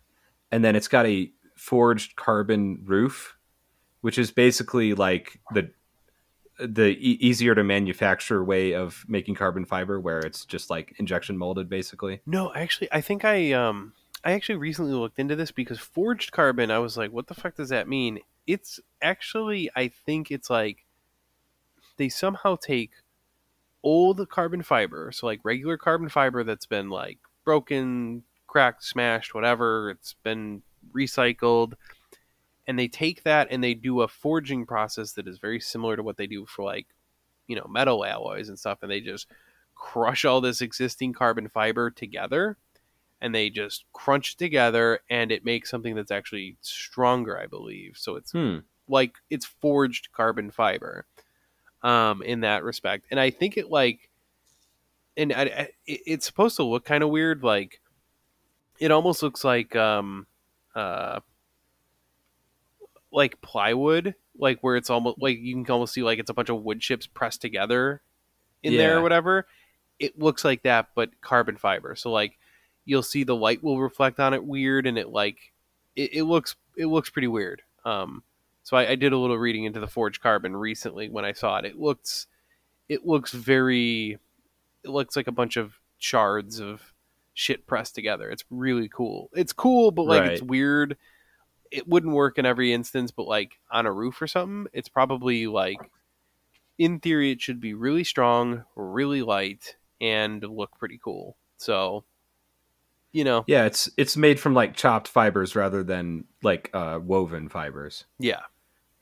and 0.51 0.65
then 0.65 0.77
it's 0.77 0.89
got 0.89 1.07
a 1.07 1.31
forged 1.57 2.17
carbon 2.17 2.81
roof, 2.85 3.37
which 4.01 4.19
is 4.19 4.31
basically 4.31 4.95
like 4.95 5.39
the 5.53 5.71
the 6.67 6.97
e- 6.99 7.19
easier 7.21 7.55
to 7.55 7.65
manufacture 7.65 8.43
way 8.45 8.75
of 8.75 9.05
making 9.09 9.35
carbon 9.35 9.65
fiber, 9.65 10.01
where 10.01 10.21
it's 10.21 10.45
just 10.45 10.71
like 10.71 10.95
injection 10.99 11.37
molded, 11.39 11.69
basically. 11.69 12.21
No, 12.27 12.53
actually, 12.55 12.89
I 12.93 13.01
think 13.01 13.25
I 13.25 13.53
um 13.53 13.93
I 14.25 14.33
actually 14.33 14.57
recently 14.57 14.93
looked 14.93 15.19
into 15.19 15.37
this 15.37 15.51
because 15.51 15.79
forged 15.79 16.33
carbon. 16.33 16.71
I 16.71 16.79
was 16.79 16.97
like, 16.97 17.13
what 17.13 17.27
the 17.27 17.35
fuck 17.35 17.57
does 17.57 17.71
that 17.71 17.89
mean? 17.89 18.21
It's 18.47 18.81
actually, 19.01 19.71
I 19.75 19.89
think 19.89 20.31
it's 20.31 20.49
like 20.51 20.85
they 21.97 22.09
somehow 22.09 22.57
take 22.57 22.91
old 23.83 24.29
carbon 24.29 24.63
fiber, 24.63 25.11
so 25.13 25.27
like 25.27 25.41
regular 25.45 25.77
carbon 25.77 26.09
fiber 26.09 26.45
that's 26.45 26.67
been 26.67 26.89
like 26.89 27.19
broken, 27.45 28.23
cracked, 28.47 28.85
smashed, 28.85 29.35
whatever. 29.35 29.91
It's 29.91 30.15
been 30.23 30.63
recycled, 30.95 31.75
and 32.67 32.79
they 32.79 32.89
take 32.89 33.23
that 33.25 33.49
and 33.51 33.63
they 33.63 33.75
do 33.75 34.03
a 34.03 34.09
forging 34.09 34.67
process 34.67 35.13
that 35.13 35.29
is 35.29 35.39
very 35.39 35.61
similar 35.61 35.97
to 35.97 36.03
what 36.03 36.17
they 36.17 36.27
do 36.27 36.47
for 36.47 36.65
like 36.65 36.87
you 37.47 37.57
know 37.57 37.67
metal 37.69 38.05
alloys 38.05 38.49
and 38.49 38.59
stuff, 38.59 38.79
and 38.83 38.91
they 38.91 39.01
just 39.01 39.27
crush 39.75 40.25
all 40.25 40.41
this 40.41 40.61
existing 40.61 41.13
carbon 41.13 41.49
fiber 41.49 41.91
together 41.91 42.57
and 43.21 43.35
they 43.35 43.49
just 43.51 43.85
crunch 43.93 44.35
it 44.35 44.39
together 44.39 45.01
and 45.09 45.33
it 45.33 45.45
makes 45.45 45.71
something 45.71 45.95
that's 45.95 46.11
actually 46.11 46.57
stronger 46.61 47.39
i 47.39 47.47
believe 47.47 47.97
so 47.97 48.17
it's 48.17 48.33
Hmm. 48.33 48.59
like 48.87 49.15
it's 49.31 49.47
forged 49.47 50.13
carbon 50.13 50.51
fiber 50.51 51.05
um 51.83 52.23
in 52.23 52.41
that 52.41 52.63
respect 52.63 53.07
and 53.11 53.19
i 53.19 53.31
think 53.31 53.57
it 53.57 53.71
like 53.71 54.11
and 55.17 55.33
I, 55.33 55.43
I, 55.43 55.69
it's 55.87 56.27
supposed 56.27 56.57
to 56.57 56.63
look 56.65 56.85
kind 56.85 57.03
of 57.03 57.11
weird 57.11 57.43
like 57.43 57.81
it 58.79 58.91
almost 58.91 59.23
looks 59.23 59.43
like 59.43 59.75
um 59.75 60.27
uh 60.75 61.21
like 63.13 63.41
plywood 63.43 64.15
like 64.39 64.59
where 64.61 64.77
it's 64.77 64.91
almost 64.91 65.21
like 65.21 65.39
you 65.39 65.55
can 65.63 65.71
almost 65.73 65.93
see 65.93 66.03
like 66.03 66.19
it's 66.19 66.31
a 66.31 66.35
bunch 66.35 66.49
of 66.49 66.63
wood 66.63 66.81
chips 66.81 67.07
pressed 67.07 67.41
together 67.41 68.03
in 68.63 68.77
there 68.77 68.99
or 68.99 69.03
whatever. 69.03 69.47
It 69.99 70.19
looks 70.19 70.45
like 70.45 70.63
that 70.63 70.89
but 70.95 71.21
carbon 71.21 71.57
fiber. 71.57 71.95
So 71.95 72.11
like 72.11 72.39
you'll 72.85 73.03
see 73.03 73.25
the 73.25 73.37
light 73.37 73.63
will 73.63 73.81
reflect 73.81 74.19
on 74.19 74.35
it 74.35 74.45
weird 74.45 74.87
and 74.87 74.99
it 74.99 75.09
like 75.09 75.53
it, 75.95 76.15
it 76.15 76.25
looks 76.25 76.57
it 76.77 76.87
looks 76.87 77.11
pretty 77.11 77.29
weird. 77.29 77.63
Um 77.85 78.23
so 78.65 78.77
I, 78.77 78.91
I 78.91 78.95
did 78.95 79.13
a 79.13 79.19
little 79.19 79.39
reading 79.39 79.65
into 79.65 79.81
the 79.81 79.89
forged 79.89 80.23
carbon 80.23 80.57
recently 80.57 81.09
when 81.09 81.25
i 81.25 81.33
saw 81.33 81.59
it. 81.59 81.65
It 81.65 81.79
looks 81.79 82.27
it 82.89 83.07
looks 83.07 83.33
very 83.33 84.19
it 84.85 84.91
looks 84.91 85.15
like 85.17 85.27
a 85.27 85.33
bunch 85.33 85.57
of 85.57 85.75
shards 85.99 86.61
of 86.61 86.93
shit 87.35 87.67
pressed 87.67 87.95
together. 87.95 88.31
It's 88.31 88.45
really 88.51 88.89
cool. 88.89 89.31
It's 89.35 89.53
cool 89.53 89.91
but 89.91 90.07
like 90.07 90.31
it's 90.31 90.43
weird 90.43 90.97
it 91.73 91.89
wouldn't 91.89 92.13
work 92.15 92.39
in 92.39 92.47
every 92.47 92.73
instance 92.73 93.11
but 93.11 93.27
like 93.27 93.59
on 93.71 93.87
a 93.87 93.93
roof 93.93 94.21
or 94.23 94.27
something 94.27 94.67
it's 94.73 94.89
probably 94.89 95.47
like 95.47 95.79
in 96.79 96.99
theory 97.01 97.31
it 97.33 97.41
should 97.41 97.61
be 97.61 97.75
really 97.75 98.05
strong 98.05 98.65
really 98.77 99.23
light 99.23 99.77
and 100.01 100.43
look 100.43 100.71
pretty 100.79 100.99
cool 101.03 101.37
so 101.57 102.05
you 103.13 103.25
know 103.25 103.45
Yeah, 103.47 103.67
it's 103.67 103.91
it's 103.99 104.17
made 104.17 104.41
from 104.41 104.55
like 104.55 104.75
chopped 104.75 105.07
fibers 105.07 105.55
rather 105.55 105.83
than 105.85 106.25
like 106.43 106.71
uh, 106.73 106.99
woven 107.03 107.49
fibers. 107.51 108.05
yeah 108.19 108.41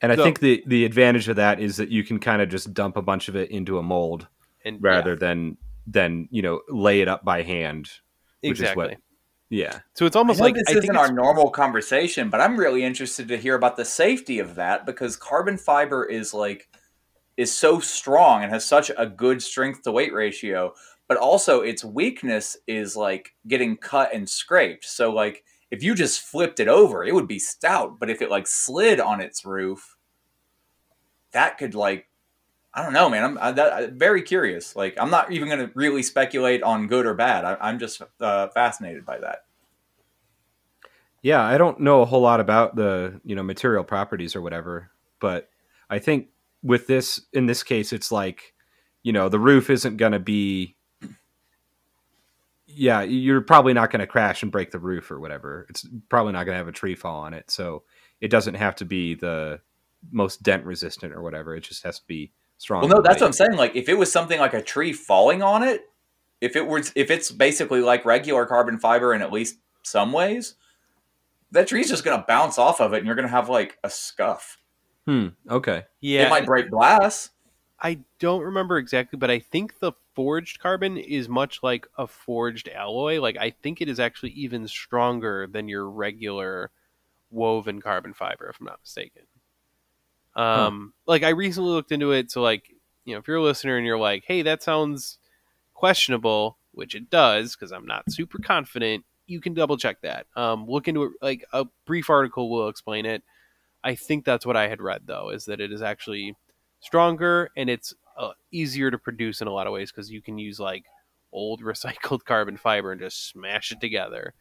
And 0.01 0.11
I 0.11 0.15
So- 0.17 0.23
think 0.23 0.39
the 0.39 0.63
the 0.67 0.83
advantage 0.85 1.29
of 1.29 1.37
that 1.37 1.59
is 1.61 1.77
that 1.77 1.89
you 1.89 2.03
can 2.03 2.19
kind 2.19 2.41
of 2.41 2.49
just 2.49 2.73
dump 2.73 2.97
a 2.97 3.01
bunch 3.01 3.29
of 3.29 3.35
it 3.37 3.49
into 3.51 3.77
a 3.77 3.83
mold 3.83 4.27
and 4.65 4.81
rather 4.83 5.15
than 5.15 5.57
than 5.87 6.27
you 6.29 6.41
know 6.41 6.61
lay 6.69 7.01
it 7.01 7.07
up 7.07 7.23
by 7.23 7.41
hand. 7.43 7.89
yeah, 8.41 8.49
which 8.51 8.59
is 8.61 8.75
what- 8.75 8.87
exactly 8.91 9.03
Yeah. 9.51 9.79
so 9.95 10.05
it's 10.05 10.15
almost 10.15 10.39
know 10.39 10.45
like 10.45 10.55
this 10.55 10.63
I 10.69 10.77
isn't 10.77 10.95
our 10.95 11.11
normal 11.11 11.49
conversation, 11.49 12.29
but 12.29 12.39
I'm 12.39 12.57
really 12.57 12.85
interested 12.85 13.27
to 13.27 13.37
hear 13.37 13.55
about 13.55 13.75
the 13.75 13.83
safety 13.83 14.39
of 14.39 14.55
that 14.55 14.85
because 14.85 15.17
carbon 15.17 15.57
fiber 15.57 16.05
is 16.05 16.33
like 16.33 16.69
is 17.35 17.51
so 17.53 17.81
strong 17.81 18.43
and 18.43 18.51
has 18.53 18.65
such 18.65 18.91
a 18.97 19.05
good 19.05 19.43
strength 19.43 19.81
to 19.83 19.91
weight 19.91 20.13
ratio, 20.13 20.73
but 21.09 21.17
also 21.17 21.59
its 21.59 21.83
weakness 21.83 22.55
is 22.65 22.95
like 22.95 23.33
getting 23.45 23.75
cut 23.75 24.13
and 24.13 24.29
scraped. 24.29 24.85
So 24.85 25.11
like 25.11 25.43
if 25.69 25.83
you 25.83 25.95
just 25.95 26.21
flipped 26.21 26.61
it 26.61 26.69
over, 26.69 27.03
it 27.03 27.13
would 27.13 27.27
be 27.27 27.39
stout, 27.39 27.99
but 27.99 28.09
if 28.09 28.21
it 28.21 28.31
like 28.31 28.47
slid 28.47 29.01
on 29.01 29.19
its 29.19 29.43
roof, 29.43 29.97
that 31.33 31.57
could 31.57 31.75
like 31.75 32.07
I 32.73 32.83
don't 32.83 32.93
know, 32.93 33.09
man. 33.09 33.23
I'm, 33.23 33.37
I, 33.37 33.51
that, 33.51 33.73
I'm 33.73 33.99
very 33.99 34.21
curious. 34.21 34.75
Like, 34.75 34.95
I'm 34.97 35.09
not 35.09 35.31
even 35.31 35.49
going 35.49 35.59
to 35.59 35.71
really 35.75 36.03
speculate 36.03 36.63
on 36.63 36.87
good 36.87 37.05
or 37.05 37.13
bad. 37.13 37.43
I, 37.43 37.57
I'm 37.59 37.79
just 37.79 38.01
uh, 38.19 38.47
fascinated 38.49 39.05
by 39.05 39.19
that. 39.19 39.39
Yeah, 41.21 41.43
I 41.43 41.57
don't 41.57 41.81
know 41.81 42.01
a 42.01 42.05
whole 42.05 42.21
lot 42.21 42.39
about 42.39 42.75
the, 42.75 43.19
you 43.23 43.35
know, 43.35 43.43
material 43.43 43.83
properties 43.83 44.35
or 44.35 44.41
whatever, 44.41 44.89
but 45.19 45.49
I 45.89 45.99
think 45.99 46.29
with 46.63 46.87
this 46.87 47.21
in 47.33 47.45
this 47.45 47.63
case 47.63 47.91
it's 47.93 48.11
like, 48.11 48.53
you 49.03 49.13
know, 49.13 49.29
the 49.29 49.39
roof 49.39 49.69
isn't 49.69 49.97
going 49.97 50.13
to 50.13 50.19
be 50.19 50.75
yeah, 52.73 53.01
you're 53.01 53.41
probably 53.41 53.73
not 53.73 53.91
going 53.91 53.99
to 53.99 54.07
crash 54.07 54.43
and 54.43 54.51
break 54.51 54.71
the 54.71 54.79
roof 54.79 55.11
or 55.11 55.19
whatever. 55.19 55.65
It's 55.69 55.85
probably 56.07 56.31
not 56.31 56.45
going 56.45 56.53
to 56.53 56.59
have 56.59 56.69
a 56.69 56.71
tree 56.71 56.95
fall 56.95 57.19
on 57.19 57.33
it. 57.33 57.51
So, 57.51 57.83
it 58.21 58.29
doesn't 58.29 58.53
have 58.53 58.75
to 58.77 58.85
be 58.85 59.15
the 59.15 59.59
most 60.11 60.41
dent 60.41 60.63
resistant 60.63 61.13
or 61.13 61.21
whatever. 61.21 61.55
It 61.55 61.65
just 61.65 61.83
has 61.83 61.99
to 61.99 62.05
be 62.07 62.31
strong. 62.61 62.81
Well, 62.81 62.97
no, 62.97 63.01
that's 63.01 63.21
what 63.21 63.27
I'm 63.27 63.33
saying. 63.33 63.53
Like, 63.53 63.75
if 63.75 63.89
it 63.89 63.97
was 63.97 64.11
something 64.11 64.39
like 64.39 64.53
a 64.53 64.61
tree 64.61 64.93
falling 64.93 65.41
on 65.41 65.63
it, 65.63 65.81
if 66.39 66.55
it 66.55 66.65
was, 66.65 66.91
if 66.95 67.11
it's 67.11 67.31
basically 67.31 67.81
like 67.81 68.05
regular 68.05 68.45
carbon 68.45 68.77
fiber 68.79 69.13
in 69.13 69.21
at 69.21 69.31
least 69.31 69.57
some 69.83 70.11
ways, 70.11 70.55
that 71.51 71.67
tree's 71.67 71.89
just 71.89 72.03
going 72.03 72.17
to 72.17 72.25
bounce 72.27 72.57
off 72.57 72.79
of 72.79 72.93
it, 72.93 72.97
and 72.97 73.05
you're 73.05 73.15
going 73.15 73.27
to 73.27 73.31
have 73.31 73.49
like 73.49 73.77
a 73.83 73.89
scuff. 73.89 74.57
Hmm, 75.05 75.29
okay. 75.49 75.85
yeah 75.99 76.27
it 76.27 76.29
might 76.29 76.45
break 76.45 76.69
glass. 76.69 77.31
I 77.81 78.01
don't 78.19 78.43
remember 78.43 78.77
exactly, 78.77 79.17
but 79.17 79.31
I 79.31 79.39
think 79.39 79.79
the 79.79 79.93
forged 80.13 80.59
carbon 80.59 80.97
is 80.97 81.27
much 81.27 81.63
like 81.63 81.87
a 81.97 82.05
forged 82.05 82.69
alloy. 82.69 83.19
Like 83.19 83.37
I 83.37 83.49
think 83.49 83.81
it 83.81 83.89
is 83.89 83.99
actually 83.99 84.31
even 84.31 84.67
stronger 84.67 85.47
than 85.51 85.67
your 85.67 85.89
regular 85.89 86.69
woven 87.31 87.81
carbon 87.81 88.13
fiber, 88.13 88.47
if 88.49 88.59
I'm 88.59 88.67
not 88.67 88.79
mistaken. 88.83 89.23
Um, 90.35 90.93
like 91.07 91.23
I 91.23 91.29
recently 91.29 91.71
looked 91.71 91.91
into 91.91 92.11
it, 92.11 92.31
so 92.31 92.41
like 92.41 92.63
you 93.05 93.13
know, 93.13 93.19
if 93.19 93.27
you're 93.27 93.37
a 93.37 93.43
listener 93.43 93.77
and 93.77 93.85
you're 93.85 93.97
like, 93.97 94.23
"Hey, 94.25 94.41
that 94.43 94.63
sounds 94.63 95.17
questionable," 95.73 96.57
which 96.71 96.95
it 96.95 97.09
does, 97.09 97.55
because 97.55 97.71
I'm 97.71 97.85
not 97.85 98.11
super 98.11 98.37
confident, 98.39 99.05
you 99.27 99.41
can 99.41 99.53
double 99.53 99.77
check 99.77 100.01
that. 100.01 100.27
Um, 100.35 100.65
look 100.67 100.87
into 100.87 101.03
it. 101.03 101.11
Like 101.21 101.45
a 101.53 101.65
brief 101.85 102.09
article 102.09 102.49
will 102.49 102.67
explain 102.67 103.05
it. 103.05 103.23
I 103.83 103.95
think 103.95 104.25
that's 104.25 104.45
what 104.45 104.57
I 104.57 104.67
had 104.67 104.81
read 104.81 105.03
though, 105.05 105.29
is 105.29 105.45
that 105.45 105.59
it 105.59 105.71
is 105.71 105.81
actually 105.81 106.35
stronger 106.81 107.49
and 107.55 107.69
it's 107.69 107.93
uh, 108.17 108.31
easier 108.51 108.91
to 108.91 108.97
produce 108.97 109.41
in 109.41 109.47
a 109.47 109.51
lot 109.51 109.67
of 109.67 109.73
ways 109.73 109.91
because 109.91 110.11
you 110.11 110.21
can 110.21 110.37
use 110.37 110.59
like 110.59 110.85
old 111.31 111.61
recycled 111.63 112.25
carbon 112.25 112.57
fiber 112.57 112.91
and 112.91 113.01
just 113.01 113.29
smash 113.29 113.71
it 113.71 113.81
together. 113.81 114.33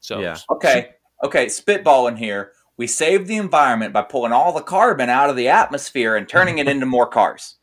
So 0.00 0.20
Yeah. 0.20 0.36
Okay, 0.50 0.90
okay, 1.22 1.46
spitballing 1.46 2.18
here. 2.18 2.52
We 2.76 2.86
save 2.86 3.26
the 3.26 3.36
environment 3.36 3.92
by 3.92 4.02
pulling 4.02 4.32
all 4.32 4.52
the 4.52 4.62
carbon 4.62 5.08
out 5.08 5.30
of 5.30 5.36
the 5.36 5.48
atmosphere 5.48 6.16
and 6.16 6.28
turning 6.28 6.58
it 6.58 6.68
into 6.68 6.86
more 6.86 7.06
cars. 7.06 7.56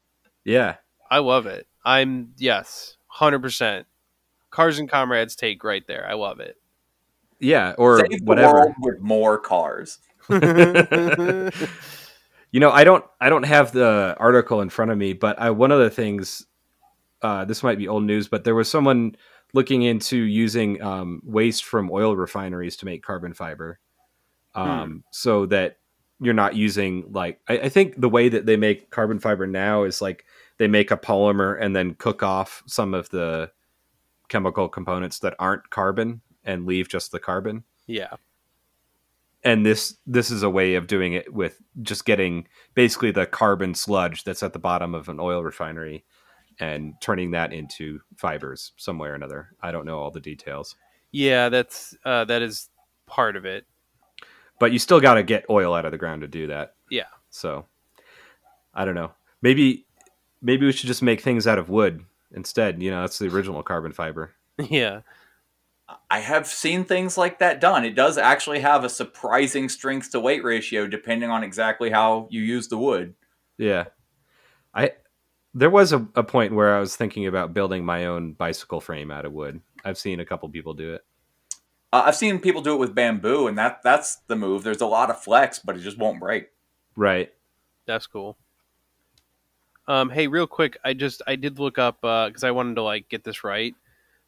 Yeah. 0.46 0.76
I 1.10 1.20
love 1.20 1.46
it. 1.46 1.68
I'm 1.84 2.34
yes, 2.38 2.96
hundred 3.08 3.40
percent. 3.40 3.88
Cars 4.52 4.80
and 4.80 4.90
comrades 4.90 5.36
take 5.36 5.64
right 5.64 5.86
there. 5.88 6.08
I 6.08 6.14
love 6.14 6.40
it. 6.40 6.56
Yeah. 7.40 7.74
Or 7.78 8.00
Save 8.00 8.10
the 8.10 8.20
whatever. 8.24 8.54
world 8.54 8.74
with 8.80 9.00
more 9.02 9.40
cars. 9.40 10.00
You 12.52 12.60
know, 12.60 12.70
I 12.70 12.84
don't 12.84 13.04
I 13.20 13.30
don't 13.30 13.44
have 13.44 13.72
the 13.72 14.16
article 14.20 14.62
in 14.62 14.70
front 14.70 14.92
of 14.92 14.98
me, 14.98 15.14
but 15.14 15.40
I 15.40 15.52
one 15.52 15.72
of 15.72 15.80
the 15.80 15.90
things 15.90 16.46
uh, 17.22 17.46
this 17.46 17.64
might 17.64 17.78
be 17.78 17.88
old 17.88 18.04
news, 18.04 18.28
but 18.28 18.44
there 18.44 18.56
was 18.56 18.70
someone 18.70 19.16
looking 19.54 19.84
into 19.84 20.18
using 20.18 20.82
um, 20.82 21.22
waste 21.24 21.64
from 21.64 21.90
oil 21.92 22.16
refineries 22.16 22.76
to 22.78 22.86
make 22.86 23.04
carbon 23.04 23.34
fiber, 23.34 23.80
um, 24.56 25.04
so 25.12 25.46
that 25.48 25.78
you're 26.20 26.34
not 26.34 26.56
using 26.56 27.06
like 27.12 27.40
I, 27.48 27.60
I 27.60 27.70
think 27.70 28.00
the 28.00 28.10
way 28.10 28.30
that 28.30 28.46
they 28.46 28.58
make 28.58 28.90
carbon 28.90 29.20
fiber 29.20 29.48
now 29.48 29.84
is 29.84 30.02
like 30.02 30.26
they 30.58 30.68
make 30.68 30.92
a 30.92 30.98
polymer 30.98 31.58
and 31.60 31.76
then 31.76 31.96
cook 31.96 32.22
off 32.22 32.64
some 32.68 32.94
of 32.94 33.10
the 33.10 33.52
chemical 34.30 34.70
components 34.70 35.20
that 35.20 35.36
aren't 35.40 35.70
carbon 35.70 36.22
and 36.44 36.66
leave 36.66 36.88
just 36.88 37.12
the 37.12 37.20
carbon 37.20 37.64
yeah. 37.88 38.16
and 39.44 39.66
this 39.66 39.98
this 40.06 40.32
is 40.32 40.44
a 40.44 40.50
way 40.50 40.76
of 40.76 40.88
doing 40.88 41.14
it 41.14 41.34
with 41.34 41.62
just 41.82 42.06
getting 42.06 42.48
basically 42.76 43.12
the 43.12 43.26
carbon 43.26 43.74
sludge 43.74 44.24
that's 44.24 44.44
at 44.44 44.54
the 44.54 44.60
bottom 44.60 44.96
of 44.96 45.10
an 45.10 45.20
oil 45.20 45.44
refinery 45.44 46.06
and 46.60 46.94
turning 47.02 47.32
that 47.32 47.52
into 47.52 48.00
fibers 48.16 48.72
some 48.78 48.98
way 48.98 49.10
or 49.10 49.16
another 49.16 49.50
i 49.62 49.72
don't 49.72 49.86
know 49.86 50.00
all 50.00 50.12
the 50.12 50.20
details 50.20 50.76
Yeah, 51.12 51.50
that's 51.50 51.96
uh, 52.06 52.26
that 52.26 52.42
is 52.42 52.70
part 53.06 53.36
of 53.36 53.46
it. 53.46 53.66
But 54.62 54.72
you 54.72 54.80
still 54.80 55.00
got 55.02 55.16
to 55.16 55.24
get 55.24 55.44
oil 55.50 55.74
out 55.74 55.84
of 55.86 55.92
the 55.92 55.98
ground 55.98 56.22
to 56.22 56.28
do 56.28 56.48
that 56.48 56.76
Yeah. 56.90 57.10
so 57.30 57.66
i 58.74 58.86
don't 58.86 58.96
know 58.96 59.12
maybe 59.42 59.86
maybe 60.42 60.66
we 60.66 60.72
should 60.72 60.88
just 60.88 61.02
make 61.02 61.20
things 61.22 61.46
out 61.48 61.60
of 61.60 61.68
wood 61.70 62.06
instead 62.34 62.82
you 62.82 62.90
know 62.92 63.02
that's 63.02 63.20
the 63.20 63.28
original 63.28 63.62
carbon 63.64 63.92
fiber 63.92 64.32
Yeah. 64.70 65.02
I 66.10 66.20
have 66.20 66.48
seen 66.48 66.86
things 66.86 67.18
like 67.18 67.40
that 67.40 67.60
done. 67.60 67.84
It 67.84 67.96
does 67.96 68.18
actually 68.18 68.62
have 68.62 68.86
a 68.86 68.90
surprising 68.90 69.68
strength 69.68 70.12
to 70.12 70.22
weight 70.22 70.42
ratio 70.42 70.88
depending 70.88 71.30
on 71.30 71.44
exactly 71.44 71.90
how 71.90 72.28
you 72.32 72.42
use 72.42 72.70
the 72.70 72.78
wood. 72.78 73.16
yeah 73.58 73.86
i 74.74 74.92
there 75.54 75.70
was 75.70 75.92
a, 75.92 76.08
a 76.16 76.24
point 76.24 76.54
where 76.54 76.74
i 76.74 76.80
was 76.80 76.96
thinking 76.96 77.28
about 77.28 77.54
building 77.54 77.84
my 77.84 78.06
own 78.06 78.32
bicycle 78.32 78.80
frame 78.80 79.12
out 79.12 79.26
of 79.26 79.34
wood 79.34 79.60
i've 79.84 79.98
seen 79.98 80.22
a 80.22 80.26
couple 80.26 80.48
people 80.48 80.74
do 80.74 80.94
it 80.94 81.02
Uh, 81.94 82.04
I've 82.06 82.16
seen 82.16 82.40
people 82.40 82.62
do 82.62 82.74
it 82.74 82.80
with 82.80 82.96
bamboo, 82.96 83.48
and 83.48 83.58
that 83.58 83.82
that's 83.84 84.18
the 84.28 84.36
move. 84.36 84.64
There's 84.64 84.82
a 84.82 84.86
lot 84.86 85.10
of 85.10 85.22
flex, 85.22 85.60
but 85.60 85.76
it 85.76 85.80
just 85.80 85.98
won't 85.98 86.20
break. 86.20 86.50
right 86.96 87.32
That's 87.86 88.08
cool. 88.08 88.38
Um, 89.88 90.10
hey, 90.10 90.28
real 90.28 90.48
quick, 90.48 90.78
I 90.86 90.94
just 90.94 91.22
I 91.28 91.36
did 91.36 91.60
look 91.60 91.78
up 91.78 92.02
because 92.02 92.44
I 92.44 92.52
wanted 92.52 92.76
to 92.76 92.84
like 92.84 93.10
get 93.10 93.24
this 93.24 93.44
right. 93.44 93.76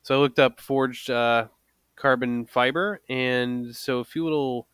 So 0.02 0.16
I 0.16 0.18
looked 0.18 0.40
up 0.40 0.60
forged 0.60 1.10
uh, 1.10 1.48
carbon 1.96 2.46
fiber, 2.46 3.00
and 3.08 3.74
so 3.74 4.00
a 4.00 4.04
few 4.04 4.26
little 4.26 4.68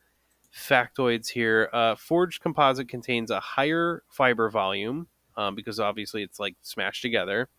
factoids 0.55 1.29
here. 1.29 1.69
Uh, 1.71 1.95
forged 1.95 2.41
composite 2.41 2.89
contains 2.89 3.29
a 3.29 3.39
higher 3.39 4.03
fiber 4.09 4.49
volume 4.49 5.07
um, 5.37 5.55
because 5.55 5.79
obviously 5.79 6.23
it's 6.23 6.39
like 6.39 6.55
smashed 6.61 7.01
together, 7.01 7.49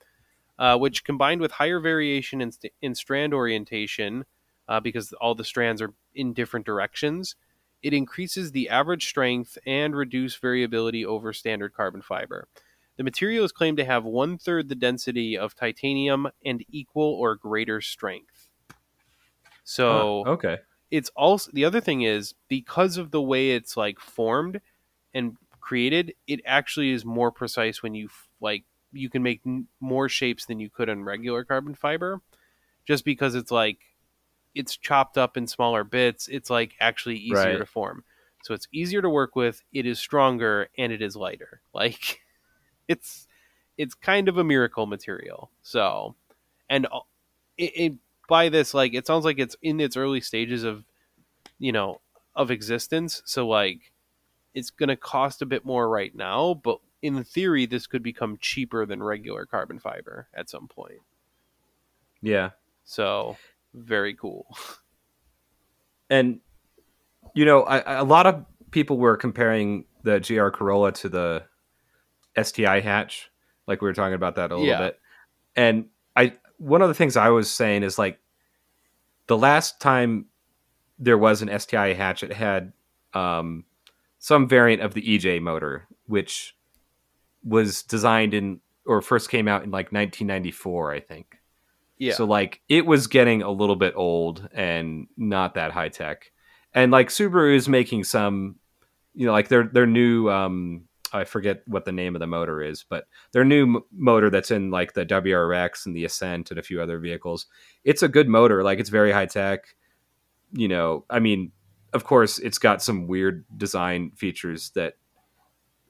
uh, 0.59 0.77
which 0.77 1.05
combined 1.05 1.41
with 1.41 1.53
higher 1.53 1.79
variation 1.79 2.41
in, 2.41 2.51
st- 2.51 2.73
in 2.83 2.95
strand 2.95 3.33
orientation 3.33 4.25
uh, 4.71 4.81
because 4.81 5.13
all 5.15 5.37
the 5.37 5.45
strands 5.45 5.83
are 5.83 5.95
in 6.15 6.35
different 6.35 6.67
directions 6.67 7.37
it 7.83 7.95
increases 7.95 8.53
the 8.53 8.71
average 8.71 9.07
strength 9.09 9.59
and 9.67 9.97
reduce 9.97 10.37
variability 10.37 11.05
over 11.07 11.33
standard 11.33 11.75
carbon 11.75 12.03
fiber. 12.03 12.49
The 12.99 13.05
material 13.05 13.45
is 13.45 13.53
claimed 13.53 13.79
to 13.79 13.87
have 13.87 14.05
one 14.05 14.39
third 14.39 14.69
the 14.71 14.77
density 14.77 15.39
of 15.39 15.57
titanium 15.57 16.29
and 16.45 16.65
equal 16.71 17.15
or 17.15 17.37
greater 17.37 17.83
strength. 17.83 18.51
So 19.65 20.25
Huh, 20.25 20.31
okay 20.31 20.59
it's 20.91 21.11
also 21.17 21.51
the 21.55 21.67
other 21.67 21.81
thing 21.83 22.03
is 22.03 22.35
because 22.49 22.99
of 22.99 23.11
the 23.13 23.23
way 23.23 23.53
it's 23.53 23.77
like 23.77 24.01
formed 24.01 24.61
and 25.15 25.39
created, 25.61 26.15
it 26.29 26.41
actually 26.47 26.91
is 26.93 27.05
more 27.05 27.33
precise 27.33 27.83
when 27.83 27.95
you 27.95 28.11
like 28.41 28.65
you 28.93 29.11
can 29.11 29.23
make 29.23 29.43
n- 29.47 29.69
more 29.81 30.09
shapes 30.09 30.47
than 30.47 30.61
you 30.61 30.71
could 30.71 30.91
on 30.91 31.05
regular 31.05 31.45
carbon 31.45 31.75
fiber, 31.75 32.23
just 32.87 33.05
because 33.05 33.35
it's 33.37 33.53
like 33.53 33.81
it's 34.55 34.77
chopped 34.77 35.19
up 35.19 35.37
in 35.37 35.47
smaller 35.47 35.85
bits. 35.85 36.29
It's 36.29 36.51
like 36.51 36.75
actually 36.81 37.17
easier 37.17 37.57
Right. 37.57 37.59
to 37.59 37.67
form, 37.67 38.05
so 38.43 38.55
it's 38.55 38.69
easier 38.73 39.03
to 39.03 39.11
work 39.11 39.37
with. 39.37 39.63
It 39.73 39.87
is 39.87 39.99
stronger 39.99 40.69
and 40.79 40.93
it 40.93 41.03
is 41.03 41.17
lighter. 41.17 41.61
Like 41.75 42.21
it's 42.89 43.27
it's 43.79 43.95
kind 43.95 44.29
of 44.29 44.39
a 44.39 44.45
miracle 44.45 44.87
material. 44.87 45.51
So 45.63 46.17
and 46.71 46.87
uh, 46.93 47.01
it, 47.59 47.73
it 47.77 47.95
by 48.29 48.49
this 48.49 48.75
like 48.75 48.95
it 48.95 49.07
sounds 49.07 49.25
like 49.25 49.39
it's 49.39 49.57
in 49.63 49.81
its 49.81 49.97
early 49.97 50.21
stages 50.21 50.65
of 50.65 50.85
you 51.59 51.73
know 51.73 52.01
of 52.35 52.51
existence 52.51 53.23
so 53.25 53.47
like 53.47 53.93
it's 54.55 54.71
going 54.71 54.89
to 54.89 54.97
cost 54.97 55.43
a 55.43 55.47
bit 55.47 55.65
more 55.65 55.89
right 55.89 56.15
now 56.15 56.55
but 56.55 56.81
in 57.03 57.23
theory 57.25 57.67
this 57.67 57.87
could 57.87 58.03
become 58.03 58.39
cheaper 58.41 58.87
than 58.87 59.03
regular 59.03 59.47
carbon 59.47 59.79
fiber 59.79 60.29
at 60.35 60.51
some 60.51 60.69
point 60.69 61.01
yeah 62.23 62.51
so 62.85 63.37
very 63.75 64.15
cool. 64.15 64.47
And 66.09 66.41
you 67.35 67.45
know 67.45 67.63
I, 67.63 67.99
a 67.99 68.05
lot 68.05 68.27
of 68.27 68.45
people 68.71 68.99
were 68.99 69.17
comparing 69.17 69.85
the 70.03 70.19
gr 70.21 70.49
corolla 70.49 70.93
to 70.93 71.09
the 71.09 71.45
sti 72.43 72.81
hatch 72.81 73.31
like 73.67 73.81
we 73.83 73.87
were 73.89 73.93
talking 73.95 74.15
about 74.15 74.37
that 74.37 74.51
a 74.51 74.55
little 74.55 74.67
Yeah. 74.67 74.79
bit. 74.79 75.01
And 75.57 75.87
i 76.17 76.33
one 76.59 76.83
of 76.83 76.89
the 76.89 76.95
things 76.95 77.17
i 77.17 77.29
was 77.29 77.51
saying 77.51 77.83
is 77.83 77.99
like 77.99 78.19
the 79.27 79.39
last 79.39 79.81
time 79.81 80.27
there 80.99 81.19
was 81.19 81.43
an 81.43 81.59
sti 81.59 81.93
hatch 81.95 82.23
it 82.23 82.33
had 82.33 82.73
um, 83.15 83.65
some 84.19 84.49
variant 84.49 84.83
of 84.83 84.95
the 84.95 85.03
ej 85.03 85.41
motor 85.41 85.87
which 86.07 86.57
was 87.45 87.83
designed 87.83 88.35
in 88.35 88.61
or 88.87 89.01
first 89.03 89.31
came 89.31 89.47
out 89.49 89.63
in 89.63 89.71
like 89.71 89.93
1994 89.93 90.93
i 90.93 91.01
think 91.01 91.40
yeah 92.01 92.15
so 92.15 92.25
like 92.25 92.61
it 92.69 92.87
was 92.87 93.07
getting 93.07 93.43
a 93.43 93.51
little 93.51 93.77
bit 93.77 93.95
old 93.95 94.49
and 94.53 95.07
not 95.17 95.55
that 95.55 95.71
high 95.71 95.91
tech. 95.91 96.33
And 96.73 96.91
like 96.91 97.09
Subaru 97.09 97.55
is 97.55 97.69
making 97.69 98.05
some 98.05 98.57
you 99.15 99.27
know 99.27 99.33
like 99.33 99.49
their 99.49 99.65
their 99.65 99.87
new 99.87 100.29
um 100.29 100.89
I 101.13 101.25
forget 101.25 101.63
what 101.67 101.85
the 101.85 101.93
name 101.93 102.15
of 102.15 102.21
the 102.21 102.27
motor 102.27 102.63
is, 102.63 102.85
but 102.89 103.07
their 103.33 103.45
new 103.45 103.85
motor 103.93 104.31
that's 104.31 104.51
in 104.51 104.71
like 104.71 104.95
the 104.95 105.05
WRX 105.05 105.87
and 105.87 105.95
the 105.95 106.05
Ascent 106.05 106.51
and 106.51 106.59
a 106.59 106.63
few 106.63 106.81
other 106.81 106.99
vehicles. 106.99 107.47
It's 107.85 108.03
a 108.03 108.09
good 108.09 108.29
motor, 108.29 108.63
like 108.63 108.79
it's 108.79 108.91
very 108.91 109.13
high 109.13 109.27
tech. 109.27 109.75
You 110.53 110.69
know, 110.69 111.05
I 111.11 111.19
mean, 111.19 111.53
of 111.93 112.05
course, 112.05 112.39
it's 112.39 112.59
got 112.59 112.83
some 112.83 113.09
weird 113.09 113.45
design 113.57 114.13
features 114.13 114.71
that 114.75 114.95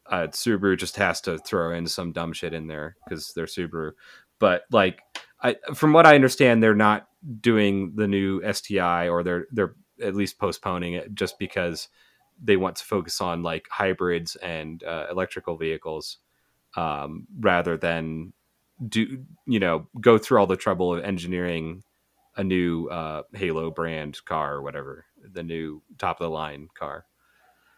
uh, 0.07 0.27
Subaru 0.28 0.78
just 0.78 0.97
has 0.97 1.20
to 1.23 1.39
throw 1.39 1.73
in 1.73 1.87
some 1.87 2.12
dumb 2.12 2.32
shit 2.32 2.53
in 2.53 2.66
there 2.66 2.97
because 3.05 3.32
they're 3.35 3.47
Subaru. 3.47 3.93
But 4.39 4.62
like, 4.70 5.03
I 5.43 5.57
from 5.75 5.93
what 5.93 6.07
I 6.07 6.15
understand, 6.15 6.62
they're 6.62 6.75
not 6.75 7.07
doing 7.41 7.95
the 7.97 8.09
new 8.09 8.41
STI, 8.53 9.09
or 9.09 9.23
they're 9.23 9.47
they're 9.51 9.75
at 10.03 10.15
least 10.15 10.39
postponing 10.39 10.95
it 10.95 11.15
just 11.15 11.39
because 11.39 11.89
they 12.43 12.57
want 12.57 12.77
to 12.77 12.85
focus 12.85 13.21
on 13.21 13.43
like 13.43 13.67
hybrids 13.71 14.37
and 14.37 14.83
uh, 14.83 15.07
electrical 15.11 15.57
vehicles 15.57 16.19
um, 16.77 17.27
rather 17.39 17.77
than 17.77 18.33
do 18.89 19.25
you 19.47 19.61
know 19.61 19.87
go 20.01 20.17
through 20.17 20.39
all 20.39 20.47
the 20.47 20.57
trouble 20.57 20.95
of 20.95 21.05
engineering 21.05 21.83
a 22.37 22.45
new 22.45 22.87
uh, 22.89 23.23
Halo 23.35 23.71
brand 23.71 24.25
car 24.25 24.55
or 24.55 24.62
whatever 24.62 25.05
the 25.33 25.43
new 25.43 25.83
top 25.99 26.21
of 26.21 26.25
the 26.25 26.31
line 26.31 26.69
car. 26.75 27.05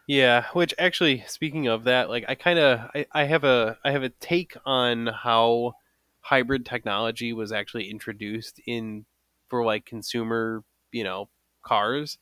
Yeah, 0.07 0.45
which 0.53 0.73
actually, 0.77 1.23
speaking 1.27 1.67
of 1.67 1.85
that, 1.85 2.09
like 2.09 2.25
I 2.27 2.35
kind 2.35 2.59
of, 2.59 2.79
I, 2.93 3.05
I 3.11 3.23
have 3.23 3.43
a, 3.43 3.77
I 3.85 3.91
have 3.91 4.03
a 4.03 4.09
take 4.09 4.55
on 4.65 5.07
how 5.07 5.75
hybrid 6.23 6.65
technology 6.65 7.33
was 7.33 7.53
actually 7.53 7.91
introduced 7.91 8.61
in 8.67 9.05
for 9.49 9.65
like 9.65 9.85
consumer, 9.85 10.63
you 10.93 11.05
know, 11.05 11.29
cars. 11.63 12.19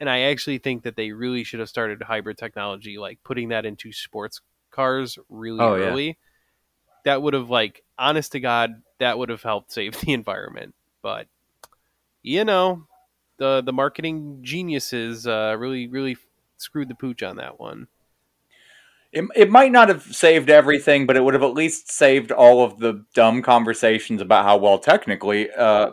And 0.00 0.10
I 0.10 0.20
actually 0.22 0.58
think 0.58 0.84
that 0.84 0.96
they 0.96 1.12
really 1.12 1.44
should 1.44 1.60
have 1.60 1.68
started 1.70 2.02
hybrid 2.02 2.38
technology, 2.38 2.98
like 2.98 3.20
putting 3.24 3.50
that 3.50 3.66
into 3.66 3.92
sports 3.92 4.40
cars 4.70 5.18
really 5.28 5.60
Oh, 5.60 5.74
yeah. 5.76 5.96
early. 5.96 6.18
That 7.04 7.22
would 7.22 7.34
have 7.34 7.50
like 7.50 7.84
honest 7.98 8.32
to 8.32 8.40
God, 8.40 8.82
that 8.98 9.18
would 9.18 9.28
have 9.30 9.42
helped 9.42 9.72
save 9.72 10.00
the 10.00 10.12
environment. 10.14 10.74
But 11.02 11.28
you 12.22 12.44
know, 12.44 12.86
the 13.38 13.62
the 13.62 13.72
marketing 13.72 14.40
geniuses 14.42 15.26
uh, 15.26 15.56
really 15.58 15.88
really 15.88 16.16
screwed 16.56 16.88
the 16.88 16.94
pooch 16.94 17.22
on 17.22 17.36
that 17.36 17.60
one. 17.60 17.88
It, 19.14 19.24
it 19.36 19.50
might 19.50 19.70
not 19.70 19.88
have 19.88 20.02
saved 20.02 20.50
everything, 20.50 21.06
but 21.06 21.16
it 21.16 21.22
would 21.22 21.34
have 21.34 21.42
at 21.42 21.54
least 21.54 21.90
saved 21.90 22.32
all 22.32 22.64
of 22.64 22.78
the 22.78 23.04
dumb 23.14 23.42
conversations 23.42 24.20
about 24.20 24.44
how 24.44 24.56
well 24.56 24.78
technically 24.78 25.50
uh, 25.52 25.92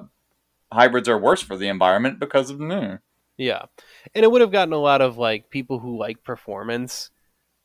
hybrids 0.72 1.08
are 1.08 1.20
worse 1.20 1.42
for 1.42 1.56
the 1.56 1.68
environment 1.68 2.20
because 2.20 2.50
of 2.50 2.58
mm. 2.58 3.00
Yeah, 3.38 3.66
and 4.14 4.24
it 4.24 4.32
would 4.32 4.42
have 4.42 4.52
gotten 4.52 4.74
a 4.74 4.78
lot 4.78 5.02
of 5.02 5.18
like 5.18 5.50
people 5.50 5.80
who 5.80 5.98
like 5.98 6.24
performance 6.24 7.12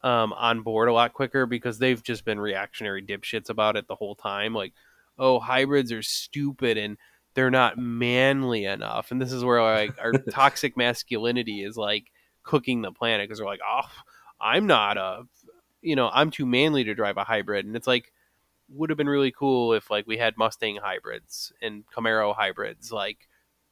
um, 0.03 0.33
on 0.33 0.63
board 0.63 0.89
a 0.89 0.93
lot 0.93 1.13
quicker 1.13 1.47
because 1.47 1.79
they've 1.79 2.03
just 2.03 2.25
been 2.25 2.39
reactionary 2.39 3.03
dipshits 3.03 3.51
about 3.51 3.77
it 3.77 3.89
the 3.89 3.95
whole 3.95 4.15
time. 4.15 4.55
Like, 4.55 4.73
oh, 5.19 5.41
hybrids 5.41 5.93
are 5.93 6.03
stupid 6.03 6.79
and 6.79 6.97
they're 7.35 7.51
not 7.51 7.77
manly 7.77 8.65
enough, 8.65 9.11
and 9.11 9.21
this 9.21 9.33
is 9.33 9.45
where 9.45 9.63
like 9.63 9.95
our 10.01 10.13
toxic 10.31 10.77
masculinity 10.77 11.63
is 11.63 11.77
like 11.77 12.07
cooking 12.43 12.83
the 12.83 12.93
planet 12.93 13.29
because 13.29 13.39
they're 13.39 13.47
like, 13.47 13.61
oh, 13.67 13.91
I'm 14.41 14.67
not 14.67 14.97
a, 14.97 15.25
you 15.87 15.97
know, 15.97 16.11
I'm 16.13 16.31
too 16.31 16.47
manly 16.47 16.85
to 16.85 16.95
drive 16.95 17.17
a 17.17 17.25
hybrid, 17.25 17.67
and 17.67 17.77
it's 17.77 17.87
like 17.87 18.13
would 18.71 18.91
have 18.91 18.97
been 18.97 19.09
really 19.09 19.31
cool 19.33 19.73
if 19.75 19.91
like 19.91 20.07
we 20.07 20.19
had 20.19 20.37
Mustang 20.37 20.77
hybrids 20.83 21.53
and 21.63 21.85
Camaro 21.87 22.35
hybrids 22.35 22.91
like 22.93 23.29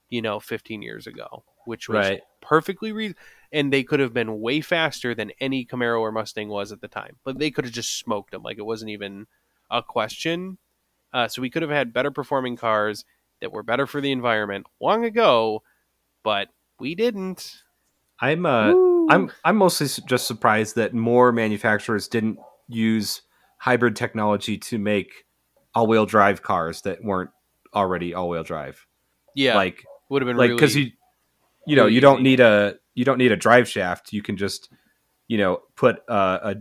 you 0.08 0.22
know 0.22 0.40
15 0.40 0.82
years 0.82 1.06
ago, 1.06 1.44
which 1.66 1.88
was 1.88 1.96
Right. 1.96 2.20
perfectly 2.40 2.92
re- 2.92 3.14
and 3.52 3.72
they 3.72 3.82
could 3.82 4.00
have 4.00 4.12
been 4.14 4.40
way 4.40 4.60
faster 4.60 5.14
than 5.14 5.32
any 5.40 5.64
Camaro 5.66 6.00
or 6.00 6.12
Mustang 6.12 6.48
was 6.48 6.72
at 6.72 6.80
the 6.80 6.88
time. 6.88 7.16
But 7.24 7.38
they 7.38 7.50
could 7.50 7.64
have 7.64 7.74
just 7.74 7.98
smoked 7.98 8.30
them 8.30 8.42
like 8.42 8.58
it 8.58 8.66
wasn't 8.66 8.90
even 8.92 9.26
a 9.70 9.82
question. 9.82 10.58
Uh, 11.12 11.28
so 11.28 11.42
we 11.42 11.50
could 11.50 11.62
have 11.62 11.70
had 11.70 11.92
better 11.92 12.10
performing 12.10 12.56
cars 12.56 13.04
that 13.40 13.52
were 13.52 13.62
better 13.62 13.86
for 13.86 14.00
the 14.00 14.12
environment 14.12 14.66
long 14.80 15.04
ago, 15.04 15.62
but 16.22 16.48
we 16.78 16.94
didn't. 16.94 17.62
I'm 18.20 18.46
uh, 18.46 18.74
I'm 19.10 19.30
I'm 19.44 19.56
mostly 19.56 19.86
just 20.06 20.26
surprised 20.26 20.76
that 20.76 20.94
more 20.94 21.32
manufacturers 21.32 22.08
didn't 22.08 22.38
use 22.68 23.22
hybrid 23.58 23.96
technology 23.96 24.58
to 24.58 24.78
make 24.78 25.24
all-wheel 25.74 26.06
drive 26.06 26.42
cars 26.42 26.82
that 26.82 27.02
weren't 27.02 27.30
already 27.74 28.14
all-wheel 28.14 28.44
drive. 28.44 28.86
Yeah, 29.34 29.56
Like 29.56 29.84
would 30.08 30.22
have 30.22 30.26
been 30.26 30.36
like 30.36 30.50
really 30.50 30.60
because 30.60 30.76
you 30.76 30.90
you 31.66 31.76
know 31.76 31.82
really 31.84 31.94
you 31.94 32.00
don't 32.00 32.16
easy. 32.18 32.22
need 32.22 32.40
a 32.40 32.74
you 32.94 33.04
don't 33.04 33.18
need 33.18 33.32
a 33.32 33.36
drive 33.36 33.68
shaft. 33.68 34.12
You 34.12 34.22
can 34.22 34.36
just 34.36 34.70
you 35.28 35.38
know 35.38 35.62
put 35.76 35.96
uh, 36.08 36.38
a 36.42 36.56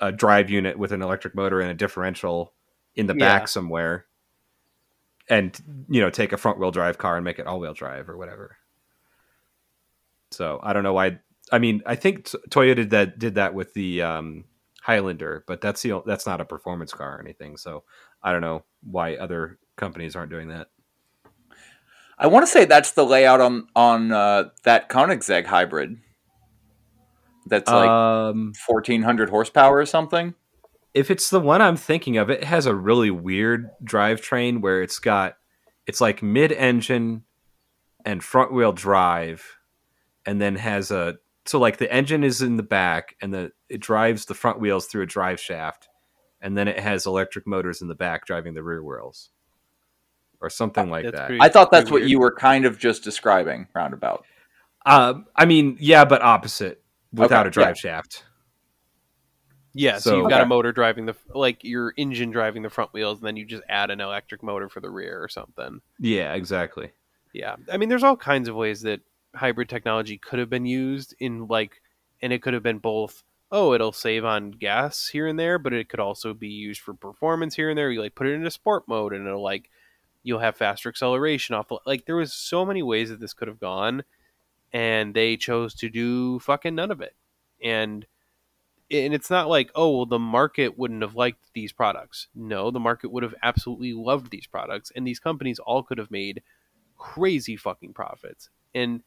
a 0.00 0.12
drive 0.12 0.50
unit 0.50 0.78
with 0.78 0.92
an 0.92 1.00
electric 1.00 1.34
motor 1.34 1.60
and 1.60 1.70
a 1.70 1.74
differential 1.74 2.52
in 2.94 3.06
the 3.06 3.14
Yeah. 3.14 3.38
back 3.38 3.48
somewhere, 3.48 4.06
and 5.30 5.58
you 5.88 6.00
know 6.00 6.10
take 6.10 6.32
a 6.32 6.36
front 6.36 6.58
wheel 6.58 6.70
drive 6.70 6.98
car 6.98 7.16
and 7.16 7.24
make 7.24 7.38
it 7.38 7.46
all 7.46 7.60
wheel 7.60 7.72
drive 7.74 8.08
or 8.08 8.16
whatever. 8.16 8.56
So 10.32 10.60
I 10.62 10.72
don't 10.72 10.82
know 10.82 10.92
why. 10.92 11.20
I 11.52 11.58
mean, 11.58 11.82
I 11.86 11.94
think 11.94 12.26
Toyota 12.50 12.76
did 12.76 12.90
that 12.90 13.18
did 13.18 13.34
that 13.36 13.54
with 13.54 13.74
the 13.74 14.02
um, 14.02 14.44
Highlander, 14.82 15.44
but 15.46 15.60
that's 15.60 15.82
the 15.82 16.02
that's 16.04 16.26
not 16.26 16.40
a 16.40 16.44
performance 16.44 16.92
car 16.92 17.16
or 17.16 17.20
anything. 17.20 17.56
So 17.56 17.84
I 18.22 18.32
don't 18.32 18.40
know 18.40 18.64
why 18.82 19.16
other 19.16 19.58
companies 19.76 20.16
aren't 20.16 20.30
doing 20.30 20.48
that. 20.48 20.68
I 22.18 22.28
want 22.28 22.46
to 22.46 22.50
say 22.50 22.64
that's 22.64 22.92
the 22.92 23.04
layout 23.04 23.40
on 23.40 23.66
on 23.76 24.10
uh, 24.10 24.44
that 24.64 24.88
Koenigsegg 24.88 25.46
hybrid. 25.46 25.98
That's 27.46 27.70
like 27.70 27.88
um, 27.88 28.52
fourteen 28.54 29.02
hundred 29.02 29.30
horsepower 29.30 29.76
or 29.76 29.86
something. 29.86 30.34
if 30.96 31.10
it's 31.10 31.28
the 31.28 31.40
one 31.40 31.60
I'm 31.60 31.76
thinking 31.76 32.16
of, 32.16 32.30
it 32.30 32.42
has 32.42 32.64
a 32.64 32.74
really 32.74 33.10
weird 33.10 33.68
drivetrain 33.84 34.62
where 34.62 34.82
it's 34.82 34.98
got 34.98 35.36
it's 35.86 36.00
like 36.00 36.22
mid-engine 36.22 37.22
and 38.04 38.24
front-wheel 38.24 38.72
drive, 38.72 39.58
and 40.24 40.40
then 40.40 40.56
has 40.56 40.90
a 40.90 41.18
so 41.48 41.58
like 41.58 41.76
the 41.78 41.92
engine 41.92 42.24
is 42.24 42.42
in 42.42 42.56
the 42.56 42.62
back 42.62 43.16
and 43.20 43.32
the 43.32 43.52
it 43.68 43.80
drives 43.80 44.24
the 44.26 44.34
front 44.34 44.60
wheels 44.60 44.86
through 44.86 45.02
a 45.02 45.06
drive 45.06 45.40
shaft, 45.40 45.88
and 46.40 46.56
then 46.56 46.68
it 46.68 46.78
has 46.78 47.06
electric 47.06 47.46
motors 47.46 47.82
in 47.82 47.88
the 47.88 47.94
back 47.94 48.26
driving 48.26 48.54
the 48.54 48.62
rear 48.62 48.82
wheels, 48.82 49.30
or 50.40 50.50
something 50.50 50.88
like 50.90 51.04
That's 51.04 51.16
that. 51.16 51.26
pretty- 51.26 51.40
I 51.42 51.48
thought 51.48 51.70
that's 51.70 51.90
what 51.90 52.00
weird. 52.00 52.10
you 52.10 52.18
were 52.20 52.34
kind 52.34 52.64
of 52.64 52.78
just 52.78 53.02
describing, 53.04 53.68
roundabout. 53.74 54.24
Um, 54.84 55.26
I 55.34 55.46
mean, 55.46 55.76
yeah, 55.80 56.04
but 56.04 56.22
opposite 56.22 56.82
without 57.12 57.40
Okay, 57.46 57.48
a 57.48 57.50
drive 57.50 57.76
yeah. 57.76 57.90
shaft. 57.90 58.24
Yeah, 59.78 59.98
so, 59.98 60.10
So- 60.10 60.16
you've 60.18 60.30
got 60.30 60.40
a 60.40 60.46
motor 60.46 60.72
driving 60.72 61.06
the 61.06 61.14
like 61.34 61.62
your 61.62 61.92
engine 61.96 62.30
driving 62.30 62.62
the 62.62 62.70
front 62.70 62.92
wheels, 62.92 63.18
and 63.18 63.26
then 63.26 63.36
you 63.36 63.44
just 63.44 63.62
add 63.68 63.90
an 63.90 64.00
electric 64.00 64.42
motor 64.42 64.68
for 64.68 64.80
the 64.80 64.90
rear 64.90 65.22
or 65.22 65.28
something. 65.28 65.80
Yeah, 65.98 66.32
exactly. 66.34 66.92
Yeah, 67.32 67.56
I 67.70 67.76
mean, 67.76 67.88
there's 67.90 68.02
all 68.04 68.16
kinds 68.16 68.48
of 68.48 68.54
ways 68.54 68.80
that 68.82 69.00
hybrid 69.36 69.68
technology 69.68 70.18
could 70.18 70.38
have 70.38 70.50
been 70.50 70.66
used 70.66 71.14
in 71.20 71.46
like, 71.46 71.82
and 72.22 72.32
it 72.32 72.42
could 72.42 72.54
have 72.54 72.62
been 72.62 72.78
both. 72.78 73.22
Oh, 73.52 73.72
it'll 73.72 73.92
save 73.92 74.24
on 74.24 74.50
gas 74.50 75.08
here 75.08 75.26
and 75.26 75.38
there, 75.38 75.58
but 75.58 75.72
it 75.72 75.88
could 75.88 76.00
also 76.00 76.34
be 76.34 76.48
used 76.48 76.80
for 76.80 76.94
performance 76.94 77.54
here 77.54 77.70
and 77.70 77.78
there. 77.78 77.90
You 77.90 78.00
like 78.00 78.14
put 78.14 78.26
it 78.26 78.34
into 78.34 78.50
sport 78.50 78.84
mode, 78.88 79.12
and 79.12 79.26
it'll 79.26 79.42
like 79.42 79.70
you'll 80.22 80.40
have 80.40 80.56
faster 80.56 80.88
acceleration 80.88 81.54
off. 81.54 81.70
Like 81.86 82.06
there 82.06 82.16
was 82.16 82.32
so 82.32 82.66
many 82.66 82.82
ways 82.82 83.10
that 83.10 83.20
this 83.20 83.32
could 83.32 83.48
have 83.48 83.60
gone, 83.60 84.02
and 84.72 85.14
they 85.14 85.36
chose 85.36 85.74
to 85.74 85.88
do 85.88 86.40
fucking 86.40 86.74
none 86.74 86.90
of 86.90 87.00
it. 87.00 87.14
And 87.62 88.06
and 88.90 89.14
it's 89.14 89.30
not 89.30 89.48
like 89.48 89.70
oh 89.74 89.96
well 89.96 90.06
the 90.06 90.18
market 90.18 90.78
wouldn't 90.78 91.02
have 91.02 91.14
liked 91.14 91.52
these 91.54 91.72
products. 91.72 92.28
No, 92.34 92.70
the 92.70 92.80
market 92.80 93.10
would 93.10 93.22
have 93.22 93.34
absolutely 93.42 93.92
loved 93.92 94.30
these 94.30 94.46
products, 94.46 94.90
and 94.94 95.06
these 95.06 95.20
companies 95.20 95.60
all 95.60 95.82
could 95.82 95.98
have 95.98 96.10
made 96.10 96.42
crazy 96.98 97.56
fucking 97.56 97.92
profits. 97.92 98.48
And 98.74 99.02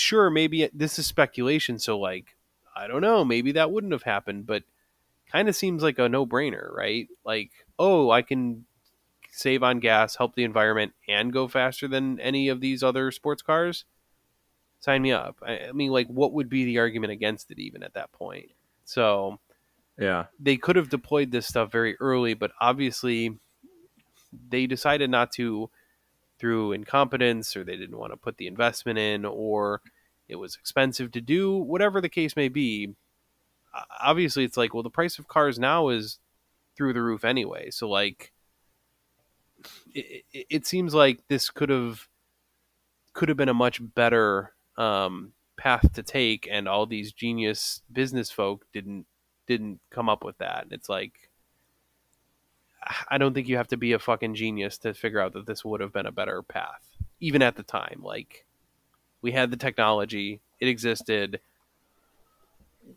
sure, 0.00 0.30
maybe 0.30 0.68
this 0.72 0.98
is 0.98 1.06
speculation, 1.06 1.78
so 1.78 1.98
like 1.98 2.36
I 2.76 2.86
don't 2.86 3.02
know, 3.02 3.24
maybe 3.24 3.52
that 3.52 3.72
wouldn't 3.72 3.92
have 3.92 4.04
happened, 4.04 4.46
but 4.46 4.62
kind 5.30 5.48
of 5.48 5.56
seems 5.56 5.82
like 5.82 5.98
a 5.98 6.08
no-brainer, 6.08 6.72
right? 6.72 7.08
Like, 7.24 7.50
oh, 7.78 8.10
I 8.10 8.22
can 8.22 8.66
save 9.30 9.62
on 9.62 9.80
gas, 9.80 10.16
help 10.16 10.34
the 10.34 10.44
environment, 10.44 10.94
and 11.08 11.32
go 11.32 11.48
faster 11.48 11.88
than 11.88 12.20
any 12.20 12.48
of 12.48 12.60
these 12.60 12.82
other 12.82 13.10
sports 13.10 13.42
cars. 13.42 13.84
Sign 14.80 15.02
me 15.02 15.12
up. 15.12 15.38
I, 15.42 15.68
I 15.68 15.72
mean, 15.72 15.90
like, 15.90 16.06
what 16.08 16.32
would 16.32 16.48
be 16.48 16.64
the 16.64 16.78
argument 16.78 17.12
against 17.12 17.50
it 17.50 17.58
even 17.58 17.82
at 17.82 17.94
that 17.94 18.12
point? 18.12 18.50
So 18.84 19.38
Yeah. 19.98 20.26
they 20.38 20.56
could 20.56 20.76
have 20.76 20.88
deployed 20.88 21.30
this 21.32 21.46
stuff 21.46 21.72
very 21.72 21.96
early, 22.00 22.34
but 22.34 22.52
obviously 22.60 23.38
they 24.50 24.66
decided 24.66 25.10
not 25.10 25.32
to 25.32 25.70
through 26.38 26.72
incompetence 26.72 27.56
or 27.56 27.64
they 27.64 27.76
didn't 27.76 27.98
want 27.98 28.12
to 28.12 28.16
put 28.16 28.36
the 28.36 28.46
investment 28.46 28.98
in 28.98 29.24
or 29.24 29.80
it 30.28 30.36
was 30.36 30.56
expensive 30.56 31.10
to 31.12 31.20
do, 31.20 31.56
whatever 31.56 32.00
the 32.00 32.08
case 32.08 32.36
may 32.36 32.48
be. 32.48 32.94
Obviously, 34.00 34.44
it's 34.44 34.56
like, 34.56 34.74
well, 34.74 34.82
the 34.82 34.90
price 34.90 35.18
of 35.18 35.28
cars 35.28 35.58
now 35.58 35.88
is 35.88 36.18
through 36.76 36.92
the 36.92 37.02
roof 37.02 37.24
anyway. 37.24 37.70
So, 37.70 37.88
like, 37.88 38.32
it, 39.94 40.24
it, 40.32 40.66
seems 40.66 40.94
like 40.94 41.20
this 41.28 41.50
could 41.50 41.68
have 41.68 42.08
could 43.12 43.28
have 43.28 43.36
been 43.36 43.48
a 43.48 43.54
much 43.54 43.80
better 43.94 44.52
um, 44.76 45.32
path 45.56 45.92
to 45.94 46.02
take, 46.02 46.48
and 46.50 46.68
all 46.68 46.86
these 46.86 47.12
genius 47.12 47.82
business 47.90 48.30
folk 48.30 48.66
didn't 48.72 49.06
didn't 49.46 49.80
come 49.90 50.08
up 50.08 50.24
with 50.24 50.38
that. 50.38 50.66
It's 50.70 50.88
like 50.88 51.27
I 53.10 53.18
don't 53.18 53.34
think 53.34 53.48
you 53.48 53.56
have 53.56 53.68
to 53.68 53.76
be 53.76 53.92
a 53.92 53.98
fucking 53.98 54.34
genius 54.34 54.78
to 54.78 54.94
figure 54.94 55.20
out 55.20 55.32
that 55.34 55.46
this 55.46 55.64
would 55.64 55.80
have 55.80 55.92
been 55.92 56.06
a 56.06 56.12
better 56.12 56.42
path, 56.42 56.88
even 57.20 57.42
at 57.42 57.56
the 57.56 57.62
time. 57.62 58.00
Like 58.02 58.46
we 59.20 59.32
had 59.32 59.50
the 59.50 59.56
technology, 59.56 60.40
it 60.60 60.68
existed. 60.68 61.40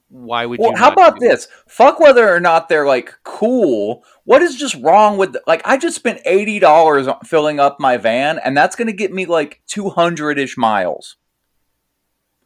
Why 0.10 0.46
would 0.46 0.60
Well, 0.60 0.72
you? 0.72 0.78
how 0.78 0.92
about 0.92 1.20
do 1.20 1.26
it? 1.26 1.30
this? 1.30 1.48
Fuck 1.68 2.00
whether 2.00 2.34
or 2.34 2.40
not 2.40 2.70
they're 2.70 2.86
like 2.86 3.14
cool. 3.24 4.04
What 4.24 4.42
is 4.42 4.56
just 4.56 4.76
wrong 4.76 5.18
with 5.18 5.36
like 5.48 5.62
I 5.66 5.78
just 5.78 5.96
spent 5.98 6.22
eighty 6.26 6.60
dollars 6.60 7.08
filling 7.26 7.60
up 7.60 7.80
my 7.80 7.98
van, 7.98 8.40
and 8.40 8.56
that's 8.56 8.76
going 8.76 8.88
to 8.88 8.94
get 8.94 9.12
me 9.12 9.26
like 9.26 9.62
two 9.68 9.90
hundred 9.90 10.40
ish 10.40 10.58
miles. 10.58 11.18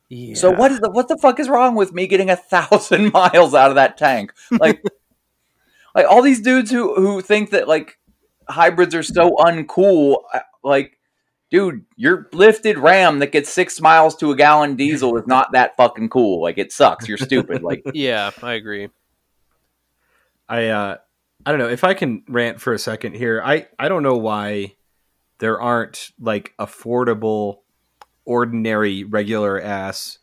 Yeah. 0.09 0.35
So 0.35 0.51
Yeah. 0.51 0.57
what 0.57 0.71
is 0.71 0.79
the 0.79 0.89
what 0.89 1.07
the 1.07 1.17
fuck 1.17 1.39
is 1.39 1.49
wrong 1.49 1.75
with 1.75 1.93
me 1.93 2.07
getting 2.07 2.29
a 2.31 2.35
thousand 2.35 3.11
miles 3.13 3.53
out 3.53 3.69
of 3.69 3.75
that 3.75 3.97
tank? 3.97 4.33
Like, 4.59 4.81
like 5.95 6.05
all 6.07 6.21
these 6.21 6.41
dudes 6.41 6.69
who 6.69 6.93
who 6.95 7.21
think 7.21 7.49
that 7.51 7.67
like 7.67 7.97
hybrids 8.47 8.93
are 8.93 9.01
so 9.03 9.31
uncool. 9.37 10.17
uh, 10.33 10.41
Like, 10.63 10.99
dude, 11.49 11.85
your 11.95 12.27
lifted 12.33 12.77
Ram 12.77 13.19
that 13.19 13.31
gets 13.31 13.49
six 13.49 13.79
miles 13.81 14.15
to 14.17 14.31
a 14.31 14.35
gallon 14.35 14.75
diesel 14.75 15.17
is 15.17 15.25
not 15.25 15.53
that 15.53 15.75
fucking 15.77 16.09
cool. 16.09 16.41
Like, 16.41 16.57
it 16.57 16.71
sucks. 16.71 17.07
You're 17.07 17.17
stupid. 17.17 17.63
Like, 17.63 17.81
Yeah, 17.93 18.31
I 18.43 18.53
agree. 18.53 18.89
I 20.47 20.67
uh 20.67 20.97
I 21.45 21.51
don't 21.51 21.59
know 21.59 21.69
if 21.69 21.83
I 21.83 21.93
can 21.93 22.23
rant 22.27 22.59
for 22.61 22.73
a 22.73 22.79
second 22.79 23.15
here. 23.15 23.41
I 23.43 23.67
I 23.79 23.87
don't 23.87 24.03
know 24.03 24.17
why 24.17 24.75
there 25.39 25.59
aren't 25.59 26.11
like 26.19 26.53
affordable, 26.59 27.59
ordinary, 28.25 29.03
regular 29.03 29.61
ass 29.61 30.19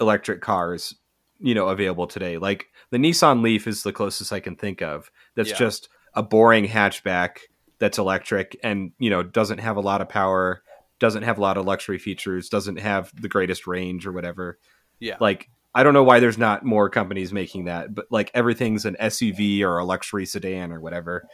electric 0.00 0.40
cars, 0.40 0.94
you 1.38 1.54
know, 1.54 1.68
available 1.68 2.06
today. 2.06 2.38
Like 2.38 2.66
the 2.90 2.98
Nissan 2.98 3.42
Leaf 3.42 3.66
is 3.66 3.82
the 3.82 3.92
closest 3.92 4.32
I 4.32 4.40
can 4.40 4.56
think 4.56 4.82
of. 4.82 5.10
That's 5.34 5.50
Yeah. 5.50 5.56
just 5.56 5.88
a 6.14 6.22
boring 6.22 6.66
hatchback 6.66 7.38
that's 7.78 7.98
electric 7.98 8.58
and 8.62 8.92
you 8.98 9.10
know 9.10 9.22
doesn't 9.22 9.58
have 9.58 9.76
a 9.76 9.80
lot 9.80 10.00
of 10.00 10.08
power, 10.08 10.62
doesn't 10.98 11.24
have 11.24 11.38
a 11.38 11.42
lot 11.42 11.56
of 11.56 11.66
luxury 11.66 11.98
features, 11.98 12.48
doesn't 12.48 12.78
have 12.78 13.12
the 13.20 13.28
greatest 13.28 13.66
range 13.66 14.06
or 14.06 14.12
whatever. 14.12 14.58
Yeah. 14.98 15.16
Like 15.20 15.50
I 15.74 15.82
don't 15.82 15.92
know 15.92 16.04
why 16.04 16.20
there's 16.20 16.38
not 16.38 16.64
more 16.64 16.88
companies 16.88 17.34
making 17.34 17.66
that, 17.66 17.94
but 17.94 18.06
like 18.10 18.30
everything's 18.32 18.86
an 18.86 18.96
SUV 18.98 19.60
or 19.60 19.76
a 19.76 19.84
luxury 19.84 20.24
sedan 20.24 20.72
or 20.72 20.80
whatever. 20.80 21.28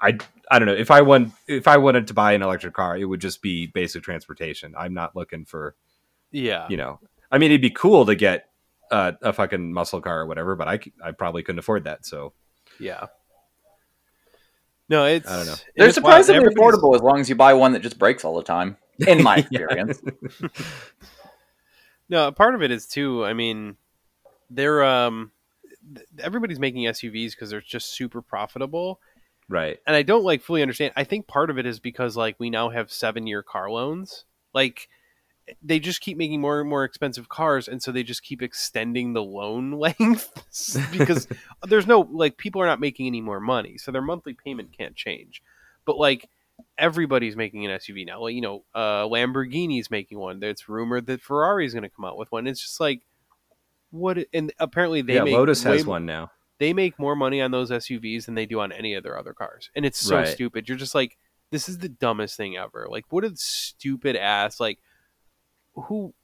I 0.00 0.18
I 0.50 0.58
don't 0.58 0.66
know 0.66 0.74
if 0.74 0.90
I 0.90 1.02
want 1.02 1.32
if 1.46 1.68
I 1.68 1.76
wanted 1.76 2.08
to 2.08 2.14
buy 2.14 2.32
an 2.32 2.42
electric 2.42 2.74
car, 2.74 2.96
it 2.96 3.04
would 3.04 3.20
just 3.20 3.40
be 3.40 3.68
basic 3.68 4.02
transportation. 4.02 4.74
I'm 4.76 4.94
not 4.94 5.14
looking 5.14 5.44
for 5.44 5.76
yeah. 6.32 6.66
you 6.68 6.76
know. 6.76 6.98
I 7.30 7.38
mean, 7.38 7.52
it'd 7.52 7.60
be 7.60 7.70
cool 7.70 8.06
to 8.06 8.16
get 8.16 8.49
uh, 8.90 9.12
a 9.22 9.32
fucking 9.32 9.72
muscle 9.72 10.00
car 10.00 10.20
or 10.20 10.26
whatever, 10.26 10.56
but 10.56 10.68
I, 10.68 10.80
I 11.02 11.12
probably 11.12 11.42
couldn't 11.42 11.58
afford 11.58 11.84
that. 11.84 12.04
So 12.04 12.32
Yeah. 12.78 13.06
No, 14.88 15.04
it's 15.04 15.30
I 15.30 15.36
don't 15.36 15.46
know. 15.46 15.54
They're 15.76 15.86
it's 15.86 15.94
surprisingly 15.94 16.52
affordable 16.52 16.96
as 16.96 17.00
long 17.00 17.20
as 17.20 17.28
you 17.28 17.36
buy 17.36 17.54
one 17.54 17.72
that 17.72 17.82
just 17.82 17.98
breaks 17.98 18.24
all 18.24 18.36
the 18.36 18.42
time. 18.42 18.76
In 19.06 19.22
my 19.22 19.36
experience, 19.50 20.02
No, 22.10 22.32
part 22.32 22.56
of 22.56 22.62
it 22.62 22.72
is 22.72 22.86
too. 22.86 23.24
I 23.24 23.32
mean, 23.32 23.76
they're 24.50 24.84
um, 24.84 25.30
everybody's 26.18 26.58
making 26.58 26.84
SUVs 26.84 27.30
because 27.30 27.50
they're 27.50 27.60
just 27.60 27.94
super 27.94 28.20
profitable, 28.20 29.00
right, 29.48 29.78
and 29.86 29.94
I 29.94 30.02
don't 30.02 30.24
like 30.24 30.42
fully 30.42 30.60
understand. 30.60 30.92
I 30.96 31.04
think 31.04 31.28
part 31.28 31.50
of 31.50 31.58
it 31.58 31.66
is 31.66 31.78
because 31.78 32.16
like 32.16 32.34
we 32.40 32.50
now 32.50 32.70
have 32.70 32.92
seven 32.92 33.28
year 33.28 33.44
car 33.44 33.70
loans, 33.70 34.24
like 34.52 34.88
they 35.62 35.78
just 35.78 36.00
keep 36.00 36.16
making 36.16 36.40
more 36.40 36.60
and 36.60 36.68
more 36.68 36.84
expensive 36.84 37.28
cars, 37.28 37.68
and 37.68 37.82
so 37.82 37.92
they 37.92 38.02
just 38.02 38.22
keep 38.22 38.42
extending 38.42 39.12
the 39.12 39.22
loan 39.22 39.72
length 39.78 40.30
because 40.92 41.26
there's 41.66 41.86
no 41.86 42.00
like 42.10 42.36
people 42.36 42.60
are 42.62 42.66
not 42.66 42.80
making 42.80 43.06
any 43.06 43.20
more 43.20 43.40
money, 43.40 43.78
so 43.78 43.90
their 43.92 44.02
monthly 44.02 44.34
payment 44.34 44.70
can't 44.76 44.94
change. 44.96 45.42
But 45.84 45.98
like 45.98 46.28
everybody's 46.78 47.36
making 47.36 47.64
an 47.66 47.78
SUV 47.78 48.06
now. 48.06 48.20
Like 48.22 48.34
you 48.34 48.40
know, 48.40 48.64
uh, 48.74 49.04
Lamborghini's 49.04 49.90
making 49.90 50.18
one. 50.18 50.42
It's 50.42 50.68
rumored 50.68 51.06
that 51.06 51.22
Ferrari's 51.22 51.72
going 51.72 51.82
to 51.84 51.88
come 51.88 52.04
out 52.04 52.16
with 52.18 52.30
one. 52.32 52.46
It's 52.46 52.60
just 52.60 52.80
like 52.80 53.02
what? 53.90 54.18
And 54.32 54.52
apparently 54.58 55.02
they 55.02 55.14
yeah, 55.14 55.24
make 55.24 55.34
Lotus 55.34 55.62
has 55.64 55.84
more- 55.84 55.94
one 55.94 56.06
now. 56.06 56.30
they 56.58 56.72
make 56.72 56.98
more 56.98 57.16
money 57.16 57.40
on 57.40 57.50
those 57.50 57.70
SUVs 57.70 58.26
than 58.26 58.34
they 58.34 58.46
do 58.46 58.60
on 58.60 58.72
any 58.72 58.94
of 58.94 59.02
their 59.02 59.18
other 59.18 59.32
cars. 59.32 59.70
And 59.74 59.84
it's 59.84 59.98
so 59.98 60.16
Right. 60.16 60.28
stupid. 60.28 60.68
You're 60.68 60.78
just 60.78 60.94
like, 60.94 61.16
this 61.50 61.68
is 61.68 61.78
the 61.78 61.88
dumbest 61.88 62.36
thing 62.36 62.56
ever. 62.56 62.86
Like, 62.88 63.06
what 63.10 63.24
a 63.24 63.32
stupid 63.34 64.14
ass, 64.14 64.60
like, 64.60 64.78
who, 65.74 66.14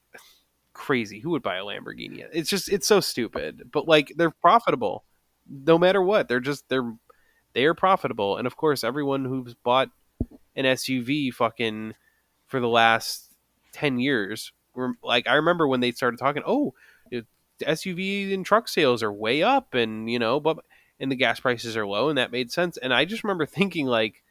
crazy, 0.72 1.20
who 1.20 1.30
would 1.30 1.42
buy 1.42 1.56
a 1.56 1.62
Lamborghini? 1.62 2.26
It's 2.32 2.50
just, 2.50 2.68
it's 2.68 2.86
so 2.86 3.00
stupid. 3.00 3.70
But, 3.72 3.88
like, 3.88 4.12
they're 4.16 4.30
profitable 4.30 5.04
no 5.48 5.78
matter 5.78 6.02
what. 6.02 6.28
They're 6.28 6.40
just, 6.40 6.68
they're, 6.68 6.94
they 7.52 7.64
are 7.64 7.74
profitable. 7.74 8.36
And 8.36 8.46
of 8.46 8.56
course, 8.56 8.84
everyone 8.84 9.24
who's 9.24 9.54
bought 9.54 9.90
an 10.54 10.64
SUV 10.64 11.32
fucking 11.32 11.94
for 12.46 12.60
the 12.60 12.68
last 12.68 13.30
10 13.72 13.98
years, 13.98 14.52
were, 14.74 14.94
like, 15.02 15.26
I 15.26 15.34
remember 15.34 15.66
when 15.66 15.80
they 15.80 15.92
started 15.92 16.18
talking, 16.18 16.42
oh, 16.46 16.74
SUV 17.60 18.34
and 18.34 18.44
truck 18.44 18.68
sales 18.68 19.02
are 19.02 19.12
way 19.12 19.42
up, 19.42 19.74
and 19.74 20.10
you 20.10 20.18
know, 20.18 20.40
but 20.40 20.58
and 20.98 21.10
the 21.10 21.16
gas 21.16 21.40
prices 21.40 21.76
are 21.76 21.86
low, 21.86 22.08
and 22.08 22.18
that 22.18 22.32
made 22.32 22.50
sense. 22.50 22.76
And 22.76 22.92
I 22.92 23.04
just 23.04 23.24
remember 23.24 23.46
thinking 23.46 23.86
like, 23.86 24.22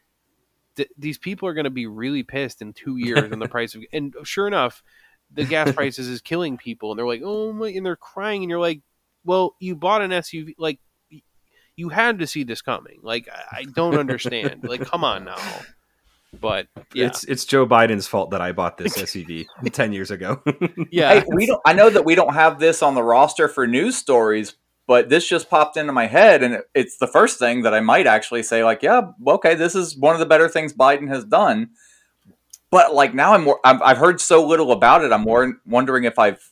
th- 0.76 0.90
these 0.98 1.18
people 1.18 1.48
are 1.48 1.54
going 1.54 1.66
to 1.66 1.70
be 1.70 1.88
really 1.88 2.24
pissed 2.24 2.62
in 2.62 2.74
two 2.74 2.98
years 2.98 3.30
when 3.30 3.40
the 3.40 3.48
price 3.50 3.76
of, 3.76 3.84
and 3.92 4.14
sure 4.24 4.48
enough, 4.48 4.84
the 5.32 5.46
gas 5.46 5.72
prices 5.76 6.08
is 6.08 6.22
killing 6.22 6.58
people, 6.58 6.92
and 6.92 7.00
they're 7.00 7.08
like, 7.08 7.22
oh 7.24 7.54
my, 7.54 7.70
and 7.70 7.86
they're 7.86 7.96
crying, 7.96 8.44
and 8.44 8.50
you're 8.50 8.60
like, 8.60 8.82
well, 9.24 9.56
you 9.60 9.76
bought 9.76 10.02
an 10.02 10.12
SUV, 10.12 10.56
like, 10.58 10.80
you 11.76 11.90
had 11.90 12.20
to 12.20 12.28
see 12.28 12.44
this 12.44 12.62
coming. 12.62 13.00
Like, 13.02 13.28
I, 13.30 13.60
I 13.60 13.64
don't 13.64 13.98
understand. 13.98 14.64
like, 14.64 14.86
come 14.86 15.04
on 15.04 15.26
now. 15.26 15.38
But 16.40 16.68
yeah, 16.94 17.08
It's 17.08 17.24
it's 17.24 17.46
Joe 17.46 17.66
Biden's 17.66 18.08
fault 18.08 18.32
that 18.32 18.42
I 18.42 18.52
bought 18.52 18.78
this 18.78 18.98
SUV 18.98 19.46
ten 19.72 19.94
years 19.94 20.12
ago. 20.12 20.42
yeah, 20.92 21.22
Hey, 21.22 21.26
we 21.28 21.46
don't. 21.46 21.62
I 21.66 21.74
know 21.74 21.90
that 21.90 22.06
we 22.06 22.16
don't 22.16 22.34
have 22.34 22.60
this 22.60 22.82
on 22.82 22.96
the 22.96 23.04
roster 23.04 23.48
for 23.48 23.66
news 23.68 23.96
stories, 23.96 24.56
but 24.88 25.10
this 25.10 25.28
just 25.28 25.50
popped 25.50 25.78
into 25.78 25.94
my 25.94 26.08
head, 26.08 26.44
and 26.44 26.56
it, 26.56 26.66
it's 26.74 26.98
the 26.98 27.08
first 27.08 27.40
thing 27.40 27.62
that 27.64 27.74
I 27.74 27.80
might 27.80 28.08
actually 28.08 28.44
say, 28.44 28.64
like, 28.64 28.84
yeah, 28.84 29.02
okay, 29.26 29.56
this 29.56 29.76
is 29.76 29.98
one 29.98 30.14
of 30.14 30.20
the 30.20 30.26
better 30.26 30.50
things 30.50 30.74
Biden 30.74 31.08
has 31.08 31.24
done. 31.24 31.70
But 32.76 32.94
like 32.94 33.14
now, 33.14 33.34
I'm 33.34 33.46
more. 33.46 33.62
I've, 33.64 33.82
I've 33.82 33.98
heard 33.98 34.20
so 34.20 34.46
little 34.46 34.74
about 34.74 35.02
it. 35.02 35.14
I'm 35.14 35.22
more 35.22 35.54
wondering 35.66 36.04
if 36.04 36.20
I've 36.20 36.52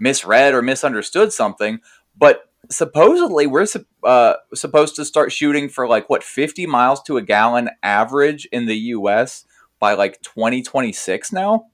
misread 0.00 0.52
or 0.52 0.62
misunderstood 0.62 1.32
something. 1.32 1.78
But 2.18 2.50
supposedly, 2.68 3.46
we're 3.46 3.68
uh, 4.02 4.34
supposed 4.52 4.96
to 4.96 5.04
start 5.04 5.30
shooting 5.30 5.68
for 5.68 5.86
like 5.86 6.10
what 6.10 6.24
50 6.24 6.66
miles 6.66 7.00
to 7.04 7.18
a 7.18 7.22
gallon 7.22 7.70
average 7.84 8.46
in 8.46 8.66
the 8.66 8.74
U.S. 8.78 9.44
by 9.78 9.94
like 9.94 10.20
2026 10.22 11.32
now. 11.32 11.66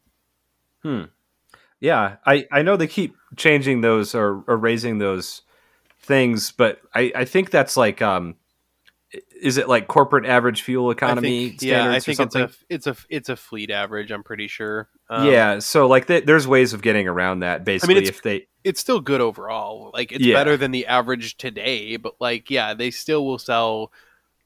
Hmm. 0.83 1.05
Yeah, 1.81 2.17
I, 2.27 2.47
I 2.53 2.61
know 2.61 2.77
they 2.77 2.89
keep 2.89 3.17
changing 3.35 3.81
those 3.81 4.15
or, 4.15 4.45
or 4.47 4.59
raising 4.59 4.99
those 4.99 5.41
things, 6.03 6.53
but 6.53 6.83
I, 6.95 7.13
I 7.15 7.25
think 7.25 7.49
that's 7.49 7.79
like 7.79 8.03
um, 8.03 8.35
is 9.43 9.59
it 9.59 9.69
like 9.69 9.87
corporate 9.89 10.27
average 10.27 10.63
fuel 10.63 10.91
economy 10.91 11.47
I 11.47 11.49
think, 11.51 11.63
yeah, 11.63 11.91
I 11.91 12.01
think 12.01 12.21
it's 12.21 12.35
a 12.35 12.51
it's 12.69 12.87
a 12.87 12.97
it's 13.09 13.29
a 13.29 13.37
fleet 13.37 13.71
average. 13.71 14.11
I'm 14.11 14.23
pretty 14.23 14.49
sure. 14.49 14.89
Um, 15.11 15.27
yeah, 15.29 15.59
so 15.59 15.87
like 15.87 16.07
th- 16.07 16.25
there's 16.25 16.47
ways 16.49 16.73
of 16.73 16.83
getting 16.83 17.07
around 17.09 17.41
that. 17.41 17.65
Basically, 17.65 17.97
it's- 17.97 18.09
if 18.11 18.23
they 18.23 18.47
it's 18.65 18.81
still 18.81 19.01
good 19.01 19.21
overall. 19.21 19.91
Like 19.95 20.11
it's 20.11 20.25
Yeah. 20.25 20.35
better 20.35 20.57
than 20.57 20.73
the 20.73 20.87
average 20.87 21.37
today, 21.37 21.97
but 21.97 22.15
like 22.21 22.51
yeah, 22.51 22.75
they 22.75 22.91
still 22.91 23.25
will 23.25 23.39
sell 23.39 23.93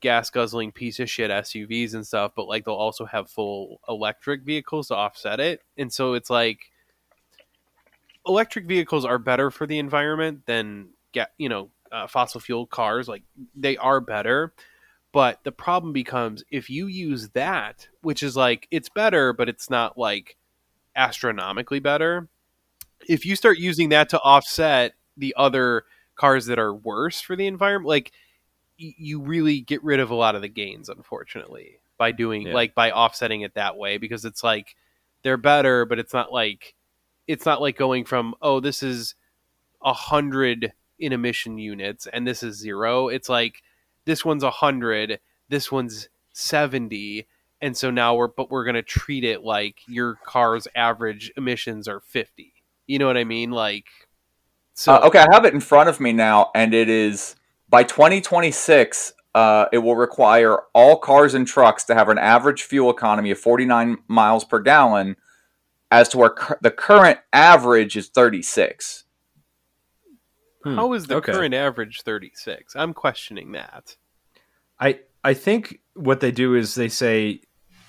gas 0.01 0.31
guzzling 0.31 0.73
piece 0.73 0.99
of 0.99 1.09
shit 1.11 1.31
SUVs 1.31 1.95
and 1.95 2.07
stuff, 2.07 2.33
but 2.35 2.49
like 2.49 2.65
they'll 2.65 2.75
also 2.75 3.05
have 3.05 3.31
full 3.31 3.81
electric 3.89 4.43
vehicles 4.43 4.89
to 4.89 4.95
offset 4.97 5.41
it. 5.41 5.62
And 5.77 5.93
so 5.93 6.15
it's 6.15 6.31
like 6.31 6.71
electric 8.27 8.67
vehicles 8.67 9.05
are 9.05 9.19
better 9.19 9.51
for 9.51 9.67
the 9.67 9.79
environment 9.79 10.47
than 10.47 10.89
get, 11.12 11.33
you 11.39 11.49
know, 11.49 11.71
uh, 11.93 12.07
fossil 12.07 12.41
fuel 12.41 12.67
cars. 12.67 13.09
Like 13.09 13.23
they 13.55 13.77
are 13.77 14.01
better. 14.01 14.53
But 15.12 15.41
the 15.43 15.53
problem 15.53 15.93
becomes 15.93 16.45
if 16.51 16.70
you 16.70 16.87
use 16.87 17.31
that, 17.31 17.89
which 18.03 18.23
is 18.23 18.37
like 18.37 18.69
it's 18.70 18.89
better, 18.89 19.32
but 19.32 19.49
it's 19.49 19.69
not 19.69 19.99
like 19.99 20.37
astronomically 20.95 21.81
better. 21.81 22.28
If 23.09 23.24
you 23.24 23.35
start 23.37 23.59
using 23.59 23.89
that 23.91 24.09
to 24.11 24.20
offset 24.20 24.93
the 25.16 25.35
other 25.37 25.85
cars 26.16 26.47
that 26.47 26.59
are 26.59 26.74
worse 26.74 27.20
for 27.20 27.35
the 27.35 27.47
environment, 27.47 27.89
like 27.89 28.12
y- 28.81 28.95
you 28.99 29.20
really 29.20 29.61
get 29.61 29.82
rid 29.82 30.01
of 30.01 30.11
a 30.11 30.15
lot 30.15 30.35
of 30.35 30.43
the 30.43 30.49
gains, 30.49 30.89
unfortunately, 30.89 31.81
by 31.99 32.12
doing 32.12 32.43
Yeah. 32.47 32.55
like 32.55 32.74
by 32.74 32.91
offsetting 32.93 33.41
it 33.41 33.55
that 33.55 33.77
way 33.77 33.99
because 33.99 34.24
it's 34.24 34.45
like 34.45 34.77
they're 35.23 35.37
better, 35.37 35.85
but 35.87 35.99
it's 35.99 36.12
not 36.15 36.32
like 36.32 36.74
it's 37.27 37.47
not 37.47 37.61
like 37.61 37.77
going 37.77 38.05
from 38.05 38.35
oh 38.43 38.61
this 38.61 38.82
is 38.82 39.15
a 39.82 39.93
hundred 39.93 40.73
in 40.99 41.12
emission 41.12 41.59
units 41.59 42.07
and 42.07 42.27
this 42.27 42.43
is 42.43 42.57
zero. 42.59 43.09
It's 43.09 43.28
like 43.28 43.62
this 44.05 44.25
one's 44.25 44.43
a 44.43 44.51
hundred, 44.51 45.21
this 45.49 45.71
one's 45.71 46.09
seventy, 46.33 47.27
and 47.61 47.77
so 47.77 47.91
now 47.91 48.15
we're 48.15 48.29
but 48.29 48.51
we're 48.51 48.65
gonna 48.65 48.83
treat 48.83 49.25
it 49.25 49.43
like 49.43 49.81
your 49.87 50.19
car's 50.25 50.67
average 50.75 51.33
emissions 51.37 51.89
are 51.89 52.01
fifty. 52.01 52.55
You 52.87 52.99
know 52.99 53.07
what 53.07 53.17
I 53.17 53.25
mean? 53.25 53.51
Like 53.51 53.87
so 54.75 54.95
Uh, 54.95 55.07
okay, 55.09 55.19
I 55.19 55.27
have 55.33 55.45
it 55.45 55.53
in 55.53 55.61
front 55.61 55.89
of 55.89 56.01
me 56.01 56.13
now, 56.13 56.51
and 56.55 56.73
it 56.73 56.89
is 56.89 57.37
by 57.69 57.83
2026. 57.85 59.13
Uh, 59.35 59.67
it 59.73 59.79
will 59.79 59.95
require 59.95 60.59
all 60.73 60.97
cars 60.97 61.35
and 61.35 61.47
trucks 61.47 61.85
to 61.85 61.95
have 61.95 62.09
an 62.09 62.19
average 62.19 62.63
fuel 62.63 62.91
economy 62.91 63.31
of 63.31 63.39
49 63.39 63.99
miles 64.09 64.45
per 64.45 64.59
gallon, 64.59 65.17
as 65.91 66.09
to 66.09 66.19
where 66.19 66.35
the 66.63 66.71
current 66.71 67.19
average 67.33 67.97
is 67.97 68.09
36. 68.09 69.05
Hmm, 70.62 70.74
how 70.74 70.93
is 70.93 71.07
the 71.07 71.16
okay. 71.16 71.32
current 71.32 71.55
average 71.55 72.03
thirty 72.03 72.32
six? 72.35 72.77
I'm 72.77 72.93
questioning 72.93 73.53
that. 73.53 73.97
I 74.78 75.01
I 75.24 75.35
think 75.35 75.81
what 75.95 76.20
they 76.20 76.31
do 76.31 76.55
is 76.55 76.74
they 76.74 76.89
say 76.89 77.41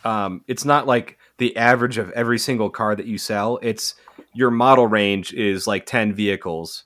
um, 0.03 0.43
it's 0.47 0.65
not 0.65 0.87
like 0.87 1.17
the 1.37 1.55
average 1.57 1.97
of 1.97 2.11
every 2.11 2.39
single 2.39 2.69
car 2.69 2.95
that 2.95 3.05
you 3.05 3.17
sell. 3.17 3.59
It's 3.61 3.95
your 4.33 4.51
model 4.51 4.87
range 4.87 5.33
is 5.33 5.67
like 5.67 5.85
ten 5.85 6.13
vehicles, 6.13 6.85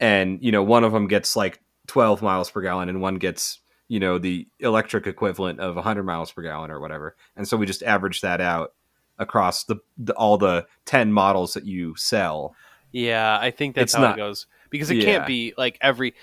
and 0.00 0.38
you 0.42 0.52
know 0.52 0.62
one 0.62 0.84
of 0.84 0.92
them 0.92 1.06
gets 1.06 1.36
like 1.36 1.60
twelve 1.86 2.22
miles 2.22 2.50
per 2.50 2.60
gallon, 2.60 2.88
and 2.88 3.00
one 3.00 3.16
gets 3.16 3.60
you 3.88 4.00
know 4.00 4.18
the 4.18 4.48
electric 4.58 5.06
equivalent 5.06 5.60
of 5.60 5.76
hundred 5.76 6.04
miles 6.04 6.32
per 6.32 6.42
gallon 6.42 6.70
or 6.70 6.80
whatever. 6.80 7.16
And 7.36 7.46
so 7.46 7.56
we 7.56 7.66
just 7.66 7.82
average 7.82 8.20
that 8.22 8.40
out 8.40 8.74
across 9.18 9.64
the, 9.64 9.76
the 9.96 10.12
all 10.14 10.36
the 10.36 10.66
ten 10.84 11.12
models 11.12 11.54
that 11.54 11.64
you 11.64 11.94
sell. 11.96 12.54
Yeah, 12.92 13.38
I 13.40 13.50
think 13.50 13.74
that's 13.74 13.92
It's 13.92 13.94
how 13.94 14.02
not- 14.02 14.14
it 14.14 14.18
goes 14.18 14.46
because 14.70 14.90
it 14.90 14.96
Yeah. 14.96 15.04
can't 15.04 15.26
be 15.26 15.54
like 15.56 15.78
every. 15.80 16.14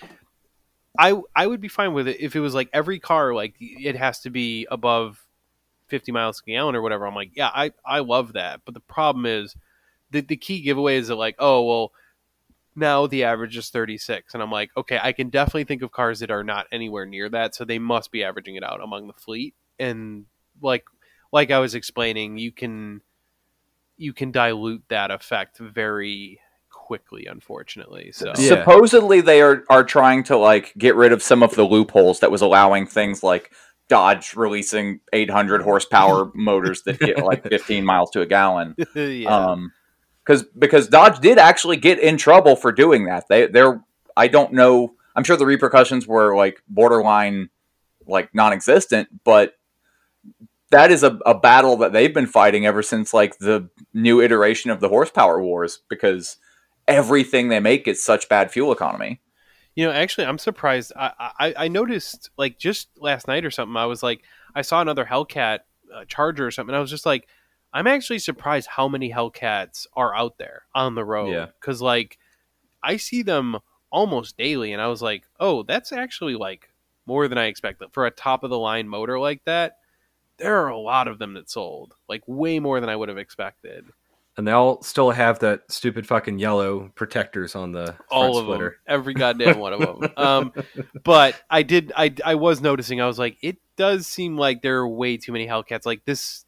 I 0.97 1.19
I 1.35 1.47
would 1.47 1.61
be 1.61 1.67
fine 1.67 1.93
with 1.93 2.07
it 2.07 2.19
if 2.19 2.35
it 2.35 2.39
was 2.39 2.53
like 2.53 2.69
every 2.71 2.99
car 2.99 3.33
like 3.33 3.55
it 3.59 3.95
has 3.95 4.19
to 4.21 4.29
be 4.29 4.67
above 4.69 5.19
50 5.87 6.11
miles 6.11 6.41
per 6.41 6.51
gallon 6.51 6.75
or 6.75 6.81
whatever. 6.81 7.05
I'm 7.07 7.15
like, 7.15 7.31
yeah, 7.35 7.49
I 7.53 7.71
I 7.85 7.99
love 7.99 8.33
that. 8.33 8.61
But 8.65 8.73
the 8.75 8.79
problem 8.79 9.25
is 9.25 9.55
the 10.11 10.21
the 10.21 10.37
key 10.37 10.61
giveaway 10.61 10.97
is 10.97 11.07
that 11.07 11.15
like, 11.15 11.35
oh 11.39 11.63
well, 11.63 11.91
now 12.75 13.07
the 13.07 13.23
average 13.25 13.57
is 13.57 13.69
36, 13.69 14.33
and 14.33 14.43
I'm 14.43 14.51
like, 14.51 14.71
okay, 14.77 14.99
I 15.01 15.13
can 15.13 15.29
definitely 15.29 15.65
think 15.65 15.81
of 15.83 15.91
cars 15.91 16.19
that 16.21 16.31
are 16.31 16.43
not 16.43 16.67
anywhere 16.71 17.05
near 17.05 17.29
that, 17.29 17.55
so 17.55 17.65
they 17.65 17.79
must 17.79 18.11
be 18.11 18.23
averaging 18.23 18.55
it 18.55 18.63
out 18.63 18.81
among 18.83 19.07
the 19.07 19.13
fleet. 19.13 19.55
And 19.79 20.25
like 20.61 20.85
like 21.31 21.51
I 21.51 21.59
was 21.59 21.75
explaining, 21.75 22.37
you 22.37 22.51
can 22.51 23.01
you 23.97 24.13
can 24.13 24.31
dilute 24.31 24.83
that 24.89 25.11
effect 25.11 25.59
very 25.59 26.39
quickly 26.83 27.25
unfortunately 27.25 28.11
so 28.11 28.33
Yeah. 28.37 28.49
Supposedly 28.49 29.21
they 29.21 29.41
are 29.41 29.63
are 29.69 29.85
trying 29.85 30.23
to 30.25 30.37
like 30.37 30.73
get 30.77 30.95
rid 30.95 31.13
of 31.13 31.23
some 31.23 31.41
of 31.41 31.55
the 31.55 31.63
loopholes 31.63 32.19
that 32.19 32.29
was 32.29 32.41
allowing 32.41 32.85
things 32.85 33.23
like 33.23 33.51
Dodge 33.87 34.35
releasing 34.35 34.99
800 35.13 35.61
horsepower 35.61 36.29
motors 36.35 36.83
that 36.83 36.99
get 36.99 37.23
like 37.23 37.43
15 37.49 37.85
miles 37.85 38.11
to 38.11 38.21
a 38.21 38.25
gallon. 38.25 38.75
yeah. 38.95 39.29
Um, 39.29 39.71
because 40.25 40.43
because 40.57 40.87
Dodge 40.87 41.19
did 41.19 41.37
actually 41.37 41.77
get 41.77 41.99
in 41.99 42.17
trouble 42.17 42.55
for 42.55 42.71
doing 42.71 43.05
that. 43.05 43.27
They 43.29 43.47
they're 43.47 43.81
I 44.15 44.27
don't 44.27 44.53
know. 44.53 44.93
I'm 45.15 45.23
sure 45.23 45.37
the 45.37 45.45
repercussions 45.45 46.07
were 46.07 46.35
like 46.35 46.61
borderline, 46.67 47.49
like 48.07 48.33
non-existent, 48.33 49.09
but 49.23 49.53
that 50.71 50.91
is 50.91 51.03
a, 51.03 51.19
a 51.25 51.35
battle 51.35 51.77
that 51.77 51.93
they've 51.93 52.13
been 52.13 52.25
fighting 52.25 52.65
ever 52.65 52.81
since 52.81 53.13
like 53.13 53.37
the 53.37 53.69
new 53.93 54.21
iteration 54.21 54.71
of 54.71 54.79
the 54.79 54.89
horsepower 54.89 55.41
wars 55.41 55.79
because 55.89 56.37
everything 56.87 57.49
they 57.49 57.59
make 57.59 57.85
gets 57.85 58.03
such 58.03 58.29
bad 58.29 58.51
fuel 58.51 58.71
economy. 58.71 59.21
You 59.75 59.85
know, 59.87 59.91
actually, 59.91 60.27
I'm 60.27 60.37
surprised. 60.37 60.91
I, 60.95 61.11
I 61.39 61.53
I 61.57 61.67
noticed 61.67 62.29
like 62.37 62.59
just 62.59 62.89
last 62.97 63.27
night 63.27 63.43
or 63.45 63.51
something. 63.51 63.75
I 63.75 63.85
was 63.85 64.03
like, 64.03 64.23
I 64.53 64.61
saw 64.61 64.81
another 64.81 65.05
Hellcat 65.05 65.59
uh, 65.93 66.05
Charger 66.07 66.45
or 66.45 66.51
something. 66.51 66.71
And 66.71 66.77
I 66.77 66.81
was 66.81 66.89
just 66.89 67.05
like, 67.05 67.27
I'm 67.73 67.87
actually 67.87 68.19
surprised 68.19 68.67
how 68.67 68.87
many 68.87 69.11
Hellcats 69.11 69.87
are 69.95 70.15
out 70.15 70.37
there 70.37 70.63
on 70.75 70.95
the 70.95 71.05
road. 71.05 71.31
Yeah. 71.31 71.47
because 71.59 71.81
like 71.81 72.17
I 72.83 72.97
see 72.97 73.23
them 73.23 73.57
almost 73.91 74.37
daily, 74.37 74.73
and 74.73 74.81
I 74.81 74.87
was 74.87 75.01
like, 75.01 75.23
oh, 75.39 75.63
that's 75.63 75.91
actually 75.91 76.35
like 76.35 76.69
more 77.05 77.27
than 77.27 77.37
I 77.37 77.45
expected 77.45 77.89
for 77.91 78.05
a 78.05 78.11
top 78.11 78.43
of 78.43 78.49
the 78.49 78.59
line 78.59 78.87
motor 78.87 79.19
like 79.19 79.43
that. 79.45 79.77
There 80.37 80.63
are 80.63 80.69
a 80.69 80.77
lot 80.77 81.07
of 81.07 81.19
them 81.19 81.35
that 81.35 81.49
sold, 81.49 81.93
like 82.09 82.23
way 82.27 82.59
more 82.59 82.79
than 82.79 82.89
I 82.89 82.95
would 82.95 83.09
have 83.09 83.17
expected. 83.17 83.85
And 84.37 84.47
they 84.47 84.51
all 84.51 84.81
still 84.81 85.11
have 85.11 85.39
that 85.39 85.61
stupid 85.69 86.07
fucking 86.07 86.39
yellow 86.39 86.91
protectors 86.95 87.55
on 87.55 87.71
the 87.71 87.95
all 88.09 88.37
of 88.37 88.45
splitter. 88.45 88.69
them, 88.69 88.79
every 88.87 89.13
goddamn 89.13 89.59
one 89.59 89.73
of 89.73 89.79
them. 89.79 90.11
Um, 90.17 90.53
but 91.03 91.39
I 91.49 91.63
did, 91.63 91.91
I, 91.95 92.13
I 92.23 92.35
was 92.35 92.61
noticing. 92.61 93.01
I 93.01 93.07
was 93.07 93.19
like, 93.19 93.37
it 93.41 93.57
does 93.75 94.07
seem 94.07 94.37
like 94.37 94.61
there 94.61 94.77
are 94.77 94.87
way 94.87 95.17
too 95.17 95.31
many 95.31 95.47
Hellcats. 95.47 95.85
Like 95.85 96.05
this, 96.05 96.45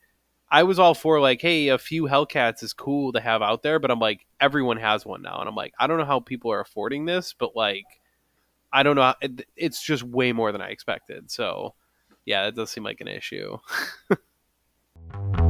I 0.49 0.63
was 0.63 0.79
all 0.79 0.93
for 0.93 1.19
like, 1.19 1.41
hey, 1.41 1.67
a 1.67 1.77
few 1.77 2.03
Hellcats 2.03 2.63
is 2.63 2.73
cool 2.73 3.11
to 3.13 3.19
have 3.19 3.41
out 3.41 3.63
there, 3.63 3.79
but 3.79 3.91
I'm 3.91 3.99
like, 3.99 4.25
everyone 4.39 4.77
has 4.77 5.05
one 5.05 5.21
now, 5.21 5.39
and 5.39 5.49
I'm 5.49 5.55
like, 5.55 5.73
I 5.79 5.87
don't 5.87 5.97
know 5.97 6.05
how 6.05 6.19
people 6.19 6.51
are 6.51 6.61
affording 6.61 7.05
this, 7.05 7.33
but 7.37 7.55
like, 7.55 7.85
I 8.71 8.83
don't 8.83 8.95
know. 8.95 9.03
How, 9.03 9.15
it, 9.21 9.47
it's 9.55 9.83
just 9.83 10.03
way 10.03 10.31
more 10.31 10.51
than 10.51 10.61
I 10.61 10.69
expected. 10.69 11.29
So, 11.31 11.75
yeah, 12.25 12.47
it 12.47 12.55
does 12.55 12.71
seem 12.71 12.83
like 12.83 13.01
an 13.01 13.07
issue. 13.07 13.57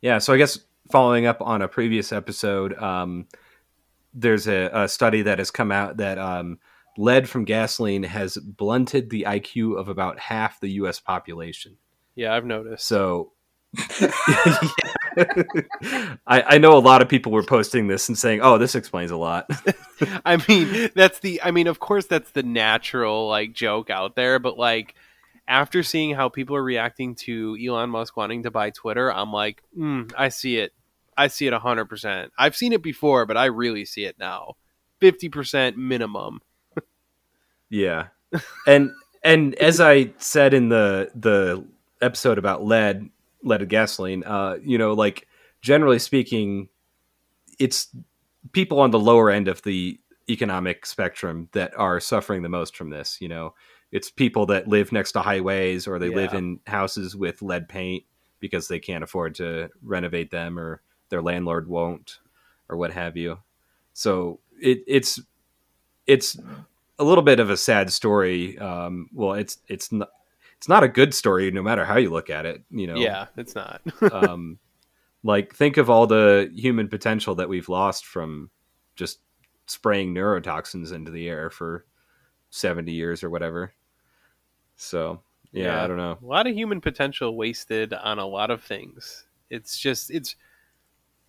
Yeah, 0.00 0.18
so 0.18 0.32
I 0.32 0.36
guess 0.36 0.58
following 0.90 1.26
up 1.26 1.40
on 1.40 1.62
a 1.62 1.68
previous 1.68 2.12
episode, 2.12 2.76
um, 2.78 3.26
there's 4.14 4.46
a, 4.46 4.70
a 4.72 4.88
study 4.88 5.22
that 5.22 5.38
has 5.38 5.50
come 5.50 5.72
out 5.72 5.98
that 5.98 6.18
um, 6.18 6.58
lead 6.96 7.28
from 7.28 7.44
gasoline 7.44 8.04
has 8.04 8.36
blunted 8.36 9.10
the 9.10 9.24
IQ 9.28 9.78
of 9.78 9.88
about 9.88 10.18
half 10.18 10.60
the 10.60 10.70
U.S. 10.70 11.00
population. 11.00 11.76
Yeah, 12.14 12.34
I've 12.34 12.44
noticed. 12.44 12.86
So 12.86 13.32
I, 16.26 16.42
I 16.46 16.58
know 16.58 16.76
a 16.76 16.80
lot 16.80 17.02
of 17.02 17.08
people 17.08 17.32
were 17.32 17.42
posting 17.42 17.86
this 17.86 18.08
and 18.08 18.16
saying, 18.16 18.40
"Oh, 18.42 18.56
this 18.58 18.74
explains 18.74 19.10
a 19.10 19.16
lot." 19.16 19.48
I 20.24 20.42
mean, 20.48 20.90
that's 20.94 21.18
the. 21.20 21.42
I 21.42 21.50
mean, 21.50 21.66
of 21.66 21.78
course, 21.78 22.06
that's 22.06 22.30
the 22.30 22.42
natural 22.42 23.28
like 23.28 23.52
joke 23.52 23.90
out 23.90 24.16
there, 24.16 24.38
but 24.38 24.58
like 24.58 24.94
after 25.48 25.82
seeing 25.82 26.14
how 26.14 26.28
people 26.28 26.54
are 26.54 26.62
reacting 26.62 27.14
to 27.14 27.56
Elon 27.60 27.90
Musk 27.90 28.16
wanting 28.16 28.42
to 28.42 28.50
buy 28.50 28.70
Twitter, 28.70 29.12
I'm 29.12 29.32
like, 29.32 29.62
mm, 29.76 30.12
I 30.16 30.28
see 30.28 30.58
it. 30.58 30.72
I 31.16 31.26
see 31.26 31.48
it 31.48 31.52
hundred 31.54 31.86
percent. 31.86 32.32
I've 32.38 32.54
seen 32.54 32.72
it 32.72 32.82
before, 32.82 33.26
but 33.26 33.36
I 33.36 33.46
really 33.46 33.84
see 33.84 34.04
it 34.04 34.16
now. 34.20 34.54
Fifty 35.00 35.28
percent 35.28 35.76
minimum. 35.76 36.42
Yeah, 37.70 38.08
and 38.66 38.92
and 39.22 39.54
as 39.56 39.80
I 39.80 40.12
said 40.18 40.54
in 40.54 40.68
the 40.68 41.10
the 41.14 41.64
episode 42.00 42.38
about 42.38 42.64
lead, 42.64 43.10
leaded 43.42 43.68
gasoline, 43.68 44.24
uh, 44.24 44.56
you 44.62 44.78
know, 44.78 44.92
like 44.94 45.26
generally 45.60 45.98
speaking, 45.98 46.68
it's 47.58 47.88
people 48.52 48.80
on 48.80 48.90
the 48.90 48.98
lower 48.98 49.30
end 49.30 49.48
of 49.48 49.62
the 49.62 49.98
economic 50.30 50.86
spectrum 50.86 51.48
that 51.52 51.76
are 51.76 52.00
suffering 52.00 52.42
the 52.42 52.48
most 52.48 52.76
from 52.76 52.90
this. 52.90 53.18
You 53.20 53.28
know, 53.28 53.54
it's 53.90 54.10
people 54.10 54.46
that 54.46 54.68
live 54.68 54.92
next 54.92 55.12
to 55.12 55.20
highways 55.20 55.86
or 55.86 55.98
they 55.98 56.10
live 56.10 56.34
in 56.34 56.60
houses 56.66 57.16
with 57.16 57.40
lead 57.40 57.68
paint 57.68 58.04
because 58.40 58.68
they 58.68 58.78
can't 58.78 59.04
afford 59.04 59.34
to 59.36 59.70
renovate 59.82 60.30
them 60.30 60.58
or 60.58 60.82
their 61.08 61.22
landlord 61.22 61.68
won't 61.68 62.20
or 62.68 62.76
what 62.76 62.92
have 62.92 63.16
you. 63.16 63.38
So 63.94 64.40
it, 64.60 64.82
it's 64.86 65.20
it's 66.06 66.38
a 66.98 67.04
little 67.04 67.22
bit 67.22 67.40
of 67.40 67.50
a 67.50 67.56
sad 67.56 67.92
story. 67.92 68.58
Um, 68.58 69.08
well, 69.12 69.32
it's 69.32 69.58
it's 69.68 69.90
not 69.90 70.10
it's 70.56 70.68
not 70.68 70.82
a 70.82 70.88
good 70.88 71.14
story 71.14 71.50
no 71.50 71.62
matter 71.62 71.84
how 71.84 71.96
you 71.96 72.10
look 72.10 72.30
at 72.30 72.46
it. 72.46 72.62
You 72.70 72.88
know, 72.88 72.96
Yeah, 72.96 73.26
it's 73.36 73.54
not. 73.54 73.80
um, 74.12 74.58
like 75.22 75.54
think 75.54 75.76
of 75.76 75.88
all 75.88 76.06
the 76.06 76.50
human 76.54 76.88
potential 76.88 77.34
that 77.36 77.48
we've 77.48 77.68
lost 77.68 78.04
from 78.06 78.50
just 78.96 79.20
spraying 79.66 80.14
neurotoxins 80.14 80.92
into 80.92 81.10
the 81.10 81.28
air 81.28 81.50
for 81.50 81.84
70 82.50 82.92
years 82.92 83.22
or 83.22 83.30
whatever 83.30 83.72
so 84.76 85.20
yeah, 85.52 85.64
Yeah. 85.64 85.84
i 85.84 85.86
don't 85.86 85.96
know 85.96 86.18
a 86.22 86.26
lot 86.26 86.46
of 86.46 86.54
human 86.54 86.80
potential 86.80 87.36
wasted 87.36 87.92
on 87.92 88.18
a 88.18 88.26
lot 88.26 88.50
of 88.50 88.62
things. 88.62 89.24
It's 89.50 89.78
just 89.78 90.10
it's 90.10 90.36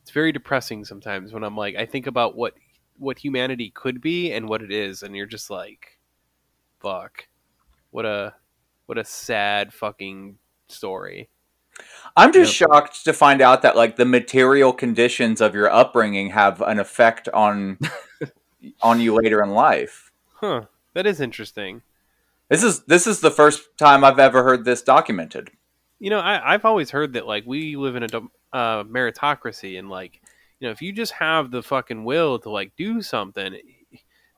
it's 0.02 0.12
very 0.12 0.32
depressing 0.32 0.84
sometimes 0.84 1.32
when 1.34 1.44
I'm 1.44 1.56
like 1.56 1.76
I 1.76 1.86
think 1.86 2.06
about 2.08 2.36
what 2.36 2.54
what 2.98 3.18
humanity 3.18 3.72
could 3.74 4.02
be 4.02 4.34
and 4.34 4.50
what 4.50 4.62
it 4.62 4.72
is 4.72 5.04
and 5.04 5.16
you're 5.16 5.26
just 5.26 5.50
like 5.50 5.98
fuck. 6.82 7.28
What 7.92 8.06
a 8.06 8.34
what 8.88 8.98
a 8.98 9.06
sad 9.06 9.74
fucking 9.74 10.38
story. 10.68 11.30
I'm 12.18 12.34
just 12.34 12.54
shocked 12.54 13.06
to 13.06 13.14
find 13.14 13.42
out 13.42 13.62
that 13.62 13.78
like 13.78 13.96
the 13.96 14.04
material 14.06 14.74
conditions 14.74 15.40
of 15.40 15.56
your 15.56 15.72
upbringing 15.72 16.30
have 16.32 16.62
an 16.62 16.78
effect 16.80 17.30
on 17.30 17.80
on 18.82 19.00
you 19.00 19.14
later 19.16 19.42
in 19.42 19.52
life. 19.52 20.12
Huh. 20.34 20.66
That 20.94 21.06
is 21.06 21.22
interesting. 21.22 21.82
This 22.50 22.64
is 22.64 22.84
this 22.86 23.06
is 23.08 23.22
the 23.22 23.32
first 23.32 23.62
time 23.78 24.04
I've 24.04 24.20
ever 24.20 24.44
heard 24.44 24.66
this 24.66 24.82
documented. 24.82 25.52
You 26.00 26.10
know, 26.10 26.20
I, 26.20 26.54
I've 26.54 26.66
always 26.66 26.90
heard 26.92 27.14
that 27.14 27.28
like 27.28 27.46
we 27.46 27.76
live 27.76 27.96
in 27.96 28.04
a 28.04 28.08
uh, 28.54 28.84
meritocracy, 28.86 29.78
and 29.78 29.90
like 29.90 30.20
you 30.60 30.68
know, 30.68 30.72
if 30.72 30.82
you 30.82 30.92
just 30.92 31.14
have 31.14 31.52
the 31.52 31.62
fucking 31.62 32.04
will 32.06 32.40
to 32.40 32.50
like 32.50 32.72
do 32.76 33.02
something, 33.02 33.56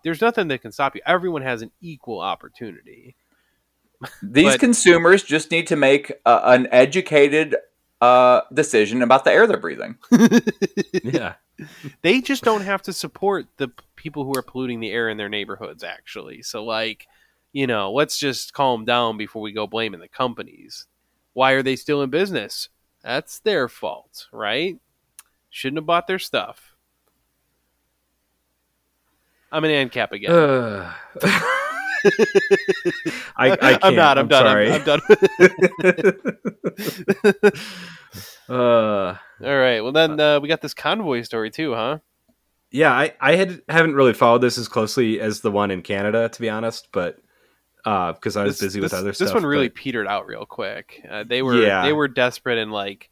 there's 0.03 0.21
nothing 0.21 0.49
that 0.49 0.61
can 0.61 0.71
stop 0.71 0.95
you. 0.95 1.01
Everyone 1.05 1.41
has 1.41 1.61
an 1.61 1.71
equal 1.81 2.19
opportunity. 2.19 3.15
These 4.21 4.53
But- 4.53 4.59
consumers 4.59 5.23
just 5.23 5.51
need 5.51 5.67
to 5.67 5.75
make 5.75 6.11
a, 6.25 6.41
an 6.45 6.67
educated 6.71 7.55
uh, 8.01 8.41
decision 8.51 9.03
about 9.03 9.23
the 9.23 9.31
air 9.31 9.45
they're 9.45 9.57
breathing. 9.57 9.95
yeah 11.03 11.35
They 12.01 12.19
just 12.21 12.43
don't 12.43 12.61
have 12.61 12.81
to 12.83 12.93
support 12.93 13.45
the 13.57 13.67
p- 13.67 13.83
people 14.01 14.25
who 14.25 14.33
are 14.35 14.41
polluting 14.41 14.79
the 14.79 14.91
air 14.91 15.09
in 15.09 15.17
their 15.17 15.29
neighborhoods. 15.29 15.83
Actually, 15.83 16.41
so 16.41 16.63
like, 16.63 17.07
you 17.53 17.67
know, 17.67 17.91
let's 17.91 18.17
just 18.17 18.53
calm 18.53 18.83
down 18.83 19.17
before 19.17 19.41
we 19.41 19.51
go 19.51 19.67
blaming 19.67 19.99
the 19.99 20.07
companies. 20.07 20.87
Why 21.33 21.51
are 21.51 21.63
they 21.63 21.75
still 21.75 22.01
in 22.01 22.09
business? 22.09 22.69
That's 23.03 23.39
their 23.39 23.67
fault, 23.69 24.27
right? 24.33 24.77
Shouldn't 25.49 25.77
have 25.77 25.85
bought 25.85 26.07
their 26.07 26.19
stuff. 26.19 26.75
I'm 29.51 29.63
an 29.65 29.89
ANCAP 29.89 30.11
again. 30.11 30.31
Ugh. 30.31 30.93
I, 33.37 33.51
I 33.51 33.55
can't. 33.57 33.83
am 33.83 33.95
not. 33.95 34.17
I'm, 34.17 34.27
done. 34.27 34.45
sorry. 34.45 34.71
I'm, 34.71 34.81
I'm 34.81 34.83
done. 34.85 35.01
uh, 38.49 39.15
All 39.43 39.57
right. 39.57 39.81
Well, 39.81 39.91
then 39.91 40.19
uh, 40.19 40.39
we 40.39 40.47
got 40.47 40.61
this 40.61 40.73
convoy 40.73 41.21
story 41.23 41.51
too, 41.51 41.73
huh? 41.73 41.99
Yeah, 42.71 42.91
I, 42.91 43.13
I 43.19 43.35
had 43.35 43.61
haven't 43.69 43.95
really 43.95 44.13
followed 44.13 44.41
this 44.41 44.57
as 44.57 44.67
closely 44.67 45.19
as 45.19 45.41
the 45.41 45.51
one 45.51 45.71
in 45.71 45.81
Canada, 45.81 46.29
to 46.29 46.41
be 46.41 46.49
honest, 46.49 46.87
but 46.91 47.17
because 47.83 48.37
I 48.37 48.43
was 48.43 48.59
This- 48.59 48.67
busy 48.67 48.79
with 48.79 48.91
this- 48.91 48.99
other 48.99 49.13
stuff. 49.13 49.27
This 49.27 49.33
one 49.33 49.45
really 49.45 49.67
but- 49.69 49.75
petered 49.75 50.07
out 50.07 50.27
real 50.27 50.45
quick. 50.45 51.01
Uh, 51.09 51.23
they 51.23 51.41
were 51.41 51.55
Yeah. 51.55 51.83
they 51.83 51.93
were 51.93 52.07
desperate 52.07 52.57
and 52.57 52.71
like 52.71 53.09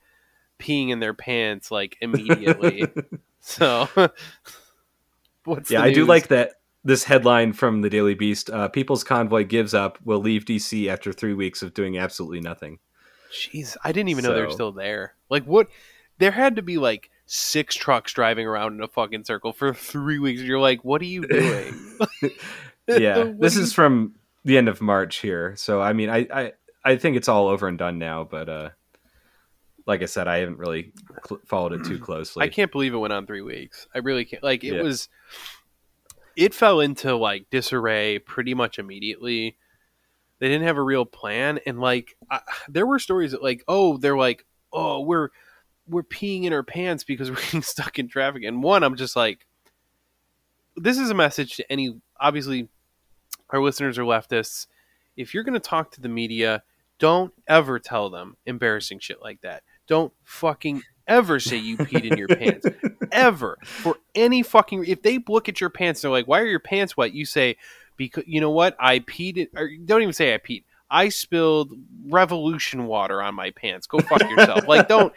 peeing 0.59 0.89
in 0.89 0.99
their 0.99 1.13
pants 1.13 1.71
like 1.71 1.97
immediately. 2.01 2.85
So, 3.41 3.87
what's 5.45 5.71
yeah, 5.71 5.81
I 5.81 5.93
do 5.93 6.05
like 6.05 6.27
that. 6.27 6.53
This 6.83 7.03
headline 7.03 7.53
from 7.53 7.81
the 7.81 7.89
Daily 7.89 8.13
Beast: 8.13 8.49
uh, 8.49 8.67
"People's 8.67 9.03
Convoy 9.03 9.43
gives 9.45 9.73
up, 9.73 9.97
will 10.03 10.19
leave 10.19 10.45
DC 10.45 10.87
after 10.87 11.11
three 11.11 11.33
weeks 11.33 11.61
of 11.61 11.73
doing 11.73 11.97
absolutely 11.97 12.41
nothing." 12.41 12.79
Jeez, 13.31 13.75
I 13.83 13.91
didn't 13.91 14.09
even 14.09 14.23
know 14.23 14.33
they 14.33 14.41
were 14.41 14.49
So- 14.49 14.55
still 14.55 14.71
there. 14.71 15.15
Like, 15.29 15.43
what? 15.45 15.67
There 16.19 16.31
had 16.31 16.55
to 16.57 16.61
be 16.61 16.77
like 16.77 17.09
six 17.31 17.75
trucks 17.75 18.11
driving 18.11 18.47
around 18.47 18.73
in 18.73 18.81
a 18.81 18.87
fucking 18.87 19.23
circle 19.23 19.53
for 19.53 19.71
three 19.75 20.17
weeks. 20.17 20.41
You're 20.41 20.59
like, 20.59 20.83
what 20.83 20.99
are 21.01 21.05
you 21.05 21.27
doing? 21.27 21.97
yeah, 22.87 23.31
this 23.39 23.55
is 23.55 23.71
from 23.71 24.15
the 24.43 24.57
end 24.57 24.67
of 24.67 24.81
March 24.81 25.17
here, 25.17 25.55
so 25.55 25.79
I 25.81 25.93
mean, 25.93 26.09
I, 26.09 26.27
I 26.33 26.53
I 26.83 26.95
think 26.97 27.17
it's 27.17 27.29
all 27.29 27.47
over 27.47 27.67
and 27.67 27.77
done 27.77 27.99
now. 27.99 28.23
But 28.23 28.49
uh, 28.49 28.69
like 29.85 30.01
I 30.01 30.05
said, 30.05 30.27
I 30.27 30.37
haven't 30.39 30.57
really 30.57 30.91
cl- 31.27 31.41
followed 31.45 31.73
it 31.73 31.85
too 31.85 31.99
closely. 32.07 32.43
I 32.43 32.49
can't 32.49 32.71
believe 32.71 32.93
it 32.93 32.97
went 32.97 33.13
on 33.13 33.27
three 33.27 33.41
weeks. 33.41 33.87
I 33.93 33.99
really 33.99 34.25
can't. 34.25 34.43
Like, 34.43 34.63
it 34.63 34.73
Yeah. 34.73 34.81
was. 34.81 35.07
It 36.35 36.53
fell 36.53 36.79
into 36.79 37.15
like 37.15 37.47
disarray 37.51 38.17
pretty 38.19 38.53
much 38.53 38.79
immediately. 38.79 39.57
They 40.39 40.47
didn't 40.47 40.65
have 40.67 40.77
a 40.77 40.81
real 40.81 41.05
plan, 41.05 41.59
and 41.65 41.79
like 41.79 42.15
I, 42.31 42.39
there 42.69 42.87
were 42.87 42.97
stories 42.97 43.31
that 43.31 43.43
like, 43.43 43.63
oh, 43.67 43.97
they're 43.97 44.17
like, 44.17 44.45
oh, 44.71 45.01
we're 45.01 45.29
we're 45.89 46.03
peeing 46.03 46.43
in 46.43 46.53
our 46.53 46.63
pants 46.63 47.03
because 47.03 47.29
we're 47.31 47.37
getting 47.37 47.61
stuck 47.61 47.99
in 47.99 48.07
traffic. 48.07 48.43
And 48.43 48.63
one, 48.63 48.83
I'm 48.83 48.95
just 48.95 49.15
like, 49.15 49.45
this 50.75 50.97
is 50.97 51.09
a 51.09 51.15
message 51.15 51.57
to 51.57 51.71
any. 51.71 51.99
Obviously, 52.19 52.69
our 53.49 53.61
listeners 53.61 53.97
are 53.97 54.03
leftists. 54.03 54.67
If 55.17 55.33
you're 55.33 55.43
going 55.43 55.53
to 55.53 55.59
talk 55.59 55.91
to 55.91 56.01
the 56.01 56.09
media, 56.09 56.63
don't 56.99 57.33
ever 57.47 57.79
tell 57.79 58.09
them 58.09 58.37
embarrassing 58.45 58.99
shit 58.99 59.21
like 59.21 59.41
that. 59.41 59.63
Don't 59.87 60.13
fucking 60.23 60.83
ever 61.07 61.39
say 61.39 61.57
you 61.57 61.77
peed 61.77 62.09
in 62.09 62.17
your 62.17 62.27
pants. 62.37 62.65
Ever. 63.11 63.57
For 63.63 63.97
any 64.15 64.43
fucking 64.43 64.85
if 64.85 65.01
they 65.01 65.19
look 65.27 65.49
at 65.49 65.59
your 65.59 65.69
pants 65.69 66.03
and 66.03 66.09
they're 66.09 66.19
like, 66.19 66.27
"Why 66.27 66.39
are 66.39 66.45
your 66.45 66.59
pants 66.59 66.95
wet?" 66.95 67.13
You 67.13 67.25
say, 67.25 67.57
"Because 67.97 68.23
you 68.27 68.39
know 68.39 68.51
what? 68.51 68.77
I 68.79 68.99
peed 68.99 69.37
it." 69.37 69.49
Or 69.55 69.69
don't 69.85 70.01
even 70.01 70.13
say 70.13 70.33
I 70.33 70.37
peed. 70.37 70.63
I 70.89 71.09
spilled 71.09 71.73
revolution 72.07 72.87
water 72.87 73.21
on 73.21 73.35
my 73.35 73.51
pants. 73.51 73.87
Go 73.87 73.99
fuck 73.99 74.21
yourself. 74.21 74.67
like 74.67 74.87
don't 74.87 75.13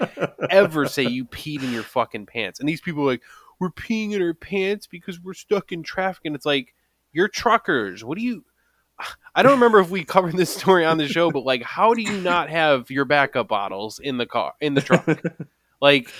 ever 0.50 0.86
say 0.86 1.04
you 1.04 1.24
peed 1.24 1.62
in 1.62 1.72
your 1.72 1.82
fucking 1.82 2.26
pants. 2.26 2.60
And 2.60 2.68
these 2.68 2.80
people 2.80 3.02
are 3.04 3.12
like, 3.12 3.22
"We're 3.58 3.70
peeing 3.70 4.12
in 4.12 4.22
our 4.22 4.34
pants 4.34 4.86
because 4.86 5.20
we're 5.20 5.34
stuck 5.34 5.72
in 5.72 5.82
traffic." 5.82 6.24
And 6.24 6.34
it's 6.34 6.46
like, 6.46 6.74
"You're 7.12 7.28
truckers. 7.28 8.04
What 8.04 8.18
do 8.18 8.24
you 8.24 8.44
I 9.34 9.42
don't 9.42 9.52
remember 9.52 9.80
if 9.80 9.90
we 9.90 10.04
covered 10.04 10.36
this 10.36 10.54
story 10.54 10.84
on 10.84 10.98
the 10.98 11.08
show, 11.08 11.30
but 11.30 11.44
like, 11.44 11.62
how 11.62 11.94
do 11.94 12.02
you 12.02 12.20
not 12.20 12.50
have 12.50 12.90
your 12.90 13.04
backup 13.04 13.48
bottles 13.48 13.98
in 13.98 14.18
the 14.18 14.26
car 14.26 14.54
in 14.60 14.74
the 14.74 14.80
truck? 14.80 15.06
like, 15.80 16.10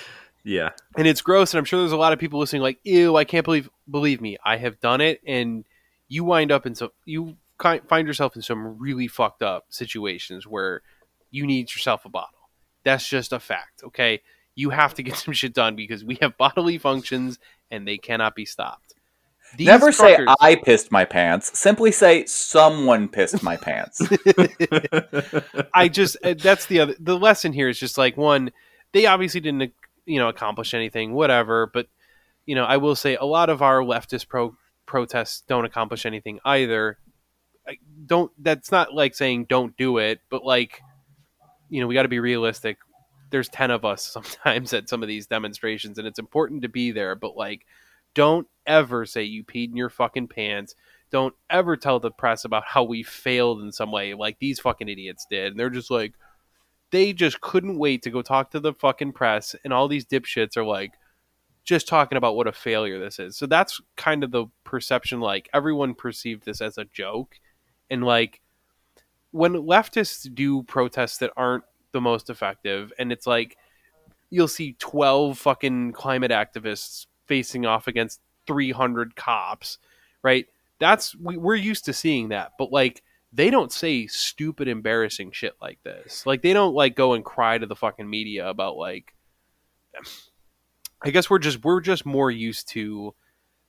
yeah, 0.45 0.71
and 0.97 1.07
it's 1.07 1.21
gross. 1.21 1.53
And 1.53 1.59
I'm 1.59 1.65
sure 1.65 1.81
there's 1.81 1.93
a 1.93 1.97
lot 1.97 2.13
of 2.13 2.19
people 2.19 2.41
listening, 2.41 2.63
like, 2.63 2.79
ew, 2.85 3.17
I 3.17 3.25
can't 3.25 3.45
believe. 3.45 3.69
Believe 3.91 4.21
me, 4.21 4.39
I 4.45 4.57
have 4.57 4.81
done 4.81 5.01
it, 5.01 5.21
and 5.27 5.65
you 6.09 6.25
wind 6.25 6.51
up 6.51 6.67
in 6.67 6.75
so 6.75 6.93
You 7.05 7.37
find 7.63 8.07
yourself 8.07 8.37
in 8.37 8.43
some 8.43 8.79
really 8.79 9.09
fucked 9.09 9.43
up 9.43 9.67
situations 9.69 10.47
where 10.47 10.83
you 11.31 11.47
need 11.47 11.73
yourself 11.73 12.05
a 12.05 12.09
bottle. 12.09 12.49
That's 12.85 13.09
just 13.09 13.33
a 13.33 13.41
fact. 13.41 13.83
Okay, 13.85 14.21
you 14.55 14.71
have 14.71 14.95
to 14.95 15.03
get 15.03 15.17
some 15.25 15.35
shit 15.35 15.55
done 15.55 15.77
because 15.77 16.05
we 16.05 16.19
have 16.21 16.37
bodily 16.37 16.79
functions 16.79 17.39
and 17.71 17.87
they 17.87 17.99
cannot 17.99 18.35
be 18.35 18.45
stopped. 18.45 18.95
These 19.57 19.67
Never 19.67 19.93
say 19.93 20.17
I 20.41 20.55
pissed 20.55 20.91
my 20.91 21.05
pants. 21.05 21.59
Simply 21.59 21.93
say 21.93 22.25
someone 22.25 23.09
pissed 23.09 23.43
my 23.43 23.57
pants. 23.59 24.01
I 25.75 25.89
just 25.89 26.17
uh, 26.25 26.35
that's 26.35 26.67
the 26.67 26.81
other 26.81 26.95
the 26.99 27.19
lesson 27.19 27.53
here 27.53 27.69
is 27.69 27.79
just 27.79 27.99
like 27.99 28.17
one 28.17 28.51
they 28.93 29.05
obviously 29.05 29.41
didn't 29.41 29.75
you 30.07 30.19
know 30.19 30.29
accomplish 30.29 30.73
anything 30.73 31.13
whatever 31.13 31.67
but 31.67 31.87
you 32.47 32.55
know 32.55 32.65
I 32.65 32.79
will 32.79 32.95
say 32.95 33.17
a 33.17 33.25
lot 33.25 33.51
of 33.51 33.61
our 33.61 33.81
leftist 33.81 34.29
pro 34.29 34.57
protests 34.87 35.43
don't 35.47 35.67
accomplish 35.67 36.07
anything 36.07 36.39
either 36.47 36.97
Don't 38.07 38.31
that's 38.39 38.73
not 38.73 38.93
like 38.95 39.15
saying 39.15 39.47
don't 39.49 39.77
do 39.77 39.99
it 39.99 40.21
but 40.31 40.45
like 40.45 40.81
you 41.69 41.81
know 41.81 41.87
we 41.87 41.95
got 41.95 42.03
to 42.03 42.09
be 42.09 42.21
realistic. 42.21 42.79
There's 43.31 43.49
10 43.49 43.71
of 43.71 43.85
us 43.85 44.03
sometimes 44.13 44.73
at 44.73 44.89
some 44.89 45.03
of 45.03 45.09
these 45.09 45.27
demonstrations 45.27 45.99
and 45.99 46.07
it's 46.07 46.19
important 46.19 46.63
to 46.63 46.69
be 46.69 46.91
there 46.91 47.15
but 47.15 47.37
like 47.37 47.67
don't 48.15 48.47
ever 48.67 49.07
say 49.07 49.23
you 49.23 49.43
peed 49.45 49.71
in 49.71 49.77
your 49.77 49.91
fucking 49.91 50.29
pants. 50.29 50.75
Don't 51.11 51.35
ever 51.51 51.77
tell 51.77 52.01
the 52.01 52.11
press 52.11 52.45
about 52.45 52.65
how 52.67 52.85
we 52.85 53.03
failed 53.03 53.63
in 53.63 53.73
some 53.73 53.91
way 53.91 54.15
like 54.15 54.39
these 54.39 54.61
fucking 54.61 54.89
idiots 54.89 55.27
did. 55.31 55.53
And 55.53 55.61
they're 55.61 55.71
just 55.71 55.91
like 55.91 56.15
they 56.91 57.13
just 57.13 57.41
couldn't 57.41 57.79
wait 57.79 58.03
to 58.03 58.11
go 58.11 58.23
talk 58.23 58.51
to 58.51 58.61
the 58.61 58.75
fucking 58.75 59.13
press 59.13 59.57
and 59.65 59.73
all 59.73 59.89
these 59.89 60.05
dipshits 60.05 60.57
are 60.57 60.65
like 60.65 60.93
just 61.65 61.89
talking 61.89 62.19
about 62.19 62.37
what 62.37 62.47
a 62.47 62.53
failure 62.53 62.99
this 62.99 63.19
is. 63.19 63.37
So 63.37 63.47
that's 63.47 63.81
kind 63.97 64.25
of 64.25 64.31
the 64.31 64.47
perception 64.65 65.21
like 65.21 65.49
everyone 65.55 65.95
perceived 65.95 66.45
this 66.45 66.61
as 66.61 66.79
a 66.79 66.85
joke 66.85 67.37
and 67.93 68.05
like 68.05 68.41
when 69.31 69.53
leftists 69.53 70.33
do 70.35 70.63
protests 70.65 71.19
that 71.19 71.33
aren't 71.37 71.65
the 71.93 72.01
most 72.01 72.31
effective 72.31 72.93
and 72.99 73.13
it's 73.13 73.27
like 73.27 73.57
you'll 74.31 74.49
see 74.49 74.75
12 74.79 75.39
fucking 75.39 75.93
climate 75.93 76.31
activists 76.31 77.07
facing 77.27 77.67
off 77.67 77.87
against 77.87 78.21
300 78.47 79.15
cops 79.15 79.79
right? 80.23 80.47
That's 80.79 81.15
we, 81.17 81.37
we're 81.37 81.55
used 81.55 81.85
to 81.85 81.93
seeing 81.93 82.31
that 82.31 82.53
but 82.59 82.73
like 82.73 83.03
they 83.33 83.51
don't 83.51 83.73
say 83.73 84.07
stupid 84.09 84.69
embarrassing 84.69 85.33
shit 85.33 85.55
like 85.61 85.79
this. 85.85 86.27
Like 86.27 86.43
they 86.43 86.53
don't 86.53 86.75
like 86.75 86.97
go 86.97 87.15
and 87.15 87.25
cry 87.25 87.57
to 87.57 87.67
the 87.67 87.77
fucking 87.77 88.09
media 88.09 88.49
about 88.49 88.77
like 88.77 89.15
i 91.05 91.11
guess 91.11 91.29
we're 91.29 91.39
just 91.39 91.63
we're 91.65 91.81
just 91.81 92.07
more 92.07 92.31
used 92.31 92.69
to 92.69 93.15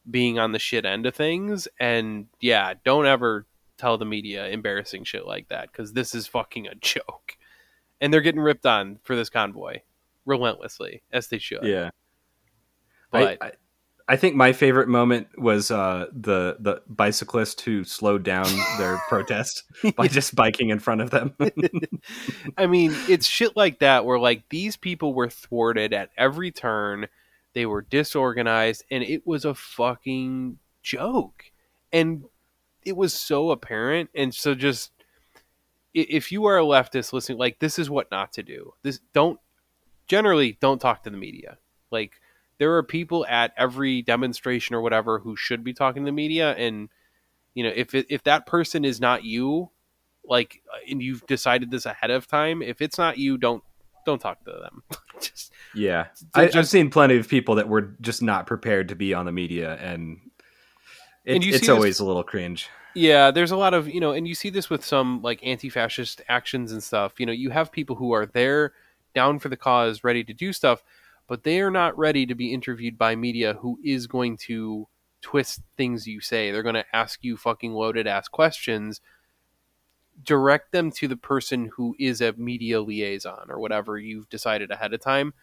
being 0.10 0.40
on 0.40 0.52
the 0.52 0.60
shit 0.60 0.86
end 0.86 1.06
of 1.06 1.16
things 1.16 1.68
and 1.80 2.28
yeah 2.40 2.74
don't 2.84 3.06
ever 3.06 3.46
tell 3.78 3.98
the 3.98 4.06
media 4.06 4.48
embarrassing 4.48 5.04
shit 5.04 5.26
like 5.26 5.48
that 5.50 5.72
because 5.72 5.94
this 5.94 6.14
is 6.14 6.28
fucking 6.28 6.68
a 6.68 6.76
joke 6.82 7.38
and 8.02 8.14
they're 8.14 8.22
getting 8.22 8.42
ripped 8.42 8.66
on 8.66 9.00
for 9.04 9.16
this 9.16 9.30
convoy 9.30 9.80
relentlessly 10.26 11.02
as 11.12 11.28
they 11.28 11.38
should 11.38 11.64
yeah. 11.64 11.90
but 13.12 13.42
I, 13.42 13.48
I, 13.48 13.52
I 14.08 14.18
think 14.18 14.36
my 14.36 14.52
favorite 14.52 14.90
moment 14.90 15.28
was 15.38 15.72
uh, 15.72 16.08
the 16.12 16.58
the 16.60 16.82
bicyclist 16.88 17.62
who 17.62 17.84
slowed 17.84 18.24
down 18.24 18.48
their 18.78 18.98
protest 19.10 19.64
by 19.96 20.08
just 20.08 20.36
biking 20.36 20.70
in 20.70 20.80
front 20.80 21.02
of 21.02 21.10
them. 21.10 21.36
I 22.58 22.68
mean, 22.68 22.94
it's 23.08 23.26
shit 23.26 23.56
like 23.56 23.80
that 23.80 24.06
where 24.06 24.20
like 24.20 24.50
these 24.50 24.76
people 24.76 25.14
were 25.14 25.30
thwarted 25.30 25.94
at 25.94 26.10
every 26.18 26.52
turn. 26.52 27.08
They 27.54 27.66
were 27.66 27.82
disorganized 27.82 28.84
and 28.92 29.04
it 29.04 29.26
was 29.26 29.46
a 29.46 29.56
fucking 29.56 30.58
joke. 30.82 31.46
And 31.94 32.26
it 32.86 32.96
was 32.96 33.14
so 33.14 33.52
apparent 33.52 34.10
and 34.16 34.34
so 34.34 34.56
just 34.56 34.92
if 35.94 36.32
you 36.32 36.46
are 36.46 36.58
a 36.58 36.64
leftist 36.64 37.14
listening 37.14 37.38
like 37.38 37.60
this 37.60 37.78
is 37.78 37.90
what 37.90 38.10
not 38.10 38.34
to 38.34 38.44
do. 38.44 38.74
This 38.82 39.00
don't 39.14 39.40
generally 40.08 40.58
don't 40.60 40.80
talk 40.80 41.04
to 41.04 41.10
the 41.10 41.18
media. 41.18 41.58
Like 41.92 42.20
there 42.58 42.76
are 42.76 42.84
people 42.84 43.26
at 43.28 43.54
every 43.58 44.02
demonstration 44.02 44.76
or 44.76 44.82
whatever 44.82 45.20
who 45.20 45.36
should 45.36 45.64
be 45.64 45.74
talking 45.74 46.04
to 46.04 46.08
the 46.08 46.12
media 46.12 46.54
and 46.56 46.90
you 47.54 47.64
know 47.64 47.72
if 47.76 47.94
it, 47.94 48.08
if 48.10 48.24
that 48.24 48.46
person 48.48 48.86
is 48.86 49.00
not 49.00 49.24
you 49.24 49.70
like 50.26 50.62
uh, 50.74 50.78
and 50.90 51.02
you've 51.04 51.26
decided 51.28 51.70
this 51.70 51.86
ahead 51.86 52.10
of 52.10 52.28
time 52.28 52.62
if 52.62 52.82
it's 52.82 52.98
not 52.98 53.18
you 53.18 53.38
don't 53.38 53.64
don't 54.06 54.20
talk 54.20 54.44
to 54.46 54.52
them 54.52 54.84
just 55.22 55.54
yeah, 55.74 56.08
I, 56.36 56.52
I've 56.54 56.68
seen 56.68 56.90
plenty 56.90 57.18
of 57.18 57.28
people 57.28 57.56
that 57.56 57.68
were 57.68 57.96
just 58.02 58.22
not 58.22 58.46
prepared 58.46 58.90
to 58.90 58.96
be 58.96 59.14
on 59.14 59.26
the 59.26 59.32
media, 59.32 59.76
and, 59.76 60.20
it, 61.26 61.36
And 61.36 61.44
you 61.44 61.52
see 61.52 61.56
it's 61.58 61.68
this- 61.68 61.70
always 61.76 62.00
a 62.00 62.06
little 62.06 62.24
cringe. 62.24 62.70
yeah 62.96 63.32
there's 63.32 63.52
a 63.52 63.58
lot 63.58 63.74
of 63.74 63.88
you 63.90 64.00
know 64.00 64.12
and 64.12 64.28
you 64.28 64.36
see 64.36 64.50
this 64.50 64.70
with 64.70 64.84
some 64.86 65.22
like 65.22 65.40
anti-fascist 65.44 66.22
actions 66.30 66.72
and 66.72 66.84
stuff. 66.84 67.20
You 67.20 67.26
know 67.26 67.32
you 67.32 67.50
have 67.50 67.72
people 67.72 67.96
who 67.96 68.12
are 68.14 68.26
there 68.26 68.74
down 69.16 69.40
for 69.40 69.50
the 69.50 69.58
cause 69.58 70.04
ready 70.04 70.24
to 70.24 70.34
do 70.34 70.52
stuff 70.54 70.84
but 71.28 71.44
they 71.44 71.62
are 71.62 71.72
not 71.72 71.98
ready 71.98 72.26
to 72.26 72.36
be 72.36 72.54
interviewed 72.54 72.98
by 72.98 73.16
media 73.16 73.54
who 73.54 73.80
is 73.84 74.08
going 74.08 74.36
to 74.36 74.88
twist 75.22 75.62
things 75.78 76.06
you 76.06 76.20
say. 76.20 76.52
They're 76.52 76.64
going 76.64 76.76
to 76.76 76.86
ask 76.96 77.24
you 77.24 77.38
fucking 77.38 77.72
loaded 77.74 78.08
ass 78.08 78.28
questions 78.28 79.00
direct 80.24 80.72
them 80.72 80.92
to 80.92 81.08
the 81.08 81.16
person 81.18 81.72
who 81.76 81.96
is 82.00 82.22
a 82.22 82.34
media 82.34 82.82
liaison 82.82 83.46
or 83.50 83.60
whatever 83.60 83.98
you've 83.98 84.30
decided 84.30 84.70
ahead 84.70 84.94
of 84.94 85.00
time. 85.02 85.34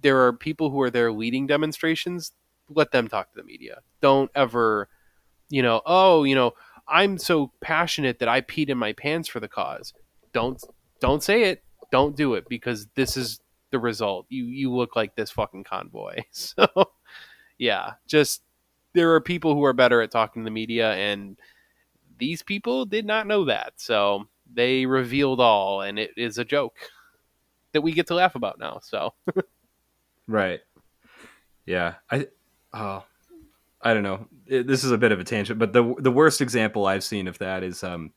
There 0.00 0.24
are 0.26 0.32
people 0.32 0.70
who 0.70 0.80
are 0.80 0.90
there 0.90 1.12
leading 1.12 1.46
demonstrations 1.46 2.32
let 2.76 2.92
them 2.92 3.08
talk 3.08 3.32
to 3.32 3.36
the 3.40 3.44
media. 3.44 3.78
Don't 4.00 4.30
ever 4.34 4.88
you 5.50 5.62
know 5.62 5.82
oh 5.84 6.24
you 6.24 6.34
know 6.34 6.52
i'm 6.88 7.18
so 7.18 7.52
passionate 7.60 8.18
that 8.18 8.28
i 8.28 8.40
peed 8.40 8.70
in 8.70 8.78
my 8.78 8.92
pants 8.92 9.28
for 9.28 9.40
the 9.40 9.48
cause. 9.48 9.92
Don't 10.32 10.62
don't 11.00 11.22
say 11.22 11.44
it. 11.44 11.62
Don't 11.90 12.16
do 12.16 12.34
it 12.34 12.48
because 12.48 12.86
this 12.94 13.16
is 13.16 13.40
the 13.70 13.78
result. 13.78 14.26
You 14.28 14.44
you 14.44 14.72
look 14.72 14.96
like 14.96 15.14
this 15.14 15.30
fucking 15.30 15.64
convoy. 15.64 16.22
So 16.32 16.66
yeah 17.58 17.92
just 18.08 18.42
there 18.94 19.12
are 19.14 19.20
people 19.20 19.54
who 19.54 19.64
are 19.64 19.72
better 19.72 20.02
at 20.02 20.10
talking 20.10 20.42
to 20.42 20.44
the 20.44 20.50
media 20.50 20.92
and 20.92 21.38
these 22.18 22.42
people 22.42 22.84
did 22.84 23.06
not 23.06 23.26
know 23.26 23.44
that. 23.46 23.74
So 23.76 24.28
they 24.52 24.86
revealed 24.86 25.40
all 25.40 25.82
and 25.82 25.98
it 25.98 26.10
is 26.16 26.38
a 26.38 26.44
joke 26.44 26.76
that 27.72 27.80
we 27.82 27.92
get 27.92 28.06
to 28.08 28.14
laugh 28.14 28.34
about 28.34 28.58
now 28.58 28.80
so. 28.82 29.14
Right. 30.28 30.60
Yeah, 31.66 31.94
I, 32.10 32.26
oh, 32.74 33.04
I 33.80 33.94
don't 33.94 34.02
know. 34.02 34.26
It- 34.46 34.66
this 34.66 34.84
is 34.84 34.90
a 34.92 34.98
bit 34.98 35.12
of 35.12 35.20
a 35.20 35.24
tangent, 35.24 35.58
but 35.58 35.72
the 35.72 35.94
the 35.98 36.10
worst 36.12 36.40
example 36.40 36.86
I've 36.86 37.04
seen 37.04 37.26
of 37.28 37.38
that 37.38 37.62
is 37.62 37.82
um, 37.82 38.12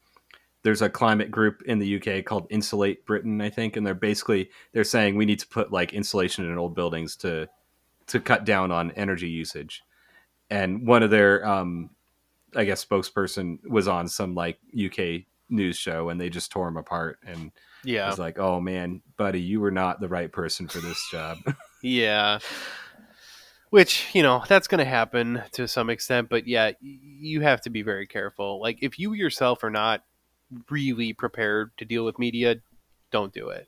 there's 0.64 0.82
a 0.82 0.90
climate 0.90 1.32
group 1.32 1.61
in 1.65 1.80
the 1.80 1.95
UK 1.98 2.26
called 2.26 2.48
Insulate 2.49 3.06
Britain, 3.06 3.40
I 3.41 3.49
think, 3.49 3.76
and 3.77 3.86
they're 3.86 3.94
basically 3.94 4.49
they're 4.73 4.84
saying 4.84 5.15
we 5.15 5.26
need 5.26 5.40
to 5.40 5.48
put 5.48 5.72
like 5.72 5.94
insulation 5.94 6.45
in 6.45 6.57
old 6.57 6.76
buildings 6.76 7.15
to 7.18 7.48
to 8.07 8.19
cut 8.19 8.45
down 8.45 8.72
on 8.72 8.91
energy 8.91 9.30
usage. 9.30 9.84
And 10.52 10.86
one 10.86 11.02
of 11.02 11.10
their, 11.10 11.44
um, 11.44 11.90
I 12.56 12.65
guess, 12.65 12.86
spokesperson 12.86 13.57
was 13.68 13.88
on 13.88 14.07
some 14.07 14.36
like 14.36 14.60
UK 14.76 15.23
news 15.49 15.76
show, 15.77 16.10
and 16.10 16.22
they 16.22 16.30
just 16.30 16.52
tore 16.52 16.68
him 16.68 16.77
apart 16.77 17.18
and 17.26 17.52
Yeah, 17.84 18.07
was 18.10 18.19
like, 18.19 18.38
"Oh 18.38 18.61
man, 18.61 19.02
buddy, 19.18 19.41
you 19.41 19.60
were 19.60 19.72
not 19.72 19.99
the 19.99 20.07
right 20.07 20.32
person 20.32 20.68
for 20.68 20.80
this 20.80 21.10
job." 21.10 21.40
yeah. 21.82 22.38
Which 23.76 24.06
you 24.14 24.23
know 24.23 24.41
that's 24.47 24.69
going 24.69 24.80
to 24.80 24.85
happen 24.89 25.43
to 25.52 25.68
some 25.68 25.89
extent, 25.89 26.30
but 26.30 26.47
yeah, 26.47 26.72
you 26.81 27.41
have 27.41 27.60
to 27.61 27.69
be 27.69 27.81
very 27.81 28.07
careful. 28.07 28.61
Like 28.61 28.77
if 28.81 28.97
you 28.97 29.11
yourself 29.11 29.65
are 29.65 29.69
not 29.69 30.02
really 30.69 31.11
prepared 31.11 31.72
to 31.80 31.84
deal 31.84 32.06
with 32.06 32.18
media, 32.18 32.56
don't 33.11 33.34
do 33.34 33.49
it. 33.49 33.68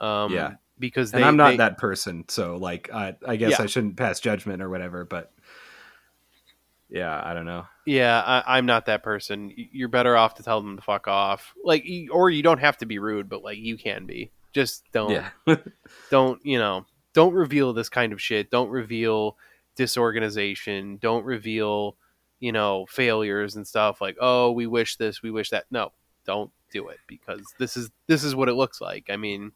Um, 0.00 0.32
Yeah. 0.32 0.54
because 0.80 1.12
they, 1.12 1.18
and 1.18 1.24
I'm 1.24 1.36
not 1.36 1.50
they- 1.50 1.56
that 1.58 1.78
person, 1.78 2.24
so 2.26 2.56
like 2.56 2.92
I 2.92 3.14
I 3.24 3.36
guess 3.36 3.52
Yeah. 3.52 3.62
I 3.62 3.66
shouldn't 3.66 3.96
pass 3.96 4.18
judgment 4.18 4.60
or 4.62 4.68
whatever, 4.68 5.04
but 5.04 5.32
yeah, 6.88 7.20
I 7.24 7.32
don't 7.32 7.46
know. 7.46 7.66
Yeah, 7.86 8.20
I, 8.26 8.58
I'm 8.58 8.66
not 8.66 8.86
that 8.86 9.04
person. 9.04 9.52
You're 9.54 9.88
better 9.88 10.16
off 10.16 10.34
to 10.36 10.42
tell 10.42 10.60
them 10.60 10.74
to 10.76 10.82
fuck 10.82 11.06
off. 11.06 11.54
Like, 11.64 11.84
or 12.10 12.30
you 12.30 12.42
don't 12.42 12.58
have 12.58 12.78
to 12.78 12.86
be 12.86 12.98
rude, 12.98 13.28
but 13.28 13.44
like 13.44 13.58
you 13.58 13.76
can 13.78 14.06
be. 14.06 14.32
Just 14.52 14.82
don't, 14.92 15.10
Yeah. 15.12 15.28
don't 16.10 16.44
you 16.44 16.58
know? 16.58 16.84
Don't 17.16 17.32
reveal 17.32 17.72
this 17.72 17.88
kind 17.88 18.12
of 18.12 18.20
shit. 18.20 18.50
Don't 18.50 18.68
reveal 18.68 19.38
disorganization. 19.74 20.98
Don't 20.98 21.24
reveal, 21.24 21.96
you 22.40 22.52
know, 22.52 22.84
failures 22.90 23.56
and 23.56 23.66
stuff. 23.66 24.02
Like, 24.02 24.18
oh, 24.20 24.52
we 24.52 24.66
wish 24.66 24.96
this, 24.96 25.22
we 25.22 25.30
wish 25.30 25.48
that. 25.48 25.64
No, 25.70 25.92
don't 26.26 26.50
do 26.70 26.88
it 26.88 26.98
because 27.06 27.54
this 27.58 27.74
is 27.74 27.90
this 28.06 28.22
is 28.22 28.34
what 28.34 28.50
it 28.50 28.54
looks 28.54 28.82
like. 28.82 29.06
I 29.08 29.16
mean, 29.16 29.52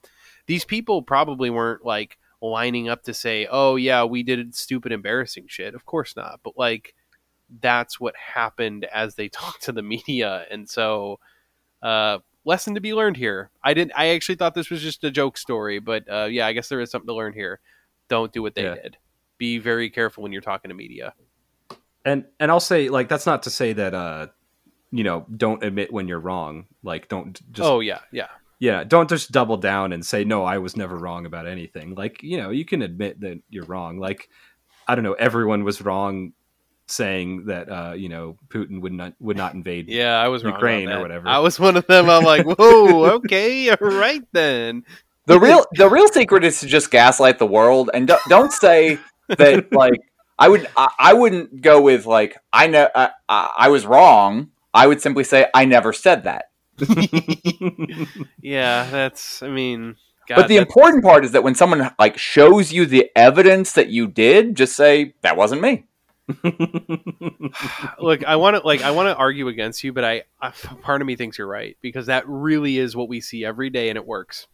these 0.47 0.65
people 0.65 1.03
probably 1.03 1.51
weren't 1.51 1.85
like 1.85 2.17
lining 2.41 2.89
up 2.89 3.03
to 3.03 3.13
say, 3.13 3.47
oh 3.51 3.77
yeah, 3.77 4.05
we 4.05 4.23
did 4.23 4.55
stupid, 4.55 4.91
embarrassing 4.91 5.45
shit. 5.47 5.75
Of 5.75 5.85
course 5.85 6.17
not. 6.17 6.41
But 6.43 6.57
like 6.57 6.95
that's 7.61 8.01
what 8.01 8.17
happened 8.17 8.87
as 8.87 9.17
they 9.17 9.29
talked 9.29 9.65
to 9.65 9.73
the 9.73 9.83
media 9.83 10.47
and 10.51 10.67
so 10.67 11.21
uh 11.83 12.21
lesson 12.45 12.75
to 12.75 12.81
be 12.81 12.95
learned 12.95 13.17
here 13.17 13.51
i 13.63 13.75
didn't 13.75 13.93
i 13.97 14.09
actually 14.09 14.35
thought 14.35 14.55
this 14.55 14.71
was 14.71 14.81
just 14.81 15.05
a 15.05 15.11
joke 15.11 15.37
story 15.37 15.79
but 15.79 16.05
uh 16.11 16.25
yeah 16.31 16.47
i 16.47 16.53
guess 16.53 16.69
there 16.69 16.81
is 16.81 16.91
something 16.91 17.07
to 17.09 17.15
learn 17.15 17.33
here 17.33 17.61
don't 18.09 18.33
do 18.33 18.43
what 18.43 18.55
they 18.55 18.65
Yeah. 18.65 18.75
did 18.75 18.97
be 19.39 19.59
very 19.59 19.91
careful 19.91 20.23
when 20.23 20.33
you're 20.33 20.41
talking 20.43 20.69
to 20.69 20.75
media 20.75 21.15
and 22.05 22.25
and 22.39 22.51
I'll 22.51 22.61
say 22.61 22.89
like 22.89 23.09
that's 23.09 23.27
not 23.27 23.43
to 23.45 23.51
say 23.51 23.73
that 23.75 23.95
uh 23.95 24.27
you 24.91 25.05
know 25.05 25.27
don't 25.37 25.63
admit 25.63 25.93
when 25.93 26.09
you're 26.09 26.19
wrong. 26.21 26.67
Like 26.83 27.09
don't 27.09 27.39
just 27.53 27.69
oh 27.69 27.81
yeah 27.81 28.01
yeah 28.11 28.29
yeah 28.59 28.85
don't 28.85 29.09
just 29.09 29.31
double 29.33 29.57
down 29.59 29.93
and 29.93 30.05
say 30.05 30.25
no 30.25 30.43
I 30.45 30.59
was 30.59 30.77
never 30.77 30.97
wrong 30.97 31.27
about 31.27 31.47
anything. 31.47 31.95
Like 31.95 32.23
you 32.23 32.39
know 32.39 32.51
you 32.51 32.65
can 32.65 32.83
admit 32.83 33.21
that 33.21 33.41
you're 33.51 33.65
wrong. 33.67 33.99
Like 33.99 34.29
I 34.89 34.95
don't 34.95 35.05
know 35.05 35.13
everyone 35.13 35.63
was 35.63 35.83
wrong 35.83 36.33
saying 36.91 37.47
that 37.47 37.71
uh 37.71 37.93
you 37.93 38.09
know 38.09 38.37
Putin 38.49 38.81
would 38.81 38.93
not 38.93 39.15
would 39.21 39.37
not 39.37 39.55
invade. 39.55 39.89
yeah 39.89 40.21
i 40.21 40.29
was 40.29 40.43
Ukraine 40.43 40.89
or 40.91 41.01
whatever. 41.01 41.29
i 41.29 41.39
was 41.39 41.59
one 41.61 41.77
of 41.77 41.87
them 41.87 42.11
i'm 42.11 42.25
like 42.25 42.45
whoa 42.47 43.11
okay 43.17 43.71
all 43.71 43.77
right 44.07 44.23
then 44.33 44.85
The 45.27 45.39
real 45.39 45.65
the 45.73 45.89
real 45.89 46.09
secret 46.09 46.45
is 46.45 46.61
to 46.61 46.67
just 46.67 46.91
gaslight 46.91 47.39
the 47.39 47.47
world 47.47 47.91
and 47.95 48.09
don't, 48.09 48.21
don't 48.29 48.53
say 48.53 48.99
that 49.29 49.73
like 49.83 50.01
I 50.39 50.49
would 50.49 50.67
I, 50.77 50.89
I 50.99 51.13
wouldn't 51.13 51.61
go 51.61 51.81
with 51.83 52.07
like 52.07 52.37
I 52.53 52.67
know 52.67 52.89
I, 52.95 53.11
I, 53.29 53.51
I 53.59 53.69
was 53.69 53.85
wrong. 53.87 54.51
I 54.73 54.87
would 54.87 55.01
simply 55.03 55.23
say 55.25 55.47
I 55.55 55.67
never 55.67 55.93
said 55.93 56.25
that. 56.25 56.47
yeah 58.41 58.89
that's 58.91 59.43
i 59.43 59.49
mean 59.49 59.97
God, 60.29 60.37
but 60.37 60.49
the 60.49 60.57
that- 60.57 60.67
important 60.67 61.03
part 61.05 61.25
is 61.25 61.33
that 61.33 61.43
when 61.43 61.55
someone 61.55 61.91
like 61.99 62.17
shows 62.19 62.73
you 62.73 62.87
the 62.87 63.11
evidence 63.17 63.73
that 63.73 63.89
you 63.89 64.07
did, 64.07 64.55
just 64.55 64.77
say 64.77 65.15
that 65.23 65.37
wasn't 65.37 65.61
me. 65.61 65.85
look 68.01 68.25
i 68.25 68.37
want 68.37 68.57
to 68.57 68.67
like 68.67 68.83
i 68.83 68.91
want 68.91 69.07
to 69.09 69.17
argue 69.17 69.49
against 69.49 69.83
you 69.85 69.93
but 69.93 70.05
I, 70.05 70.23
I 70.41 70.51
part 70.51 71.01
of 71.01 71.07
me 71.07 71.17
thinks 71.17 71.39
you're 71.39 71.47
right 71.47 71.77
because 71.81 72.07
that 72.07 72.25
really 72.27 72.79
is 72.79 72.95
what 72.97 73.09
we 73.09 73.21
see 73.21 73.45
every 73.45 73.71
day 73.71 73.89
and 73.89 73.97
it 73.97 74.07
works 74.07 74.47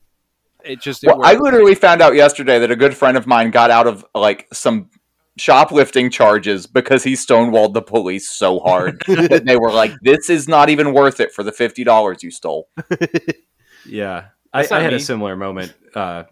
it 0.64 0.80
just 0.80 1.04
it 1.04 1.08
Well, 1.08 1.24
I 1.24 1.34
literally 1.34 1.74
found 1.74 2.02
out 2.02 2.14
yesterday 2.14 2.58
that 2.58 2.70
a 2.70 2.76
good 2.76 2.96
friend 2.96 3.16
of 3.16 3.26
mine 3.26 3.50
got 3.50 3.70
out 3.70 3.86
of 3.86 4.04
like 4.14 4.48
some 4.52 4.90
shoplifting 5.36 6.10
charges 6.10 6.66
because 6.66 7.04
he 7.04 7.12
stonewalled 7.12 7.74
the 7.74 7.82
police 7.82 8.28
so 8.28 8.58
hard 8.58 9.02
that 9.06 9.44
they 9.44 9.56
were 9.56 9.70
like, 9.70 9.92
"This 10.02 10.30
is 10.30 10.48
not 10.48 10.68
even 10.68 10.92
worth 10.92 11.20
it 11.20 11.32
for 11.32 11.42
the 11.42 11.52
fifty 11.52 11.84
dollars 11.84 12.22
you 12.22 12.30
stole." 12.30 12.68
yeah, 13.86 14.28
I, 14.52 14.62
That's 14.62 14.72
I 14.72 14.76
not 14.76 14.82
had 14.82 14.92
me. 14.92 14.96
a 14.96 15.00
similar 15.00 15.36
moment 15.36 15.74
uh 15.94 16.24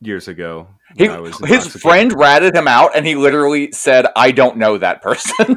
years 0.00 0.28
ago. 0.28 0.68
He, 0.96 1.08
was 1.08 1.38
his 1.46 1.66
friend 1.68 2.12
ratted 2.12 2.54
him 2.56 2.66
out, 2.66 2.96
and 2.96 3.06
he 3.06 3.14
literally 3.14 3.70
said, 3.72 4.06
"I 4.16 4.30
don't 4.32 4.56
know 4.56 4.76
that 4.78 5.02
person." 5.02 5.56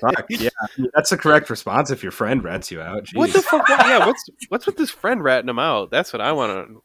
Fuck, 0.00 0.24
yeah, 0.30 0.48
that's 0.94 1.10
the 1.10 1.18
correct 1.18 1.50
response 1.50 1.90
if 1.90 2.02
your 2.02 2.12
friend 2.12 2.42
rats 2.42 2.70
you 2.70 2.80
out. 2.80 3.06
what 3.12 3.30
the 3.30 3.42
fuck 3.42 3.68
yeah 3.68 4.06
what's 4.06 4.24
what's 4.48 4.64
with 4.64 4.78
this 4.78 4.88
friend 4.90 5.22
ratting 5.22 5.50
him 5.50 5.58
out 5.58 5.90
that's 5.90 6.14
what 6.14 6.22
i 6.22 6.32
want 6.32 6.66
to. 6.66 6.82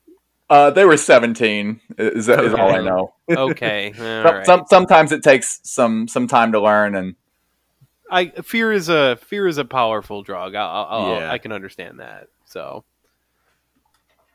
uh, 0.49 0.69
they 0.69 0.84
were 0.84 0.98
seventeen. 0.98 1.80
Is, 1.98 2.27
is 2.27 2.53
all 2.53 2.76
I 2.76 2.81
know. 2.81 3.14
okay 3.30 3.94
all 3.98 4.23
Some, 4.23 4.36
right. 4.36 4.45
some, 4.45 4.64
sometimes 4.68 5.11
it 5.14 5.23
takes 5.23 5.61
some 5.64 6.10
some 6.10 6.27
time 6.27 6.52
to 6.52 6.60
learn, 6.60 6.95
and 6.95 7.15
I 8.11 8.27
fear 8.44 8.73
is 8.73 8.90
a 8.90 9.15
fear 9.22 9.48
is 9.48 9.57
a 9.57 9.64
powerful 9.65 10.22
drug. 10.23 10.53
I, 10.56 10.61
I, 10.65 10.81
I'll- 10.84 11.19
Yeah. 11.22 11.31
I 11.31 11.38
can 11.38 11.53
understand 11.53 11.99
that. 12.02 12.27
So, 12.45 12.84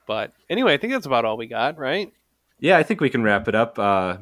but 0.07 0.33
anyway, 0.51 0.75
I 0.75 0.77
think 0.79 0.93
that's 0.93 1.07
about 1.07 1.25
all 1.25 1.37
we 1.37 1.47
got, 1.47 1.79
right? 1.79 2.13
Yeah, 2.61 2.77
I 2.79 2.83
think 2.83 3.01
we 3.01 3.11
can 3.11 3.23
wrap 3.23 3.49
it 3.49 3.55
up. 3.55 3.79
Uh, 3.79 4.19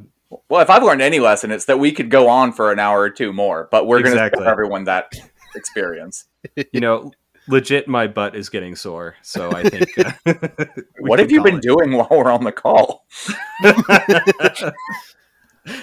well, 0.49 0.61
if 0.63 0.71
I've 0.71 0.83
learned 0.83 1.03
any 1.03 1.21
lesson, 1.21 1.51
it's 1.51 1.67
that 1.67 1.79
we 1.79 1.93
could 1.93 2.11
go 2.11 2.29
on 2.29 2.53
for 2.53 2.73
an 2.73 2.79
hour 2.79 3.01
or 3.01 3.11
two 3.11 3.33
more, 3.33 3.69
but 3.71 3.87
we're 3.87 4.03
going 4.03 4.17
to 4.17 4.31
give 4.31 4.47
everyone 4.47 4.85
that 4.85 5.13
experience. 5.55 6.25
you 6.73 6.81
know, 6.81 7.13
legit, 7.49 7.87
my 7.87 8.07
butt 8.07 8.35
is 8.35 8.49
getting 8.49 8.75
sore, 8.75 9.15
so 9.23 9.53
I 9.53 9.63
think. 9.69 9.99
Uh, 9.99 10.35
what 11.01 11.19
have 11.19 11.31
you 11.31 11.43
been 11.43 11.57
it. 11.57 11.63
doing 11.63 11.93
while 11.93 12.09
we're 12.11 12.31
on 12.33 12.45
the 12.45 12.53
call? 12.53 13.05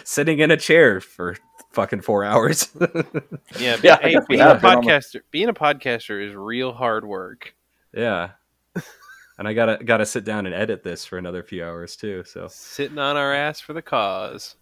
Sitting 0.04 0.40
in 0.40 0.52
a 0.52 0.58
chair 0.58 1.00
for 1.00 1.38
fucking 1.72 2.02
four 2.02 2.26
hours. 2.26 2.68
Yeah, 3.58 3.78
Yeah, 3.82 3.98
Hey, 4.02 4.18
being 4.28 4.42
a 4.42 4.46
have 4.46 4.62
the- 4.62 4.68
podcaster, 4.68 5.22
being 5.32 5.48
a 5.48 5.54
podcaster 5.54 6.26
is 6.28 6.36
real 6.36 6.74
hard 6.74 7.06
work. 7.06 7.54
yeah, 7.94 8.32
and 9.40 9.48
I 9.48 9.54
gotta 9.54 9.84
gotta 9.84 10.06
sit 10.06 10.24
down 10.26 10.46
and 10.46 10.54
edit 10.54 10.84
this 10.84 11.04
for 11.06 11.18
another 11.18 11.42
few 11.42 11.64
hours 11.66 11.96
too. 11.96 12.24
So 12.26 12.48
Sitting 12.52 13.00
on 13.00 13.18
our 13.18 13.34
ass 13.34 13.60
for 13.60 13.74
the 13.74 13.82
cause. 13.82 14.56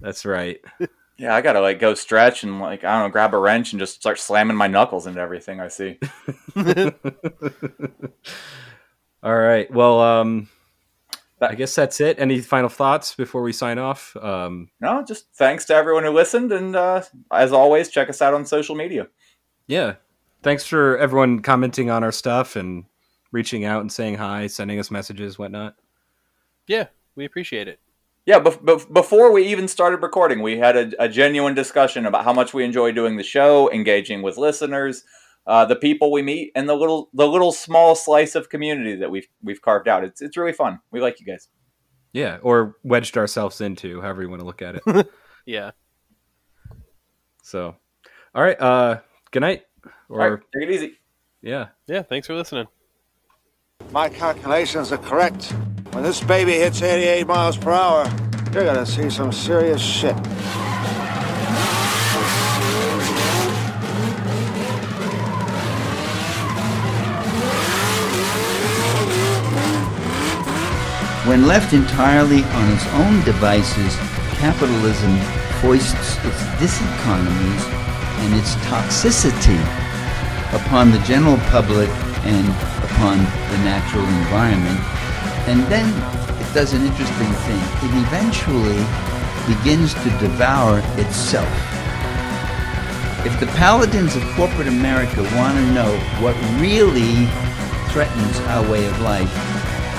that's 0.00 0.24
right. 0.26 0.60
Yeah, 1.18 1.36
I 1.36 1.40
gotta 1.42 1.60
like 1.60 1.78
go 1.78 1.94
stretch 1.94 2.42
and 2.42 2.58
like 2.58 2.82
I 2.82 2.94
don't 2.98 3.08
know, 3.08 3.12
grab 3.12 3.32
a 3.34 3.38
wrench 3.38 3.72
and 3.72 3.78
just 3.78 3.94
start 3.94 4.18
slamming 4.18 4.56
my 4.56 4.66
knuckles 4.66 5.06
into 5.06 5.20
everything 5.20 5.60
I 5.60 5.68
see. 5.68 6.00
All 9.22 9.36
right. 9.36 9.70
Well, 9.72 10.00
um, 10.00 10.48
That- 11.38 11.52
I 11.52 11.54
guess 11.54 11.74
that's 11.74 12.00
it. 12.00 12.18
Any 12.18 12.40
final 12.40 12.68
thoughts 12.68 13.14
before 13.14 13.42
we 13.42 13.52
sign 13.52 13.78
off? 13.78 14.16
Um, 14.16 14.70
No, 14.80 15.04
just 15.06 15.26
thanks 15.34 15.64
to 15.66 15.74
everyone 15.74 16.02
who 16.04 16.10
listened, 16.10 16.50
and 16.50 16.74
uh, 16.74 17.02
as 17.30 17.52
always, 17.52 17.88
check 17.88 18.08
us 18.08 18.20
out 18.22 18.34
on 18.34 18.44
social 18.46 18.74
media. 18.74 19.08
yeah. 19.68 19.94
Thanks 20.42 20.64
for 20.66 20.98
everyone 20.98 21.38
commenting 21.40 21.88
on 21.88 22.02
our 22.02 22.10
stuff 22.10 22.56
and 22.56 22.84
reaching 23.32 23.64
out 23.64 23.80
and 23.80 23.90
saying 23.90 24.16
hi, 24.16 24.46
sending 24.46 24.78
us 24.78 24.90
messages, 24.90 25.38
whatnot. 25.38 25.74
Yeah, 26.68 26.86
we 27.16 27.24
appreciate 27.24 27.66
it. 27.68 27.80
Yeah, 28.24 28.38
bef- 28.38 28.62
bef- 28.62 28.92
before 28.92 29.32
we 29.32 29.44
even 29.48 29.66
started 29.66 30.00
recording, 30.02 30.42
we 30.42 30.56
had 30.58 30.76
a, 30.76 31.02
a 31.02 31.08
genuine 31.08 31.54
discussion 31.54 32.06
about 32.06 32.24
how 32.24 32.32
much 32.32 32.54
we 32.54 32.62
enjoy 32.64 32.92
doing 32.92 33.16
the 33.16 33.24
show, 33.24 33.68
engaging 33.72 34.22
with 34.22 34.36
listeners, 34.38 35.02
uh, 35.48 35.64
the 35.64 35.74
people 35.74 36.12
we 36.12 36.22
meet, 36.22 36.52
and 36.54 36.68
the 36.68 36.74
little 36.76 37.10
the 37.14 37.26
little 37.26 37.50
small 37.50 37.96
slice 37.96 38.36
of 38.36 38.48
community 38.48 38.94
that 38.94 39.10
we've 39.10 39.26
we've 39.42 39.60
carved 39.60 39.88
out. 39.88 40.04
It's 40.04 40.22
it's 40.22 40.36
really 40.36 40.52
fun. 40.52 40.78
We 40.92 41.00
like 41.00 41.18
you 41.18 41.26
guys. 41.26 41.48
Yeah, 42.12 42.38
or 42.42 42.76
wedged 42.84 43.16
ourselves 43.16 43.60
into, 43.60 44.00
however 44.02 44.22
you 44.22 44.28
want 44.28 44.40
to 44.40 44.46
look 44.46 44.62
at 44.62 44.76
it. 44.76 45.10
Yeah. 45.44 45.72
so, 47.42 47.74
all 48.34 48.42
right. 48.44 48.60
Uh, 48.60 49.00
good 49.32 49.40
night. 49.40 49.64
Or 50.08 50.22
All 50.22 50.30
right, 50.30 50.38
take 50.54 50.68
it 50.68 50.72
easy. 50.72 50.98
yeah. 51.42 51.68
Yeah. 51.88 52.02
Thanks 52.02 52.28
for 52.28 52.34
listening. 52.36 52.68
My 53.92 54.08
calculations 54.08 54.90
are 54.90 54.96
correct. 54.96 55.52
When 55.90 56.02
this 56.02 56.22
baby 56.22 56.52
hits 56.52 56.80
88 56.80 57.26
miles 57.26 57.58
per 57.58 57.72
hour, 57.72 58.10
you're 58.50 58.64
gonna 58.64 58.86
see 58.86 59.10
some 59.10 59.30
serious 59.30 59.82
shit. 59.82 60.14
When 71.26 71.46
left 71.46 71.74
entirely 71.74 72.44
on 72.44 72.72
its 72.72 72.86
own 72.94 73.22
devices, 73.26 73.94
capitalism 74.40 75.18
foists 75.60 76.16
its 76.24 76.42
diseconomies 76.56 77.64
and 78.24 78.40
its 78.40 78.54
toxicity 78.64 79.60
upon 80.54 80.90
the 80.90 80.98
general 81.00 81.36
public 81.50 81.90
and 82.24 82.46
upon 82.84 83.18
the 83.18 83.58
natural 83.64 84.04
environment. 84.22 84.78
And 85.48 85.60
then 85.72 85.88
it 86.40 86.54
does 86.54 86.72
an 86.72 86.82
interesting 86.82 87.32
thing. 87.46 87.62
It 87.82 87.92
eventually 88.06 88.82
begins 89.46 89.94
to 89.94 90.10
devour 90.18 90.78
itself. 90.98 91.50
If 93.26 93.38
the 93.38 93.46
paladins 93.58 94.16
of 94.16 94.22
corporate 94.34 94.68
America 94.68 95.22
want 95.36 95.56
to 95.56 95.66
know 95.72 95.96
what 96.20 96.34
really 96.60 97.26
threatens 97.90 98.38
our 98.50 98.62
way 98.70 98.86
of 98.86 99.00
life, 99.00 99.30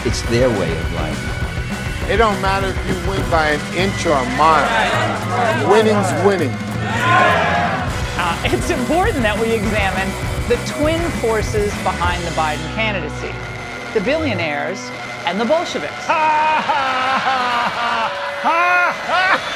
it's 0.06 0.22
their 0.24 0.50
way 0.50 0.72
of 0.72 0.94
life. 0.94 2.10
It 2.10 2.18
don't 2.18 2.42
matter 2.42 2.68
if 2.68 2.78
you 2.88 2.96
win 3.10 3.22
by 3.32 3.52
an 3.52 3.78
inch 3.78 4.06
or 4.06 4.12
a 4.12 4.26
mile. 4.36 5.72
Winning's 5.72 6.12
winning. 6.26 6.52
Uh, 6.52 8.42
it's 8.46 8.70
important 8.70 9.24
that 9.24 9.40
we 9.40 9.54
examine 9.54 10.12
the 10.48 10.58
twin 10.78 11.02
forces 11.22 11.72
behind 11.84 12.22
the 12.24 12.32
Biden 12.32 12.74
candidacy 12.76 13.34
the 13.94 14.02
billionaires 14.02 14.80
and 15.26 15.40
the 15.40 15.46
Bolsheviks. 15.46 15.94